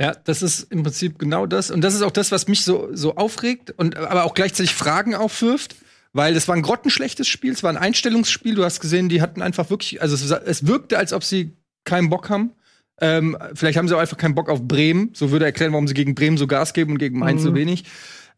Ja, 0.00 0.12
das 0.24 0.42
ist 0.42 0.70
im 0.72 0.82
Prinzip 0.82 1.18
genau 1.18 1.46
das. 1.46 1.70
Und 1.70 1.80
das 1.82 1.94
ist 1.94 2.02
auch 2.02 2.10
das, 2.10 2.32
was 2.32 2.48
mich 2.48 2.64
so, 2.64 2.88
so 2.92 3.14
aufregt 3.16 3.70
und 3.78 3.96
aber 3.96 4.24
auch 4.24 4.34
gleichzeitig 4.34 4.74
Fragen 4.74 5.14
aufwirft. 5.14 5.76
Weil 6.14 6.36
es 6.36 6.46
war 6.46 6.54
ein 6.54 6.60
grottenschlechtes 6.60 7.26
Spiel, 7.26 7.52
es 7.52 7.62
war 7.62 7.70
ein 7.70 7.78
Einstellungsspiel. 7.78 8.54
Du 8.54 8.64
hast 8.66 8.80
gesehen, 8.80 9.08
die 9.08 9.22
hatten 9.22 9.40
einfach 9.40 9.70
wirklich, 9.70 10.02
also 10.02 10.14
es, 10.14 10.30
es 10.30 10.66
wirkte, 10.66 10.98
als 10.98 11.14
ob 11.14 11.24
sie 11.24 11.56
keinen 11.84 12.10
Bock 12.10 12.28
haben. 12.28 12.52
Ähm, 13.00 13.38
vielleicht 13.54 13.78
haben 13.78 13.88
sie 13.88 13.96
auch 13.96 14.00
einfach 14.00 14.18
keinen 14.18 14.34
Bock 14.34 14.50
auf 14.50 14.60
Bremen. 14.68 15.12
So 15.14 15.30
würde 15.30 15.46
erklären, 15.46 15.72
warum 15.72 15.88
sie 15.88 15.94
gegen 15.94 16.14
Bremen 16.14 16.36
so 16.36 16.46
Gas 16.46 16.74
geben 16.74 16.92
und 16.92 16.98
gegen 16.98 17.18
Mainz 17.18 17.40
Mhm. 17.40 17.44
so 17.46 17.54
wenig. 17.54 17.84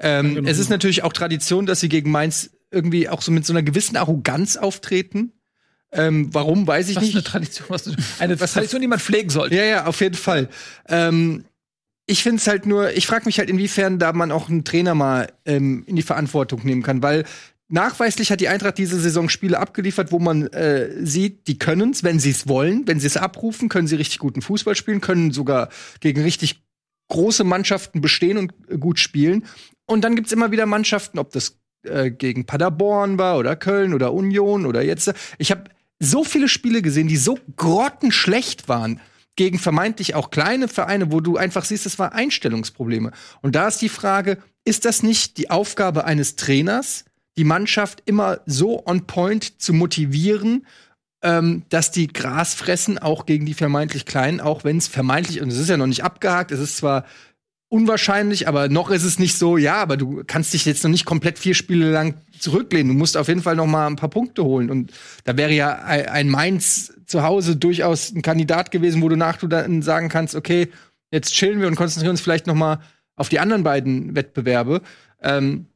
Ähm, 0.05 0.35
genau. 0.35 0.51
Es 0.51 0.59
ist 0.59 0.69
natürlich 0.69 1.03
auch 1.03 1.15
Tradition, 1.15 1.65
dass 1.65 1.81
sie 1.81 1.89
gegen 1.89 2.11
Mainz 2.11 2.51
irgendwie 2.71 3.09
auch 3.09 3.23
so 3.23 3.33
mit 3.33 3.47
so 3.47 3.55
einer 3.55 3.63
gewissen 3.63 3.97
Arroganz 3.97 4.59
auftreten. 4.59 5.33
Ähm, 5.93 6.29
warum, 6.35 6.67
weiß 6.67 6.89
ich 6.89 6.97
Das 6.97 7.05
ist 7.05 7.09
nicht. 7.09 7.17
eine 7.17 7.25
Tradition, 7.25 7.67
was 7.71 7.85
du, 7.85 7.93
eine 8.19 8.39
Was 8.41 8.53
Tradition, 8.53 8.83
die 8.83 8.89
man 8.89 8.99
pflegen 8.99 9.31
sollte. 9.31 9.57
Ja, 9.57 9.65
ja, 9.65 9.87
auf 9.87 10.01
jeden 10.01 10.17
Fall. 10.17 10.51
Ähm, 10.89 11.45
ich 12.05 12.23
finde 12.23 12.37
es 12.37 12.47
halt 12.47 12.67
nur, 12.67 12.93
ich 12.93 13.07
frage 13.07 13.25
mich 13.25 13.39
halt, 13.39 13.49
inwiefern 13.49 13.99
da 13.99 14.13
man 14.13 14.31
auch 14.31 14.51
einen 14.51 14.65
Trainer 14.65 14.95
mal 14.95 15.33
ähm, 15.47 15.85
in 15.87 15.97
die 15.97 16.03
Verantwortung 16.03 16.61
nehmen 16.65 16.83
kann, 16.83 17.03
weil 17.03 17.25
nachweislich 17.69 18.31
hat 18.31 18.41
die 18.41 18.49
Eintracht 18.49 18.77
diese 18.77 19.01
Saison 19.01 19.31
Spiele 19.31 19.59
abgeliefert, 19.59 20.13
wo 20.13 20.19
man 20.19 20.49
äh, 20.49 20.91
sieht, 21.07 21.49
die 21.49 21.59
können 21.59 21.93
es, 21.93 22.03
wenn 22.03 22.19
sie 22.19 22.31
es 22.31 22.47
wollen, 22.47 22.87
wenn 22.87 23.01
sie 23.01 23.07
es 23.07 23.17
abrufen, 23.17 23.71
können 23.71 23.87
sie 23.87 23.97
richtig 23.97 24.19
guten 24.19 24.43
Fußball 24.43 24.75
spielen, 24.75 25.01
können 25.01 25.31
sogar 25.31 25.71
gegen 26.01 26.21
richtig 26.21 26.63
große 27.09 27.45
Mannschaften 27.45 28.01
bestehen 28.01 28.37
und 28.37 28.53
äh, 28.69 28.77
gut 28.77 28.99
spielen. 28.99 29.45
Und 29.87 30.03
dann 30.03 30.17
gibt's 30.17 30.33
immer 30.33 30.51
wieder 30.51 30.67
Mannschaften, 30.67 31.19
ob 31.19 31.33
das 31.33 31.59
äh, 31.83 32.11
gegen 32.11 32.47
Paderborn 32.47 33.19
war 33.19 33.39
oder 33.39 33.57
Köln 33.57 33.95
oder 33.95 34.13
Union 34.13 34.67
oder 34.67 34.83
jetzt. 34.83 35.13
Ich 35.39 35.51
habe 35.51 35.65
so 36.01 36.25
viele 36.25 36.49
Spiele 36.49 36.83
gesehen, 36.83 37.09
die 37.09 37.17
so 37.17 37.39
grottenschlecht 37.57 38.69
waren 38.69 39.01
gegen 39.37 39.59
vermeintlich 39.59 40.15
auch 40.15 40.31
kleine 40.31 40.69
Vereine, 40.69 41.11
wo 41.11 41.21
du 41.21 41.37
einfach 41.37 41.65
siehst, 41.65 41.87
es 41.87 41.99
war 41.99 42.13
Einstellungsprobleme. 42.13 43.11
Und 43.43 43.55
da 43.55 43.69
ist 43.69 43.83
die 43.83 43.89
Frage, 43.89 44.39
ist 44.65 44.85
das 44.85 45.03
nicht 45.03 45.39
die 45.39 45.51
Aufgabe 45.51 46.05
eines 46.05 46.37
Trainers, 46.37 47.05
die 47.37 47.45
Mannschaft 47.45 48.03
immer 48.07 48.41
so 48.47 48.87
on 48.87 49.07
point 49.07 49.61
zu 49.61 49.73
motivieren, 49.73 50.67
ähm, 51.23 51.65
dass 51.69 51.91
die 51.91 52.07
Gras 52.07 52.55
fressen, 52.55 52.99
auch 52.99 53.27
gegen 53.27 53.45
die 53.45 53.55
vermeintlich 53.55 54.07
Kleinen, 54.07 54.41
auch 54.41 54.63
wenn 54.63 54.77
es 54.77 54.87
vermeintlich, 54.87 55.41
und 55.41 55.49
es 55.49 55.59
ist 55.59 55.69
ja 55.69 55.77
noch 55.77 55.87
nicht 55.87 56.05
abgehakt, 56.05 56.53
es 56.53 56.61
ist 56.61 56.77
zwar 56.77 57.05
unwahrscheinlich, 57.69 58.47
aber 58.47 58.69
noch 58.69 58.91
ist 58.91 59.05
es 59.05 59.19
nicht 59.19 59.37
so, 59.37 59.57
ja, 59.57 59.77
aber 59.77 59.97
du 59.97 60.23
kannst 60.27 60.53
dich 60.55 60.65
jetzt 60.65 60.85
noch 60.85 60.91
nicht 60.91 61.05
komplett 61.05 61.39
vier 61.39 61.55
Spiele 61.55 61.91
lang 61.91 62.15
zurücklehnen. 62.39 62.89
Du 62.89 62.99
musst 62.99 63.17
auf 63.17 63.29
jeden 63.29 63.43
Fall 63.43 63.57
noch 63.57 63.67
mal 63.67 63.87
ein 63.87 63.97
paar 63.97 64.11
Punkte 64.11 64.45
holen. 64.45 64.71
Und 64.71 64.93
da 65.25 65.37
wäre 65.37 65.53
ja 65.53 65.77
ein 65.83 66.29
Mainz 66.29 66.93
zu 67.07 67.23
Hause 67.23 67.57
durchaus 67.57 68.13
ein 68.13 68.23
Kandidat 68.23 68.71
gewesen, 68.71 69.03
wo 69.03 69.09
du 69.09 69.17
nach 69.17 69.39
du 69.39 69.47
dann 69.47 69.83
sagen 69.83 70.09
kannst, 70.09 70.35
okay, 70.35 70.69
jetzt 71.11 71.35
chillen 71.35 71.61
wir 71.61 71.69
und 71.69 71.77
konzentrieren 71.77 72.13
uns 72.13 72.21
vielleicht 72.21 72.47
noch 72.47 72.55
mal 72.55 72.81
auf 73.17 73.29
die 73.29 73.41
anderen 73.41 73.63
beiden 73.63 74.15
Wettbewerbe. 74.15 74.83
Ähm, 75.23 75.67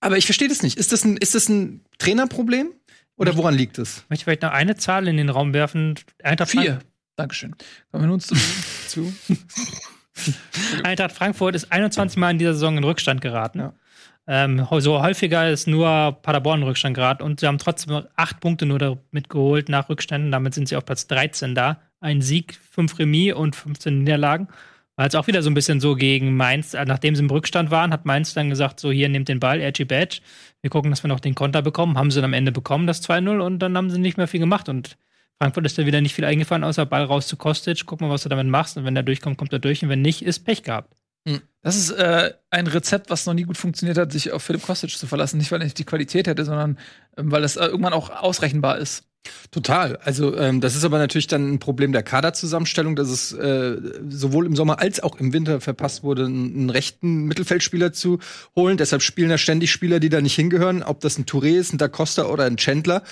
aber 0.00 0.16
ich 0.16 0.24
verstehe 0.24 0.48
das 0.48 0.62
nicht. 0.62 0.78
Ist 0.78 0.92
das 0.92 1.04
ein, 1.04 1.16
ist 1.16 1.34
das 1.34 1.48
ein 1.48 1.84
Trainerproblem? 1.98 2.72
Oder 3.16 3.36
woran 3.36 3.54
liegt 3.54 3.78
es? 3.78 3.98
Ich 3.98 4.10
möchte 4.10 4.24
vielleicht 4.24 4.42
noch 4.42 4.52
eine 4.52 4.76
Zahl 4.76 5.06
in 5.06 5.18
den 5.18 5.28
Raum 5.28 5.52
werfen. 5.52 5.98
Eintracht 6.22 6.50
Vier. 6.50 6.78
Dankeschön. 7.16 7.54
Kommen 7.90 8.04
wir 8.04 8.08
nun 8.08 8.20
zu. 8.20 8.34
Eintracht 10.84 11.12
Frankfurt 11.12 11.54
ist 11.54 11.70
21 11.72 12.18
Mal 12.18 12.30
in 12.30 12.38
dieser 12.38 12.54
Saison 12.54 12.76
in 12.76 12.84
Rückstand 12.84 13.20
geraten. 13.20 13.58
Ja. 13.58 13.72
Ähm, 14.26 14.66
so 14.78 15.02
häufiger 15.02 15.50
ist 15.50 15.66
nur 15.66 16.18
Paderborn 16.22 16.60
in 16.60 16.66
Rückstand 16.68 16.94
geraten 16.94 17.22
und 17.22 17.40
sie 17.40 17.46
haben 17.46 17.58
trotzdem 17.58 18.04
acht 18.16 18.40
Punkte 18.40 18.66
nur 18.66 18.78
damit 18.78 19.28
geholt 19.28 19.68
nach 19.68 19.88
Rückständen. 19.88 20.30
Damit 20.30 20.54
sind 20.54 20.68
sie 20.68 20.76
auf 20.76 20.84
Platz 20.84 21.06
13 21.06 21.54
da. 21.54 21.80
Ein 22.00 22.22
Sieg, 22.22 22.58
fünf 22.70 22.98
Remis 22.98 23.34
und 23.34 23.56
15 23.56 23.98
Niederlagen. 23.98 24.48
War 24.96 25.06
jetzt 25.06 25.16
auch 25.16 25.26
wieder 25.26 25.42
so 25.42 25.50
ein 25.50 25.54
bisschen 25.54 25.80
so 25.80 25.94
gegen 25.94 26.36
Mainz. 26.36 26.74
Nachdem 26.74 27.16
sie 27.16 27.22
im 27.22 27.30
Rückstand 27.30 27.70
waren, 27.70 27.92
hat 27.92 28.04
Mainz 28.04 28.34
dann 28.34 28.50
gesagt: 28.50 28.80
So, 28.80 28.92
hier 28.92 29.08
nehmt 29.08 29.28
den 29.28 29.40
Ball, 29.40 29.60
Edgy 29.60 29.84
Badge. 29.84 30.20
Wir 30.60 30.70
gucken, 30.70 30.90
dass 30.90 31.02
wir 31.02 31.08
noch 31.08 31.20
den 31.20 31.34
Konter 31.34 31.62
bekommen. 31.62 31.96
Haben 31.96 32.10
sie 32.10 32.16
dann 32.16 32.26
am 32.26 32.34
Ende 32.34 32.52
bekommen, 32.52 32.86
das 32.86 33.02
2-0, 33.02 33.40
und 33.40 33.60
dann 33.60 33.76
haben 33.76 33.90
sie 33.90 33.98
nicht 33.98 34.18
mehr 34.18 34.28
viel 34.28 34.40
gemacht. 34.40 34.68
Und 34.68 34.98
Frankfurt 35.40 35.64
ist 35.64 35.78
da 35.78 35.86
wieder 35.86 36.02
nicht 36.02 36.14
viel 36.14 36.26
eingefallen, 36.26 36.64
außer 36.64 36.84
Ball 36.84 37.04
raus 37.04 37.26
zu 37.26 37.36
Kostic. 37.36 37.86
Guck 37.86 38.02
mal, 38.02 38.10
was 38.10 38.24
du 38.24 38.28
damit 38.28 38.46
machst. 38.46 38.76
Und 38.76 38.84
wenn 38.84 38.94
der 38.94 39.02
durchkommt, 39.02 39.38
kommt 39.38 39.52
er 39.52 39.58
durch. 39.58 39.82
Und 39.82 39.88
wenn 39.88 40.02
nicht, 40.02 40.22
ist 40.22 40.40
Pech 40.40 40.62
gehabt. 40.62 40.94
Das 41.62 41.76
ist 41.76 41.90
äh, 41.90 42.34
ein 42.50 42.66
Rezept, 42.66 43.10
was 43.10 43.26
noch 43.26 43.34
nie 43.34 43.44
gut 43.44 43.56
funktioniert 43.56 43.98
hat, 43.98 44.12
sich 44.12 44.32
auf 44.32 44.42
Philipp 44.42 44.62
Kostic 44.62 44.90
zu 44.90 45.06
verlassen. 45.06 45.38
Nicht, 45.38 45.50
weil 45.50 45.60
er 45.60 45.64
nicht 45.64 45.78
die 45.78 45.84
Qualität 45.84 46.26
hätte, 46.26 46.44
sondern 46.44 46.78
ähm, 47.16 47.30
weil 47.32 47.42
das 47.42 47.56
äh, 47.56 47.66
irgendwann 47.66 47.92
auch 47.94 48.10
ausrechenbar 48.10 48.78
ist. 48.78 49.09
Total. 49.50 49.96
Also 49.96 50.36
ähm, 50.36 50.60
das 50.60 50.76
ist 50.76 50.84
aber 50.84 50.98
natürlich 50.98 51.26
dann 51.26 51.52
ein 51.52 51.58
Problem 51.58 51.92
der 51.92 52.02
Kaderzusammenstellung, 52.02 52.96
dass 52.96 53.08
es 53.08 53.32
äh, 53.32 53.76
sowohl 54.08 54.46
im 54.46 54.56
Sommer 54.56 54.80
als 54.80 55.02
auch 55.02 55.16
im 55.18 55.32
Winter 55.32 55.60
verpasst 55.60 56.02
wurde, 56.02 56.24
einen, 56.24 56.54
einen 56.54 56.70
rechten 56.70 57.24
Mittelfeldspieler 57.24 57.92
zu 57.92 58.18
holen. 58.56 58.76
Deshalb 58.76 59.02
spielen 59.02 59.28
da 59.28 59.38
ständig 59.38 59.72
Spieler, 59.72 60.00
die 60.00 60.08
da 60.08 60.20
nicht 60.20 60.36
hingehören, 60.36 60.82
ob 60.82 61.00
das 61.00 61.18
ein 61.18 61.26
Touré 61.26 61.58
ist, 61.58 61.72
ein 61.72 61.78
Da 61.78 61.88
Costa 61.88 62.26
oder 62.26 62.44
ein 62.44 62.56
Chandler. 62.56 63.02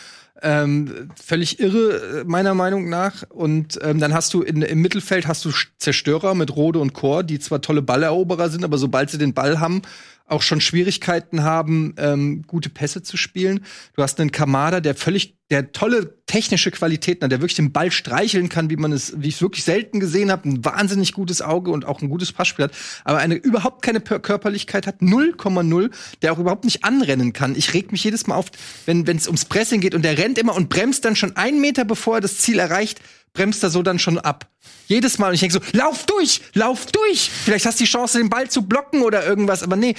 Ähm, 0.40 1.11
völlig 1.20 1.59
irre, 1.59 2.20
äh, 2.20 2.24
meiner 2.24 2.54
Meinung 2.54 2.88
nach. 2.88 3.24
Und 3.28 3.78
ähm, 3.82 3.98
dann 3.98 4.14
hast 4.14 4.32
du 4.32 4.42
in, 4.42 4.62
im 4.62 4.80
Mittelfeld 4.80 5.26
hast 5.26 5.44
du 5.44 5.50
Zerstörer 5.78 6.34
mit 6.34 6.54
Rode 6.54 6.78
und 6.78 6.94
Chor, 6.94 7.24
die 7.24 7.40
zwar 7.40 7.61
tolle 7.61 7.82
Balleroberer 7.82 8.48
sind, 8.48 8.64
aber 8.64 8.78
sobald 8.78 9.11
sie 9.11 9.18
den 9.18 9.34
Ball 9.34 9.59
haben, 9.59 9.82
auch 10.29 10.43
schon 10.43 10.61
Schwierigkeiten 10.61 11.43
haben, 11.43 11.95
ähm, 11.99 12.45
gute 12.47 12.68
Pässe 12.68 13.03
zu 13.03 13.16
spielen. 13.16 13.64
Du 13.97 14.03
hast 14.03 14.20
einen 14.20 14.33
Kamada, 14.33 14.81
der 14.81 14.95
völlig, 14.95 15.37
der 15.51 15.72
tolle 15.72 16.22
technische 16.26 16.70
Qualitäten 16.70 17.24
hat, 17.24 17.33
der 17.33 17.41
wirklich 17.41 17.57
den 17.57 17.72
Ball 17.72 17.91
streicheln 17.91 18.49
kann, 18.51 18.68
wie 18.68 18.76
man 18.76 18.93
es, 18.93 19.14
wie 19.16 19.29
ich 19.29 19.37
es 19.37 19.41
wirklich 19.43 19.64
selten 19.64 19.99
gesehen 19.99 20.31
habe, 20.31 20.49
ein 20.49 20.64
wahnsinnig 20.64 21.14
gutes 21.14 21.41
Auge 21.41 21.70
und 21.70 21.87
auch 21.87 22.03
ein 22.03 22.11
gutes 22.11 22.33
Passspiel 22.33 22.66
hat, 22.66 22.72
aber 23.05 23.18
eine 23.18 23.35
überhaupt 23.35 23.83
keine 23.83 24.01
Pör- 24.01 24.18
Körperlichkeit 24.20 24.87
hat, 24.87 25.01
0,0, 25.01 25.91
der 26.20 26.33
auch 26.33 26.39
überhaupt 26.39 26.64
nicht 26.64 26.85
anrennen 26.85 27.33
kann. 27.33 27.57
Ich 27.57 27.72
reg 27.72 27.91
mich 27.93 28.05
jedes 28.05 28.26
Mal 28.26 28.35
auf, 28.35 28.47
wenn 28.85 29.07
wenn 29.07 29.16
es 29.16 29.26
ums 29.26 29.47
Pressing 29.47 29.81
geht 29.81 29.95
und 29.95 30.03
der 30.05 30.18
rennt 30.18 30.37
immer 30.39 30.55
und 30.55 30.68
bremst 30.68 31.05
dann 31.07 31.16
schon 31.16 31.37
einen 31.37 31.61
Meter 31.61 31.85
bevor 31.87 32.16
er 32.16 32.20
das 32.20 32.39
Ziel 32.39 32.59
erreicht, 32.59 33.01
bremst 33.33 33.62
er 33.62 33.70
so 33.70 33.83
dann 33.83 33.99
schon 33.99 34.18
ab. 34.18 34.51
Jedes 34.87 35.18
Mal. 35.18 35.29
Und 35.29 35.35
ich 35.35 35.41
denke 35.41 35.55
so, 35.55 35.61
lauf 35.72 36.07
durch, 36.07 36.41
lauf 36.55 36.87
durch. 36.87 37.31
Vielleicht 37.31 37.66
hast 37.66 37.81
du 37.81 37.85
die 37.85 37.91
Chance, 37.91 38.18
den 38.18 38.31
Ball 38.31 38.49
zu 38.49 38.62
blocken 38.62 39.03
oder 39.03 39.26
irgendwas, 39.26 39.62
aber 39.62 39.76
nee. 39.76 39.95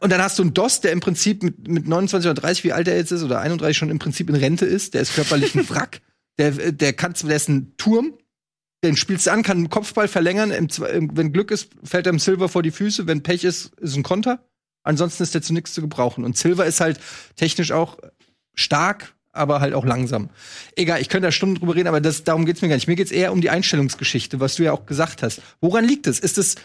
Und 0.00 0.10
dann 0.10 0.20
hast 0.20 0.38
du 0.38 0.42
einen 0.42 0.54
Dost, 0.54 0.84
der 0.84 0.92
im 0.92 1.00
Prinzip 1.00 1.42
mit, 1.42 1.68
mit 1.68 1.86
29 1.86 2.30
oder 2.30 2.40
30, 2.40 2.64
wie 2.64 2.72
alt 2.72 2.88
er 2.88 2.96
jetzt 2.96 3.12
ist, 3.12 3.22
oder 3.22 3.40
31 3.40 3.76
schon 3.76 3.90
im 3.90 3.98
Prinzip 3.98 4.28
in 4.28 4.34
Rente 4.34 4.66
ist. 4.66 4.94
Der 4.94 5.02
ist 5.02 5.14
körperlich 5.14 5.54
ein 5.54 5.68
Wrack. 5.70 6.00
Der, 6.38 6.50
der 6.50 6.92
kann, 6.92 7.14
der 7.22 7.36
ist 7.36 7.48
ein 7.48 7.72
Turm. 7.78 8.12
Den 8.84 8.98
spielst 8.98 9.26
du 9.26 9.32
an, 9.32 9.42
kann 9.42 9.56
einen 9.56 9.70
Kopfball 9.70 10.06
verlängern. 10.06 10.50
Im, 10.50 11.16
wenn 11.16 11.32
Glück 11.32 11.50
ist, 11.50 11.70
fällt 11.82 12.06
er 12.06 12.12
im 12.12 12.18
Silver 12.18 12.50
vor 12.50 12.62
die 12.62 12.72
Füße. 12.72 13.06
Wenn 13.06 13.22
Pech 13.22 13.42
ist, 13.42 13.72
ist 13.80 13.96
ein 13.96 14.02
Konter. 14.02 14.46
Ansonsten 14.82 15.22
ist 15.22 15.34
der 15.34 15.40
zu 15.40 15.54
nichts 15.54 15.72
zu 15.72 15.80
gebrauchen. 15.80 16.24
Und 16.24 16.36
Silver 16.36 16.66
ist 16.66 16.80
halt 16.80 17.00
technisch 17.36 17.72
auch 17.72 17.96
stark, 18.54 19.15
aber 19.36 19.60
halt 19.60 19.74
auch 19.74 19.84
langsam. 19.84 20.30
Egal, 20.74 21.00
ich 21.00 21.08
könnte 21.08 21.28
da 21.28 21.32
Stunden 21.32 21.56
drüber 21.56 21.74
reden, 21.74 21.88
aber 21.88 22.00
das, 22.00 22.24
darum 22.24 22.46
geht's 22.46 22.62
mir 22.62 22.68
gar 22.68 22.76
nicht. 22.76 22.88
Mir 22.88 22.96
geht's 22.96 23.12
eher 23.12 23.32
um 23.32 23.40
die 23.40 23.50
Einstellungsgeschichte, 23.50 24.40
was 24.40 24.56
du 24.56 24.64
ja 24.64 24.72
auch 24.72 24.86
gesagt 24.86 25.22
hast. 25.22 25.42
Woran 25.60 25.84
liegt 25.84 26.06
es? 26.06 26.18
Ist 26.18 26.38
es, 26.38 26.56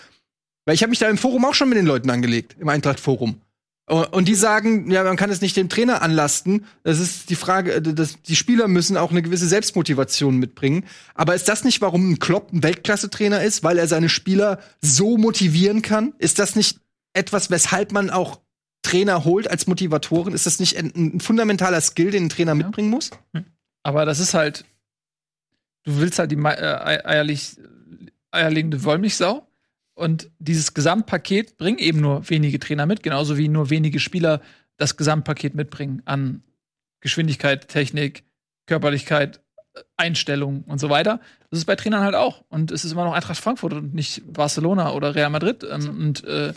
weil 0.66 0.76
ich 0.76 0.84
habe 0.84 0.90
mich 0.90 1.00
da 1.00 1.10
im 1.10 1.18
Forum 1.18 1.46
auch 1.46 1.54
schon 1.54 1.70
mit 1.70 1.78
den 1.78 1.86
Leuten 1.86 2.10
angelegt, 2.10 2.56
im 2.60 2.70
Eintracht-Forum. 2.70 3.42
Und 3.88 4.28
die 4.28 4.36
sagen, 4.36 4.90
ja, 4.90 5.04
man 5.04 5.18
kann 5.18 5.30
es 5.32 5.42
nicht 5.42 5.58
dem 5.58 5.68
Trainer 5.68 6.02
anlasten. 6.02 6.66
Das 6.84 7.00
ist 7.00 7.30
die 7.30 7.36
Frage, 7.36 7.74
äh, 7.74 7.82
dass 7.82 8.22
die 8.22 8.38
Spieler 8.38 8.70
müssen 8.70 8.96
auch 8.96 9.12
eine 9.12 9.22
gewisse 9.22 9.48
Selbstmotivation 9.48 10.38
mitbringen. 10.38 10.86
Aber 11.14 11.36
ist 11.36 11.50
das 11.50 11.66
nicht, 11.66 11.82
warum 11.82 12.12
ein 12.12 12.20
Klopp 12.20 12.54
ein 12.54 12.64
Weltklasse-Trainer 12.64 13.44
ist, 13.44 13.64
weil 13.64 13.78
er 13.78 13.88
seine 13.88 14.08
Spieler 14.08 14.60
so 14.82 15.18
motivieren 15.18 15.82
kann? 15.82 16.14
Ist 16.20 16.40
das 16.40 16.56
nicht 16.56 16.80
etwas, 17.14 17.50
weshalb 17.50 17.92
man 17.92 18.10
auch 18.10 18.40
Trainer 18.82 19.26
holt 19.26 19.50
als 19.50 19.68
Motivatoren? 19.68 20.34
Ist 20.34 20.46
das 20.46 20.60
nicht 20.60 20.78
ein, 20.78 20.92
ein 20.96 21.20
fundamentaler 21.20 21.82
Skill, 21.82 22.12
den 22.12 22.26
ein 22.26 22.30
Trainer 22.30 22.56
mitbringen 22.56 22.90
muss? 22.90 23.12
Aber 23.84 24.06
das 24.06 24.20
ist 24.20 24.34
halt, 24.34 24.66
du 25.84 26.00
willst 26.00 26.20
halt 26.20 26.32
die 26.32 26.38
äh, 26.38 27.06
eierlich, 27.06 27.58
eierlegende 28.32 28.84
Wollmilchsau. 28.84 29.48
Und 29.94 30.32
dieses 30.40 30.74
Gesamtpaket 30.74 31.58
bringen 31.58 31.78
eben 31.78 32.02
nur 32.02 32.28
wenige 32.30 32.60
Trainer 32.60 32.86
mit, 32.86 33.04
genauso 33.04 33.38
wie 33.38 33.50
nur 33.50 33.70
wenige 33.70 34.00
Spieler 34.00 34.42
das 34.78 34.98
Gesamtpaket 34.98 35.54
mitbringen 35.54 36.02
an 36.06 36.44
Geschwindigkeit, 37.02 37.68
Technik, 37.68 38.24
Körperlichkeit, 38.66 39.42
Einstellung 39.98 40.64
und 40.64 40.80
so 40.80 40.90
weiter. 40.90 41.20
Das 41.50 41.60
ist 41.60 41.66
bei 41.66 41.76
Trainern 41.76 42.04
halt 42.04 42.16
auch. 42.16 42.44
Und 42.50 42.72
es 42.72 42.84
ist 42.84 42.92
immer 42.92 43.06
noch 43.06 43.14
Eintracht 43.14 43.40
Frankfurt 43.40 43.74
und 43.74 43.94
nicht 43.94 44.22
Barcelona 44.32 44.92
oder 44.94 45.16
Real 45.16 45.30
Madrid. 45.30 45.66
Ähm, 45.70 45.90
und 45.90 46.24
äh, 46.24 46.54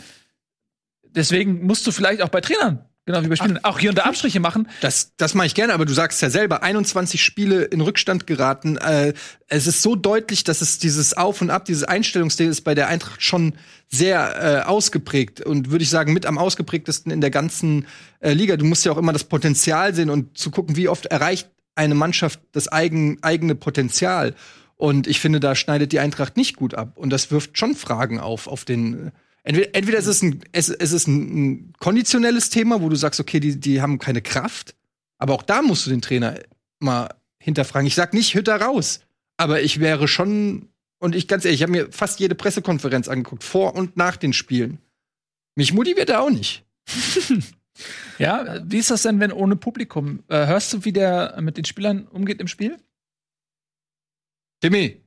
deswegen 1.15 1.65
musst 1.65 1.85
du 1.87 1.91
vielleicht 1.91 2.21
auch 2.21 2.29
bei 2.29 2.41
Trainern, 2.41 2.85
genau 3.05 3.23
wie 3.23 3.27
bei 3.27 3.35
Spielern, 3.35 3.59
auch 3.63 3.79
hier 3.79 3.89
und 3.89 3.97
da 3.97 4.03
Abstriche 4.03 4.39
machen. 4.39 4.67
Das, 4.81 5.13
das 5.17 5.33
mache 5.33 5.47
ich 5.47 5.55
gerne, 5.55 5.73
aber 5.73 5.85
du 5.85 5.93
sagst 5.93 6.21
ja 6.21 6.29
selber, 6.29 6.63
21 6.63 7.23
Spiele 7.23 7.63
in 7.63 7.81
Rückstand 7.81 8.27
geraten. 8.27 8.77
Äh, 8.77 9.13
es 9.47 9.67
ist 9.67 9.81
so 9.81 9.95
deutlich, 9.95 10.43
dass 10.43 10.61
es 10.61 10.79
dieses 10.79 11.15
Auf 11.15 11.41
und 11.41 11.49
Ab, 11.49 11.65
dieses 11.65 11.83
Einstellungsding 11.83 12.49
ist 12.49 12.61
bei 12.61 12.75
der 12.75 12.87
Eintracht 12.87 13.21
schon 13.21 13.53
sehr 13.87 14.63
äh, 14.63 14.67
ausgeprägt 14.67 15.41
und 15.41 15.71
würde 15.71 15.83
ich 15.83 15.89
sagen 15.89 16.13
mit 16.13 16.25
am 16.25 16.37
ausgeprägtesten 16.37 17.11
in 17.11 17.21
der 17.21 17.31
ganzen 17.31 17.87
äh, 18.19 18.33
Liga. 18.33 18.57
Du 18.57 18.65
musst 18.65 18.85
ja 18.85 18.91
auch 18.91 18.97
immer 18.97 19.13
das 19.13 19.23
Potenzial 19.23 19.93
sehen 19.93 20.09
und 20.09 20.37
zu 20.37 20.51
gucken, 20.51 20.75
wie 20.75 20.89
oft 20.89 21.05
erreicht 21.05 21.49
eine 21.75 21.95
Mannschaft 21.95 22.39
das 22.53 22.67
eigen, 22.67 23.21
eigene 23.21 23.55
Potenzial. 23.55 24.33
Und 24.77 25.07
ich 25.07 25.19
finde, 25.19 25.39
da 25.39 25.55
schneidet 25.55 25.91
die 25.91 25.99
Eintracht 25.99 26.37
nicht 26.37 26.55
gut 26.55 26.73
ab. 26.73 26.97
Und 26.97 27.09
das 27.11 27.31
wirft 27.31 27.57
schon 27.57 27.75
Fragen 27.75 28.19
auf, 28.19 28.47
auf 28.47 28.65
den. 28.65 29.11
Entweder, 29.45 29.75
entweder 29.75 29.99
es 29.99 30.07
ist 30.07 30.23
ein, 30.23 30.41
es, 30.51 30.69
es 30.69 30.91
ist 30.91 31.07
ein, 31.07 31.19
ein 31.37 31.73
konditionelles 31.79 32.49
Thema, 32.49 32.81
wo 32.81 32.89
du 32.89 32.95
sagst, 32.95 33.19
okay, 33.19 33.39
die, 33.39 33.59
die 33.59 33.81
haben 33.81 33.99
keine 33.99 34.21
Kraft. 34.21 34.75
Aber 35.17 35.33
auch 35.33 35.43
da 35.43 35.61
musst 35.61 35.85
du 35.85 35.91
den 35.91 36.01
Trainer 36.01 36.39
mal 36.79 37.09
hinterfragen. 37.39 37.87
Ich 37.87 37.95
sag 37.95 38.13
nicht 38.13 38.33
Hütter 38.33 38.59
raus, 38.59 39.01
aber 39.37 39.61
ich 39.61 39.79
wäre 39.79 40.07
schon 40.07 40.69
und 40.99 41.15
ich 41.15 41.27
ganz 41.27 41.45
ehrlich, 41.45 41.59
ich 41.59 41.63
habe 41.63 41.71
mir 41.71 41.91
fast 41.91 42.19
jede 42.19 42.35
Pressekonferenz 42.35 43.07
angeguckt, 43.07 43.43
vor 43.43 43.75
und 43.75 43.95
nach 43.95 44.17
den 44.17 44.33
Spielen. 44.33 44.79
Mich 45.55 45.73
motiviert 45.73 46.09
er 46.09 46.21
auch 46.21 46.31
nicht. 46.31 46.65
Ja, 48.17 48.61
wie 48.63 48.77
ist 48.77 48.89
das 48.89 49.01
denn, 49.01 49.19
wenn 49.19 49.33
ohne 49.33 49.57
Publikum? 49.57 50.23
Äh, 50.29 50.47
hörst 50.47 50.71
du, 50.71 50.85
wie 50.85 50.93
der 50.93 51.37
mit 51.41 51.57
den 51.57 51.65
Spielern 51.65 52.07
umgeht 52.07 52.39
im 52.39 52.47
Spiel? 52.47 52.77
Timmy, 54.61 55.01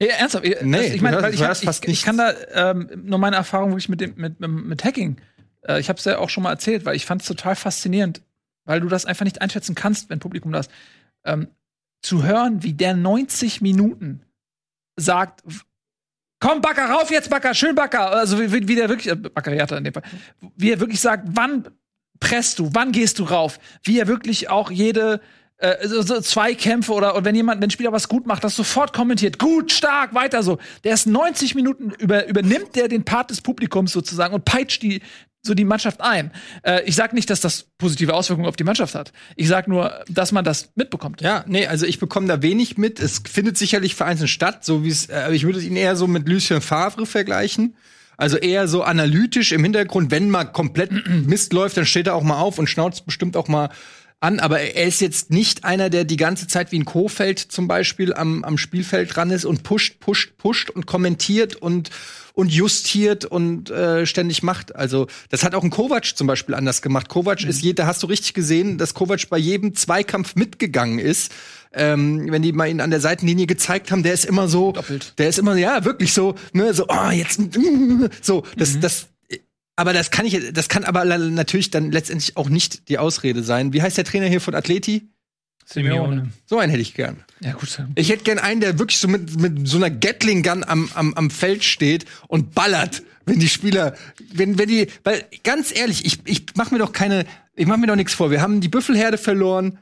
Ja, 0.00 0.08
ernsthaft. 0.14 0.44
ich- 0.44 0.60
Nee, 0.62 0.76
das, 0.76 0.86
ich 0.86 0.96
du 0.98 1.02
meine, 1.02 1.30
ich, 1.30 1.42
hab, 1.42 1.60
ich, 1.62 1.88
ich 1.88 2.02
kann 2.02 2.16
da 2.18 2.32
ähm, 2.52 2.88
nur 3.04 3.18
meine 3.18 3.36
Erfahrung 3.36 3.70
wirklich 3.70 3.88
mit 3.88 4.00
dem 4.00 4.14
mit, 4.16 4.38
mit, 4.40 4.50
mit 4.50 4.84
Hacking. 4.84 5.16
Äh, 5.66 5.80
ich 5.80 5.88
habe 5.88 5.98
es 5.98 6.04
ja 6.04 6.18
auch 6.18 6.30
schon 6.30 6.42
mal 6.44 6.50
erzählt, 6.52 6.84
weil 6.84 6.94
ich 6.96 7.04
fand 7.06 7.22
es 7.22 7.28
total 7.28 7.56
faszinierend, 7.56 8.22
weil 8.64 8.80
du 8.80 8.88
das 8.88 9.04
einfach 9.06 9.24
nicht 9.24 9.40
einschätzen 9.42 9.74
kannst, 9.74 10.08
wenn 10.10 10.20
Publikum 10.20 10.52
das 10.52 10.68
ähm, 11.24 11.48
zu 12.02 12.22
hören, 12.24 12.62
wie 12.62 12.74
der 12.74 12.94
90 12.94 13.60
Minuten 13.60 14.20
sagt. 14.96 15.42
Komm, 16.40 16.60
Backer, 16.60 16.88
rauf 16.88 17.10
jetzt, 17.10 17.30
Backer, 17.30 17.52
schön 17.52 17.74
Backer. 17.74 18.12
Also 18.12 18.38
wie, 18.40 18.68
wie 18.68 18.74
der 18.76 18.88
wirklich, 18.88 19.08
äh, 19.12 19.16
Baccariata 19.16 19.76
in 19.76 19.82
dem 19.84 19.92
Fall, 19.94 20.04
wie 20.56 20.70
er 20.70 20.78
wirklich 20.78 21.00
sagt, 21.00 21.24
wann 21.32 21.66
presst 22.20 22.60
du, 22.60 22.70
wann 22.72 22.92
gehst 22.92 23.18
du 23.18 23.24
rauf? 23.24 23.58
Wie 23.82 23.98
er 23.98 24.06
wirklich 24.06 24.48
auch 24.48 24.70
jede 24.70 25.20
äh, 25.58 25.88
so, 25.88 26.02
so 26.02 26.20
Zweikämpfe 26.20 26.92
oder, 26.92 27.14
oder 27.14 27.24
wenn 27.24 27.34
jemand, 27.34 27.60
wenn 27.60 27.68
ein 27.68 27.70
Spieler 27.70 27.92
was 27.92 28.08
gut 28.08 28.26
macht, 28.26 28.44
das 28.44 28.54
sofort 28.54 28.92
kommentiert. 28.92 29.38
Gut, 29.38 29.72
stark, 29.72 30.14
weiter 30.14 30.42
so. 30.42 30.58
Der 30.84 30.94
ist 30.94 31.06
90 31.06 31.54
Minuten 31.54 31.92
über, 31.98 32.26
übernimmt 32.26 32.76
der 32.76 32.88
den 32.88 33.04
Part 33.04 33.30
des 33.30 33.40
Publikums 33.40 33.92
sozusagen 33.92 34.34
und 34.34 34.44
peitscht 34.44 34.82
die 34.82 35.00
so 35.42 35.54
die 35.54 35.64
Mannschaft 35.64 36.00
ein. 36.00 36.32
Äh, 36.62 36.82
ich 36.84 36.94
sage 36.94 37.14
nicht, 37.14 37.30
dass 37.30 37.40
das 37.40 37.66
positive 37.78 38.14
Auswirkungen 38.14 38.48
auf 38.48 38.56
die 38.56 38.64
Mannschaft 38.64 38.94
hat. 38.94 39.12
Ich 39.36 39.48
sage 39.48 39.70
nur, 39.70 40.04
dass 40.08 40.32
man 40.32 40.44
das 40.44 40.70
mitbekommt. 40.74 41.20
Ja, 41.20 41.44
nee, 41.46 41.66
also 41.66 41.86
ich 41.86 41.98
bekomme 41.98 42.26
da 42.28 42.42
wenig 42.42 42.76
mit. 42.76 43.00
Es 43.00 43.22
findet 43.28 43.56
sicherlich 43.56 43.94
vereinzelt 43.94 44.30
statt, 44.30 44.64
so 44.64 44.84
wie 44.84 44.90
es, 44.90 45.06
äh, 45.06 45.32
ich 45.32 45.44
würde 45.44 45.60
ihn 45.60 45.76
eher 45.76 45.96
so 45.96 46.06
mit 46.06 46.28
Lucien 46.28 46.60
Favre 46.60 47.06
vergleichen. 47.06 47.76
Also 48.16 48.36
eher 48.36 48.66
so 48.66 48.82
analytisch 48.82 49.52
im 49.52 49.62
Hintergrund, 49.62 50.10
wenn 50.10 50.28
mal 50.28 50.44
komplett 50.44 50.90
Mist 51.26 51.52
läuft, 51.52 51.76
dann 51.76 51.86
steht 51.86 52.08
er 52.08 52.14
auch 52.14 52.24
mal 52.24 52.38
auf 52.38 52.58
und 52.58 52.68
schnauzt 52.68 53.06
bestimmt 53.06 53.36
auch 53.36 53.48
mal 53.48 53.70
an, 54.20 54.40
aber 54.40 54.60
er 54.60 54.86
ist 54.86 55.00
jetzt 55.00 55.30
nicht 55.30 55.64
einer, 55.64 55.90
der 55.90 56.04
die 56.04 56.16
ganze 56.16 56.48
Zeit 56.48 56.72
wie 56.72 56.78
ein 56.78 56.84
Kofeld 56.84 57.38
zum 57.38 57.68
Beispiel 57.68 58.12
am, 58.14 58.42
am 58.42 58.58
Spielfeld 58.58 59.14
dran 59.14 59.30
ist 59.30 59.44
und 59.44 59.62
pusht, 59.62 60.00
pusht, 60.00 60.36
pusht 60.38 60.70
und 60.70 60.86
kommentiert 60.86 61.54
und, 61.54 61.90
und 62.32 62.52
justiert 62.52 63.24
und 63.24 63.70
äh, 63.70 64.06
ständig 64.06 64.42
macht. 64.42 64.74
Also 64.74 65.06
das 65.28 65.44
hat 65.44 65.54
auch 65.54 65.62
ein 65.62 65.70
Kovac 65.70 66.16
zum 66.16 66.26
Beispiel 66.26 66.56
anders 66.56 66.82
gemacht. 66.82 67.08
Kovac 67.08 67.44
Mhm. 67.44 67.50
ist 67.50 67.62
je, 67.62 67.74
da 67.74 67.86
hast 67.86 68.02
du 68.02 68.08
richtig 68.08 68.34
gesehen, 68.34 68.76
dass 68.76 68.92
Kovac 68.94 69.28
bei 69.30 69.38
jedem 69.38 69.74
Zweikampf 69.76 70.34
mitgegangen 70.34 70.98
ist. 70.98 71.32
Ähm, 71.72 72.32
wenn 72.32 72.42
die 72.42 72.52
mal 72.52 72.66
ihn 72.68 72.80
an 72.80 72.90
der 72.90 73.00
Seitenlinie 73.00 73.46
gezeigt 73.46 73.92
haben, 73.92 74.02
der 74.02 74.14
ist 74.14 74.24
immer 74.24 74.48
so, 74.48 74.72
Doppelt. 74.72 75.12
der 75.18 75.28
ist 75.28 75.38
immer 75.38 75.54
ja 75.54 75.84
wirklich 75.84 76.12
so, 76.14 76.34
ne, 76.54 76.72
so, 76.74 76.86
oh, 76.88 77.10
jetzt, 77.10 77.40
so, 78.22 78.42
das, 78.56 78.74
Mhm. 78.74 78.80
das, 78.80 79.06
aber 79.78 79.92
das 79.92 80.10
kann 80.10 80.26
ich, 80.26 80.52
das 80.52 80.68
kann 80.68 80.82
aber 80.82 81.04
natürlich 81.04 81.70
dann 81.70 81.92
letztendlich 81.92 82.36
auch 82.36 82.48
nicht 82.48 82.88
die 82.88 82.98
Ausrede 82.98 83.44
sein. 83.44 83.72
Wie 83.72 83.80
heißt 83.80 83.96
der 83.96 84.04
Trainer 84.04 84.26
hier 84.26 84.40
von 84.40 84.56
Atleti? 84.56 85.08
Simeone. 85.64 86.30
So 86.46 86.58
einen 86.58 86.70
hätte 86.70 86.82
ich 86.82 86.94
gern. 86.94 87.22
Ja, 87.38 87.52
gut. 87.52 87.80
Ich 87.94 88.08
hätte 88.08 88.24
gern 88.24 88.40
einen, 88.40 88.60
der 88.60 88.80
wirklich 88.80 88.98
so 88.98 89.06
mit, 89.06 89.38
mit 89.40 89.68
so 89.68 89.76
einer 89.76 89.88
Gatling 89.88 90.42
Gun 90.42 90.64
am, 90.64 90.90
am, 90.94 91.14
am 91.14 91.30
Feld 91.30 91.62
steht 91.62 92.06
und 92.26 92.56
ballert, 92.56 93.04
wenn 93.24 93.38
die 93.38 93.48
Spieler, 93.48 93.94
wenn, 94.32 94.58
wenn 94.58 94.68
die, 94.68 94.88
weil 95.04 95.24
ganz 95.44 95.72
ehrlich, 95.72 96.04
ich, 96.04 96.18
ich 96.24 96.46
mach 96.56 96.72
mir 96.72 96.78
doch 96.78 96.92
keine, 96.92 97.24
ich 97.54 97.66
mach 97.68 97.76
mir 97.76 97.86
doch 97.86 97.94
nichts 97.94 98.14
vor. 98.14 98.32
Wir 98.32 98.40
haben 98.40 98.60
die 98.60 98.68
Büffelherde 98.68 99.16
verloren. 99.16 99.78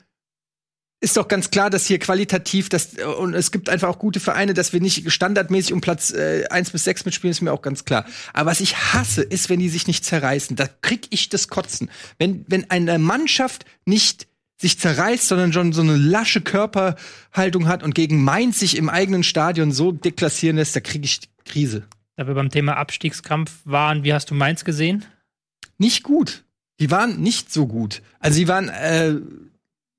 Ist 1.06 1.16
doch 1.16 1.28
ganz 1.28 1.52
klar, 1.52 1.70
dass 1.70 1.86
hier 1.86 2.00
qualitativ, 2.00 2.68
das, 2.68 2.94
und 2.94 3.32
es 3.32 3.52
gibt 3.52 3.68
einfach 3.68 3.86
auch 3.86 4.00
gute 4.00 4.18
Vereine, 4.18 4.54
dass 4.54 4.72
wir 4.72 4.80
nicht 4.80 5.08
standardmäßig 5.08 5.72
um 5.72 5.80
Platz 5.80 6.12
äh, 6.12 6.48
1 6.50 6.70
bis 6.70 6.82
6 6.82 7.04
mitspielen, 7.04 7.30
ist 7.30 7.42
mir 7.42 7.52
auch 7.52 7.62
ganz 7.62 7.84
klar. 7.84 8.06
Aber 8.32 8.50
was 8.50 8.58
ich 8.58 8.76
hasse, 8.76 9.22
ist, 9.22 9.48
wenn 9.48 9.60
die 9.60 9.68
sich 9.68 9.86
nicht 9.86 10.04
zerreißen. 10.04 10.56
Da 10.56 10.66
krieg 10.82 11.06
ich 11.10 11.28
das 11.28 11.46
Kotzen. 11.46 11.92
Wenn, 12.18 12.44
wenn 12.48 12.72
eine 12.72 12.98
Mannschaft 12.98 13.66
nicht 13.84 14.26
sich 14.60 14.80
zerreißt, 14.80 15.28
sondern 15.28 15.52
schon 15.52 15.72
so 15.72 15.82
eine 15.82 15.94
lasche 15.94 16.40
Körperhaltung 16.40 17.68
hat 17.68 17.84
und 17.84 17.94
gegen 17.94 18.24
Mainz 18.24 18.58
sich 18.58 18.76
im 18.76 18.88
eigenen 18.88 19.22
Stadion 19.22 19.70
so 19.70 19.92
deklassieren 19.92 20.56
lässt, 20.56 20.74
da 20.74 20.80
kriege 20.80 21.04
ich 21.04 21.20
Krise. 21.44 21.84
Da 22.16 22.26
wir 22.26 22.34
beim 22.34 22.50
Thema 22.50 22.78
Abstiegskampf 22.78 23.52
waren, 23.64 24.02
wie 24.02 24.12
hast 24.12 24.32
du 24.32 24.34
Mainz 24.34 24.64
gesehen? 24.64 25.04
Nicht 25.78 26.02
gut. 26.02 26.42
Die 26.80 26.90
waren 26.90 27.20
nicht 27.20 27.52
so 27.52 27.68
gut. 27.68 28.02
Also 28.18 28.34
sie 28.34 28.48
waren 28.48 28.70
äh, 28.70 29.14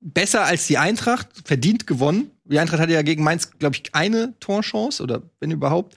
besser 0.00 0.44
als 0.44 0.66
die 0.66 0.78
Eintracht, 0.78 1.28
verdient 1.44 1.86
gewonnen. 1.86 2.30
Die 2.44 2.58
Eintracht 2.58 2.80
hatte 2.80 2.92
ja 2.92 3.02
gegen 3.02 3.24
Mainz, 3.24 3.50
glaube 3.58 3.76
ich, 3.76 3.94
eine 3.94 4.34
Torchance 4.40 5.02
oder 5.02 5.22
wenn 5.40 5.50
überhaupt. 5.50 5.96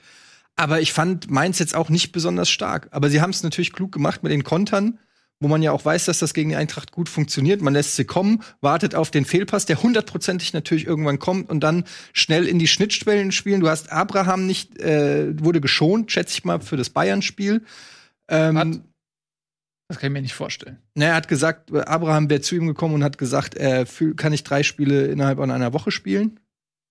Aber 0.56 0.82
ich 0.82 0.94
fand 0.94 1.30
Mainz 1.30 1.60
jetzt 1.60 1.76
auch 1.76 1.90
nicht 1.90 2.12
besonders 2.12 2.50
stark. 2.50 2.88
Aber 2.92 3.10
sie 3.10 3.22
haben 3.22 3.30
es 3.30 3.44
natürlich 3.44 3.74
klug 3.74 3.92
gemacht 3.92 4.24
mit 4.24 4.32
den 4.32 4.44
Kontern, 4.44 5.00
wo 5.40 5.48
man 5.48 5.64
ja 5.64 5.72
auch 5.72 5.86
weiß, 5.86 6.06
dass 6.06 6.20
das 6.20 6.34
gegen 6.34 6.50
die 6.50 6.56
Eintracht 6.56 6.92
gut 6.92 7.10
funktioniert. 7.10 7.62
Man 7.62 7.74
lässt 7.74 7.96
sie 7.96 8.06
kommen, 8.06 8.44
wartet 8.60 8.94
auf 8.94 9.10
den 9.12 9.26
Fehlpass, 9.26 9.66
der 9.66 9.82
hundertprozentig 9.82 10.54
natürlich 10.54 10.86
irgendwann 10.86 11.20
kommt 11.20 11.50
und 11.50 11.62
dann 11.62 11.86
schnell 12.14 12.48
in 12.48 12.60
die 12.60 12.68
Schnittstellen 12.68 13.32
spielen. 13.32 13.62
Du 13.62 13.70
hast 13.70 13.92
Abraham 13.92 14.46
nicht, 14.46 14.80
äh, 14.80 15.34
wurde 15.44 15.62
geschont, 15.62 16.12
schätze 16.12 16.34
ich 16.38 16.46
mal, 16.46 16.60
für 16.60 16.78
das 16.78 16.90
Bayern-Spiel. 16.90 17.64
Ähm, 18.28 18.84
Das 19.92 20.00
kann 20.00 20.12
ich 20.12 20.14
mir 20.14 20.22
nicht 20.22 20.34
vorstellen. 20.34 20.78
na, 20.96 21.06
er 21.06 21.16
hat 21.16 21.28
gesagt, 21.28 21.72
Abraham 21.74 22.30
wäre 22.30 22.42
zu 22.42 22.56
ihm 22.56 22.68
gekommen 22.68 22.96
und 22.96 23.04
hat 23.04 23.18
gesagt, 23.18 23.56
er 23.56 23.86
fühl, 23.86 24.16
kann 24.16 24.34
ich 24.34 24.44
drei 24.44 24.64
Spiele 24.64 25.06
innerhalb 25.08 25.38
von 25.38 25.52
einer 25.52 25.74
Woche 25.74 25.92
spielen. 25.92 26.40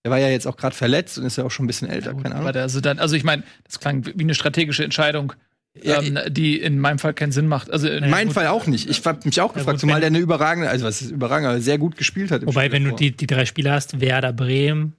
Er 0.02 0.10
war 0.10 0.18
ja 0.18 0.28
jetzt 0.28 0.46
auch 0.46 0.56
gerade 0.56 0.74
verletzt 0.74 1.18
und 1.18 1.26
ist 1.26 1.36
ja 1.36 1.44
auch 1.44 1.50
schon 1.50 1.64
ein 1.64 1.66
bisschen 1.66 1.88
älter, 1.88 2.14
Gut, 2.14 2.22
keine 2.22 2.36
Ahnung. 2.36 2.48
also, 2.54 2.80
dann, 2.80 2.98
also 2.98 3.16
ich 3.16 3.24
meine, 3.24 3.42
das 3.64 3.80
klang 3.80 4.06
wie 4.06 4.22
eine 4.22 4.34
strategische 4.34 4.82
Entscheidung, 4.82 5.34
Ja, 5.82 6.00
ähm, 6.00 6.18
die 6.30 6.58
in 6.58 6.78
meinem 6.78 6.98
Fall 6.98 7.12
keinen 7.12 7.32
Sinn 7.32 7.46
macht. 7.48 7.70
Also 7.70 7.86
in 7.86 8.04
In 8.04 8.10
meinem. 8.10 8.30
Fall 8.30 8.46
auch 8.46 8.66
nicht. 8.66 8.88
Ich 8.88 9.04
hab 9.04 9.24
mich 9.26 9.40
auch 9.42 9.52
gefragt, 9.52 9.72
gut, 9.76 9.80
zumal 9.80 10.00
der 10.00 10.06
eine 10.08 10.18
überragende, 10.18 10.70
also 10.70 10.86
was 10.86 11.02
ist 11.02 11.10
überragend, 11.10 11.48
aber 11.48 11.60
sehr 11.60 11.76
gut 11.78 11.96
gespielt 11.96 12.30
hat. 12.30 12.42
im 12.42 12.48
Wobei, 12.48 12.62
Spiel 12.66 12.72
wenn 12.72 12.82
du 12.84 12.88
davor. 12.90 12.98
die, 12.98 13.12
die 13.16 13.26
drei 13.26 13.44
Spiele 13.44 13.72
hast, 13.72 14.00
Werder 14.00 14.32
Bremen, 14.32 14.94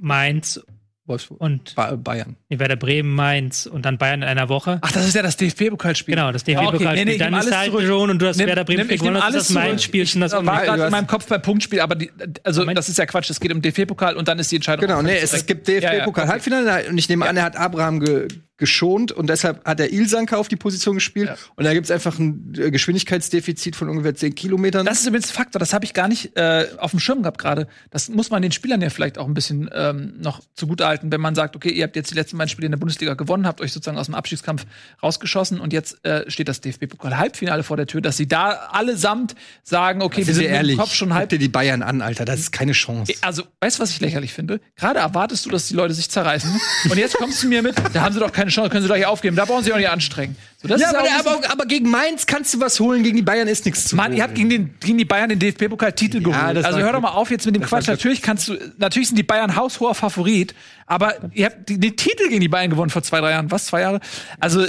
Mainz 0.00 0.60
Wolfsburg. 1.06 1.40
und 1.40 1.74
Ba 1.74 1.96
Bayern. 1.96 2.36
nee, 2.48 2.58
Werder 2.58 2.76
Bremen, 2.76 3.14
Mainz 3.14 3.66
und 3.66 3.84
dann 3.86 3.98
Bayern 3.98 4.22
in 4.22 4.28
einer 4.28 4.48
Woche. 4.48 4.78
Ach, 4.82 4.90
das 4.92 5.06
ist 5.06 5.14
ja 5.14 5.22
das 5.22 5.36
DFB-Pokalspiel. 5.36 6.14
Genau, 6.14 6.32
das 6.32 6.42
Ja, 6.46 6.58
okay. 6.58 6.66
DFB-Pokalspiel. 6.78 7.04
Nee, 7.04 7.12
nee, 7.12 7.18
dann 7.18 7.32
ist 7.34 7.40
alles 7.46 7.56
halt 7.56 7.70
zurück. 7.70 7.86
schon 7.86 8.10
und 8.10 8.18
du 8.20 8.26
hast 8.26 8.36
Nimm- 8.36 8.46
Werder 8.48 8.64
Bremen 8.64 8.78
nimm- 8.86 8.90
ich 8.90 8.98
gewonnen, 9.00 9.14
nehme 9.14 9.26
das 9.32 9.34
ist 9.50 9.56
alles 9.56 9.82
das 9.90 10.32
das 10.32 10.32
Ich 10.32 10.46
war 10.46 10.62
gerade 10.64 10.84
in 10.84 10.90
meinem 10.90 11.06
Kopf 11.06 11.26
bei 11.26 11.38
Punktspiel, 11.38 11.80
aber 11.80 11.94
die, 11.94 12.10
also 12.42 12.60
Moment. 12.62 12.78
das 12.78 12.88
ist 12.88 12.98
ja 12.98 13.06
Quatsch. 13.06 13.30
Es 13.30 13.40
geht 13.40 13.52
um 13.52 13.62
DFB-Pokal 13.62 14.16
und 14.16 14.28
dann 14.28 14.38
ist 14.38 14.50
die 14.50 14.56
Entscheidung. 14.56 14.86
Genau, 14.86 15.02
nee, 15.02 15.16
es 15.16 15.30
zurück. 15.30 15.46
gibt 15.46 15.68
Ja, 15.68 15.74
ja, 15.74 15.90
DFB-Pokal 15.90 16.24
okay. 16.24 16.32
Halbfinale 16.32 16.88
und 16.88 16.98
ich 16.98 17.08
nehme 17.08 17.26
an, 17.28 17.36
er 17.36 17.44
hat 17.44 17.56
Abraham 17.56 18.00
ge 18.00 18.28
geschont 18.58 19.12
und 19.12 19.28
deshalb 19.28 19.64
hat 19.64 19.80
er 19.80 19.92
Ilsanker 19.92 20.38
auf 20.38 20.48
die 20.48 20.56
Position 20.56 20.94
gespielt 20.94 21.28
Ja. 21.28 21.36
und 21.56 21.64
da 21.64 21.72
gibt's 21.74 21.90
einfach 21.90 22.18
ein 22.18 22.54
äh, 22.58 22.70
Geschwindigkeitsdefizit 22.70 23.76
von 23.76 23.88
ungefähr 23.88 24.14
10 24.14 24.34
Kilometern. 24.34 24.86
Das 24.86 25.00
ist 25.00 25.06
übrigens 25.06 25.30
Faktor, 25.30 25.58
das 25.58 25.72
habe 25.72 25.84
ich 25.84 25.92
gar 25.94 26.08
nicht 26.08 26.36
äh, 26.36 26.66
auf 26.78 26.90
dem 26.92 27.00
Schirm 27.00 27.22
gehabt 27.22 27.38
gerade. 27.38 27.66
Das 27.90 28.08
muss 28.08 28.30
man 28.30 28.42
den 28.42 28.52
Spielern 28.52 28.80
ja 28.80 28.90
vielleicht 28.90 29.18
auch 29.18 29.26
ein 29.26 29.34
bisschen 29.34 29.68
ähm, 29.74 30.14
noch 30.18 30.40
zugutehalten, 30.54 31.12
wenn 31.12 31.20
man 31.20 31.34
sagt, 31.34 31.56
okay, 31.56 31.70
ihr 31.70 31.84
habt 31.84 31.96
jetzt 31.96 32.10
die 32.10 32.14
letzten 32.14 32.38
beiden 32.38 32.48
Spiele 32.48 32.66
in 32.66 32.72
der 32.72 32.78
Bundesliga 32.78 33.14
gewonnen, 33.14 33.46
habt 33.46 33.60
euch 33.60 33.72
sozusagen 33.72 33.98
aus 33.98 34.06
dem 34.06 34.14
Abstiegskampf 34.14 34.64
rausgeschossen 35.02 35.60
und 35.60 35.72
jetzt 35.72 36.04
äh, 36.04 36.30
steht 36.30 36.48
das 36.48 36.60
DFB-Pokal-Halbfinale 36.60 37.62
vor 37.62 37.76
der 37.76 37.86
Tür, 37.86 38.00
dass 38.00 38.16
sie 38.16 38.26
da 38.26 38.50
allesamt 38.72 39.34
sagen, 39.62 40.02
okay, 40.02 40.26
wir 40.26 40.34
sind 40.34 40.44
ehrlich, 40.46 40.76
dem 40.76 40.80
Kopf 40.80 40.94
schon 40.94 41.08
guck 41.08 41.18
halb. 41.18 41.28
dir 41.30 41.38
die 41.38 41.48
Bayern 41.48 41.82
an, 41.82 42.00
Alter, 42.02 42.24
das 42.24 42.40
ist 42.40 42.52
keine 42.52 42.72
Chance. 42.72 43.12
Also, 43.20 43.42
weißt 43.60 43.78
du, 43.78 43.82
was 43.82 43.90
ich 43.90 44.00
lächerlich 44.00 44.32
finde? 44.32 44.60
Gerade 44.76 45.00
erwartest 45.00 45.46
du, 45.46 45.50
dass 45.50 45.68
die 45.68 45.74
Leute 45.74 45.94
sich 45.94 46.08
zerreißen 46.10 46.50
und 46.90 46.96
jetzt 46.96 47.16
kommst 47.16 47.42
du 47.42 47.48
mir 47.48 47.62
mit, 47.62 47.74
da 47.92 48.02
haben 48.02 48.14
sie 48.14 48.20
doch 48.20 48.32
keine 48.32 48.45
Chance, 48.50 48.70
können 48.70 48.82
sie 48.82 48.88
doch 48.88 48.96
hier 48.96 49.10
aufgeben, 49.10 49.36
da 49.36 49.44
brauchen 49.44 49.64
sie 49.64 49.72
auch 49.72 49.76
nicht 49.76 49.88
anstrengen. 49.88 50.36
So, 50.62 50.68
das 50.68 50.80
Ja, 50.80 50.88
ist 50.90 50.94
aber, 50.94 51.04
bisschen- 51.04 51.26
aber, 51.44 51.52
aber 51.52 51.66
gegen 51.66 51.90
Mainz 51.90 52.26
kannst 52.26 52.54
du 52.54 52.60
was 52.60 52.78
holen, 52.80 53.02
gegen 53.02 53.16
die 53.16 53.22
Bayern 53.22 53.48
ist 53.48 53.64
nichts 53.64 53.86
zu 53.88 53.96
Mann, 53.96 54.06
holen. 54.08 54.16
ihr 54.16 54.22
habt 54.22 54.34
gegen, 54.34 54.48
den, 54.50 54.74
gegen 54.80 54.98
die 54.98 55.04
Bayern 55.04 55.28
den 55.28 55.38
DFB-Pokal-Titel 55.38 56.18
Ja, 56.18 56.22
geholt. 56.52 56.64
Also 56.64 56.78
hör 56.80 56.92
doch 56.92 57.00
mal 57.00 57.10
auf 57.10 57.30
jetzt 57.30 57.46
mit 57.46 57.54
dem 57.54 57.62
Quatsch. 57.62 57.88
Natürlich 57.88 58.22
kannst 58.22 58.48
du, 58.48 58.56
natürlich 58.78 59.08
sind 59.08 59.16
die 59.16 59.22
Bayern 59.22 59.56
haushoher 59.56 59.94
Favorit, 59.94 60.54
aber 60.86 61.14
ihr 61.32 61.46
habt 61.46 61.68
die- 61.68 61.78
den 61.80 61.96
Titel 61.96 62.28
gegen 62.28 62.40
die 62.40 62.48
Bayern 62.48 62.70
gewonnen 62.70 62.90
vor 62.90 63.02
zwei, 63.02 63.20
drei 63.20 63.30
Jahren. 63.32 63.50
Was, 63.50 63.66
zwei 63.66 63.80
Jahre? 63.82 64.00
Also, 64.40 64.66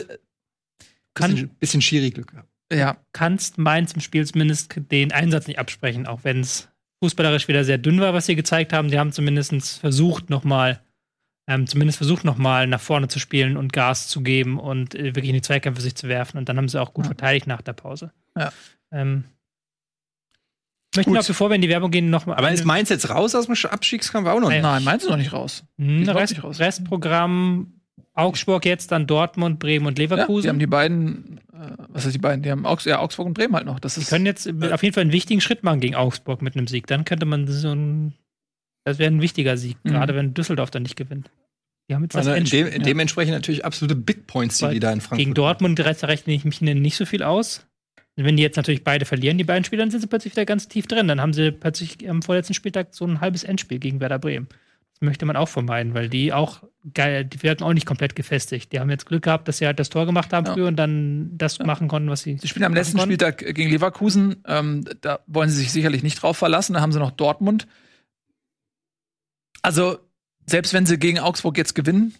bisschen, 1.13 1.49
bisschen 1.59 1.81
schwierig 1.81 2.13
Glück 2.13 2.31
gehabt. 2.31 2.47
ja. 2.71 2.97
kannst 3.13 3.57
Mainz 3.57 3.93
im 3.93 4.01
Spiel 4.01 4.25
zumindest 4.25 4.73
den 4.91 5.11
Einsatz 5.11 5.47
nicht 5.47 5.59
absprechen, 5.59 6.05
auch 6.05 6.19
wenn 6.23 6.41
es 6.41 6.67
fußballerisch 7.03 7.47
wieder 7.47 7.63
sehr 7.63 7.77
dünn 7.77 7.99
war, 8.01 8.13
was 8.13 8.25
sie 8.25 8.35
gezeigt 8.35 8.73
haben. 8.73 8.89
Sie 8.89 8.99
haben 8.99 9.11
zumindest 9.11 9.79
versucht, 9.79 10.29
nochmal, 10.29 10.79
ähm, 11.47 11.65
zumindest 11.67 11.97
versucht, 11.97 12.23
nochmal 12.25 12.67
nach 12.67 12.81
vorne 12.81 13.07
zu 13.07 13.19
spielen 13.19 13.55
und 13.57 13.71
Gas 13.73 14.07
zu 14.07 14.21
geben 14.21 14.59
und 14.59 14.95
äh, 14.95 15.05
wirklich 15.15 15.29
in 15.29 15.33
die 15.35 15.41
Zweikämpfe 15.41 15.81
sich 15.81 15.95
zu 15.95 16.07
werfen. 16.07 16.37
Und 16.37 16.49
dann 16.49 16.57
haben 16.57 16.67
sie 16.69 16.81
auch 16.81 16.93
gut 16.93 17.05
Ja. 17.05 17.09
verteidigt 17.09 17.47
nach 17.47 17.61
der 17.61 17.73
Pause. 17.73 18.11
Ja. 18.37 18.51
Ähm, 18.91 19.23
ich 20.91 20.97
möchte 20.97 21.11
Gut. 21.11 21.19
noch, 21.19 21.27
bevor 21.27 21.49
wir 21.49 21.55
in 21.55 21.61
die 21.61 21.69
Werbung 21.69 21.91
gehen, 21.91 22.09
nochmal. 22.09 22.37
Aber 22.37 22.51
ist 22.51 22.65
Mainz 22.65 22.89
jetzt 22.89 23.09
raus 23.09 23.35
aus 23.35 23.45
dem 23.47 23.55
Abstiegskampf 23.69 24.27
auch 24.27 24.39
noch 24.39 24.49
nicht? 24.49 24.61
Nein, 24.61 24.83
meinst 24.83 25.05
du 25.05 25.09
noch 25.09 25.17
nicht 25.17 25.33
raus? 25.33 25.63
Hm, 25.77 26.07
Rest, 26.09 26.33
nicht 26.33 26.43
raus. 26.43 26.59
Restprogramm 26.59 27.73
Augsburg 28.13 28.65
jetzt, 28.65 28.91
dann 28.91 29.05
Dortmund, 29.05 29.59
Bremen 29.59 29.85
und 29.85 29.99
Ja, 29.99 30.03
Leverkusen. 30.05 30.43
die 30.43 30.49
haben 30.49 30.59
die 30.59 30.65
beiden, 30.65 31.37
äh, 31.53 31.71
was 31.89 32.05
heißt 32.05 32.15
die 32.15 32.19
beiden? 32.19 32.41
Die 32.41 32.49
haben 32.49 32.65
Augs 32.65 32.85
ja, 32.85 32.97
Augsburg 32.99 33.27
und 33.27 33.33
Bremen 33.35 33.53
halt 33.55 33.65
noch. 33.67 33.79
Das 33.79 33.93
Die 33.93 34.01
ist, 34.01 34.09
können 34.09 34.25
jetzt 34.25 34.47
auf 34.47 34.81
jeden 34.81 34.93
Fall 34.95 35.01
einen 35.01 35.11
wichtigen 35.11 35.39
Schritt 35.39 35.63
machen 35.63 35.81
gegen 35.81 35.93
Augsburg 35.95 36.41
mit 36.41 36.55
einem 36.57 36.67
Sieg. 36.67 36.87
Dann 36.87 37.05
könnte 37.05 37.25
man 37.27 37.47
so 37.47 37.69
ein. 37.71 38.13
Das 38.87 38.99
wäre 38.99 39.11
ein 39.11 39.21
wichtiger 39.21 39.57
Sieg, 39.57 39.75
Mhm. 39.83 39.89
gerade 39.89 40.15
wenn 40.15 40.33
Düsseldorf 40.33 40.71
dann 40.71 40.83
nicht 40.83 40.95
gewinnt. 40.95 41.29
Die 41.89 41.95
haben 41.95 42.03
jetzt 42.03 42.13
das 42.15 42.19
Also 42.19 42.31
in 42.31 42.37
Endspiel. 42.37 42.69
dem, 42.69 42.83
dementsprechend 42.83 43.33
natürlich 43.33 43.65
absolute 43.65 43.95
Big 43.95 44.27
Points, 44.27 44.59
die 44.59 44.65
Weil 44.65 44.73
die 44.75 44.79
da 44.79 44.91
in 44.93 45.01
Frankfurt 45.01 45.17
Gegen 45.19 45.33
Dortmund 45.33 45.79
rechne 45.81 46.07
rechne 46.07 46.33
ich 46.33 46.45
mich 46.45 46.61
nicht 46.61 46.95
so 46.95 47.05
viel 47.05 47.21
aus. 47.23 47.65
Wenn 48.15 48.37
die 48.37 48.43
jetzt 48.43 48.55
natürlich 48.55 48.83
beide 48.83 49.05
verlieren, 49.05 49.37
die 49.37 49.43
beiden 49.43 49.63
Spiele, 49.65 49.81
dann 49.81 49.91
sind 49.91 49.99
sie 50.01 50.07
plötzlich 50.07 50.33
wieder 50.33 50.45
ganz 50.45 50.67
tief 50.69 50.87
drin. 50.87 51.07
Dann 51.09 51.19
haben 51.21 51.33
sie 51.33 51.51
plötzlich 51.51 52.09
am 52.09 52.21
vorletzten 52.23 52.53
Spieltag 52.53 52.87
so 52.91 53.05
ein 53.05 53.19
halbes 53.21 53.43
Endspiel 53.43 53.77
gegen 53.79 53.99
Werder 53.99 54.19
Bremen. 54.19 54.47
Das 54.93 55.01
möchte 55.01 55.25
man 55.25 55.35
auch 55.35 55.49
vermeiden, 55.49 55.93
weil 55.93 56.07
die 56.09 56.31
auch 56.33 56.63
geil, 56.93 57.23
die 57.25 57.43
werden 57.43 57.63
auch 57.63 57.73
nicht 57.73 57.85
komplett 57.85 58.15
gefestigt. 58.15 58.71
Die 58.71 58.79
haben 58.79 58.89
jetzt 58.89 59.05
Glück 59.05 59.23
gehabt, 59.23 59.47
dass 59.47 59.59
sie 59.59 59.67
halt 59.67 59.79
das 59.79 59.89
Tor 59.89 60.05
gemacht 60.07 60.33
haben 60.33 60.47
Ja. 60.47 60.53
früher 60.53 60.67
und 60.67 60.77
dann 60.77 61.31
das 61.37 61.59
machen 61.59 61.87
konnten, 61.89 62.09
was 62.09 62.21
sie. 62.23 62.37
Sie 62.41 62.47
spielen 62.47 62.63
am 62.65 62.73
letzten 62.73 62.97
konnten. 62.97 63.09
Spieltag 63.13 63.37
gegen 63.53 63.69
Leverkusen. 63.69 64.37
Ähm, 64.47 64.85
da 65.01 65.19
wollen 65.27 65.49
sie 65.49 65.57
sich 65.57 65.71
sicherlich 65.73 66.01
nicht 66.03 66.21
drauf 66.23 66.37
verlassen. 66.37 66.73
Da 66.73 66.81
haben 66.81 66.91
sie 66.93 66.99
noch 66.99 67.11
Dortmund. 67.11 67.67
Also, 69.67 69.99
selbst 70.45 70.71
wenn 70.71 70.85
sie 70.85 70.97
gegen 70.97 71.19
Augsburg 71.19 71.57
jetzt 71.57 71.75
gewinnen, 71.75 72.15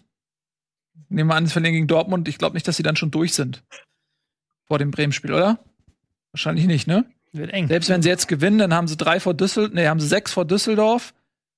nehmen 1.08 1.30
wir 1.30 1.34
an, 1.34 1.46
sie 1.46 1.52
verlieren 1.52 1.72
gegen 1.72 1.86
Dortmund, 1.86 2.28
ich 2.28 2.36
glaube 2.36 2.52
nicht, 2.52 2.68
dass 2.68 2.76
sie 2.76 2.82
dann 2.82 2.94
schon 2.94 3.10
durch 3.10 3.32
sind. 3.32 3.64
Vor 4.66 4.78
dem 4.78 4.90
Bremen-Spiel, 4.90 5.32
oder? 5.32 5.58
Wahrscheinlich 6.32 6.66
nicht, 6.66 6.86
ne? 6.86 7.06
Wird 7.32 7.50
eng. 7.54 7.66
Selbst 7.68 7.88
wenn 7.88 8.02
sie 8.02 8.10
jetzt 8.10 8.28
gewinnen, 8.28 8.58
dann 8.58 8.74
haben 8.74 8.86
sie 8.86 8.98
drei 8.98 9.18
vor 9.18 9.32
Düsseldorf, 9.32 9.72
nee, 9.72 9.86
haben 9.86 9.98
sie 9.98 10.08
sechs 10.08 10.30
vor 10.30 10.44
Düsseldorf. 10.44 11.14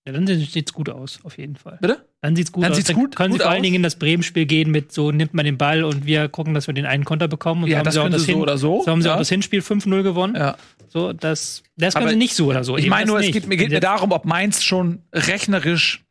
Ja, 0.06 0.14
dann 0.14 0.26
sieht's 0.26 0.72
gut 0.72 0.88
aus, 0.88 1.18
auf 1.24 1.36
jeden 1.36 1.56
Fall. 1.56 1.78
Bitte? 1.80 2.06
Dann 2.22 2.34
sieht's 2.34 2.52
gut 2.52 2.64
Dann 2.64 2.70
aus. 2.70 2.76
sieht's 2.76 2.88
dann 2.88 2.96
gut- 2.96 3.16
können 3.16 3.32
sie 3.32 3.38
gut 3.38 3.42
vor 3.44 3.50
allen. 3.52 3.62
Dingen 3.62 3.76
in 3.76 3.82
das 3.82 3.96
Bremen-Spiel 3.96 4.46
gehen 4.46 4.70
mit 4.70 4.92
so, 4.92 5.10
nimmt 5.12 5.34
man 5.34 5.44
den 5.44 5.58
Ball 5.58 5.84
und 5.84 6.06
wir 6.06 6.28
gucken, 6.28 6.54
dass 6.54 6.66
wir 6.66 6.74
den 6.74 6.86
einen 6.86 7.04
Konter 7.04 7.28
bekommen. 7.28 7.64
Und 7.64 7.70
Ja, 7.70 7.76
so 7.76 7.78
haben 7.78 7.84
das 7.84 7.94
sie 7.94 8.00
auch 8.00 8.04
können 8.04 8.18
sie 8.18 8.24
so 8.24 8.32
Hin- 8.32 8.40
oder 8.40 8.56
so, 8.58 8.82
So 8.84 8.90
haben 8.90 9.02
sie 9.02 9.08
ja. 9.08 9.14
auch 9.14 9.18
das 9.18 9.28
Hinspiel 9.28 9.60
5-0 9.60 10.02
gewonnen. 10.02 10.34
Ja. 10.36 10.56
So, 10.88 11.12
das, 11.12 11.62
das 11.76 11.94
können 11.94 12.08
sie 12.08 12.16
nicht 12.16 12.34
so 12.34 12.46
oder 12.46 12.64
so. 12.64 12.76
Ich 12.78 12.88
meine 12.88 13.02
das 13.06 13.10
nur, 13.10 13.20
es 13.20 13.30
geht, 13.30 13.46
mir 13.46 13.56
geht 13.58 13.68
mir 13.68 13.76
sie- 13.76 13.80
darum, 13.80 14.10
ob 14.12 14.24
Mainz 14.24 14.62
schon 14.64 15.02
rechnerisch 15.12 16.02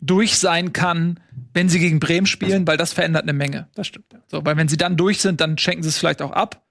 durch 0.00 0.36
sein 0.38 0.72
kann, 0.72 1.18
wenn 1.54 1.68
sie 1.68 1.78
gegen 1.80 1.98
Bremen 2.00 2.26
spielen, 2.26 2.66
weil 2.66 2.76
das 2.76 2.92
verändert 2.92 3.24
eine 3.24 3.32
Menge. 3.32 3.68
Das 3.74 3.86
stimmt. 3.88 4.06
Ja. 4.12 4.20
So, 4.28 4.44
weil 4.44 4.56
wenn 4.56 4.68
sie 4.68 4.76
dann 4.76 4.96
durch 4.96 5.20
sind, 5.20 5.40
dann 5.40 5.58
schenken 5.58 5.82
sie 5.82 5.88
es 5.88 5.98
vielleicht 5.98 6.22
auch 6.22 6.30
ab. 6.32 6.64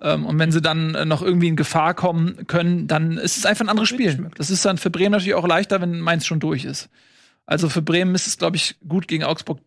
Ähm, 0.00 0.26
und 0.26 0.38
wenn 0.38 0.52
sie 0.52 0.60
dann 0.60 0.94
äh, 0.94 1.04
noch 1.04 1.22
irgendwie 1.22 1.48
in 1.48 1.56
Gefahr 1.56 1.94
kommen 1.94 2.46
können, 2.46 2.86
dann 2.86 3.18
ist 3.18 3.36
es 3.36 3.46
einfach 3.46 3.64
ein 3.64 3.68
anderes 3.68 3.88
Spiel. 3.88 4.30
Das 4.36 4.50
ist 4.50 4.64
dann 4.64 4.78
für 4.78 4.90
Bremen 4.90 5.12
natürlich 5.12 5.34
auch 5.34 5.46
leichter, 5.46 5.80
wenn 5.80 6.00
Mainz 6.00 6.26
schon 6.26 6.40
durch 6.40 6.64
ist. 6.64 6.88
Also 7.46 7.68
für 7.68 7.82
Bremen 7.82 8.14
ist 8.14 8.26
es, 8.26 8.38
glaube 8.38 8.56
ich, 8.56 8.76
gut 8.86 9.06
gegen 9.08 9.24
Augsburg 9.24 9.60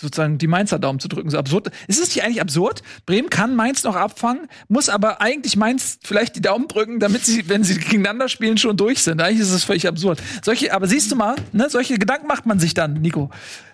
sozusagen 0.00 0.38
die 0.38 0.46
Mainzer 0.46 0.78
Daumen 0.78 1.00
zu 1.00 1.08
drücken. 1.08 1.30
So 1.30 1.38
absurd. 1.38 1.70
Ist 1.88 2.00
es 2.00 2.14
nicht 2.14 2.24
eigentlich 2.24 2.40
absurd? 2.40 2.82
Bremen 3.04 3.30
kann 3.30 3.56
Mainz 3.56 3.82
noch 3.82 3.96
abfangen, 3.96 4.46
muss 4.68 4.88
aber 4.88 5.20
eigentlich 5.20 5.56
Mainz 5.56 5.98
vielleicht 6.04 6.36
die 6.36 6.40
Daumen 6.40 6.68
drücken, 6.68 7.00
damit 7.00 7.24
sie, 7.24 7.48
wenn 7.48 7.64
sie 7.64 7.78
gegeneinander 7.78 8.28
spielen, 8.28 8.58
schon 8.58 8.76
durch 8.76 9.02
sind. 9.02 9.20
Eigentlich 9.20 9.40
ist 9.40 9.50
es 9.50 9.64
völlig 9.64 9.88
absurd. 9.88 10.22
Solche, 10.42 10.72
aber 10.72 10.86
siehst 10.86 11.10
du 11.10 11.16
mal, 11.16 11.34
ne, 11.52 11.68
solche 11.68 11.98
Gedanken 11.98 12.28
macht 12.28 12.46
man 12.46 12.60
sich 12.60 12.74
dann, 12.74 12.94
Nico. 12.94 13.30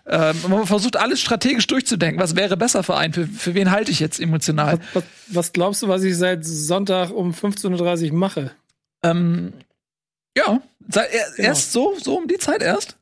Ähm, 0.07 0.37
man 0.49 0.67
versucht 0.67 0.97
alles 0.97 1.21
strategisch 1.21 1.67
durchzudenken. 1.67 2.21
Was 2.23 2.37
wäre 2.37 2.57
besser 2.57 2.83
für 2.83 2.97
einen? 2.97 3.15
Für, 3.15 3.27
für 3.27 3.55
wen 3.55 3.71
halte 3.71 3.91
ich 3.91 4.01
jetzt 4.01 4.21
emotional? 4.21 4.79
Was, 4.93 4.95
was, 4.95 5.05
was 5.29 5.53
glaubst 5.53 5.83
du, 5.83 5.89
was 5.89 6.03
ich 6.03 6.17
seit 6.17 6.45
Sonntag 6.45 7.11
um 7.11 7.31
15.30 7.33 8.11
Uhr 8.11 8.17
mache? 8.19 8.51
Ähm, 9.03 9.53
ja, 10.37 10.61
er, 10.93 11.03
Genau. 11.37 11.49
erst 11.49 11.73
so, 11.73 11.95
so 12.03 12.19
um 12.19 12.27
die 12.29 12.37
Zeit 12.39 12.63
erst. 12.63 12.97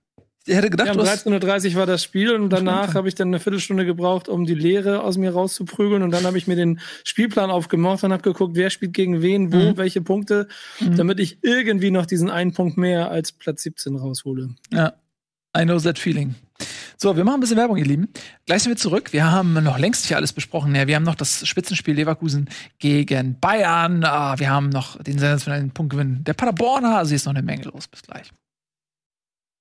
Ich 0.44 0.54
hätte 0.56 0.70
gedacht, 0.70 0.86
Ja, 0.88 0.92
um 0.92 0.98
du 0.98 1.06
hast, 1.06 1.26
13.30 1.26 1.70
Uhr 1.70 1.74
war 1.76 1.86
das 1.86 2.02
Spiel 2.02 2.32
und 2.34 2.50
danach 2.50 2.94
habe 2.94 3.06
ich 3.08 3.14
dann 3.14 3.28
eine 3.28 3.38
Viertelstunde 3.38 3.84
gebraucht, 3.86 4.28
um 4.28 4.44
die 4.44 4.54
Leere 4.56 5.02
aus 5.04 5.16
mir 5.16 5.32
rauszuprügeln. 5.32 6.02
Und 6.02 6.10
dann 6.10 6.24
habe 6.24 6.36
ich 6.36 6.48
mir 6.48 6.56
den 6.56 6.80
Spielplan 7.04 7.50
aufgemacht 7.50 8.02
und 8.02 8.12
habe 8.12 8.22
geguckt, 8.24 8.56
wer 8.56 8.70
spielt 8.70 8.92
gegen 8.92 9.22
wen, 9.22 9.52
wo, 9.52 9.70
Mhm. 9.70 9.76
welche 9.76 10.00
Punkte, 10.02 10.48
damit 10.80 11.20
ich 11.20 11.38
irgendwie 11.42 11.92
noch 11.92 12.06
diesen 12.06 12.28
einen 12.30 12.52
Punkt 12.52 12.76
mehr 12.76 13.10
als 13.10 13.30
Platz 13.32 13.62
17 13.62 13.94
raushole. 13.96 14.50
ja, 14.72 14.92
I 15.56 15.62
know 15.64 15.78
that 15.78 15.98
feeling. 15.98 16.34
So, 17.02 17.16
wir 17.16 17.24
machen 17.24 17.38
ein 17.38 17.40
bisschen 17.40 17.56
Werbung, 17.56 17.78
ihr 17.78 17.84
Lieben. 17.84 18.12
Gleich 18.46 18.62
sind 18.62 18.70
wir 18.70 18.76
zurück. 18.76 19.12
Wir 19.12 19.28
haben 19.28 19.54
noch 19.54 19.76
längst 19.76 20.04
nicht 20.04 20.14
alles 20.14 20.32
besprochen. 20.32 20.72
Ja, 20.72 20.86
wir 20.86 20.94
haben 20.94 21.02
noch 21.02 21.16
das 21.16 21.44
Spitzenspiel 21.48 21.96
Leverkusen 21.96 22.48
gegen 22.78 23.40
Bayern. 23.40 24.04
Ah, 24.04 24.38
wir 24.38 24.48
haben 24.48 24.68
noch 24.68 25.02
den 25.02 25.18
sensationellen 25.18 25.72
Punktgewinn 25.72 26.22
der 26.22 26.34
Paderborner. 26.34 26.98
Also 26.98 27.08
hier 27.08 27.16
ist 27.16 27.26
noch 27.26 27.34
eine 27.34 27.42
Menge 27.42 27.64
los. 27.64 27.88
Bis 27.88 28.02
gleich. 28.02 28.30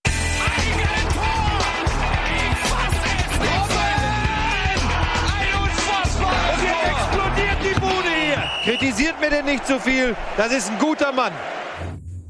Und 0.06 0.12
jetzt 6.62 6.86
explodiert 6.92 7.58
die 7.64 7.80
Bude 7.80 8.12
hier. 8.24 8.78
Kritisiert 8.78 9.20
mir 9.20 9.32
denn 9.32 9.46
nicht 9.46 9.66
zu 9.66 9.80
viel. 9.80 10.16
Das 10.38 10.52
ist 10.52 10.70
ein 10.70 10.78
guter 10.78 11.12
Mann. 11.12 11.34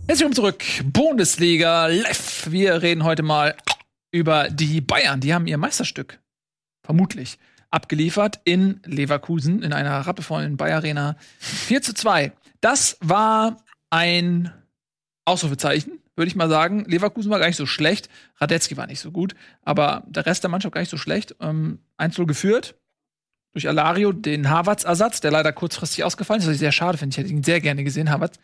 Herzlich 0.07 0.19
willkommen 0.19 0.35
zurück. 0.35 0.63
Bundesliga 0.85 1.87
live. 1.87 2.49
Wir 2.49 2.81
reden 2.81 3.03
heute 3.03 3.23
mal 3.23 3.55
über 4.11 4.49
die 4.49 4.81
Bayern. 4.81 5.19
Die 5.19 5.33
haben 5.33 5.47
ihr 5.47 5.57
Meisterstück, 5.57 6.19
vermutlich, 6.83 7.37
abgeliefert 7.69 8.41
in 8.43 8.81
Leverkusen 8.85 9.63
in 9.63 9.73
einer 9.73 9.99
rappelvollen 10.01 10.57
Bayer 10.57 10.77
Arena. 10.77 11.15
4 11.39 11.81
zu 11.81 11.93
2. 11.93 12.33
Das 12.59 12.97
war 12.99 13.57
ein 13.89 14.51
Ausrufezeichen, 15.25 15.99
würde 16.15 16.27
ich 16.27 16.35
mal 16.35 16.49
sagen. 16.49 16.85
Leverkusen 16.85 17.31
war 17.31 17.39
gar 17.39 17.47
nicht 17.47 17.57
so 17.57 17.65
schlecht. 17.65 18.09
Radetzky 18.37 18.75
war 18.77 18.87
nicht 18.87 18.99
so 18.99 19.11
gut. 19.11 19.35
Aber 19.63 20.03
der 20.07 20.25
Rest 20.25 20.43
der 20.43 20.49
Mannschaft 20.49 20.73
gar 20.73 20.81
nicht 20.81 20.91
so 20.91 20.97
schlecht. 20.97 21.35
Ähm, 21.39 21.79
1-0 21.97 22.25
geführt 22.25 22.75
durch 23.53 23.67
Alario, 23.67 24.11
den 24.13 24.49
Havertz-Ersatz, 24.49 25.21
der 25.21 25.31
leider 25.31 25.51
kurzfristig 25.51 26.03
ausgefallen 26.03 26.41
ist, 26.41 26.47
was 26.47 26.53
ich 26.53 26.59
sehr 26.59 26.71
schade 26.71 26.97
finde. 26.97 27.13
Ich 27.13 27.17
hätte 27.17 27.29
ihn 27.29 27.43
sehr 27.43 27.59
gerne 27.59 27.83
gesehen, 27.83 28.09
Havertz, 28.09 28.39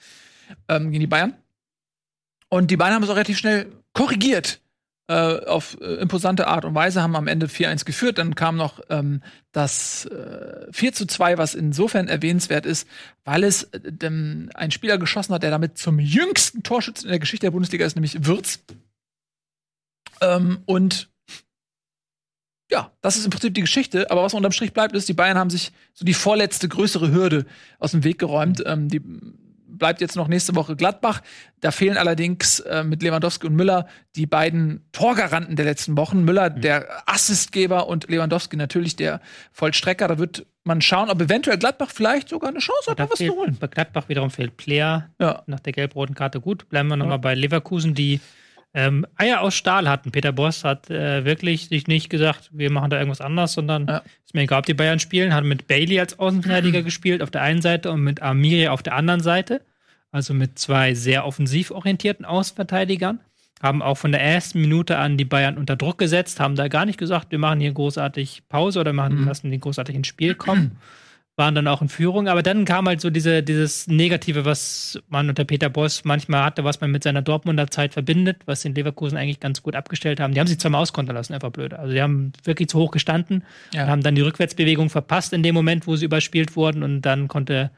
ähm, 0.68 0.92
gegen 0.92 1.02
die 1.02 1.08
Bayern. 1.08 1.34
Und 2.50 2.72
die 2.72 2.78
Bayern 2.78 2.96
haben 2.96 3.04
es 3.04 3.10
auch 3.10 3.16
relativ 3.16 3.38
schnell 3.38 3.72
korrigiert. 3.94 4.62
Äh, 5.10 5.46
auf 5.46 5.78
äh, 5.80 5.86
imposante 6.02 6.48
Art 6.48 6.66
und 6.66 6.76
Weise 6.76 7.02
haben 7.02 7.16
am 7.16 7.28
Ende 7.28 7.46
4-1 7.46 7.86
geführt. 7.86 8.18
Dann 8.18 8.36
kam 8.36 8.58
noch 8.58 8.82
ähm, 8.90 9.22
das 9.54 10.06
äh, 10.08 10.68
4 10.70 10.92
zu 10.92 11.06
2, 11.06 11.38
was 11.38 11.56
insofern 11.56 12.10
erwähnenswert 12.10 12.66
ist, 12.66 12.90
weil 13.24 13.46
es 13.46 13.64
äh, 13.72 13.80
ein 14.04 14.72
Spieler 14.72 14.98
geschossen 14.98 15.34
hat, 15.34 15.44
der 15.44 15.52
damit 15.52 15.78
zum 15.78 16.00
jüngsten 16.00 16.62
Torschützen 16.62 17.06
in 17.06 17.12
der 17.12 17.20
Geschichte 17.20 17.46
der 17.46 17.52
Bundesliga 17.52 17.86
ist, 17.86 17.96
nämlich 17.96 18.26
Würz. 18.26 18.60
Ähm, 20.20 20.60
und 20.66 21.10
ja, 22.70 22.92
das 23.00 23.16
ist 23.16 23.24
im 23.24 23.32
Prinzip 23.32 23.54
die 23.54 23.62
Geschichte. 23.62 24.12
Aber 24.12 24.24
was 24.24 24.34
unterm 24.34 24.52
Strich 24.52 24.74
bleibt, 24.74 24.94
ist, 24.94 25.08
die 25.08 25.14
Bayern 25.14 25.38
haben 25.38 25.50
sich 25.50 25.72
so 25.94 26.04
die 26.04 26.14
vorletzte 26.14 26.68
größere 26.68 27.14
Hürde 27.14 27.46
aus 27.80 27.92
dem 27.92 28.04
Weg 28.04 28.20
geräumt. 28.20 28.62
Ähm, 28.66 28.90
die 28.90 29.02
bleibt 29.78 30.02
jetzt 30.02 30.16
noch 30.16 30.28
nächste 30.28 30.56
Woche 30.56 30.76
Gladbach. 30.76 31.22
Da 31.62 31.72
fehlen 31.72 31.98
allerdings 31.98 32.60
äh, 32.62 32.84
mit 32.84 33.02
Lewandowski 33.04 33.48
und 33.48 33.56
Müller 33.56 33.88
die 34.16 34.26
beiden 34.26 34.86
Torgaranten 34.92 35.56
der 35.56 35.66
letzten 35.66 35.98
Wochen. 35.98 36.24
Müller, 36.24 36.50
der 36.50 37.04
Assistgeber 37.10 37.88
und 37.88 38.10
Lewandowski 38.10 38.56
natürlich 38.58 38.96
der 38.96 39.22
Vollstrecker. 39.52 40.08
Da 40.08 40.18
wird 40.18 40.46
man 40.64 40.82
schauen, 40.82 41.10
ob 41.10 41.22
eventuell 41.22 41.58
Gladbach 41.58 41.90
vielleicht 41.92 42.30
sogar 42.30 42.50
eine 42.50 42.60
Chance 42.60 42.92
hat, 42.92 43.00
Da 43.00 43.04
was 43.06 43.12
zu 43.12 43.18
fehlt, 43.18 43.32
holen. 43.32 43.58
bei 43.60 43.68
Gladbach 43.68 44.10
wiederum 44.10 44.30
fehlt 44.32 44.58
Player 44.58 45.10
Ja. 45.20 45.44
nach 45.48 45.60
der 45.62 45.74
gelb-roten 45.74 46.14
Karte. 46.16 46.42
Gut, 46.42 46.68
bleiben 46.70 46.90
wir 46.90 46.98
nochmal 46.98 47.16
Ja. 47.16 47.22
bei 47.22 47.36
Leverkusen, 47.36 47.94
die 47.94 48.20
ähm, 48.74 49.06
Eier 49.16 49.42
aus 49.42 49.56
Stahl 49.56 49.90
hatten. 49.90 50.12
Peter 50.12 50.32
Boss 50.32 50.64
hat 50.64 50.90
äh, 50.90 51.26
wirklich 51.26 51.68
sich 51.70 51.88
nicht 51.88 52.10
gesagt, 52.10 52.50
wir 52.54 52.70
machen 52.70 52.90
da 52.90 52.98
irgendwas 52.98 53.22
anders, 53.22 53.54
sondern 53.54 53.88
Ja. 53.88 54.02
ist 54.26 54.34
mir 54.34 54.42
egal, 54.42 54.60
ob 54.60 54.66
die 54.66 54.74
Bayern 54.74 55.00
spielen, 55.00 55.34
hat 55.34 55.44
mit 55.44 55.68
Bailey 55.68 56.00
als 56.00 56.20
Außenverteidiger 56.20 56.82
gespielt 56.84 57.22
auf 57.24 57.32
der 57.32 57.42
einen 57.42 57.62
Seite 57.62 57.92
und 57.92 58.02
mit 58.02 58.22
Amiri 58.22 58.68
auf 58.68 58.84
der 58.84 58.96
anderen 58.96 59.22
Seite. 59.22 59.62
Also 60.12 60.34
mit 60.34 60.58
zwei 60.60 60.94
sehr 60.94 61.26
offensiv 61.26 61.72
orientierten 61.72 62.26
Außenverteidigern. 62.26 63.20
Haben 63.62 63.82
auch 63.82 63.98
von 63.98 64.12
der 64.12 64.22
ersten 64.22 64.62
Minute 64.62 64.98
an 65.00 65.18
die 65.18 65.26
Bayern 65.26 65.58
unter 65.58 65.76
Druck 65.76 65.98
gesetzt, 65.98 66.40
haben 66.40 66.56
da 66.56 66.68
gar 66.68 66.86
nicht 66.86 67.00
gesagt, 67.00 67.32
wir 67.32 67.40
machen 67.40 67.60
hier 67.60 67.72
großartig 67.74 68.44
Pause 68.50 68.80
oder 68.82 68.94
machen, 68.94 69.22
Mhm. 69.22 69.26
lassen 69.28 69.50
den 69.50 69.60
großartig 69.60 69.96
ins 69.96 70.08
Spiel 70.08 70.36
kommen 70.36 70.78
waren 71.38 71.54
dann 71.54 71.68
auch 71.68 71.84
in 71.84 71.88
Führung, 71.90 72.28
aber 72.28 72.42
dann 72.42 72.66
kam 72.66 72.88
halt 72.88 73.00
so 73.00 73.12
diese, 73.12 73.44
dieses 73.44 73.86
Negative, 73.88 74.44
was 74.44 75.00
man 75.08 75.30
unter 75.30 75.46
Peter 75.46 75.70
Boss 75.70 76.04
manchmal 76.04 76.44
hatte, 76.44 76.64
was 76.64 76.82
man 76.82 76.90
mit 76.90 77.04
seiner 77.04 77.22
Dortmunder 77.22 77.68
Zeit 77.70 77.94
verbindet, 77.94 78.38
was 78.48 78.64
den 78.64 78.74
Leverkusen 78.74 79.18
eigentlich 79.20 79.40
ganz 79.40 79.62
gut 79.62 79.76
abgestellt 79.76 80.20
haben. 80.20 80.34
Die 80.34 80.40
haben 80.40 80.48
sich 80.48 80.60
zweimal 80.60 80.82
auskontern 80.82 81.16
lassen, 81.16 81.36
einfach 81.36 81.52
blöd. 81.52 81.76
Also 81.76 81.94
die 81.94 82.02
haben 82.02 82.34
wirklich 82.44 82.70
zu 82.70 82.80
hoch 82.80 82.90
gestanden 82.90 83.44
Ja. 83.72 83.84
und 83.84 83.90
haben 83.92 84.02
dann 84.02 84.16
die 84.16 84.22
Rückwärtsbewegung 84.22 84.90
verpasst 84.90 85.32
in 85.32 85.44
dem 85.44 85.54
Moment, 85.54 85.86
wo 85.86 85.96
sie 85.96 86.06
überspielt 86.06 86.56
wurden 86.56 86.82
und 86.82 87.02
dann 87.02 87.28
konnte 87.28 87.70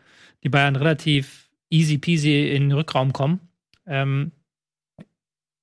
die 0.43 0.49
Bayern 0.49 0.78
relativ 0.78 1.49
easy 1.70 1.97
peasy 1.97 2.47
in 2.51 2.70
den 2.70 2.72
Rückraum 2.72 3.12
kommen. 3.12 3.41
Ähm, 3.86 4.32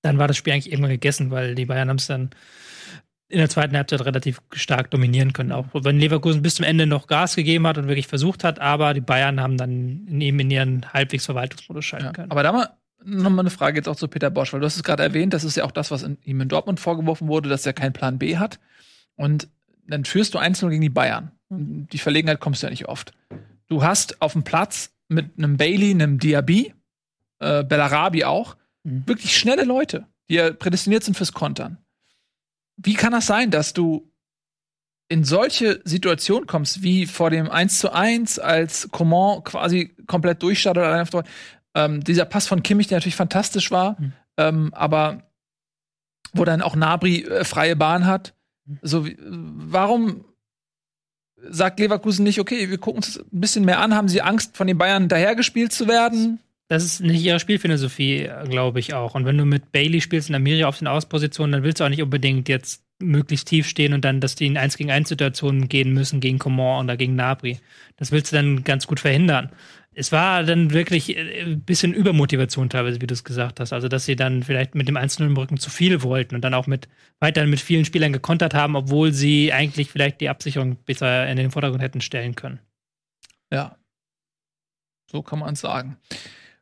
dann 0.03 0.19
war 0.19 0.29
das 0.29 0.37
Spiel 0.37 0.53
eigentlich 0.53 0.71
irgendwann 0.71 0.93
gegessen, 0.93 1.31
weil 1.31 1.55
die 1.55 1.65
Bayern 1.65 1.89
haben 1.89 1.97
es 1.97 2.07
dann 2.09 2.29
in 3.29 3.39
der 3.39 3.49
zweiten 3.49 3.77
Halbzeit 3.77 4.05
relativ 4.05 4.41
stark 4.53 4.91
dominieren 4.91 5.33
können. 5.33 5.51
Auch 5.53 5.67
wenn 5.73 5.99
Leverkusen 5.99 6.43
bis 6.43 6.55
zum 6.57 6.65
Ende 6.65 6.87
noch 6.87 7.07
Gas 7.09 7.35
gegeben 7.35 7.67
hat 7.67 7.77
und 7.79 7.89
wirklich 7.89 8.07
versucht 8.07 8.45
hat, 8.45 8.61
aber 8.61 8.95
die 8.95 9.01
Bayern 9.01 9.41
haben 9.41 9.57
dann 9.57 10.07
in, 10.07 10.21
eben 10.21 10.39
in 10.41 10.51
ihren 10.51 10.93
halbwegs 10.93 11.27
Verwaltungsmodus 11.27 11.85
schalten 11.85 12.07
Ja. 12.07 12.13
können. 12.13 12.31
Aber 12.31 12.43
da 12.43 12.53
mal 12.53 12.71
noch 13.05 13.31
mal 13.31 13.41
eine 13.41 13.51
Frage 13.51 13.77
jetzt 13.79 13.89
auch 13.89 13.97
zu 13.97 14.09
Peter 14.09 14.31
Bosch, 14.31 14.53
weil 14.53 14.61
du 14.61 14.67
hast 14.67 14.77
es 14.77 14.83
gerade 14.83 15.03
erwähnt, 15.03 15.33
das 15.33 15.45
ist 15.45 15.57
ja 15.57 15.65
auch 15.65 15.71
das, 15.71 15.91
was 15.91 16.03
in, 16.03 16.19
ihm 16.25 16.41
in 16.41 16.49
Dortmund 16.49 16.81
vorgeworfen 16.81 17.29
wurde, 17.29 17.49
dass 17.49 17.65
er 17.67 17.73
keinen 17.73 17.93
Plan 17.93 18.19
B 18.19 18.37
hat. 18.37 18.59
Und 19.17 19.49
dann 19.87 20.05
führst 20.05 20.35
du 20.35 20.39
1-0 20.39 20.69
gegen 20.71 20.83
die 20.83 20.89
Bayern. 20.89 21.31
Und 21.49 21.89
Die 21.93 21.99
Verlegenheit 21.99 22.41
kommst 22.41 22.63
du 22.63 22.67
ja 22.67 22.71
nicht 22.71 22.89
oft. 22.89 23.13
Du 23.69 23.83
hast 23.85 24.21
auf 24.23 24.33
dem 24.33 24.43
Platz 24.43 24.91
mit 25.09 25.39
einem 25.39 25.57
Bailey, 25.57 25.91
einem 25.93 26.19
Diaby, 26.19 26.75
äh, 27.41 27.63
Bellarabi 27.65 28.25
auch, 28.25 28.57
Mhm. 28.83 29.03
wirklich 29.07 29.37
schnelle 29.37 29.65
Leute, 29.65 30.07
die 30.31 30.35
ja 30.35 30.53
prädestiniert 30.53 31.03
sind 31.05 31.17
fürs 31.17 31.33
Kontern. 31.33 31.79
Wie 32.77 32.95
kann 32.95 33.13
das 33.13 33.27
sein, 33.27 33.51
dass 33.51 33.73
du 33.73 34.11
in 35.09 35.25
solche 35.25 35.81
Situationen 35.85 36.47
kommst, 36.47 36.83
wie 36.83 37.07
vor 37.07 37.31
dem 37.31 37.51
1 37.51 37.79
zu 37.79 37.93
1, 37.93 38.39
als 38.39 38.89
Coman 38.91 39.45
quasi 39.45 39.95
komplett 40.07 40.43
durchstartet 40.43 40.83
allein 40.83 41.03
auf 41.03 41.11
Tor. 41.11 41.25
Ähm, 41.75 42.03
dieser 42.03 42.25
Pass 42.25 42.49
von 42.49 42.63
Kimmich, 42.63 42.89
der 42.89 42.99
natürlich 42.99 43.17
fantastisch 43.17 43.71
war, 43.71 44.01
Mhm. 44.01 44.13
ähm, 44.37 44.75
aber 44.75 45.31
wo 46.33 46.45
dann 46.45 46.61
auch 46.63 46.75
Nabri 46.75 47.23
äh, 47.23 47.45
freie 47.45 47.77
Bahn 47.77 48.07
hat. 48.07 48.35
Mhm. 48.65 48.79
So, 48.83 49.07
wie, 49.07 49.17
warum 49.21 50.25
sagt 51.49 51.79
Leverkusen 51.79 52.25
nicht, 52.25 52.41
okay, 52.41 52.71
wir 52.71 52.79
gucken 52.79 53.03
uns 53.03 53.19
ein 53.19 53.41
bisschen 53.41 53.65
mehr 53.65 53.81
an, 53.81 53.95
haben 53.95 54.09
sie 54.09 54.23
Angst, 54.23 54.57
von 54.57 54.67
den 54.67 54.79
Bayern 54.79 55.09
dahergespielt 55.09 55.73
zu 55.73 55.87
werden? 55.87 56.41
Das 56.69 56.85
ist 56.85 57.01
nicht 57.01 57.23
ihre 57.23 57.39
Spielphilosophie, 57.39 58.29
glaube 58.49 58.81
ich 58.81 58.93
auch. 58.93 59.15
Und 59.15 59.25
wenn 59.25 59.39
du 59.39 59.45
mit 59.45 59.71
Bailey 59.71 60.01
spielst 60.01 60.29
und 60.29 60.35
Amiri 60.35 60.65
auf 60.65 60.79
den 60.79 60.89
Außenpositionen, 60.89 61.53
dann 61.53 61.63
willst 61.63 61.81
du 61.81 61.85
auch 61.85 61.89
nicht 61.89 62.03
unbedingt 62.03 62.49
jetzt 62.49 62.87
möglichst 62.99 63.49
tief 63.49 63.69
stehen 63.69 63.93
und 63.93 64.05
dann, 64.05 64.21
dass 64.21 64.35
die 64.35 64.47
in 64.47 64.57
1 64.57 64.77
gegen 64.77 64.91
1 64.91 65.09
Situationen 65.09 65.69
gehen 65.69 65.93
müssen 65.93 66.21
gegen 66.21 66.39
Coman 66.39 66.87
oder 66.87 66.97
gegen 66.97 67.15
Nabri. 67.15 67.59
Das 67.97 68.11
willst 68.11 68.33
du 68.33 68.37
dann 68.37 68.65
ganz 68.65 68.87
gut 68.87 69.01
verhindern. 69.01 69.51
es 69.95 70.13
war 70.13 70.45
dann 70.45 70.73
wirklich 70.73 71.17
äh, 71.17 71.43
ein 71.43 71.63
bisschen 71.63 71.95
Übermotivation 71.95 72.69
teilweise, 72.69 73.01
wie 73.01 73.07
du 73.07 73.15
es 73.15 73.25
gesagt 73.25 73.61
hast. 73.61 73.73
Also, 73.73 73.89
dass 73.89 74.05
sie 74.07 74.17
dann 74.17 74.43
vielleicht 74.43 74.75
mit 74.75 74.89
dem 74.89 74.97
Einzelnen 74.97 75.31
im 75.31 75.37
Rücken 75.37 75.59
zu 75.59 75.71
viel 75.71 76.03
wollten 76.03 76.35
und 76.35 76.43
dann 76.43 76.55
auch 76.55 76.67
mit 76.67 76.89
weiterhin 77.21 77.51
mit 77.51 77.61
vielen 77.61 77.85
Spielern 77.85 78.13
gekontert 78.13 78.55
haben, 78.55 78.77
obwohl 78.77 79.13
sie 79.13 79.53
eigentlich 79.53 79.91
vielleicht 79.91 80.21
die 80.21 80.29
Absicherung 80.29 80.77
besser 80.85 81.27
in 81.29 81.37
den 81.37 81.51
Vordergrund 81.51 81.83
hätten 81.83 82.01
stellen 82.01 82.35
können. 82.35 82.61
Ja. 83.53 83.77
So 85.11 85.23
kann 85.23 85.39
man 85.39 85.55
es 85.55 85.61
sagen. 85.61 85.97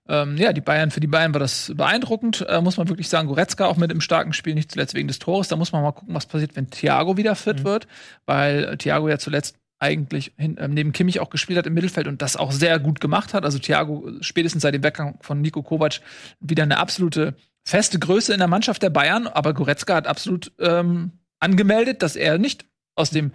Ähm, 0.06 0.36
ja, 0.36 0.52
die 0.52 0.60
Bayern, 0.60 0.90
für 0.90 1.01
die 1.01 1.06
Bayern 1.06 1.32
war 1.32 1.40
das 1.40 1.72
beeindruckend, 1.74 2.44
äh, 2.48 2.60
muss 2.60 2.76
man 2.76 2.89
wirklich 2.89 3.09
sagen. 3.09 3.28
Goretzka 3.28 3.66
auch 3.66 3.76
mit 3.76 3.90
im 3.90 4.01
starken 4.01 4.32
Spiel, 4.32 4.55
nicht 4.55 4.72
zuletzt 4.72 4.94
wegen 4.94 5.09
des 5.09 5.18
Tores. 5.18 5.48
Da 5.48 5.56
muss 5.56 5.72
man 5.72 5.82
mal 5.82 5.93
gucken, 5.93 6.14
was 6.14 6.26
passiert, 6.26 6.56
wenn 6.56 6.70
Thiago 6.70 7.16
wieder 7.16 7.35
fit 7.35 7.60
mhm. 7.60 7.64
wird, 7.64 7.89
weil 8.26 8.64
äh, 8.64 8.76
Thiago 8.76 9.09
ja 9.09 9.18
zuletzt 9.18 9.56
eigentlich 9.78 10.32
hin, 10.36 10.56
äh, 10.59 10.68
neben 10.68 10.93
Kimmich 10.93 11.20
auch 11.20 11.31
gespielt 11.31 11.59
hat 11.59 11.66
im 11.66 11.74
Mittelfeld 11.74 12.06
und 12.06 12.22
das 12.22 12.36
auch 12.36 12.52
sehr 12.52 12.78
gut 12.78 13.01
gemacht 13.01 13.35
hat. 13.35 13.44
Also 13.44 13.59
Thiago 13.59 14.10
spätestens 14.20 14.62
seit 14.62 14.74
dem 14.74 14.82
Weggang 14.82 15.18
von 15.20 15.40
Nico 15.40 15.62
Kovac 15.62 16.01
wieder 16.40 16.62
eine 16.62 16.78
absolute 16.78 17.35
feste 17.64 17.98
Größe 17.98 18.32
in 18.32 18.39
der 18.39 18.48
Mannschaft 18.48 18.82
der 18.82 18.90
Bayern, 18.90 19.26
aber 19.26 19.55
Goretzka 19.55 19.94
hat 19.94 20.06
absolut 20.06 20.52
ähm, 20.59 21.12
angemeldet, 21.40 22.02
dass 22.02 22.14
er 22.14 22.39
nicht 22.39 22.66
aus 22.94 23.10
dem 23.10 23.32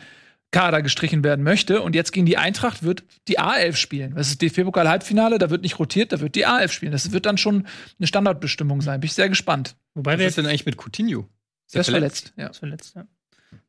Kader 0.52 0.82
gestrichen 0.82 1.24
werden 1.24 1.44
möchte. 1.44 1.82
Und 1.82 1.96
jetzt 1.96 2.12
gegen 2.12 2.26
die 2.26 2.38
Eintracht 2.38 2.84
wird 2.84 3.04
die 3.28 3.40
A11 3.40 3.76
spielen. 3.76 4.16
Das 4.16 4.30
ist 4.30 4.42
DFB-Pokal-Halbfinale, 4.42 5.38
da 5.38 5.50
wird 5.50 5.62
nicht 5.62 5.78
rotiert, 5.80 6.12
da 6.12 6.20
wird 6.20 6.36
die 6.36 6.48
A11 6.48 6.70
spielen. 6.70 6.92
Das 6.92 7.12
wird 7.12 7.26
dann 7.26 7.38
schon 7.38 7.68
eine 8.00 8.08
Standardbestimmung 8.08 8.82
sein. 8.82 9.00
Bin 9.00 9.08
ich 9.08 9.14
sehr 9.14 9.30
gespannt. 9.30 9.76
Wobei 9.94 10.14
Was 10.14 10.20
wir 10.20 10.28
ist 10.28 10.38
denn 10.38 10.46
eigentlich 10.46 10.66
mit 10.66 10.78
Coutinho? 10.78 11.28
Ist 11.68 11.76
der 11.76 11.82
ist 11.82 11.90
verletzt? 11.90 12.34
verletzt. 12.34 12.34
Ja. 12.38 12.48
Ist 12.48 12.58
verletzt, 12.58 12.96
ja. 12.96 13.06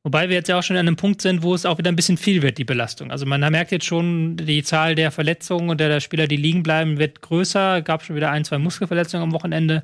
Wobei 0.02 0.30
wir 0.30 0.36
jetzt 0.36 0.48
ja 0.48 0.58
auch 0.58 0.62
schon 0.62 0.76
an 0.76 0.86
einem 0.86 0.96
Punkt 0.96 1.20
sind, 1.20 1.42
wo 1.42 1.54
es 1.54 1.66
auch 1.66 1.76
wieder 1.76 1.92
ein 1.92 1.96
bisschen 1.96 2.16
viel 2.16 2.40
wird, 2.40 2.56
die 2.56 2.64
Belastung. 2.64 3.10
Also 3.10 3.26
man 3.26 3.40
merkt 3.40 3.70
jetzt 3.70 3.84
schon, 3.84 4.36
die 4.36 4.62
Zahl 4.62 4.94
der 4.94 5.10
Verletzungen 5.10 5.68
und 5.68 5.78
der 5.78 6.00
Spieler, 6.00 6.26
die 6.26 6.36
liegen 6.36 6.62
bleiben, 6.62 6.98
wird 6.98 7.20
größer. 7.20 7.82
Gab 7.82 8.02
schon 8.02 8.16
wieder 8.16 8.30
ein, 8.30 8.44
zwei 8.44 8.56
Muskelverletzungen 8.56 9.24
am 9.24 9.32
Wochenende. 9.32 9.82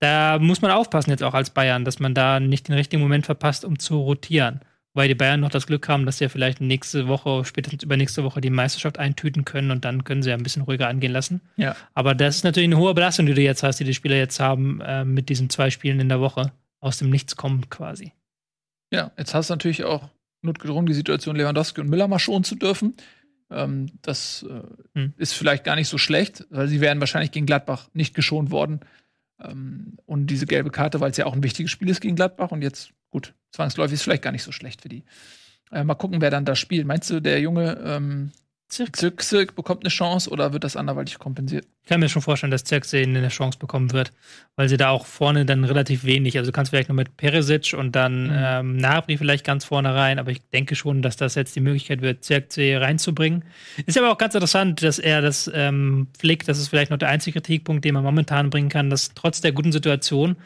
Da 0.00 0.38
muss 0.38 0.60
man 0.60 0.70
aufpassen 0.70 1.10
jetzt 1.10 1.22
auch 1.22 1.32
als 1.32 1.48
Bayern, 1.48 1.86
dass 1.86 1.98
man 1.98 2.12
da 2.12 2.40
nicht 2.40 2.68
den 2.68 2.74
richtigen 2.74 3.00
Moment 3.00 3.24
verpasst, 3.24 3.64
um 3.64 3.78
zu 3.78 3.98
rotieren. 3.98 4.60
Weil 4.94 5.08
die 5.08 5.16
Bayern 5.16 5.40
noch 5.40 5.50
das 5.50 5.66
Glück 5.66 5.88
haben, 5.88 6.06
dass 6.06 6.18
sie 6.18 6.24
ja 6.24 6.28
vielleicht 6.28 6.60
nächste 6.60 7.08
Woche, 7.08 7.44
spätestens 7.44 7.82
übernächste 7.82 8.22
Woche 8.22 8.40
die 8.40 8.50
Meisterschaft 8.50 8.98
eintüten 8.98 9.44
können 9.44 9.72
und 9.72 9.84
dann 9.84 10.04
können 10.04 10.22
sie 10.22 10.30
ja 10.30 10.36
ein 10.36 10.42
bisschen 10.44 10.62
ruhiger 10.62 10.88
angehen 10.88 11.12
lassen. 11.12 11.40
Ja. 11.56 11.74
Aber 11.94 12.14
das 12.14 12.36
ist 12.36 12.44
natürlich 12.44 12.68
eine 12.68 12.78
hohe 12.78 12.94
Belastung, 12.94 13.26
die 13.26 13.34
du 13.34 13.42
jetzt 13.42 13.64
hast, 13.64 13.80
die 13.80 13.84
die 13.84 13.94
Spieler 13.94 14.16
jetzt 14.16 14.38
haben 14.38 14.80
äh, 14.80 15.04
mit 15.04 15.28
diesen 15.28 15.50
zwei 15.50 15.70
Spielen 15.70 15.98
in 15.98 16.08
der 16.08 16.20
Woche. 16.20 16.52
Aus 16.78 16.98
dem 16.98 17.10
Nichts 17.10 17.34
kommen 17.34 17.68
quasi. 17.70 18.12
Ja, 18.92 19.10
jetzt 19.18 19.34
hast 19.34 19.50
du 19.50 19.54
natürlich 19.54 19.82
auch 19.82 20.10
notgedrungen 20.42 20.86
die 20.86 20.94
Situation, 20.94 21.34
Lewandowski 21.34 21.80
und 21.80 21.88
Müller 21.88 22.06
mal 22.06 22.20
schonen 22.20 22.44
zu 22.44 22.54
dürfen. 22.54 22.94
Ähm, 23.50 23.86
das 24.02 24.46
äh, 24.48 24.98
hm. 24.98 25.14
ist 25.16 25.32
vielleicht 25.32 25.64
gar 25.64 25.74
nicht 25.74 25.88
so 25.88 25.98
schlecht, 25.98 26.46
weil 26.50 26.68
sie 26.68 26.80
wären 26.80 27.00
wahrscheinlich 27.00 27.32
gegen 27.32 27.46
Gladbach 27.46 27.88
nicht 27.94 28.14
geschont 28.14 28.50
worden. 28.50 28.80
Ähm, 29.40 29.98
und 30.06 30.26
diese 30.26 30.46
gelbe 30.46 30.70
Karte, 30.70 31.00
weil 31.00 31.10
es 31.10 31.16
ja 31.16 31.26
auch 31.26 31.34
ein 31.34 31.42
wichtiges 31.42 31.70
Spiel 31.70 31.88
ist 31.88 32.00
gegen 32.00 32.16
Gladbach 32.16 32.50
und 32.50 32.62
jetzt 32.62 32.92
gut, 33.10 33.34
zwangsläufig 33.50 33.94
ist 33.94 34.02
vielleicht 34.02 34.22
gar 34.22 34.32
nicht 34.32 34.42
so 34.42 34.52
schlecht 34.52 34.82
für 34.82 34.88
die. 34.88 35.04
Äh, 35.70 35.84
mal 35.84 35.94
gucken, 35.94 36.20
wer 36.20 36.30
dann 36.30 36.44
da 36.44 36.54
spielt. 36.54 36.86
Meinst 36.86 37.10
du, 37.10 37.20
der 37.20 37.40
junge 37.40 37.78
ähm, 37.84 38.32
Zirk. 38.68 39.54
bekommt 39.54 39.84
eine 39.84 39.90
Chance 39.90 40.30
oder 40.30 40.52
wird 40.52 40.64
das 40.64 40.76
anderweitig 40.76 41.18
kompensiert? 41.18 41.66
Ich 41.82 41.88
kann 41.88 42.00
mir 42.00 42.08
schon 42.08 42.22
vorstellen, 42.22 42.50
dass 42.50 42.64
Zirkse 42.64 42.98
eine 42.98 43.28
Chance 43.28 43.58
bekommen 43.58 43.92
wird, 43.92 44.10
weil 44.56 44.68
sie 44.68 44.78
da 44.78 44.88
auch 44.88 45.04
vorne 45.04 45.44
dann 45.44 45.64
relativ 45.64 46.04
wenig, 46.04 46.38
also 46.38 46.50
du 46.50 46.54
kannst 46.54 46.70
vielleicht 46.70 46.88
noch 46.88 46.96
mit 46.96 47.16
Peresic 47.16 47.74
und 47.74 47.92
dann 47.92 48.28
mhm. 48.28 48.32
ähm, 48.34 48.76
Nabri 48.78 49.18
vielleicht 49.18 49.44
ganz 49.44 49.66
vorne 49.66 49.94
rein, 49.94 50.18
aber 50.18 50.30
ich 50.30 50.40
denke 50.50 50.76
schon, 50.76 51.02
dass 51.02 51.16
das 51.16 51.34
jetzt 51.34 51.54
die 51.54 51.60
Möglichkeit 51.60 52.00
wird, 52.00 52.24
Zirkse 52.24 52.80
reinzubringen. 52.80 53.44
Ist 53.84 53.98
aber 53.98 54.10
auch 54.10 54.18
ganz 54.18 54.34
interessant, 54.34 54.82
dass 54.82 54.98
er 54.98 55.20
das 55.20 55.50
ähm, 55.54 56.08
Flick, 56.18 56.44
das 56.46 56.58
ist 56.58 56.68
vielleicht 56.68 56.90
noch 56.90 56.98
der 56.98 57.10
einzige 57.10 57.40
Kritikpunkt, 57.40 57.84
den 57.84 57.94
man 57.94 58.02
momentan 58.02 58.50
bringen 58.50 58.70
kann, 58.70 58.88
dass 58.88 59.12
trotz 59.14 59.42
der 59.42 59.52
guten 59.52 59.72
Situation 59.72 60.36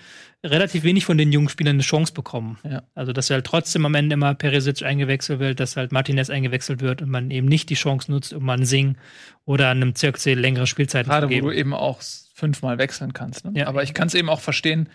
relativ 0.44 0.84
wenig 0.84 1.04
von 1.04 1.18
den 1.18 1.32
jungen 1.32 1.48
Spielern 1.48 1.76
eine 1.76 1.82
Chance 1.82 2.12
bekommen. 2.12 2.58
Ja. 2.62 2.82
Also, 2.94 3.12
dass 3.12 3.30
halt 3.30 3.44
trotzdem 3.44 3.84
am 3.86 3.94
Ende 3.94 4.14
immer 4.14 4.34
Perisic 4.34 4.82
eingewechselt 4.82 5.40
wird, 5.40 5.58
dass 5.60 5.76
halt 5.76 5.90
Martinez 5.90 6.30
eingewechselt 6.30 6.80
wird 6.80 7.02
und 7.02 7.10
man 7.10 7.30
eben 7.30 7.48
nicht 7.48 7.70
die 7.70 7.74
Chance 7.74 8.10
nutzt, 8.10 8.32
um 8.32 8.44
man 8.44 8.64
Sing 8.64 8.96
oder 9.44 9.70
einem 9.70 9.94
Zirkzee 9.94 10.34
längere 10.34 10.66
Spielzeiten 10.66 11.10
Gerade, 11.10 11.26
zu 11.26 11.30
geben. 11.30 11.46
wo 11.46 11.50
du 11.50 11.56
eben 11.56 11.74
auch 11.74 12.00
fünfmal 12.34 12.78
wechseln 12.78 13.12
kannst. 13.12 13.44
Ne? 13.44 13.52
Ja. 13.54 13.66
Aber 13.66 13.82
ich 13.82 13.94
kann 13.94 14.08
es 14.08 14.14
eben 14.14 14.28
auch 14.28 14.40
verstehen, 14.40 14.88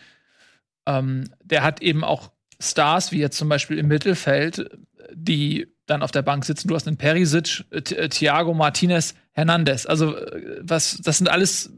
ähm, 0.85 1.29
der 1.43 1.63
hat 1.63 1.81
eben 1.81 2.03
auch 2.03 2.31
Stars, 2.61 3.11
wie 3.11 3.19
jetzt 3.19 3.37
zum 3.37 3.49
Beispiel 3.49 3.77
im 3.77 3.87
Mittelfeld, 3.89 4.69
die 5.13 5.67
dann 5.85 6.01
auf 6.01 6.11
der 6.11 6.21
Bank 6.21 6.45
sitzen. 6.45 6.69
Du 6.69 6.75
hast 6.75 6.87
einen 6.87 6.95
Perisic, 6.95 7.65
äh, 7.71 8.07
Thiago 8.07 8.53
Martinez, 8.53 9.15
Hernandez. 9.33 9.85
Also, 9.85 10.15
äh, 10.15 10.61
was, 10.61 10.99
das 11.03 11.17
sind 11.17 11.27
alles 11.27 11.73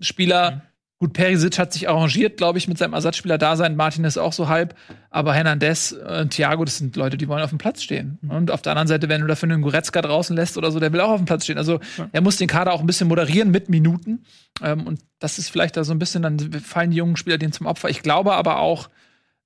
Spieler, 0.00 0.52
mhm 0.52 0.71
Gut, 1.02 1.14
Perisic 1.14 1.58
hat 1.58 1.72
sich 1.72 1.88
arrangiert, 1.88 2.36
glaube 2.36 2.58
ich, 2.58 2.68
mit 2.68 2.78
seinem 2.78 2.92
Ersatzspieler 2.92 3.36
da 3.36 3.56
sein. 3.56 3.74
Martin 3.74 4.04
ist 4.04 4.18
auch 4.18 4.32
so 4.32 4.48
halb. 4.48 4.76
Aber 5.10 5.34
Hernandez 5.34 5.90
und 5.90 6.08
äh, 6.08 6.28
Thiago, 6.28 6.64
das 6.64 6.78
sind 6.78 6.94
Leute, 6.94 7.16
die 7.16 7.26
wollen 7.26 7.42
auf 7.42 7.48
dem 7.48 7.58
Platz 7.58 7.82
stehen. 7.82 8.20
Mhm. 8.22 8.30
Und 8.30 8.50
auf 8.52 8.62
der 8.62 8.70
anderen 8.70 8.86
Seite, 8.86 9.08
wenn 9.08 9.20
du 9.20 9.26
dafür 9.26 9.48
einen 9.48 9.62
Goretzka 9.62 10.00
draußen 10.00 10.36
lässt 10.36 10.56
oder 10.56 10.70
so, 10.70 10.78
der 10.78 10.92
will 10.92 11.00
auch 11.00 11.10
auf 11.10 11.20
dem 11.20 11.24
Platz 11.24 11.42
stehen. 11.42 11.58
Also 11.58 11.80
ja. 11.98 12.08
er 12.12 12.20
muss 12.20 12.36
den 12.36 12.46
Kader 12.46 12.72
auch 12.72 12.78
ein 12.78 12.86
bisschen 12.86 13.08
moderieren 13.08 13.50
mit 13.50 13.68
Minuten. 13.68 14.22
Ähm, 14.62 14.86
und 14.86 15.00
das 15.18 15.38
ist 15.38 15.48
vielleicht 15.48 15.76
da 15.76 15.82
so 15.82 15.92
ein 15.92 15.98
bisschen, 15.98 16.22
dann 16.22 16.38
fallen 16.60 16.92
die 16.92 16.98
jungen 16.98 17.16
Spieler 17.16 17.36
denen 17.36 17.52
zum 17.52 17.66
Opfer. 17.66 17.88
Ich 17.88 18.04
glaube 18.04 18.34
aber 18.34 18.60
auch, 18.60 18.88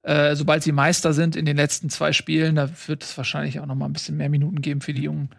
äh, 0.02 0.36
sobald 0.36 0.62
sie 0.62 0.72
Meister 0.72 1.14
sind 1.14 1.36
in 1.36 1.46
den 1.46 1.56
letzten 1.56 1.88
zwei 1.88 2.12
Spielen, 2.12 2.56
da 2.56 2.68
wird 2.86 3.02
es 3.02 3.16
wahrscheinlich 3.16 3.60
auch 3.60 3.66
noch 3.66 3.76
mal 3.76 3.86
ein 3.86 3.94
bisschen 3.94 4.18
mehr 4.18 4.28
Minuten 4.28 4.60
geben 4.60 4.82
für 4.82 4.92
die 4.92 5.04
Jungen. 5.04 5.30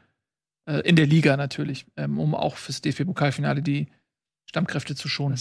Äh, 0.65 0.79
in 0.79 0.95
der 0.95 1.05
Liga 1.05 1.37
natürlich, 1.37 1.85
ähm, 1.95 2.17
um 2.17 2.33
auch 2.33 2.55
fürs 2.55 2.81
DFB-Pokalfinale 2.81 3.61
die 3.61 3.85
Stammkräfte 4.47 4.95
zu 4.95 5.09
schonen. 5.09 5.37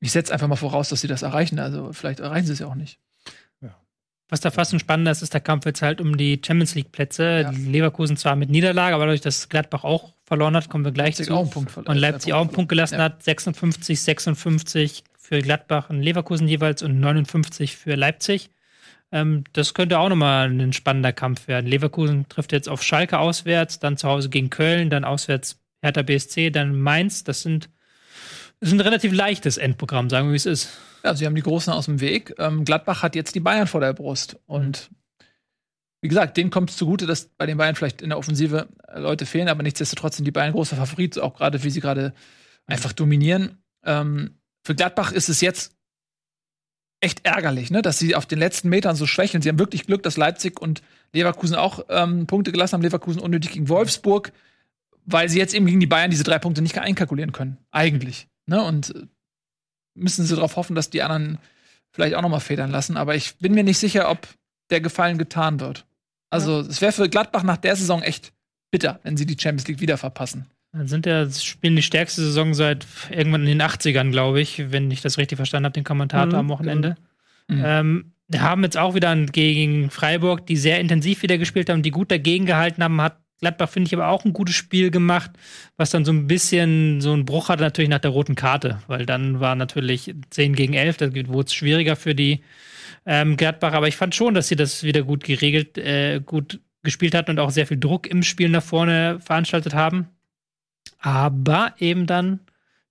Ich 0.00 0.12
setze 0.12 0.32
einfach 0.32 0.48
mal 0.48 0.56
voraus, 0.56 0.88
dass 0.88 1.02
sie 1.02 1.08
das 1.08 1.22
erreichen. 1.22 1.58
Also 1.58 1.92
vielleicht 1.92 2.20
erreichen 2.20 2.46
sie 2.46 2.54
es 2.54 2.58
ja 2.58 2.66
auch 2.66 2.74
nicht. 2.74 2.98
Was 4.30 4.40
da 4.40 4.52
fast 4.52 4.72
ein 4.72 4.78
spannender 4.78 5.10
ist, 5.10 5.22
ist 5.22 5.34
der 5.34 5.40
Kampf 5.40 5.66
jetzt 5.66 5.82
halt 5.82 6.00
um 6.00 6.16
die 6.16 6.40
Champions 6.44 6.76
League 6.76 6.92
Plätze. 6.92 7.40
Ja. 7.42 7.50
Leverkusen 7.50 8.16
zwar 8.16 8.36
mit 8.36 8.48
Niederlage, 8.48 8.94
aber 8.94 9.06
dadurch, 9.06 9.20
dass 9.20 9.48
Gladbach 9.48 9.82
auch 9.82 10.12
verloren 10.22 10.54
hat, 10.54 10.68
kommen 10.68 10.84
wir 10.84 10.92
gleich 10.92 11.18
Leipzig 11.18 11.26
zu. 11.26 11.34
Auch 11.34 11.40
einen 11.40 11.50
Punkt 11.50 11.76
und 11.76 11.96
Leipzig 11.96 12.32
auch 12.32 12.40
einen 12.40 12.50
Punkt 12.50 12.68
gelassen 12.68 12.94
ja. 12.94 13.04
hat. 13.04 13.24
56, 13.24 14.00
56 14.00 15.02
für 15.18 15.40
Gladbach 15.40 15.90
und 15.90 16.00
Leverkusen 16.00 16.46
jeweils 16.46 16.82
und 16.84 17.00
59 17.00 17.76
für 17.76 17.96
Leipzig. 17.96 18.50
Ähm, 19.10 19.42
das 19.52 19.74
könnte 19.74 19.98
auch 19.98 20.08
nochmal 20.08 20.48
ein 20.48 20.72
spannender 20.72 21.12
Kampf 21.12 21.48
werden. 21.48 21.66
Leverkusen 21.66 22.28
trifft 22.28 22.52
jetzt 22.52 22.68
auf 22.68 22.84
Schalke 22.84 23.18
auswärts, 23.18 23.80
dann 23.80 23.96
zu 23.96 24.08
Hause 24.08 24.28
gegen 24.28 24.48
Köln, 24.48 24.90
dann 24.90 25.04
auswärts 25.04 25.58
Hertha 25.82 26.02
BSC, 26.02 26.50
dann 26.50 26.80
Mainz. 26.80 27.24
Das 27.24 27.42
sind 27.42 27.68
ist 28.60 28.72
ein 28.72 28.80
relativ 28.80 29.12
leichtes 29.12 29.56
Endprogramm, 29.56 30.10
sagen 30.10 30.28
wir, 30.28 30.32
wie 30.32 30.36
es 30.36 30.46
ist. 30.46 30.68
Ja, 31.02 31.14
sie 31.14 31.26
haben 31.26 31.34
die 31.34 31.42
Großen 31.42 31.72
aus 31.72 31.86
dem 31.86 32.00
Weg. 32.00 32.34
Ähm, 32.38 32.64
Gladbach 32.64 33.02
hat 33.02 33.14
jetzt 33.14 33.34
die 33.34 33.40
Bayern 33.40 33.66
vor 33.66 33.80
der 33.80 33.94
Brust. 33.94 34.38
Und 34.46 34.90
wie 36.02 36.08
gesagt, 36.08 36.36
denen 36.36 36.50
kommt 36.50 36.70
es 36.70 36.76
zugute, 36.76 37.06
dass 37.06 37.26
bei 37.26 37.46
den 37.46 37.56
Bayern 37.56 37.74
vielleicht 37.74 38.02
in 38.02 38.10
der 38.10 38.18
Offensive 38.18 38.68
äh, 38.88 39.00
Leute 39.00 39.26
fehlen, 39.26 39.48
aber 39.48 39.62
nichtsdestotrotz 39.62 40.16
sind 40.16 40.24
die 40.24 40.30
Bayern 40.30 40.52
großer 40.52 40.76
Favorit, 40.76 41.18
auch 41.18 41.34
gerade 41.34 41.62
wie 41.62 41.70
sie 41.70 41.80
gerade 41.80 42.14
einfach 42.66 42.92
dominieren. 42.92 43.58
Ähm, 43.84 44.38
für 44.64 44.74
Gladbach 44.74 45.12
ist 45.12 45.28
es 45.28 45.40
jetzt 45.40 45.74
echt 47.00 47.24
ärgerlich, 47.24 47.70
ne, 47.70 47.80
dass 47.80 47.98
sie 47.98 48.14
auf 48.14 48.26
den 48.26 48.38
letzten 48.38 48.68
Metern 48.68 48.94
so 48.94 49.06
schwächeln. 49.06 49.42
Sie 49.42 49.48
haben 49.48 49.58
wirklich 49.58 49.86
Glück, 49.86 50.02
dass 50.02 50.18
Leipzig 50.18 50.60
und 50.60 50.82
Leverkusen 51.12 51.56
auch 51.56 51.84
ähm, 51.88 52.26
Punkte 52.26 52.52
gelassen 52.52 52.74
haben. 52.74 52.82
Leverkusen 52.82 53.20
unnötig 53.20 53.52
gegen 53.52 53.68
Wolfsburg, 53.68 54.32
weil 55.06 55.28
sie 55.28 55.38
jetzt 55.38 55.54
eben 55.54 55.66
gegen 55.66 55.80
die 55.80 55.86
Bayern 55.86 56.10
diese 56.10 56.24
drei 56.24 56.38
Punkte 56.38 56.60
nicht 56.60 56.78
einkalkulieren 56.78 57.32
können. 57.32 57.56
Eigentlich. 57.70 58.28
Ne? 58.46 58.62
Und 58.62 58.94
müssen 59.94 60.24
sie 60.24 60.34
darauf 60.34 60.56
hoffen, 60.56 60.74
dass 60.74 60.90
die 60.90 61.02
anderen 61.02 61.38
vielleicht 61.92 62.14
auch 62.14 62.22
noch 62.22 62.28
mal 62.28 62.40
federn 62.40 62.70
lassen. 62.70 62.96
Aber 62.96 63.14
ich 63.14 63.36
bin 63.38 63.54
mir 63.54 63.64
nicht 63.64 63.78
sicher, 63.78 64.10
ob 64.10 64.28
der 64.70 64.80
Gefallen 64.80 65.18
getan 65.18 65.60
wird. 65.60 65.86
Also, 66.30 66.60
es 66.60 66.80
wäre 66.80 66.92
für 66.92 67.08
Gladbach 67.08 67.42
nach 67.42 67.56
der 67.56 67.74
Saison 67.74 68.02
echt 68.02 68.32
bitter, 68.70 69.00
wenn 69.02 69.16
sie 69.16 69.26
die 69.26 69.36
Champions 69.38 69.66
League 69.66 69.80
wieder 69.80 69.98
verpassen. 69.98 70.46
Dann 70.72 70.86
sind 70.86 71.06
ja, 71.06 71.28
spielen 71.28 71.74
die 71.74 71.82
stärkste 71.82 72.22
Saison 72.22 72.54
seit 72.54 72.86
irgendwann 73.10 73.40
in 73.40 73.58
den 73.58 73.62
80ern, 73.62 74.12
glaube 74.12 74.40
ich, 74.40 74.70
wenn 74.70 74.88
ich 74.92 75.00
das 75.00 75.18
richtig 75.18 75.36
verstanden 75.36 75.64
habe, 75.64 75.72
den 75.72 75.84
Kommentator 75.84 76.34
mhm, 76.34 76.38
am 76.38 76.48
Wochenende. 76.48 76.96
Mhm. 77.48 77.62
Ähm, 77.64 78.12
haben 78.36 78.62
jetzt 78.62 78.78
auch 78.78 78.94
wieder 78.94 79.16
gegen 79.26 79.90
Freiburg, 79.90 80.46
die 80.46 80.56
sehr 80.56 80.78
intensiv 80.78 81.22
wieder 81.22 81.38
gespielt 81.38 81.68
haben, 81.68 81.82
die 81.82 81.90
gut 81.90 82.12
dagegen 82.12 82.46
gehalten 82.46 82.84
haben, 82.84 83.00
hat 83.00 83.18
Gladbach 83.40 83.70
finde 83.70 83.88
ich 83.88 83.94
aber 83.94 84.08
auch 84.08 84.24
ein 84.24 84.32
gutes 84.32 84.54
Spiel 84.54 84.90
gemacht, 84.90 85.30
was 85.76 85.90
dann 85.90 86.04
so 86.04 86.12
ein 86.12 86.26
bisschen 86.26 87.00
so 87.00 87.12
einen 87.12 87.24
Bruch 87.24 87.48
hatte 87.48 87.62
natürlich 87.62 87.88
nach 87.88 87.98
der 87.98 88.10
roten 88.10 88.34
Karte, 88.34 88.80
weil 88.86 89.06
dann 89.06 89.40
war 89.40 89.54
natürlich 89.54 90.14
10 90.30 90.54
gegen 90.54 90.74
11, 90.74 90.96
da 90.98 91.14
wurde 91.14 91.46
es 91.46 91.54
schwieriger 91.54 91.96
für 91.96 92.14
die 92.14 92.42
ähm, 93.06 93.36
Gladbach, 93.36 93.72
aber 93.72 93.88
ich 93.88 93.96
fand 93.96 94.14
schon, 94.14 94.34
dass 94.34 94.48
sie 94.48 94.56
das 94.56 94.82
wieder 94.82 95.02
gut 95.02 95.24
geregelt, 95.24 95.78
äh, 95.78 96.20
gut 96.24 96.60
gespielt 96.82 97.14
hat 97.14 97.28
und 97.28 97.38
auch 97.38 97.50
sehr 97.50 97.66
viel 97.66 97.78
Druck 97.78 98.06
im 98.06 98.22
Spiel 98.22 98.48
nach 98.48 98.62
vorne 98.62 99.20
veranstaltet 99.20 99.74
haben. 99.74 100.08
Aber 100.98 101.74
eben 101.78 102.06
dann 102.06 102.40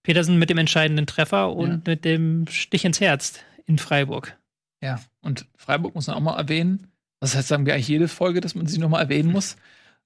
Petersen 0.04 0.40
mit 0.40 0.50
dem 0.50 0.58
entscheidenden 0.58 1.06
Treffer 1.06 1.56
und 1.56 1.70
ja. 1.70 1.94
mit 1.94 2.06
dem 2.06 2.48
Stich 2.48 2.86
ins 2.86 3.02
Herz 3.02 3.40
in 3.66 3.78
Freiburg. 3.78 4.38
Ja, 4.82 5.00
und 5.22 5.46
Freiburg 5.58 5.94
muss 5.94 6.08
man 6.08 6.16
auch 6.16 6.22
mal 6.22 6.38
erwähnen. 6.38 6.88
Das 7.20 7.36
heißt, 7.36 7.48
sagen 7.48 7.66
wir 7.66 7.74
eigentlich 7.74 7.90
jede 7.90 8.08
Folge, 8.08 8.42
dass 8.42 8.56
man 8.56 8.66
sie 8.66 8.80
noch 8.80 8.90
mal 8.90 9.02
erwähnen 9.02 9.32
muss. 9.32 9.58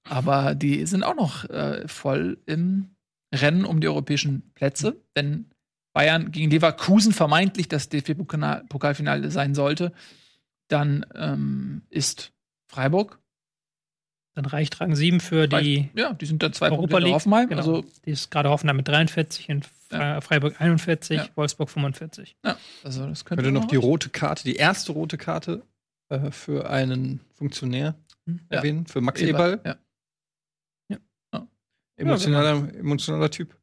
Aber 0.08 0.54
die 0.54 0.84
sind 0.86 1.02
auch 1.02 1.14
noch 1.16 1.44
äh, 1.48 1.86
voll 1.88 2.38
im, 2.46 2.90
Rennen 3.34 3.64
um 3.64 3.80
die 3.80 3.88
europäischen 3.88 4.50
Plätze. 4.54 4.96
Wenn 5.14 5.50
Bayern 5.92 6.30
gegen 6.30 6.50
Leverkusen 6.50 7.12
vermeintlich 7.12 7.68
das 7.68 7.88
DFB-Pokalfinale 7.88 9.30
sein 9.30 9.54
sollte, 9.54 9.92
dann 10.68 11.04
ähm, 11.14 11.82
ist 11.90 12.32
Freiburg. 12.68 13.18
Dann 14.36 14.46
reicht 14.46 14.80
Rang 14.80 14.96
7 14.96 15.20
für 15.20 15.46
die. 15.46 15.90
Ja, 15.94 16.12
die 16.12 16.26
sind 16.26 16.42
dann 16.42 16.52
zwei 16.52 16.66
Europa 16.66 16.80
Punkte 16.80 16.98
League. 16.98 17.14
Hoffenheim. 17.14 17.48
Genau. 17.48 17.60
Also, 17.60 17.84
die 18.04 18.10
ist 18.10 18.30
gerade 18.30 18.50
Hoffenheim 18.50 18.76
mit 18.76 18.88
43, 18.88 19.48
in 19.48 19.62
Fre- 19.62 20.20
Freiburg 20.20 20.60
41, 20.60 21.16
Ja. 21.18 21.28
Wolfsburg 21.36 21.70
45. 21.70 22.36
ja, 22.44 22.56
also 22.82 23.06
das 23.06 23.24
könnte 23.24 23.44
Könnte 23.44 23.58
noch 23.60 23.66
die 23.66 23.76
rote 23.76 24.08
Karte, 24.10 24.42
die 24.44 24.56
erste 24.56 24.90
rote 24.92 25.18
Karte 25.18 25.62
äh, 26.08 26.30
für 26.32 26.68
einen 26.68 27.20
Funktionär 27.34 27.94
Hm, 28.26 28.40
Ja. 28.50 28.56
erwähnen, 28.58 28.86
für 28.86 29.00
Max 29.00 29.20
Eberl. 29.20 29.60
Ja. 31.96 32.02
Emotionaler, 32.04 32.74
emotionaler 32.74 33.30
Typ. 33.30 33.56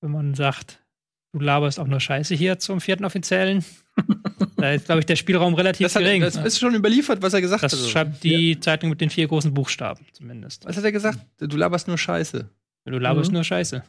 Wenn 0.00 0.10
man 0.12 0.34
sagt, 0.34 0.84
du 1.32 1.40
laberst 1.40 1.80
auch 1.80 1.86
nur 1.86 2.00
Scheiße 2.00 2.34
hier 2.34 2.58
zum 2.58 2.80
vierten 2.80 3.04
Offiziellen, 3.04 3.64
da 4.56 4.72
ist, 4.72 4.84
glaube 4.86 5.00
ich, 5.00 5.06
der 5.06 5.16
Spielraum 5.16 5.54
relativ 5.54 5.84
Das, 5.86 5.96
hat, 5.96 6.02
gering. 6.02 6.20
das 6.20 6.36
ist 6.36 6.58
schon 6.58 6.74
überliefert, 6.74 7.22
was 7.22 7.32
er 7.34 7.40
gesagt 7.40 7.62
Das 7.64 7.72
hat. 7.72 7.78
Also, 7.78 7.90
schreibt 7.90 8.22
die 8.22 8.60
Zeitung 8.60 8.90
mit 8.90 9.00
den 9.00 9.10
vier 9.10 9.26
großen 9.26 9.52
Buchstaben 9.54 10.06
zumindest. 10.12 10.64
Was 10.66 10.76
hat 10.76 10.84
er 10.84 10.92
gesagt? 10.92 11.18
Du 11.38 11.56
laberst 11.56 11.88
nur 11.88 11.98
Scheiße. 11.98 12.48
Du 12.84 12.98
laberst 12.98 13.30
Mhm. 13.30 13.34
nur 13.34 13.44
Scheiße. 13.44 13.82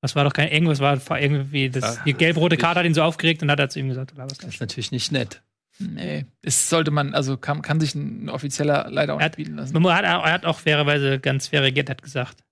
Das 0.00 0.14
war 0.14 0.24
doch 0.24 0.32
kein 0.32 0.48
irgendwas, 0.48 0.78
war 0.80 0.96
war 1.08 1.20
irgendwie 1.20 1.68
das, 1.70 1.96
Ja, 1.96 2.04
die 2.04 2.14
gelb-rote 2.14 2.56
Karte 2.56 2.80
hat 2.80 2.86
ihn 2.86 2.94
so 2.94 3.02
aufgeregt 3.02 3.42
und 3.42 3.50
hat 3.50 3.58
er 3.58 3.68
zu 3.68 3.80
ihm 3.80 3.88
gesagt, 3.88 4.12
du 4.12 4.16
laberst 4.16 4.42
nur 4.42 4.46
Das 4.48 4.54
ist 4.54 4.60
natürlich 4.60 4.92
nicht 4.92 5.10
nett. 5.10 5.42
Nee, 5.80 6.26
es 6.42 6.68
sollte 6.68 6.90
man, 6.90 7.14
also 7.14 7.36
kann, 7.36 7.62
kann 7.62 7.78
sich 7.80 7.94
ein 7.94 8.28
Offizieller 8.28 8.88
leider 8.90 9.14
auch 9.14 9.18
Er 9.20 9.24
nicht 9.26 9.32
hat- 9.32 9.36
bieten 9.36 9.54
lassen. 9.56 9.80
Man 9.80 9.94
hat, 9.94 10.04
er 10.04 10.22
hat 10.32 10.44
auch 10.44 10.58
fairerweise 10.58 11.20
ganz 11.20 11.46
fair 11.48 11.62
reagiert, 11.62 11.88
hat 11.88 12.02
gesagt, 12.02 12.42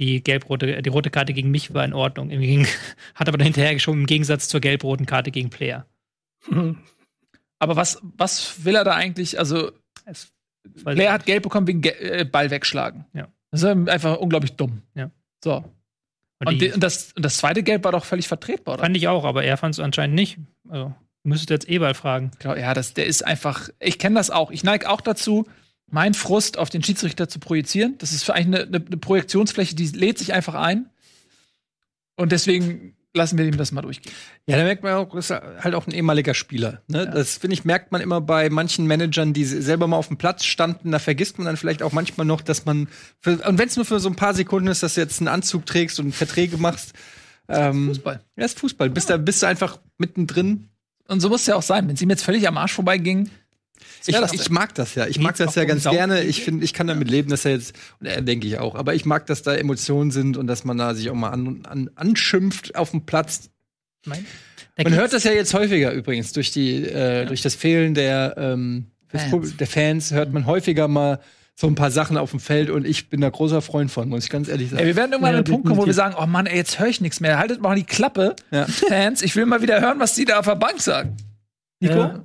die 0.00 0.22
gelb-rote, 0.22 0.80
die 0.80 0.88
rote 0.90 1.10
Karte 1.10 1.32
gegen 1.32 1.50
mich 1.50 1.74
war 1.74 1.84
in 1.84 1.92
Ordnung. 1.92 2.30
Im 2.30 2.40
Gegen- 2.40 2.66
hat 3.16 3.28
aber 3.28 3.36
dann 3.38 3.46
hinterher 3.46 3.74
geschoben, 3.74 4.00
im 4.02 4.06
Gegensatz 4.06 4.46
zur 4.48 4.60
gelb-roten 4.60 5.06
Karte 5.06 5.30
gegen 5.32 5.50
Player. 5.50 5.86
Aber 7.58 7.76
was, 7.76 7.98
was 8.02 8.64
will 8.64 8.76
er 8.76 8.84
da 8.84 8.94
eigentlich? 8.94 9.38
Also, 9.38 9.72
Es, 10.04 10.32
ich 10.74 10.84
hat 11.08 11.26
gelb 11.26 11.42
bekommen 11.42 11.66
wegen 11.66 11.80
Ge 11.80 11.92
äh, 11.98 12.24
Ball 12.24 12.50
wegschlagen. 12.50 13.06
Ja. 13.12 13.28
Das 13.50 13.62
ist 13.62 13.66
einfach 13.88 14.18
unglaublich 14.18 14.52
dumm. 14.52 14.82
Ja. 14.94 15.10
So. 15.42 15.64
Und, 16.40 16.46
Und 16.46 16.58
die, 16.62 16.70
und, 16.72 16.80
das, 16.82 17.12
und 17.14 17.24
das 17.24 17.38
zweite 17.38 17.64
Gelb 17.64 17.82
war 17.82 17.90
doch 17.92 18.04
völlig 18.04 18.28
vertretbar, 18.28 18.74
oder? 18.74 18.84
fand 18.84 18.96
ich 18.96 19.08
auch, 19.08 19.24
aber 19.24 19.42
er 19.42 19.56
fand 19.56 19.74
es 19.74 19.80
anscheinend 19.80 20.14
nicht. 20.14 20.38
Also, 20.68 20.94
müsstet 21.28 21.50
jetzt 21.50 21.68
Eberl 21.68 21.94
fragen. 21.94 22.30
Genau, 22.38 22.54
ja, 22.54 22.74
das, 22.74 22.94
der 22.94 23.06
ist 23.06 23.24
einfach, 23.24 23.68
ich 23.80 23.98
kenne 23.98 24.16
das 24.16 24.30
auch. 24.30 24.50
Ich 24.50 24.64
neige 24.64 24.88
auch 24.88 25.00
dazu, 25.00 25.46
meinen 25.90 26.14
Frust 26.14 26.58
auf 26.58 26.70
den 26.70 26.82
Schiedsrichter 26.82 27.28
zu 27.28 27.38
projizieren. 27.38 27.96
Das 27.98 28.12
ist 28.12 28.24
für 28.24 28.34
eigentlich 28.34 28.60
eine, 28.60 28.76
eine, 28.76 28.86
eine 28.86 28.96
Projektionsfläche, 28.96 29.74
die 29.74 29.86
lädt 29.88 30.18
sich 30.18 30.32
einfach 30.32 30.54
ein. 30.54 30.90
Und 32.16 32.32
deswegen 32.32 32.94
lassen 33.14 33.38
wir 33.38 33.44
ihm 33.44 33.56
das 33.56 33.72
mal 33.72 33.82
durchgehen. 33.82 34.12
Ja, 34.46 34.56
da 34.56 34.64
merkt 34.64 34.82
man 34.82 34.94
auch, 34.94 35.14
das 35.14 35.30
ist 35.30 35.40
halt 35.40 35.74
auch 35.74 35.86
ein 35.86 35.92
ehemaliger 35.92 36.34
Spieler. 36.34 36.82
Ne? 36.88 37.08
Das 37.08 37.36
finde 37.36 37.54
ich, 37.54 37.64
merkt 37.64 37.90
man 37.92 38.00
immer 38.00 38.20
bei 38.20 38.50
manchen 38.50 38.86
Managern, 38.86 39.32
die 39.32 39.44
selber 39.44 39.86
mal 39.86 39.96
auf 39.96 40.08
dem 40.08 40.16
Platz 40.16 40.44
standen. 40.44 40.92
Da 40.92 40.98
vergisst 40.98 41.38
man 41.38 41.46
dann 41.46 41.56
vielleicht 41.56 41.82
auch 41.82 41.92
manchmal 41.92 42.26
noch, 42.26 42.40
dass 42.40 42.64
man, 42.64 42.88
für, 43.20 43.38
und 43.46 43.58
wenn 43.58 43.68
es 43.68 43.76
nur 43.76 43.84
für 43.84 44.00
so 44.00 44.08
ein 44.08 44.16
paar 44.16 44.34
Sekunden 44.34 44.68
ist, 44.68 44.82
dass 44.82 44.94
du 44.94 45.00
jetzt 45.00 45.20
einen 45.20 45.28
Anzug 45.28 45.66
trägst 45.66 46.00
und 46.00 46.14
Verträge 46.14 46.58
machst. 46.58 46.92
Ähm, 47.48 47.88
Fußball. 47.88 48.20
Ja, 48.36 48.44
ist 48.44 48.58
Fußball. 48.60 48.90
Bist, 48.90 49.10
da, 49.10 49.16
bist 49.16 49.42
du 49.42 49.46
einfach 49.46 49.78
mittendrin. 49.96 50.68
Und 51.08 51.20
so 51.20 51.28
muss 51.28 51.40
es 51.40 51.46
ja 51.48 51.56
auch 51.56 51.62
sein. 51.62 51.88
Wenn 51.88 51.94
es 51.94 52.02
ihm 52.02 52.10
jetzt 52.10 52.22
völlig 52.22 52.46
am 52.46 52.56
Arsch 52.56 52.74
vorbeiging, 52.74 53.30
Ich, 54.06 54.40
ich 54.40 54.50
mag 54.50 54.74
das 54.74 54.94
ja. 54.94 55.06
Ich 55.06 55.14
Geht's 55.14 55.24
mag 55.24 55.36
das 55.36 55.54
ja 55.54 55.64
ganz 55.64 55.84
gerne. 55.84 56.22
Ich 56.22 56.42
finde, 56.42 56.64
ich 56.64 56.72
kann 56.72 56.86
damit 56.86 57.10
leben, 57.10 57.30
dass 57.30 57.44
er 57.44 57.52
jetzt, 57.52 57.74
und 58.00 58.06
er 58.06 58.22
denke 58.22 58.46
ich 58.46 58.58
auch, 58.58 58.74
aber 58.74 58.94
ich 58.94 59.04
mag, 59.04 59.26
dass 59.26 59.42
da 59.42 59.54
Emotionen 59.54 60.10
sind 60.10 60.36
und 60.36 60.46
dass 60.46 60.64
man 60.64 60.78
da 60.78 60.94
sich 60.94 61.10
auch 61.10 61.14
mal 61.14 61.30
an, 61.30 61.66
an, 61.66 61.90
anschimpft 61.94 62.76
auf 62.76 62.90
dem 62.92 63.06
Platz. 63.06 63.50
Mein, 64.06 64.24
da 64.76 64.84
Man 64.84 64.94
hört 64.94 65.12
das 65.12 65.24
ja 65.24 65.32
jetzt 65.32 65.52
häufiger 65.54 65.92
übrigens 65.92 66.32
durch 66.32 66.52
die 66.52 66.84
äh, 66.84 67.26
durch 67.26 67.42
das 67.42 67.54
Fehlen 67.54 67.94
der 67.94 68.34
ähm, 68.38 68.86
Fans. 69.08 69.56
Der 69.56 69.66
Fans 69.66 70.12
hört 70.12 70.32
man 70.32 70.46
häufiger 70.46 70.86
mal 70.86 71.20
so 71.60 71.66
ein 71.66 71.74
paar 71.74 71.90
Sachen 71.90 72.16
auf 72.16 72.30
dem 72.30 72.38
Feld 72.38 72.70
und 72.70 72.86
ich 72.86 73.08
bin 73.10 73.20
da 73.20 73.28
großer 73.30 73.60
Freund 73.62 73.90
von, 73.90 74.08
muss 74.08 74.22
ich 74.22 74.30
ganz 74.30 74.46
ehrlich 74.46 74.66
ey, 74.68 74.76
sagen. 74.76 74.86
wir 74.86 74.94
werden 74.94 75.10
irgendwann 75.12 75.32
Ja, 75.32 75.38
an 75.38 75.44
den 75.44 75.52
Punkt 75.52 75.66
kommen, 75.66 75.80
wo 75.80 75.86
wir 75.86 75.92
sagen, 75.92 76.14
oh 76.16 76.24
Mann, 76.26 76.46
ey, 76.46 76.56
jetzt 76.56 76.78
höre 76.78 76.86
ich 76.86 77.00
nichts 77.00 77.18
mehr. 77.18 77.36
Haltet 77.36 77.60
mal 77.60 77.74
die 77.74 77.82
Klappe, 77.82 78.36
Ja. 78.52 78.64
Fans. 78.66 79.22
Ich 79.22 79.34
will 79.34 79.44
mal 79.44 79.60
wieder 79.60 79.80
hören, 79.80 79.98
was 79.98 80.14
die 80.14 80.24
da 80.24 80.38
auf 80.38 80.44
der 80.46 80.54
Bank 80.54 80.80
sagen. 80.80 81.16
Nico? 81.80 81.94
Ja. 81.96 82.24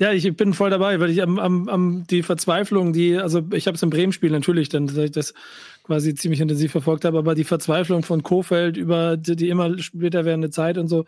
Ja, 0.00 0.10
ich 0.10 0.34
bin 0.36 0.54
voll 0.54 0.70
dabei, 0.70 1.00
weil 1.00 1.10
ich 1.10 1.22
am, 1.22 1.38
am, 1.38 1.68
am 1.68 2.06
die 2.08 2.22
Verzweiflung, 2.22 2.94
die, 2.94 3.18
also 3.18 3.42
ich 3.52 3.66
habe 3.66 3.76
es 3.76 3.82
im 3.82 3.90
Bremen-Spiel 3.90 4.30
natürlich, 4.30 4.70
dann, 4.70 4.86
das 5.12 5.34
quasi 5.82 6.14
ziemlich 6.14 6.40
intensiv 6.40 6.70
verfolgt 6.72 7.04
habe, 7.04 7.18
aber 7.18 7.34
die 7.34 7.44
Verzweiflung 7.44 8.02
von 8.04 8.22
Kofeld 8.22 8.76
über 8.76 9.16
die, 9.16 9.34
die 9.36 9.48
immer 9.48 9.76
später 9.78 10.24
werdende 10.24 10.50
Zeit 10.50 10.78
und 10.78 10.88
so 10.88 11.04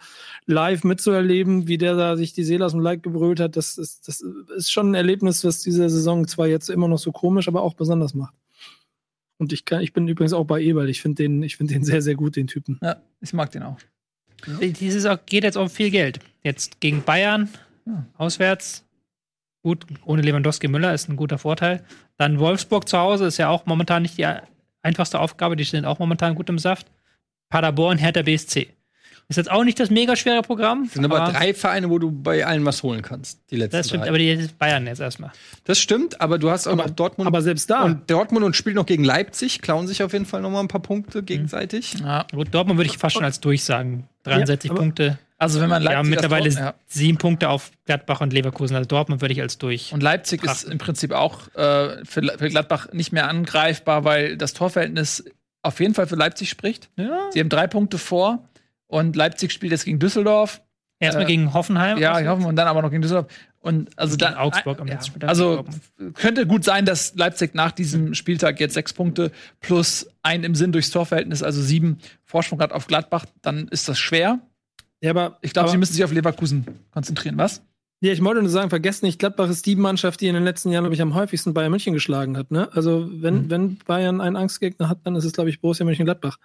live 0.47 0.83
mitzuerleben, 0.85 1.69
wie 1.69 1.79
der 1.79 1.95
da 1.95 2.17
sich 2.17 2.33
die 2.33 2.43
Seele 2.45 2.65
aus 2.67 2.73
dem 2.73 2.81
Leib 2.81 3.03
gebrüllt 3.03 3.39
hat, 3.41 3.57
das 3.57 3.79
ist, 3.79 4.09
das 4.09 4.21
ist 4.57 4.73
schon 4.73 4.91
ein 4.91 4.95
Erlebnis, 4.95 5.45
was 5.45 5.61
diese 5.61 5.89
Saison 5.89 6.27
zwar 6.27 6.47
jetzt 6.49 6.71
immer 6.71 6.89
noch 6.89 6.99
so 6.99 7.13
komisch, 7.13 7.47
aber 7.49 7.63
auch 7.63 7.75
besonders 7.75 8.15
macht. 8.15 8.35
Und 9.39 9.53
ich 9.53 9.65
kann, 9.65 9.81
ich 9.83 9.93
bin 9.93 10.07
übrigens 10.09 10.33
auch 10.33 10.45
bei 10.45 10.61
Eberl. 10.63 10.89
Ich 10.89 11.03
finde 11.03 11.23
den, 11.23 11.43
ich 11.43 11.57
finde 11.57 11.75
den 11.75 11.85
sehr, 11.85 12.03
sehr 12.03 12.15
gut, 12.15 12.37
den 12.37 12.47
Typen. 12.47 12.79
Ja, 12.83 12.97
ich 13.21 13.33
mag 13.33 13.51
den 13.53 13.63
auch. 13.65 13.79
Dieses 14.61 15.07
auch- 15.07 15.19
geht 15.27 15.45
jetzt 15.45 15.57
um 15.57 15.69
viel 15.71 15.91
Geld. 15.91 16.19
Jetzt 16.43 16.81
gegen 16.81 17.03
Bayern, 17.03 17.49
Ja. 17.87 18.07
auswärts. 18.17 18.85
Gut, 19.63 19.87
ohne 20.05 20.21
Lewandowski 20.23 20.69
Müller 20.69 20.93
ist 20.95 21.09
ein 21.09 21.17
guter 21.17 21.39
Vorteil. 21.39 21.85
Dann 22.19 22.39
Wolfsburg 22.39 22.89
zu 22.89 22.99
Hause 22.99 23.25
ist 23.27 23.39
ja 23.39 23.49
auch 23.49 23.65
momentan 23.67 24.03
nicht 24.03 24.19
die 24.19 24.27
einfachste 24.85 25.19
Aufgabe. 25.19 25.57
Die 25.57 25.65
stehen 25.65 25.85
auch 25.85 25.99
momentan 25.99 26.35
gut 26.35 26.49
im 26.49 26.59
Saft. 26.59 26.87
Paderborn, 27.51 27.99
Hertha 27.99 28.23
BSC. 28.23 28.69
Ist 29.27 29.37
jetzt 29.37 29.51
auch 29.51 29.65
nicht 29.65 29.81
das 29.81 29.89
mega 29.89 30.17
schwere 30.17 30.43
Programm. 30.43 30.85
Das 30.85 30.95
sind 30.95 31.05
aber 31.07 31.33
drei 31.33 31.55
Vereine, 31.55 31.89
wo 31.89 31.99
du 31.99 32.11
bei 32.11 32.45
allen 32.45 32.63
was 32.67 32.83
holen 32.83 33.01
kannst. 33.01 33.41
Die 33.51 33.57
letzten 33.57 33.79
Das 33.79 33.89
stimmt, 33.89 34.05
drei. 34.05 34.09
aber 34.11 34.19
die 34.19 34.29
ist 34.29 34.59
Bayern 34.59 34.87
jetzt 34.87 35.01
erstmal. 35.01 35.33
das 35.65 35.79
stimmt, 35.79 36.21
aber 36.21 36.39
du 36.39 36.51
hast 36.51 36.67
auch 36.67 36.77
noch 36.77 36.91
Dortmund 36.91 37.27
Aber 37.27 37.41
selbst 37.41 37.71
da, 37.71 37.85
und 37.85 38.11
Dortmund 38.11 38.45
und 38.45 38.55
spielt 38.55 38.77
noch 38.77 38.85
gegen 38.85 39.03
Leipzig, 39.03 39.63
klauen 39.63 39.87
sich 39.87 40.03
auf 40.03 40.13
jeden 40.13 40.27
Fall 40.27 40.43
noch 40.43 40.51
mal 40.51 40.61
ein 40.61 40.69
paar 40.69 40.83
Punkte 40.83 41.23
gegenseitig. 41.23 41.95
Ja. 42.01 42.27
Gut, 42.33 42.49
Dortmund 42.53 42.79
würde 42.79 42.91
ich 42.91 42.99
fast 42.99 43.15
schon 43.15 43.25
als 43.25 43.41
durchsagen. 43.41 44.05
63 44.25 44.71
aber- 44.71 44.81
Punkte. 44.81 45.19
Also 45.45 45.61
wenn 45.61 45.69
man 45.71 45.83
Ja, 45.83 45.93
Leipzig 45.93 46.11
mittlerweile 46.11 46.45
das 46.47 46.55
Tor- 46.57 46.65
ja. 46.65 46.75
sieben 46.87 47.19
Punkte 47.19 47.49
auf 47.49 47.71
Gladbach 47.85 48.21
und 48.21 48.33
Leverkusen. 48.33 48.75
Also 48.77 48.89
Dortmund 48.89 49.21
würde 49.21 49.33
ich 49.33 49.41
als 49.41 49.59
durch. 49.59 49.93
Und 49.93 50.03
Leipzig 50.03 50.43
ist 50.45 50.65
im 50.65 50.79
Prinzip 50.79 51.13
auch 51.13 51.49
äh, 51.55 52.05
für, 52.05 52.23
für 52.39 52.49
Gladbach 52.49 52.89
nicht 52.93 53.13
mehr 53.13 53.29
angreifbar, 53.29 54.05
weil 54.05 54.37
das 54.37 54.53
Torverhältnis 54.55 55.25
auf 55.63 55.81
jeden 55.81 55.95
Fall 55.95 56.07
für 56.07 56.17
Leipzig 56.17 56.51
spricht. 56.51 56.91
Ja. 56.97 57.29
Sie 57.31 57.41
haben 57.41 57.49
drei 57.49 57.67
Punkte 57.67 57.99
vor 57.99 58.49
und 58.87 59.17
Leipzig 59.17 59.53
spielt 59.53 59.73
jetzt 59.73 59.85
gegen 59.85 59.99
Düsseldorf. 59.99 60.61
Erstmal 61.01 61.25
Äh, 61.25 61.29
gegen 61.29 61.53
Hoffenheim. 61.55 61.99
Ja, 61.99 62.13
ich 62.13 62.17
auswärts. 62.19 62.39
hoffe, 62.39 62.49
und 62.49 62.57
dann 62.57 62.69
aber 62.69 62.83
noch 62.83 62.91
gegen 62.91 63.03
Düsseldorf. 63.03 63.27
Und 63.59 63.91
also 63.99 64.17
dann 64.17 64.35
Augsburg 64.35 64.79
am 64.81 64.87
ja, 64.87 64.95
letzten 64.95 65.09
Spieltag. 65.13 65.29
Also 65.31 65.65
könnte 66.15 66.47
gut 66.47 66.65
sein, 66.65 66.85
dass 66.85 67.15
Leipzig 67.17 67.55
nach 67.55 67.73
diesem 67.73 68.15
Spieltag 68.15 68.61
jetzt 68.61 68.75
sechs 68.75 68.93
Punkte 68.93 69.33
plus 69.61 70.07
ein 70.23 70.45
im 70.45 70.55
Sinn 70.55 70.71
durchs 70.71 70.91
Torverhältnis, 70.91 71.43
also 71.43 71.63
sieben 71.63 71.99
Vorsprung 72.25 72.61
hat 72.61 72.73
auf 72.73 72.87
Gladbach, 72.87 73.25
dann 73.43 73.67
ist 73.69 73.89
das 73.89 73.99
schwer. 73.99 74.39
Ja, 75.05 75.11
aber 75.11 75.39
Ich 75.43 75.53
glaube, 75.53 75.69
sie 75.71 75.77
müssen 75.77 75.93
sich 75.93 76.03
auf 76.05 76.13
Leverkusen 76.13 76.65
konzentrieren. 76.91 77.37
Was? 77.39 77.63
Ja, 78.01 78.13
ich 78.13 78.23
wollte 78.23 78.41
nur 78.43 78.51
sagen, 78.51 78.69
vergesst 78.69 79.03
nicht, 79.03 79.19
Gladbach 79.19 79.49
ist 79.49 79.65
die 79.65 79.77
Mannschaft, 79.77 80.21
die 80.21 80.27
in 80.27 80.35
den 80.35 80.45
letzten 80.45 80.71
Jahren, 80.71 80.85
glaube 80.85 80.95
ich, 80.95 81.01
am 81.01 81.15
häufigsten 81.15 81.55
Bayern 81.55 81.71
München 81.71 81.95
geschlagen 81.95 82.37
hat. 82.37 82.51
Ne? 82.51 82.69
Also, 82.73 83.09
wenn, 83.11 83.45
Mhm. 83.45 83.51
wenn 83.51 83.79
Bayern 83.87 84.21
einen 84.21 84.37
Angstgegner 84.37 84.89
hat, 84.91 84.99
dann 85.05 85.17
ist 85.17 85.25
es, 85.25 85.33
glaube 85.33 85.49
ich, 85.49 85.61
Borussia 85.61 85.87
Mönchengladbach. 85.87 86.37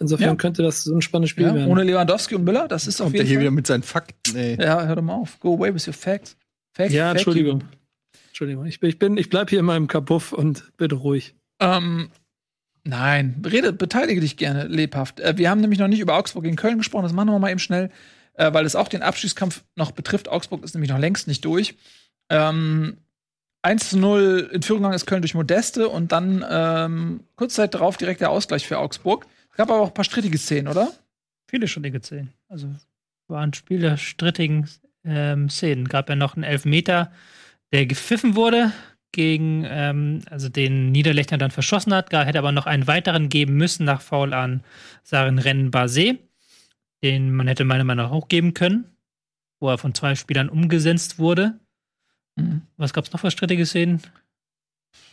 Insofern 0.00 0.30
Ja. 0.30 0.34
könnte 0.34 0.62
das 0.62 0.82
so 0.82 0.94
ein 0.94 1.02
spannendes 1.02 1.30
Spiel 1.30 1.46
Ja, 1.46 1.54
werden. 1.54 1.68
ohne 1.70 1.84
Lewandowski 1.84 2.34
und 2.34 2.44
Müller, 2.44 2.66
das 2.66 2.86
ist 2.88 3.00
auf 3.00 3.06
Kommt 3.06 3.14
der 3.14 3.20
jeden 3.20 3.28
hier 3.28 3.36
Fall. 3.36 3.42
wieder 3.42 3.50
mit 3.52 3.66
seinen 3.66 3.82
Fakten, 3.84 4.36
ey. 4.36 4.56
Ja, 4.60 4.84
hör 4.84 4.96
doch 4.96 5.02
mal 5.02 5.14
auf. 5.14 5.38
Go 5.38 5.54
away 5.54 5.72
with 5.72 5.86
your 5.86 5.94
facts. 5.94 6.36
Fact, 6.74 6.90
ja, 6.90 7.04
fact 7.08 7.18
Entschuldigung. 7.18 7.62
Entschuldigung. 8.28 8.64
Ich, 8.66 8.80
bin- 8.80 8.88
ich, 8.90 8.98
bin, 8.98 9.16
ich 9.18 9.28
bleib 9.30 9.50
hier 9.50 9.60
in 9.60 9.66
meinem 9.66 9.86
Kapuff 9.86 10.32
und 10.32 10.64
bitte 10.78 10.96
ruhig. 10.96 11.34
Ähm, 11.60 12.08
nein, 12.84 13.42
rede, 13.46 13.72
beteilige 13.72 14.20
dich 14.20 14.36
gerne 14.36 14.66
lebhaft. 14.66 15.20
Äh, 15.20 15.36
wir 15.36 15.50
haben 15.50 15.60
nämlich 15.60 15.78
noch 15.78 15.88
nicht 15.88 16.00
über 16.00 16.16
Augsburg 16.16 16.44
gegen 16.44 16.56
Köln 16.56 16.78
gesprochen, 16.78 17.04
das 17.04 17.12
machen 17.12 17.28
wir 17.28 17.38
mal 17.38 17.50
eben 17.50 17.58
schnell, 17.58 17.90
äh, 18.34 18.52
weil 18.52 18.66
es 18.66 18.76
auch 18.76 18.88
den 18.88 19.02
Abstiegskampf 19.02 19.64
noch 19.76 19.92
betrifft. 19.92 20.28
Augsburg 20.28 20.64
ist 20.64 20.74
nämlich 20.74 20.90
noch 20.90 20.98
längst 20.98 21.28
nicht 21.28 21.44
durch. 21.44 21.76
Ähm, 22.28 22.98
1 23.62 23.90
zu 23.90 23.98
0 23.98 24.50
in 24.52 24.62
Führung 24.62 24.82
gegangen 24.82 24.96
ist 24.96 25.06
Köln 25.06 25.22
durch 25.22 25.34
Modeste 25.34 25.88
und 25.88 26.10
dann 26.10 26.44
ähm, 26.48 27.20
kurze 27.36 27.56
Zeit 27.56 27.74
darauf 27.74 27.96
direkt 27.96 28.20
der 28.20 28.30
Ausgleich 28.30 28.66
für 28.66 28.78
Augsburg. 28.78 29.26
Es 29.50 29.56
gab 29.56 29.70
aber 29.70 29.80
auch 29.80 29.88
ein 29.88 29.94
paar 29.94 30.04
strittige 30.04 30.38
Szenen, 30.38 30.66
oder? 30.66 30.92
viele 31.52 31.68
strittige 31.68 32.00
Szenen. 32.00 32.32
Also 32.48 32.74
war 33.28 33.42
ein 33.42 33.52
Spiel 33.52 33.80
der 33.80 33.98
strittigen 33.98 34.68
ähm, 35.04 35.50
Szenen. 35.50 35.86
Gab 35.86 36.08
ja 36.08 36.16
noch 36.16 36.34
einen 36.34 36.44
Elfmeter, 36.44 37.12
der 37.72 37.86
gepfiffen 37.86 38.34
wurde 38.34 38.72
gegen, 39.12 39.64
ähm, 39.68 40.22
also 40.30 40.48
den 40.48 40.90
Niederlechner 40.90 41.38
dann 41.38 41.50
verschossen 41.50 41.94
hat. 41.94 42.10
Gar 42.10 42.24
hätte 42.24 42.38
aber 42.38 42.52
noch 42.52 42.66
einen 42.66 42.86
weiteren 42.86 43.28
geben 43.28 43.54
müssen 43.56 43.84
nach 43.84 44.00
Foul 44.00 44.32
an 44.34 44.62
Saren 45.02 45.38
Rennen 45.38 45.70
Basé, 45.70 46.18
den 47.02 47.32
man 47.32 47.46
hätte 47.46 47.64
meiner 47.64 47.84
Meinung 47.84 48.06
nach 48.06 48.12
auch 48.12 48.28
geben 48.28 48.54
können, 48.54 48.84
wo 49.60 49.68
er 49.68 49.78
von 49.78 49.94
zwei 49.94 50.14
Spielern 50.14 50.48
umgesetzt 50.48 51.18
wurde. 51.18 51.58
Mhm. 52.36 52.62
Was 52.76 52.92
gab 52.92 53.04
es 53.04 53.12
noch 53.12 53.20
für 53.20 53.30
strittige 53.30 53.66
Szenen? 53.66 54.00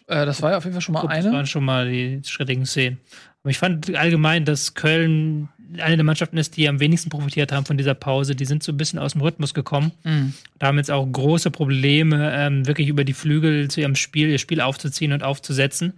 Äh, 0.08 0.26
das 0.26 0.42
war 0.42 0.52
ja 0.52 0.58
auf 0.58 0.64
jeden 0.64 0.74
Fall 0.74 0.82
schon 0.82 0.94
mal 0.94 1.02
Das 1.04 1.12
eine. 1.12 1.32
waren 1.32 1.46
schon 1.48 1.66
mal 1.66 1.90
die 1.92 2.22
schrittigen 2.26 2.66
Szenen. 2.66 3.00
Aber 3.42 3.52
ich 3.52 3.60
fand 3.60 3.96
allgemein, 3.96 4.46
dass 4.46 4.74
Köln 4.74 5.50
eine 5.78 5.98
der 5.98 6.06
Mannschaften 6.06 6.38
ist, 6.38 6.58
die 6.58 6.68
am 6.68 6.80
wenigsten 6.80 7.10
profitiert 7.10 7.52
haben 7.52 7.66
von 7.66 7.78
dieser 7.78 7.94
Pause. 7.94 8.36
Die 8.36 8.46
sind 8.46 8.64
so 8.64 8.72
ein 8.72 8.78
bisschen 8.78 9.00
aus 9.00 9.14
dem 9.14 9.22
Rhythmus 9.22 9.54
gekommen. 9.54 9.92
Mhm. 10.04 10.34
Da 10.58 10.68
haben 10.68 10.78
jetzt 10.78 10.92
auch 10.92 11.06
große 11.06 11.52
Probleme, 11.52 12.32
ähm, 12.36 12.66
wirklich 12.68 12.88
über 12.88 13.04
die 13.04 13.14
Flügel 13.14 13.70
zu 13.70 13.82
ihrem 13.82 13.96
Spiel, 13.96 14.30
ihr 14.30 14.40
Spiel 14.40 14.62
aufzuziehen 14.62 15.12
und 15.12 15.24
aufzusetzen. 15.24 15.94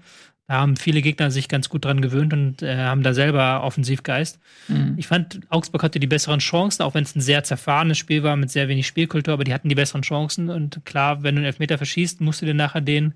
Da 0.48 0.56
haben 0.56 0.76
viele 0.76 1.02
Gegner 1.02 1.32
sich 1.32 1.48
ganz 1.48 1.70
gut 1.70 1.86
dran 1.86 2.02
gewöhnt 2.02 2.34
und 2.34 2.62
äh, 2.62 2.76
haben 2.76 3.04
da 3.04 3.14
selber 3.14 3.64
Offensivgeist. 3.64 4.40
Mhm. 4.68 4.96
Ich 4.98 5.08
fand, 5.08 5.40
Augsburg 5.48 5.82
hatte 5.82 6.00
die 6.00 6.08
besseren 6.08 6.40
Chancen, 6.40 6.84
auch 6.84 6.94
wenn 6.94 7.04
es 7.04 7.16
ein 7.16 7.22
sehr 7.22 7.44
zerfahrenes 7.46 7.98
Spiel 7.98 8.24
war 8.24 8.36
mit 8.36 8.52
sehr 8.52 8.68
wenig 8.68 8.86
Spielkultur, 8.86 9.34
aber 9.34 9.46
die 9.46 9.54
hatten 9.54 9.70
die 9.70 9.76
besseren 9.76 10.02
Chancen. 10.02 10.50
Und 10.50 10.82
klar, 10.84 11.24
wenn 11.24 11.36
du 11.36 11.40
einen 11.40 11.46
Elfmeter 11.46 11.78
verschießt, 11.78 12.20
musst 12.20 12.42
du 12.42 12.46
dir 12.46 12.54
nachher 12.54 12.82
den 12.82 13.14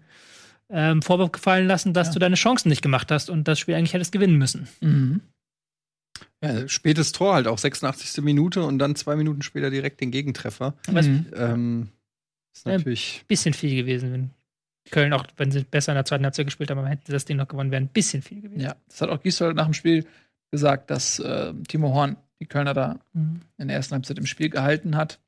ähm, 0.69 1.01
Vorwurf 1.01 1.33
gefallen 1.33 1.67
lassen, 1.67 1.93
dass 1.93 2.11
du 2.11 2.19
deine 2.19 2.35
Chancen 2.35 2.69
nicht 2.69 2.81
gemacht 2.81 3.11
hast 3.11 3.29
und 3.29 3.47
das 3.47 3.59
Spiel 3.59 3.75
eigentlich 3.75 3.93
hättest 3.93 4.13
gewinnen 4.13 4.37
müssen. 4.37 4.67
Mhm. 4.79 5.21
Ja, 6.43 6.67
spätes 6.67 7.11
Tor 7.11 7.33
halt 7.35 7.47
auch 7.47 7.57
86. 7.57 8.23
Minute 8.23 8.63
und 8.63 8.77
dann 8.79 8.95
zwei 8.95 9.15
Minuten 9.15 9.41
später 9.41 9.69
direkt 9.69 10.01
den 10.01 10.11
Gegentreffer. 10.11 10.75
Mhm. 10.87 11.25
Ähm, 11.35 11.89
ist 12.53 12.65
natürlich. 12.65 13.23
Bisschen 13.27 13.53
viel 13.53 13.75
gewesen, 13.75 14.11
wenn 14.11 14.29
Köln, 14.91 15.13
auch 15.13 15.25
wenn 15.37 15.51
sie 15.51 15.63
besser 15.63 15.91
in 15.93 15.95
der 15.95 16.05
zweiten 16.05 16.23
Halbzeit 16.25 16.45
gespielt 16.45 16.69
haben, 16.69 16.77
aber 16.77 16.89
hätten 16.89 17.05
sie 17.07 17.11
das 17.13 17.25
Ding 17.25 17.37
noch 17.37 17.47
gewonnen, 17.47 17.71
wäre 17.71 17.81
ein 17.81 17.87
bisschen 17.87 18.21
viel 18.21 18.41
gewesen. 18.41 18.61
Ja, 18.61 18.75
das 18.87 19.01
hat 19.01 19.09
auch 19.09 19.21
Gisdol 19.21 19.53
nach 19.53 19.65
dem 19.65 19.73
Spiel 19.73 20.05
gesagt, 20.51 20.91
dass 20.91 21.19
äh, 21.19 21.53
Timo 21.67 21.93
Horn 21.93 22.17
die 22.39 22.45
Kölner 22.45 22.73
da 22.73 22.99
Mhm. 23.13 23.41
in 23.57 23.67
der 23.69 23.77
ersten 23.77 23.93
Halbzeit 23.95 24.17
im 24.19 24.25
Spiel 24.27 24.49
gehalten 24.49 24.95
hat. 24.95 25.19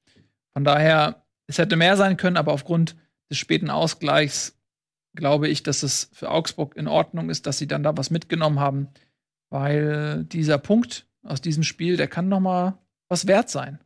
Von 0.54 0.64
daher, 0.64 1.24
es 1.48 1.58
hätte 1.58 1.76
mehr 1.76 1.98
sein 1.98 2.18
können, 2.18 2.38
aber 2.38 2.52
aufgrund 2.54 2.96
des 3.32 3.38
späten 3.38 3.70
Ausgleichs 3.70 4.56
glaube 5.16 5.48
ich, 5.48 5.64
dass 5.64 5.82
es 5.84 6.10
für 6.14 6.30
Augsburg 6.30 6.76
in 6.76 6.88
Ordnung 6.88 7.30
ist, 7.32 7.48
dass 7.48 7.58
sie 7.58 7.68
dann 7.68 7.82
da 7.82 7.98
was 7.98 8.12
mitgenommen 8.12 8.60
haben, 8.60 8.88
weil 9.50 10.24
dieser 10.26 10.58
Punkt 10.58 11.06
aus 11.24 11.42
diesem 11.42 11.64
Spiel, 11.64 11.98
der 11.98 12.08
kann 12.08 12.28
noch 12.30 12.40
mal 12.40 12.78
was 13.10 13.28
wert 13.28 13.50
sein. 13.50 13.80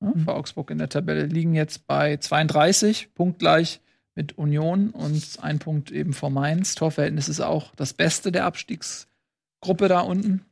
Ja, 0.00 0.08
Mhm. 0.14 0.20
Für 0.24 0.34
Augsburg 0.34 0.70
in 0.70 0.78
der 0.78 0.88
Tabelle 0.88 1.26
liegen 1.26 1.54
jetzt 1.54 1.86
bei 1.86 2.16
32, 2.16 3.14
punktgleich 3.14 3.80
mit 4.14 4.36
Union 4.38 4.90
und 4.90 5.38
ein 5.40 5.58
Punkt 5.58 5.90
eben 5.90 6.12
vor 6.12 6.30
Mainz. 6.30 6.74
Torverhältnis 6.74 7.28
ist 7.28 7.40
auch 7.40 7.74
das 7.74 7.94
Beste 7.94 8.30
der 8.30 8.44
Abstiegsgruppe 8.44 9.88
da 9.88 10.00
unten. 10.00 10.44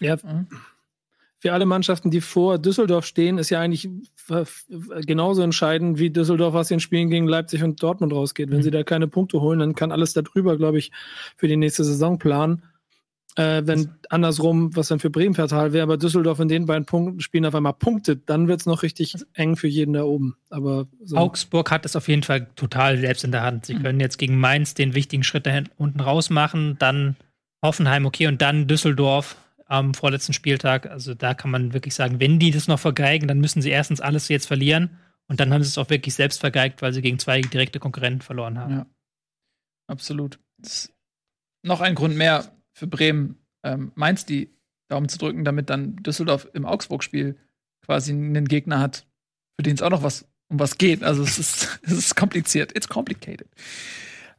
Ja, 0.00 0.16
Ja. 0.16 0.44
für 1.38 1.52
alle 1.52 1.66
Mannschaften, 1.66 2.10
die 2.10 2.20
vor 2.20 2.58
Düsseldorf 2.58 3.06
stehen, 3.06 3.38
ist 3.38 3.50
ja 3.50 3.60
eigentlich 3.60 3.88
genauso 5.06 5.42
entscheidend, 5.42 5.98
wie 5.98 6.10
Düsseldorf 6.10 6.54
aus 6.54 6.68
den 6.68 6.80
Spielen 6.80 7.10
gegen 7.10 7.26
Leipzig 7.26 7.62
und 7.62 7.82
Dortmund 7.82 8.12
rausgeht. 8.12 8.50
Wenn 8.50 8.58
Mhm. 8.58 8.62
sie 8.62 8.70
da 8.70 8.82
keine 8.82 9.08
Punkte 9.08 9.40
holen, 9.40 9.58
dann 9.60 9.74
kann 9.74 9.92
alles 9.92 10.12
darüber, 10.12 10.56
glaube 10.56 10.78
ich, 10.78 10.90
für 11.36 11.48
die 11.48 11.56
nächste 11.56 11.84
Saison 11.84 12.18
planen. 12.18 12.62
Äh, 13.34 13.62
wenn 13.64 13.94
andersrum, 14.10 14.76
was 14.76 14.88
dann 14.88 14.98
für 14.98 15.08
Bremen 15.08 15.34
fatal 15.34 15.72
wäre, 15.72 15.84
aber 15.84 15.96
Düsseldorf 15.96 16.38
in 16.40 16.48
den 16.48 16.66
beiden 16.66 16.84
Punkten 16.84 17.20
Spielen 17.20 17.46
auf 17.46 17.54
einmal 17.54 17.72
punktet, 17.72 18.28
dann 18.28 18.46
wird 18.46 18.60
es 18.60 18.66
noch 18.66 18.82
richtig 18.82 19.14
eng 19.32 19.56
für 19.56 19.68
jeden 19.68 19.94
da 19.94 20.02
oben. 20.02 20.36
Aber 20.50 20.86
so. 21.02 21.16
Augsburg 21.16 21.70
hat 21.70 21.86
es 21.86 21.96
auf 21.96 22.08
jeden 22.08 22.24
Fall 22.24 22.48
total 22.56 22.98
selbst 22.98 23.24
in 23.24 23.32
der 23.32 23.42
Hand. 23.42 23.64
Sie 23.64 23.74
können 23.74 24.00
jetzt 24.00 24.18
gegen 24.18 24.38
Mainz 24.38 24.74
den 24.74 24.94
wichtigen 24.94 25.22
Schritt 25.22 25.46
da 25.46 25.62
unten 25.78 26.00
raus 26.00 26.28
machen, 26.28 26.76
dann 26.78 27.16
Hoffenheim, 27.64 28.04
okay, 28.04 28.26
und 28.26 28.42
dann 28.42 28.66
Düsseldorf 28.66 29.36
am 29.66 29.94
vorletzten 29.94 30.34
Spieltag. 30.34 30.90
Also 30.90 31.14
da 31.14 31.32
kann 31.32 31.50
man 31.50 31.72
wirklich 31.72 31.94
sagen, 31.94 32.20
wenn 32.20 32.38
die 32.38 32.50
das 32.50 32.68
noch 32.68 32.80
vergeigen, 32.80 33.28
dann 33.28 33.40
müssen 33.40 33.62
sie 33.62 33.70
erstens 33.70 34.02
alles 34.02 34.28
jetzt 34.28 34.46
verlieren 34.46 34.98
und 35.28 35.40
dann 35.40 35.54
haben 35.54 35.62
sie 35.62 35.68
es 35.68 35.78
auch 35.78 35.88
wirklich 35.88 36.12
selbst 36.12 36.40
vergeigt, 36.40 36.82
weil 36.82 36.92
sie 36.92 37.00
gegen 37.00 37.18
zwei 37.18 37.40
direkte 37.40 37.80
Konkurrenten 37.80 38.20
verloren 38.20 38.58
haben. 38.58 38.74
Ja. 38.74 38.86
Absolut. 39.86 40.38
Das 40.58 40.72
ist 40.72 40.94
noch 41.62 41.80
ein 41.80 41.94
Grund 41.94 42.16
mehr 42.16 42.44
für 42.82 42.88
Bremen, 42.88 43.36
ähm, 43.64 43.92
Mainz 43.94 44.26
die 44.26 44.50
Daumen 44.88 45.08
zu 45.08 45.16
drücken, 45.18 45.44
damit 45.44 45.70
dann 45.70 45.94
Düsseldorf 46.02 46.48
im 46.52 46.66
Augsburg-Spiel 46.66 47.36
quasi 47.86 48.10
einen 48.10 48.48
Gegner 48.48 48.80
hat, 48.80 49.06
für 49.56 49.62
den 49.62 49.76
es 49.76 49.82
auch 49.82 49.90
noch 49.90 50.02
was 50.02 50.24
um 50.48 50.58
was 50.58 50.78
geht. 50.78 51.04
Also 51.04 51.22
es 51.22 51.38
ist, 51.38 51.78
es 51.82 51.92
ist 51.92 52.16
kompliziert. 52.16 52.76
It's 52.76 52.88
complicated. 52.88 53.46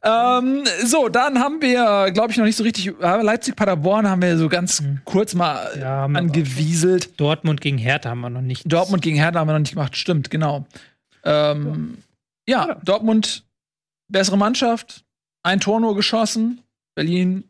Ähm, 0.02 0.64
so, 0.84 1.08
dann 1.08 1.38
haben 1.38 1.62
wir, 1.62 2.10
glaube 2.12 2.30
ich, 2.30 2.36
noch 2.36 2.44
nicht 2.44 2.56
so 2.56 2.64
richtig. 2.64 2.88
äh, 3.00 3.22
Leipzig-Paderborn 3.22 4.06
haben 4.06 4.20
wir 4.20 4.36
so 4.36 4.50
ganz 4.50 4.82
Mhm. 4.82 5.00
kurz 5.06 5.34
mal 5.34 5.70
äh, 5.74 5.80
Ja, 5.80 6.04
angewieselt. 6.04 7.18
Dortmund 7.18 7.62
gegen 7.62 7.78
Hertha 7.78 8.10
haben 8.10 8.20
wir 8.20 8.28
noch 8.28 8.42
nicht. 8.42 8.70
Dortmund 8.70 9.02
gegen 9.02 9.16
Hertha 9.16 9.38
haben 9.40 9.48
wir 9.48 9.54
noch 9.54 9.60
nicht 9.60 9.72
gemacht, 9.72 9.96
stimmt, 9.96 10.30
genau. 10.30 10.66
Ähm, 11.24 11.96
ja. 12.46 12.68
Ja. 12.68 12.74
Dortmund, 12.84 13.44
bessere 14.12 14.36
Mannschaft, 14.36 15.06
ein 15.42 15.60
Tor 15.60 15.80
nur 15.80 15.96
geschossen. 15.96 16.60
Berlin 16.94 17.44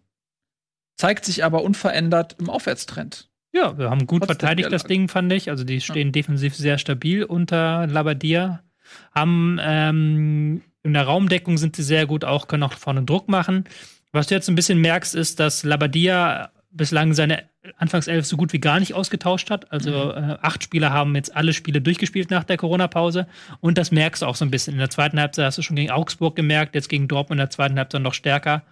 zeigt 0.96 1.24
sich 1.24 1.44
aber 1.44 1.62
unverändert 1.62 2.36
im 2.38 2.50
Aufwärtstrend. 2.50 3.28
Ja, 3.52 3.78
wir 3.78 3.88
haben 3.88 4.06
gut 4.06 4.22
Trotz 4.22 4.32
verteidigt, 4.32 4.72
das. 4.72 4.84
Ding, 4.84 5.08
fand 5.08 5.32
ich. 5.32 5.48
Also 5.48 5.64
die 5.64 5.80
stehen 5.80 6.10
defensiv 6.10 6.56
sehr 6.56 6.76
stabil 6.78 7.22
unter 7.22 7.86
Labadia. 7.86 8.64
Haben 9.14 9.58
ähm, 9.62 10.62
in 10.82 10.92
der 10.92 11.04
Raumdeckung 11.04 11.56
sind 11.56 11.76
sie 11.76 11.82
sehr 11.82 12.06
gut, 12.06 12.24
auch 12.24 12.48
können 12.48 12.64
auch 12.64 12.72
vorne 12.74 13.04
Druck 13.04 13.28
machen. 13.28 13.64
Was 14.12 14.26
du 14.26 14.34
jetzt 14.34 14.48
ein 14.48 14.54
bisschen 14.54 14.80
merkst, 14.80 15.14
ist, 15.14 15.40
dass 15.40 15.62
Labadia 15.62 16.50
bislang 16.70 17.14
seine 17.14 17.44
Anfangself 17.78 18.26
so 18.26 18.36
gut 18.36 18.52
wie 18.52 18.58
gar 18.58 18.80
nicht 18.80 18.94
ausgetauscht 18.94 19.50
hat. 19.50 19.72
Also 19.72 20.12
äh, 20.12 20.36
acht 20.42 20.62
Spieler 20.62 20.92
haben 20.92 21.14
jetzt 21.14 21.34
alle 21.34 21.52
Spiele 21.52 21.80
durchgespielt 21.80 22.30
nach 22.30 22.44
der 22.44 22.56
Corona-Pause. 22.56 23.26
Und 23.60 23.78
das 23.78 23.92
merkst 23.92 24.22
du 24.22 24.26
auch 24.26 24.36
so 24.36 24.44
ein 24.44 24.50
bisschen. 24.50 24.74
In 24.74 24.80
der 24.80 24.90
zweiten 24.90 25.18
Halbzeit 25.18 25.46
hast 25.46 25.58
du 25.58 25.62
schon 25.62 25.76
gegen 25.76 25.90
Augsburg 25.90 26.36
gemerkt, 26.36 26.74
jetzt 26.74 26.88
gegen 26.88 27.08
Dortmund 27.08 27.38
in 27.38 27.44
der 27.44 27.50
zweiten 27.50 27.78
Halbzeit 27.78 28.02
noch 28.02 28.14
stärker. 28.14 28.62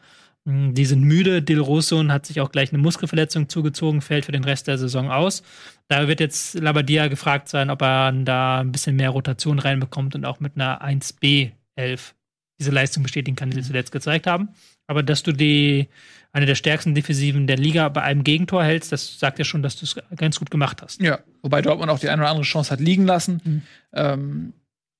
Mm, 0.44 0.74
Die 0.74 0.85
sind 0.85 1.02
müde. 1.02 1.43
Dil 1.43 1.60
Rosso 1.60 2.02
hat 2.09 2.27
sich 2.27 2.40
auch 2.40 2.51
gleich 2.51 2.73
eine 2.73 2.82
Muskelverletzung 2.82 3.48
zugezogen, 3.48 4.01
fällt 4.01 4.24
für 4.24 4.32
den 4.32 4.44
Rest 4.44 4.66
der 4.66 4.78
Saison 4.78 5.10
aus. 5.10 5.43
Da 5.89 6.09
wird 6.09 6.20
jetzt 6.20 6.55
Labadia 6.55 7.09
gefragt 7.09 7.48
sein, 7.48 7.70
ob 7.70 7.82
er 7.82 8.12
da 8.12 8.60
ein 8.60 8.73
bisschen 8.73 8.97
mehr 8.97 9.10
Rotation 9.10 9.59
reinbekommt 9.59 10.14
und 10.14 10.24
auch 10.24 10.40
mit 10.40 10.56
einer 10.56 10.82
1B11 10.82 12.12
diese 12.59 12.70
Leistung 12.70 13.02
bestätigen 13.02 13.36
kann, 13.36 13.51
die 13.51 13.56
sie 13.56 13.69
zuletzt 13.69 13.93
gezeigt 13.93 14.27
haben. 14.27 14.51
Aber 14.86 15.02
dass 15.02 15.23
du 15.23 15.32
die 15.32 15.89
eine 16.32 16.47
der 16.47 16.55
stärksten 16.55 16.94
Defensiven 16.94 17.47
der 17.47 17.56
Liga 17.56 17.89
bei 17.89 18.02
einem 18.02 18.24
Gegentor 18.24 18.64
hältst, 18.64 18.90
das 18.90 19.19
sagt 19.19 19.39
ja 19.39 19.44
schon, 19.44 19.62
dass 19.62 19.77
du 19.77 19.85
es 19.85 19.97
ganz 20.16 20.39
gut 20.39 20.51
gemacht 20.51 20.81
hast. 20.82 21.01
Ja. 21.01 21.19
Wobei 21.43 21.60
Dortmund 21.60 21.90
auch 21.90 21.98
die 21.98 22.09
eine 22.09 22.23
oder 22.23 22.31
andere 22.31 22.44
Chance 22.44 22.70
hat 22.70 22.81
liegen 22.81 23.05
lassen. 23.06 23.40
Mhm. 23.44 23.62
Ähm, 23.93 24.52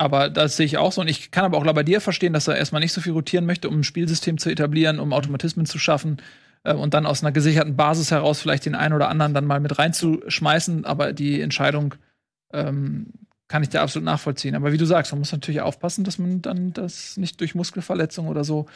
aber 0.03 0.31
das 0.31 0.57
sehe 0.57 0.67
ich 0.67 0.79
auch 0.79 0.91
so. 0.91 1.01
Und 1.01 1.09
ich 1.09 1.31
kann 1.31 1.45
aber 1.45 1.57
auch 1.57 1.65
Labadier 1.65 2.01
verstehen, 2.01 2.33
dass 2.33 2.49
er 2.49 2.57
erstmal 2.57 2.81
nicht 2.81 2.93
so 2.93 3.01
viel 3.01 3.13
rotieren 3.13 3.47
möchte, 3.47 3.69
um 3.69 3.79
ein 3.79 3.85
Spielsystem 3.85 4.37
zu 4.37 4.51
etablieren, 4.51 4.99
um 4.99 5.13
Automatismen 5.13 5.65
zu 5.65 5.79
schaffen 5.79 6.21
äh, 6.65 6.75
und 6.75 6.93
dann 6.93 7.07
aus 7.07 7.23
einer 7.23 7.31
gesicherten 7.31 7.77
Basis 7.77 8.11
heraus 8.11 8.41
vielleicht 8.41 8.67
den 8.67 8.75
einen 8.75 8.95
oder 8.95 9.09
anderen 9.09 9.33
dann 9.33 9.47
mal 9.47 9.61
mit 9.61 9.79
reinzuschmeißen. 9.79 10.85
Aber 10.85 11.13
die 11.13 11.41
Entscheidung 11.41 11.95
ähm, 12.53 13.13
kann 13.47 13.63
ich 13.63 13.69
da 13.69 13.83
absolut 13.83 14.05
nachvollziehen. 14.05 14.57
Aber 14.57 14.73
wie 14.73 14.79
du 14.79 14.87
sagst, 14.87 15.13
man 15.13 15.21
muss 15.21 15.31
natürlich 15.31 15.61
aufpassen, 15.61 16.03
dass 16.03 16.19
man 16.19 16.43
dann 16.43 16.73
das 16.73 17.17
nicht 17.17 17.41
durch 17.41 17.55
Muskelverletzung 17.55 18.27
oder 18.27 18.43
so 18.43 18.67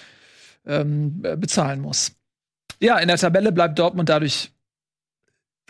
ähm, 0.64 1.22
äh, 1.24 1.36
bezahlen 1.36 1.80
muss. 1.80 2.12
Ja, 2.78 2.98
in 2.98 3.08
der 3.08 3.18
Tabelle 3.18 3.50
bleibt 3.50 3.80
Dortmund 3.80 4.08
dadurch 4.08 4.52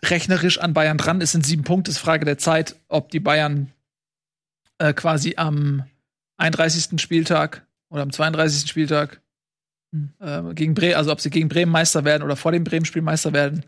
rechnerisch 0.05 0.59
an 0.59 0.75
Bayern 0.75 0.99
dran. 0.99 1.23
Es 1.23 1.33
sind 1.33 1.47
sieben 1.47 1.65
Punkte, 1.65 1.93
ist 1.93 1.99
Frage 1.99 2.27
der 2.27 2.37
Zeit, 2.37 2.77
ob 2.89 3.11
die 3.11 3.21
Bayern 3.21 3.73
äh, 4.79 4.93
quasi 4.93 5.35
am 5.37 5.85
31. 6.39 7.01
Spieltag 7.01 7.67
oder 7.89 8.03
am 8.03 8.13
32. 8.13 8.69
Spieltag 8.69 9.21
äh, 10.21 10.43
gegen 10.55 10.75
Bremen, 10.75 10.97
also 10.97 11.13
ob 11.13 11.21
sie 11.21 11.31
gegen 11.31 11.49
Bremen 11.49 11.73
Meister 11.73 12.05
werden 12.05 12.23
oder 12.23 12.37
vor 12.37 12.53
dem 12.53 12.65
Bremen-Spiel 12.65 13.03
Meister 13.03 13.33
werden. 13.33 13.65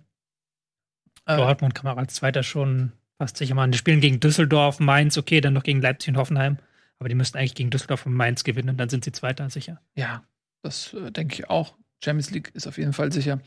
Äh, 1.27 1.37
Dortmund 1.37 1.75
kann 1.75 1.85
man 1.85 1.99
als 1.99 2.15
Zweiter 2.15 2.43
schon 2.43 2.93
fast 3.19 3.37
sicher 3.37 3.55
machen. 3.55 3.73
Die 3.73 3.79
spielen 3.79 4.01
gegen 4.01 4.21
Düsseldorf, 4.21 4.81
Mainz, 4.81 5.19
okay, 5.19 5.41
dann 5.41 5.53
noch 5.53 5.63
gegen 5.63 5.81
Leipzig 5.81 6.11
und 6.11 6.17
Hoffenheim. 6.17 6.59
Aber 6.99 7.09
die 7.09 7.15
müssten 7.15 7.39
eigentlich 7.39 7.55
gegen 7.55 7.71
Düsseldorf 7.71 8.07
und 8.07 8.15
Mainz 8.15 8.45
gewinnen 8.45 8.71
und 8.71 8.77
dann 8.77 8.89
sind 8.89 9.05
sie 9.05 9.13
Zweiter 9.13 9.49
sicher. 9.51 9.81
Ja, 9.95 10.25
das 10.63 10.95
äh, 10.95 11.13
denke 11.13 11.35
ich 11.35 11.51
auch. 11.51 11.75
Champions 12.05 12.31
League 12.31 12.51
ist 12.55 12.67
auf 12.67 12.79
jeden 12.79 12.93
Fall 12.93 13.13
sicher. 13.13 13.41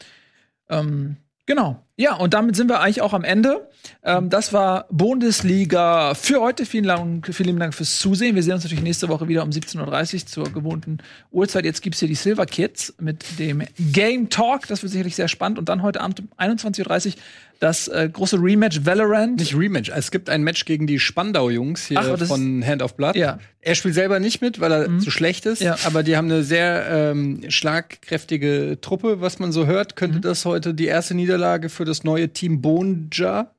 Ähm, 0.69 1.17
genau. 1.45 1.85
Ja, 1.97 2.15
und 2.15 2.33
damit 2.33 2.55
sind 2.55 2.69
wir 2.69 2.79
eigentlich 2.79 3.01
auch 3.01 3.13
am 3.13 3.23
Ende. 3.23 3.67
Ähm, 4.03 4.29
das 4.29 4.53
war 4.53 4.85
Bundesliga 4.89 6.13
für 6.15 6.41
heute. 6.41 6.65
Vielen, 6.65 6.85
Dank, 6.85 7.27
vielen 7.33 7.47
lieben 7.47 7.59
Dank 7.59 7.73
fürs 7.73 7.99
Zusehen. 7.99 8.35
Wir 8.35 8.43
sehen 8.43 8.53
uns 8.53 8.63
natürlich 8.63 8.83
nächste 8.83 9.09
Woche 9.09 9.27
wieder 9.27 9.43
um 9.43 9.49
17.30 9.49 10.13
Uhr 10.13 10.25
zur 10.25 10.43
gewohnten 10.51 10.99
Uhrzeit. 11.31 11.65
Jetzt 11.65 11.81
gibt's 11.81 11.99
hier 11.99 12.07
die 12.07 12.15
Silver 12.15 12.45
Kids 12.45 12.93
mit 12.99 13.39
dem 13.39 13.63
Game 13.77 14.29
Talk. 14.29 14.67
Das 14.67 14.81
wird 14.81 14.91
sicherlich 14.91 15.15
sehr 15.15 15.27
spannend. 15.27 15.59
Und 15.59 15.69
dann 15.69 15.81
heute 15.81 16.01
Abend 16.01 16.21
um 16.21 16.29
21.30 16.37 17.07
Uhr 17.07 17.13
das 17.61 17.87
äh, 17.87 18.09
große 18.11 18.37
Rematch 18.41 18.85
Valorant. 18.85 19.39
Nicht 19.39 19.55
Rematch. 19.55 19.91
Es 19.95 20.09
gibt 20.09 20.31
ein 20.31 20.41
Match 20.41 20.65
gegen 20.65 20.87
die 20.87 20.97
Spandau-Jungs 20.97 21.85
hier 21.85 21.99
Ach, 21.99 22.17
von 22.25 22.65
Hand 22.65 22.81
of 22.81 22.95
Blood. 22.95 23.15
Ja. 23.15 23.37
Er 23.61 23.75
spielt 23.75 23.93
selber 23.93 24.19
nicht 24.19 24.41
mit, 24.41 24.59
weil 24.59 24.71
er 24.71 24.99
zu 24.99 25.11
schlecht 25.11 25.45
ist. 25.45 25.61
Ja. 25.61 25.77
Aber 25.85 26.01
die 26.01 26.17
haben 26.17 26.25
eine 26.25 26.41
sehr 26.41 26.87
ähm, 26.89 27.41
schlagkräftige 27.49 28.79
Truppe, 28.81 29.21
was 29.21 29.37
man 29.37 29.51
so 29.51 29.67
hört. 29.67 29.95
Könnte 29.95 30.19
das 30.19 30.45
heute 30.45 30.73
die 30.73 30.87
erste 30.87 31.13
Niederlage 31.13 31.69
für 31.69 31.80
das 31.85 32.03
neue 32.03 32.29
Team 32.29 32.61
Bonja, 32.61 33.51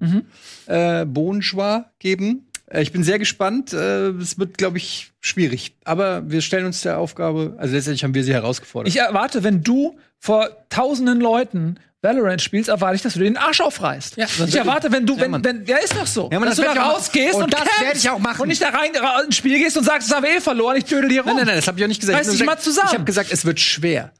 Mhm. 0.00 0.22
äh, 0.66 1.04
Bonjoa 1.06 1.90
geben. 1.98 2.46
Äh, 2.70 2.82
Ich 2.82 2.92
bin 2.92 3.02
sehr 3.02 3.18
gespannt. 3.18 3.72
Äh, 3.72 4.08
Es 4.10 4.38
wird, 4.38 4.58
glaube 4.58 4.76
ich, 4.76 5.12
schwierig. 5.20 5.76
Aber 5.84 6.30
wir 6.30 6.42
stellen 6.42 6.66
uns 6.66 6.82
der 6.82 6.98
Aufgabe, 6.98 7.54
also 7.58 7.74
letztendlich 7.74 8.04
haben 8.04 8.12
wir 8.14 8.22
sie 8.22 8.34
herausgefordert. 8.34 8.88
Ich 8.92 9.00
erwarte, 9.00 9.42
wenn 9.44 9.62
du 9.62 9.98
vor 10.18 10.48
tausenden 10.68 11.20
Leuten 11.20 11.78
Valorant 12.02 12.40
spielst, 12.42 12.68
erwarte 12.68 12.94
ich, 12.96 13.02
dass 13.02 13.14
du 13.14 13.18
dir 13.20 13.24
den 13.24 13.36
Arsch 13.38 13.60
aufreißt. 13.60 14.18
Ja, 14.18 14.26
ich 14.46 14.54
erwarte, 14.54 14.92
wenn 14.92 15.04
du, 15.06 15.14
Ja, 15.16 15.22
wenn, 15.22 15.30
Mann. 15.32 15.44
wenn, 15.44 15.64
ja, 15.66 15.78
ist 15.78 15.96
doch 15.96 16.06
so. 16.06 16.28
Ja, 16.30 16.38
Mann, 16.38 16.48
dass 16.48 16.58
das 16.58 16.68
du 16.68 16.74
da 16.74 16.80
rausgehst 16.90 17.34
und, 17.34 17.44
Und 17.44 17.52
das 17.54 17.60
kämpfst 17.62 17.80
werd 17.82 17.96
ich 17.96 18.10
auch 18.10 18.18
machen. 18.20 18.42
Und 18.42 18.48
nicht 18.48 18.62
da 18.62 18.68
rein 18.68 18.94
ra- 18.94 19.22
ins 19.22 19.34
Spiel 19.36 19.58
gehst 19.58 19.76
und 19.76 19.82
sagst, 19.84 20.08
das 20.10 20.16
haben 20.16 20.22
wir 20.24 20.36
eh 20.36 20.40
verloren, 20.40 20.76
ich 20.76 20.84
töte 20.84 21.08
dir 21.08 21.22
rum. 21.22 21.28
nein, 21.28 21.36
nein, 21.38 21.46
nein, 21.46 21.56
das 21.56 21.66
habe 21.66 21.78
ich 21.78 21.84
auch 21.84 21.88
nicht 21.88 22.00
gesagt. 22.00 22.18
Reiß 22.18 22.26
Ich 22.28 22.34
hab 22.34 22.38
dich 22.38 22.46
mal 22.46 22.58
zusammen. 22.60 22.88
Ich 22.88 22.94
habe 22.94 23.04
gesagt, 23.04 23.32
es 23.32 23.44
wird 23.44 23.58
schwer. 23.58 24.12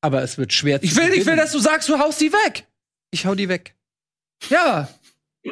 Aber 0.00 0.22
es 0.22 0.36
wird 0.38 0.52
schwer 0.52 0.78
Ich 0.82 0.94
will, 0.94 1.08
ich 1.12 1.24
will, 1.26 1.36
dass 1.36 1.50
du 1.52 1.58
sagst, 1.58 1.88
du 1.88 1.98
haust 1.98 2.20
die 2.20 2.32
weg. 2.32 2.66
Ich 3.12 3.24
hau 3.26 3.36
die 3.36 3.48
weg. 3.48 3.76
Ja. 4.48 4.88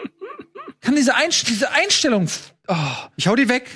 Kann 0.80 0.96
diese, 0.96 1.14
Einst 1.14 1.46
diese 1.48 1.70
Einstellung. 1.70 2.26
Oh. 2.66 2.74
Ich 3.16 3.28
hau 3.28 3.36
die 3.36 3.48
weg. 3.48 3.70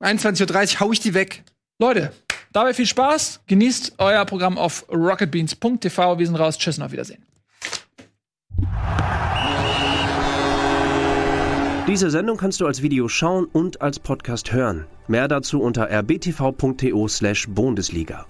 21.30 0.00 0.74
Uhr 0.74 0.80
hau 0.80 0.92
ich 0.92 1.00
die 1.00 1.14
weg. 1.14 1.42
Leute, 1.78 2.12
dabei 2.52 2.74
viel 2.74 2.84
Spaß. 2.86 3.40
Genießt 3.46 3.94
euer 3.98 4.26
Programm 4.26 4.58
auf 4.58 4.84
rocketbeans.tv. 4.90 6.18
Wir 6.18 6.26
sind 6.26 6.36
raus. 6.36 6.58
Tschüss 6.58 6.76
und 6.78 6.84
auf 6.84 6.92
Wiedersehen. 6.92 7.24
Diese 11.86 12.10
Sendung 12.10 12.36
kannst 12.36 12.60
du 12.60 12.66
als 12.66 12.82
Video 12.82 13.08
schauen 13.08 13.46
und 13.46 13.80
als 13.80 14.00
Podcast 14.00 14.52
hören. 14.52 14.86
Mehr 15.06 15.28
dazu 15.28 15.62
unter 15.62 15.88
rbtv.to/bundesliga. 15.88 18.18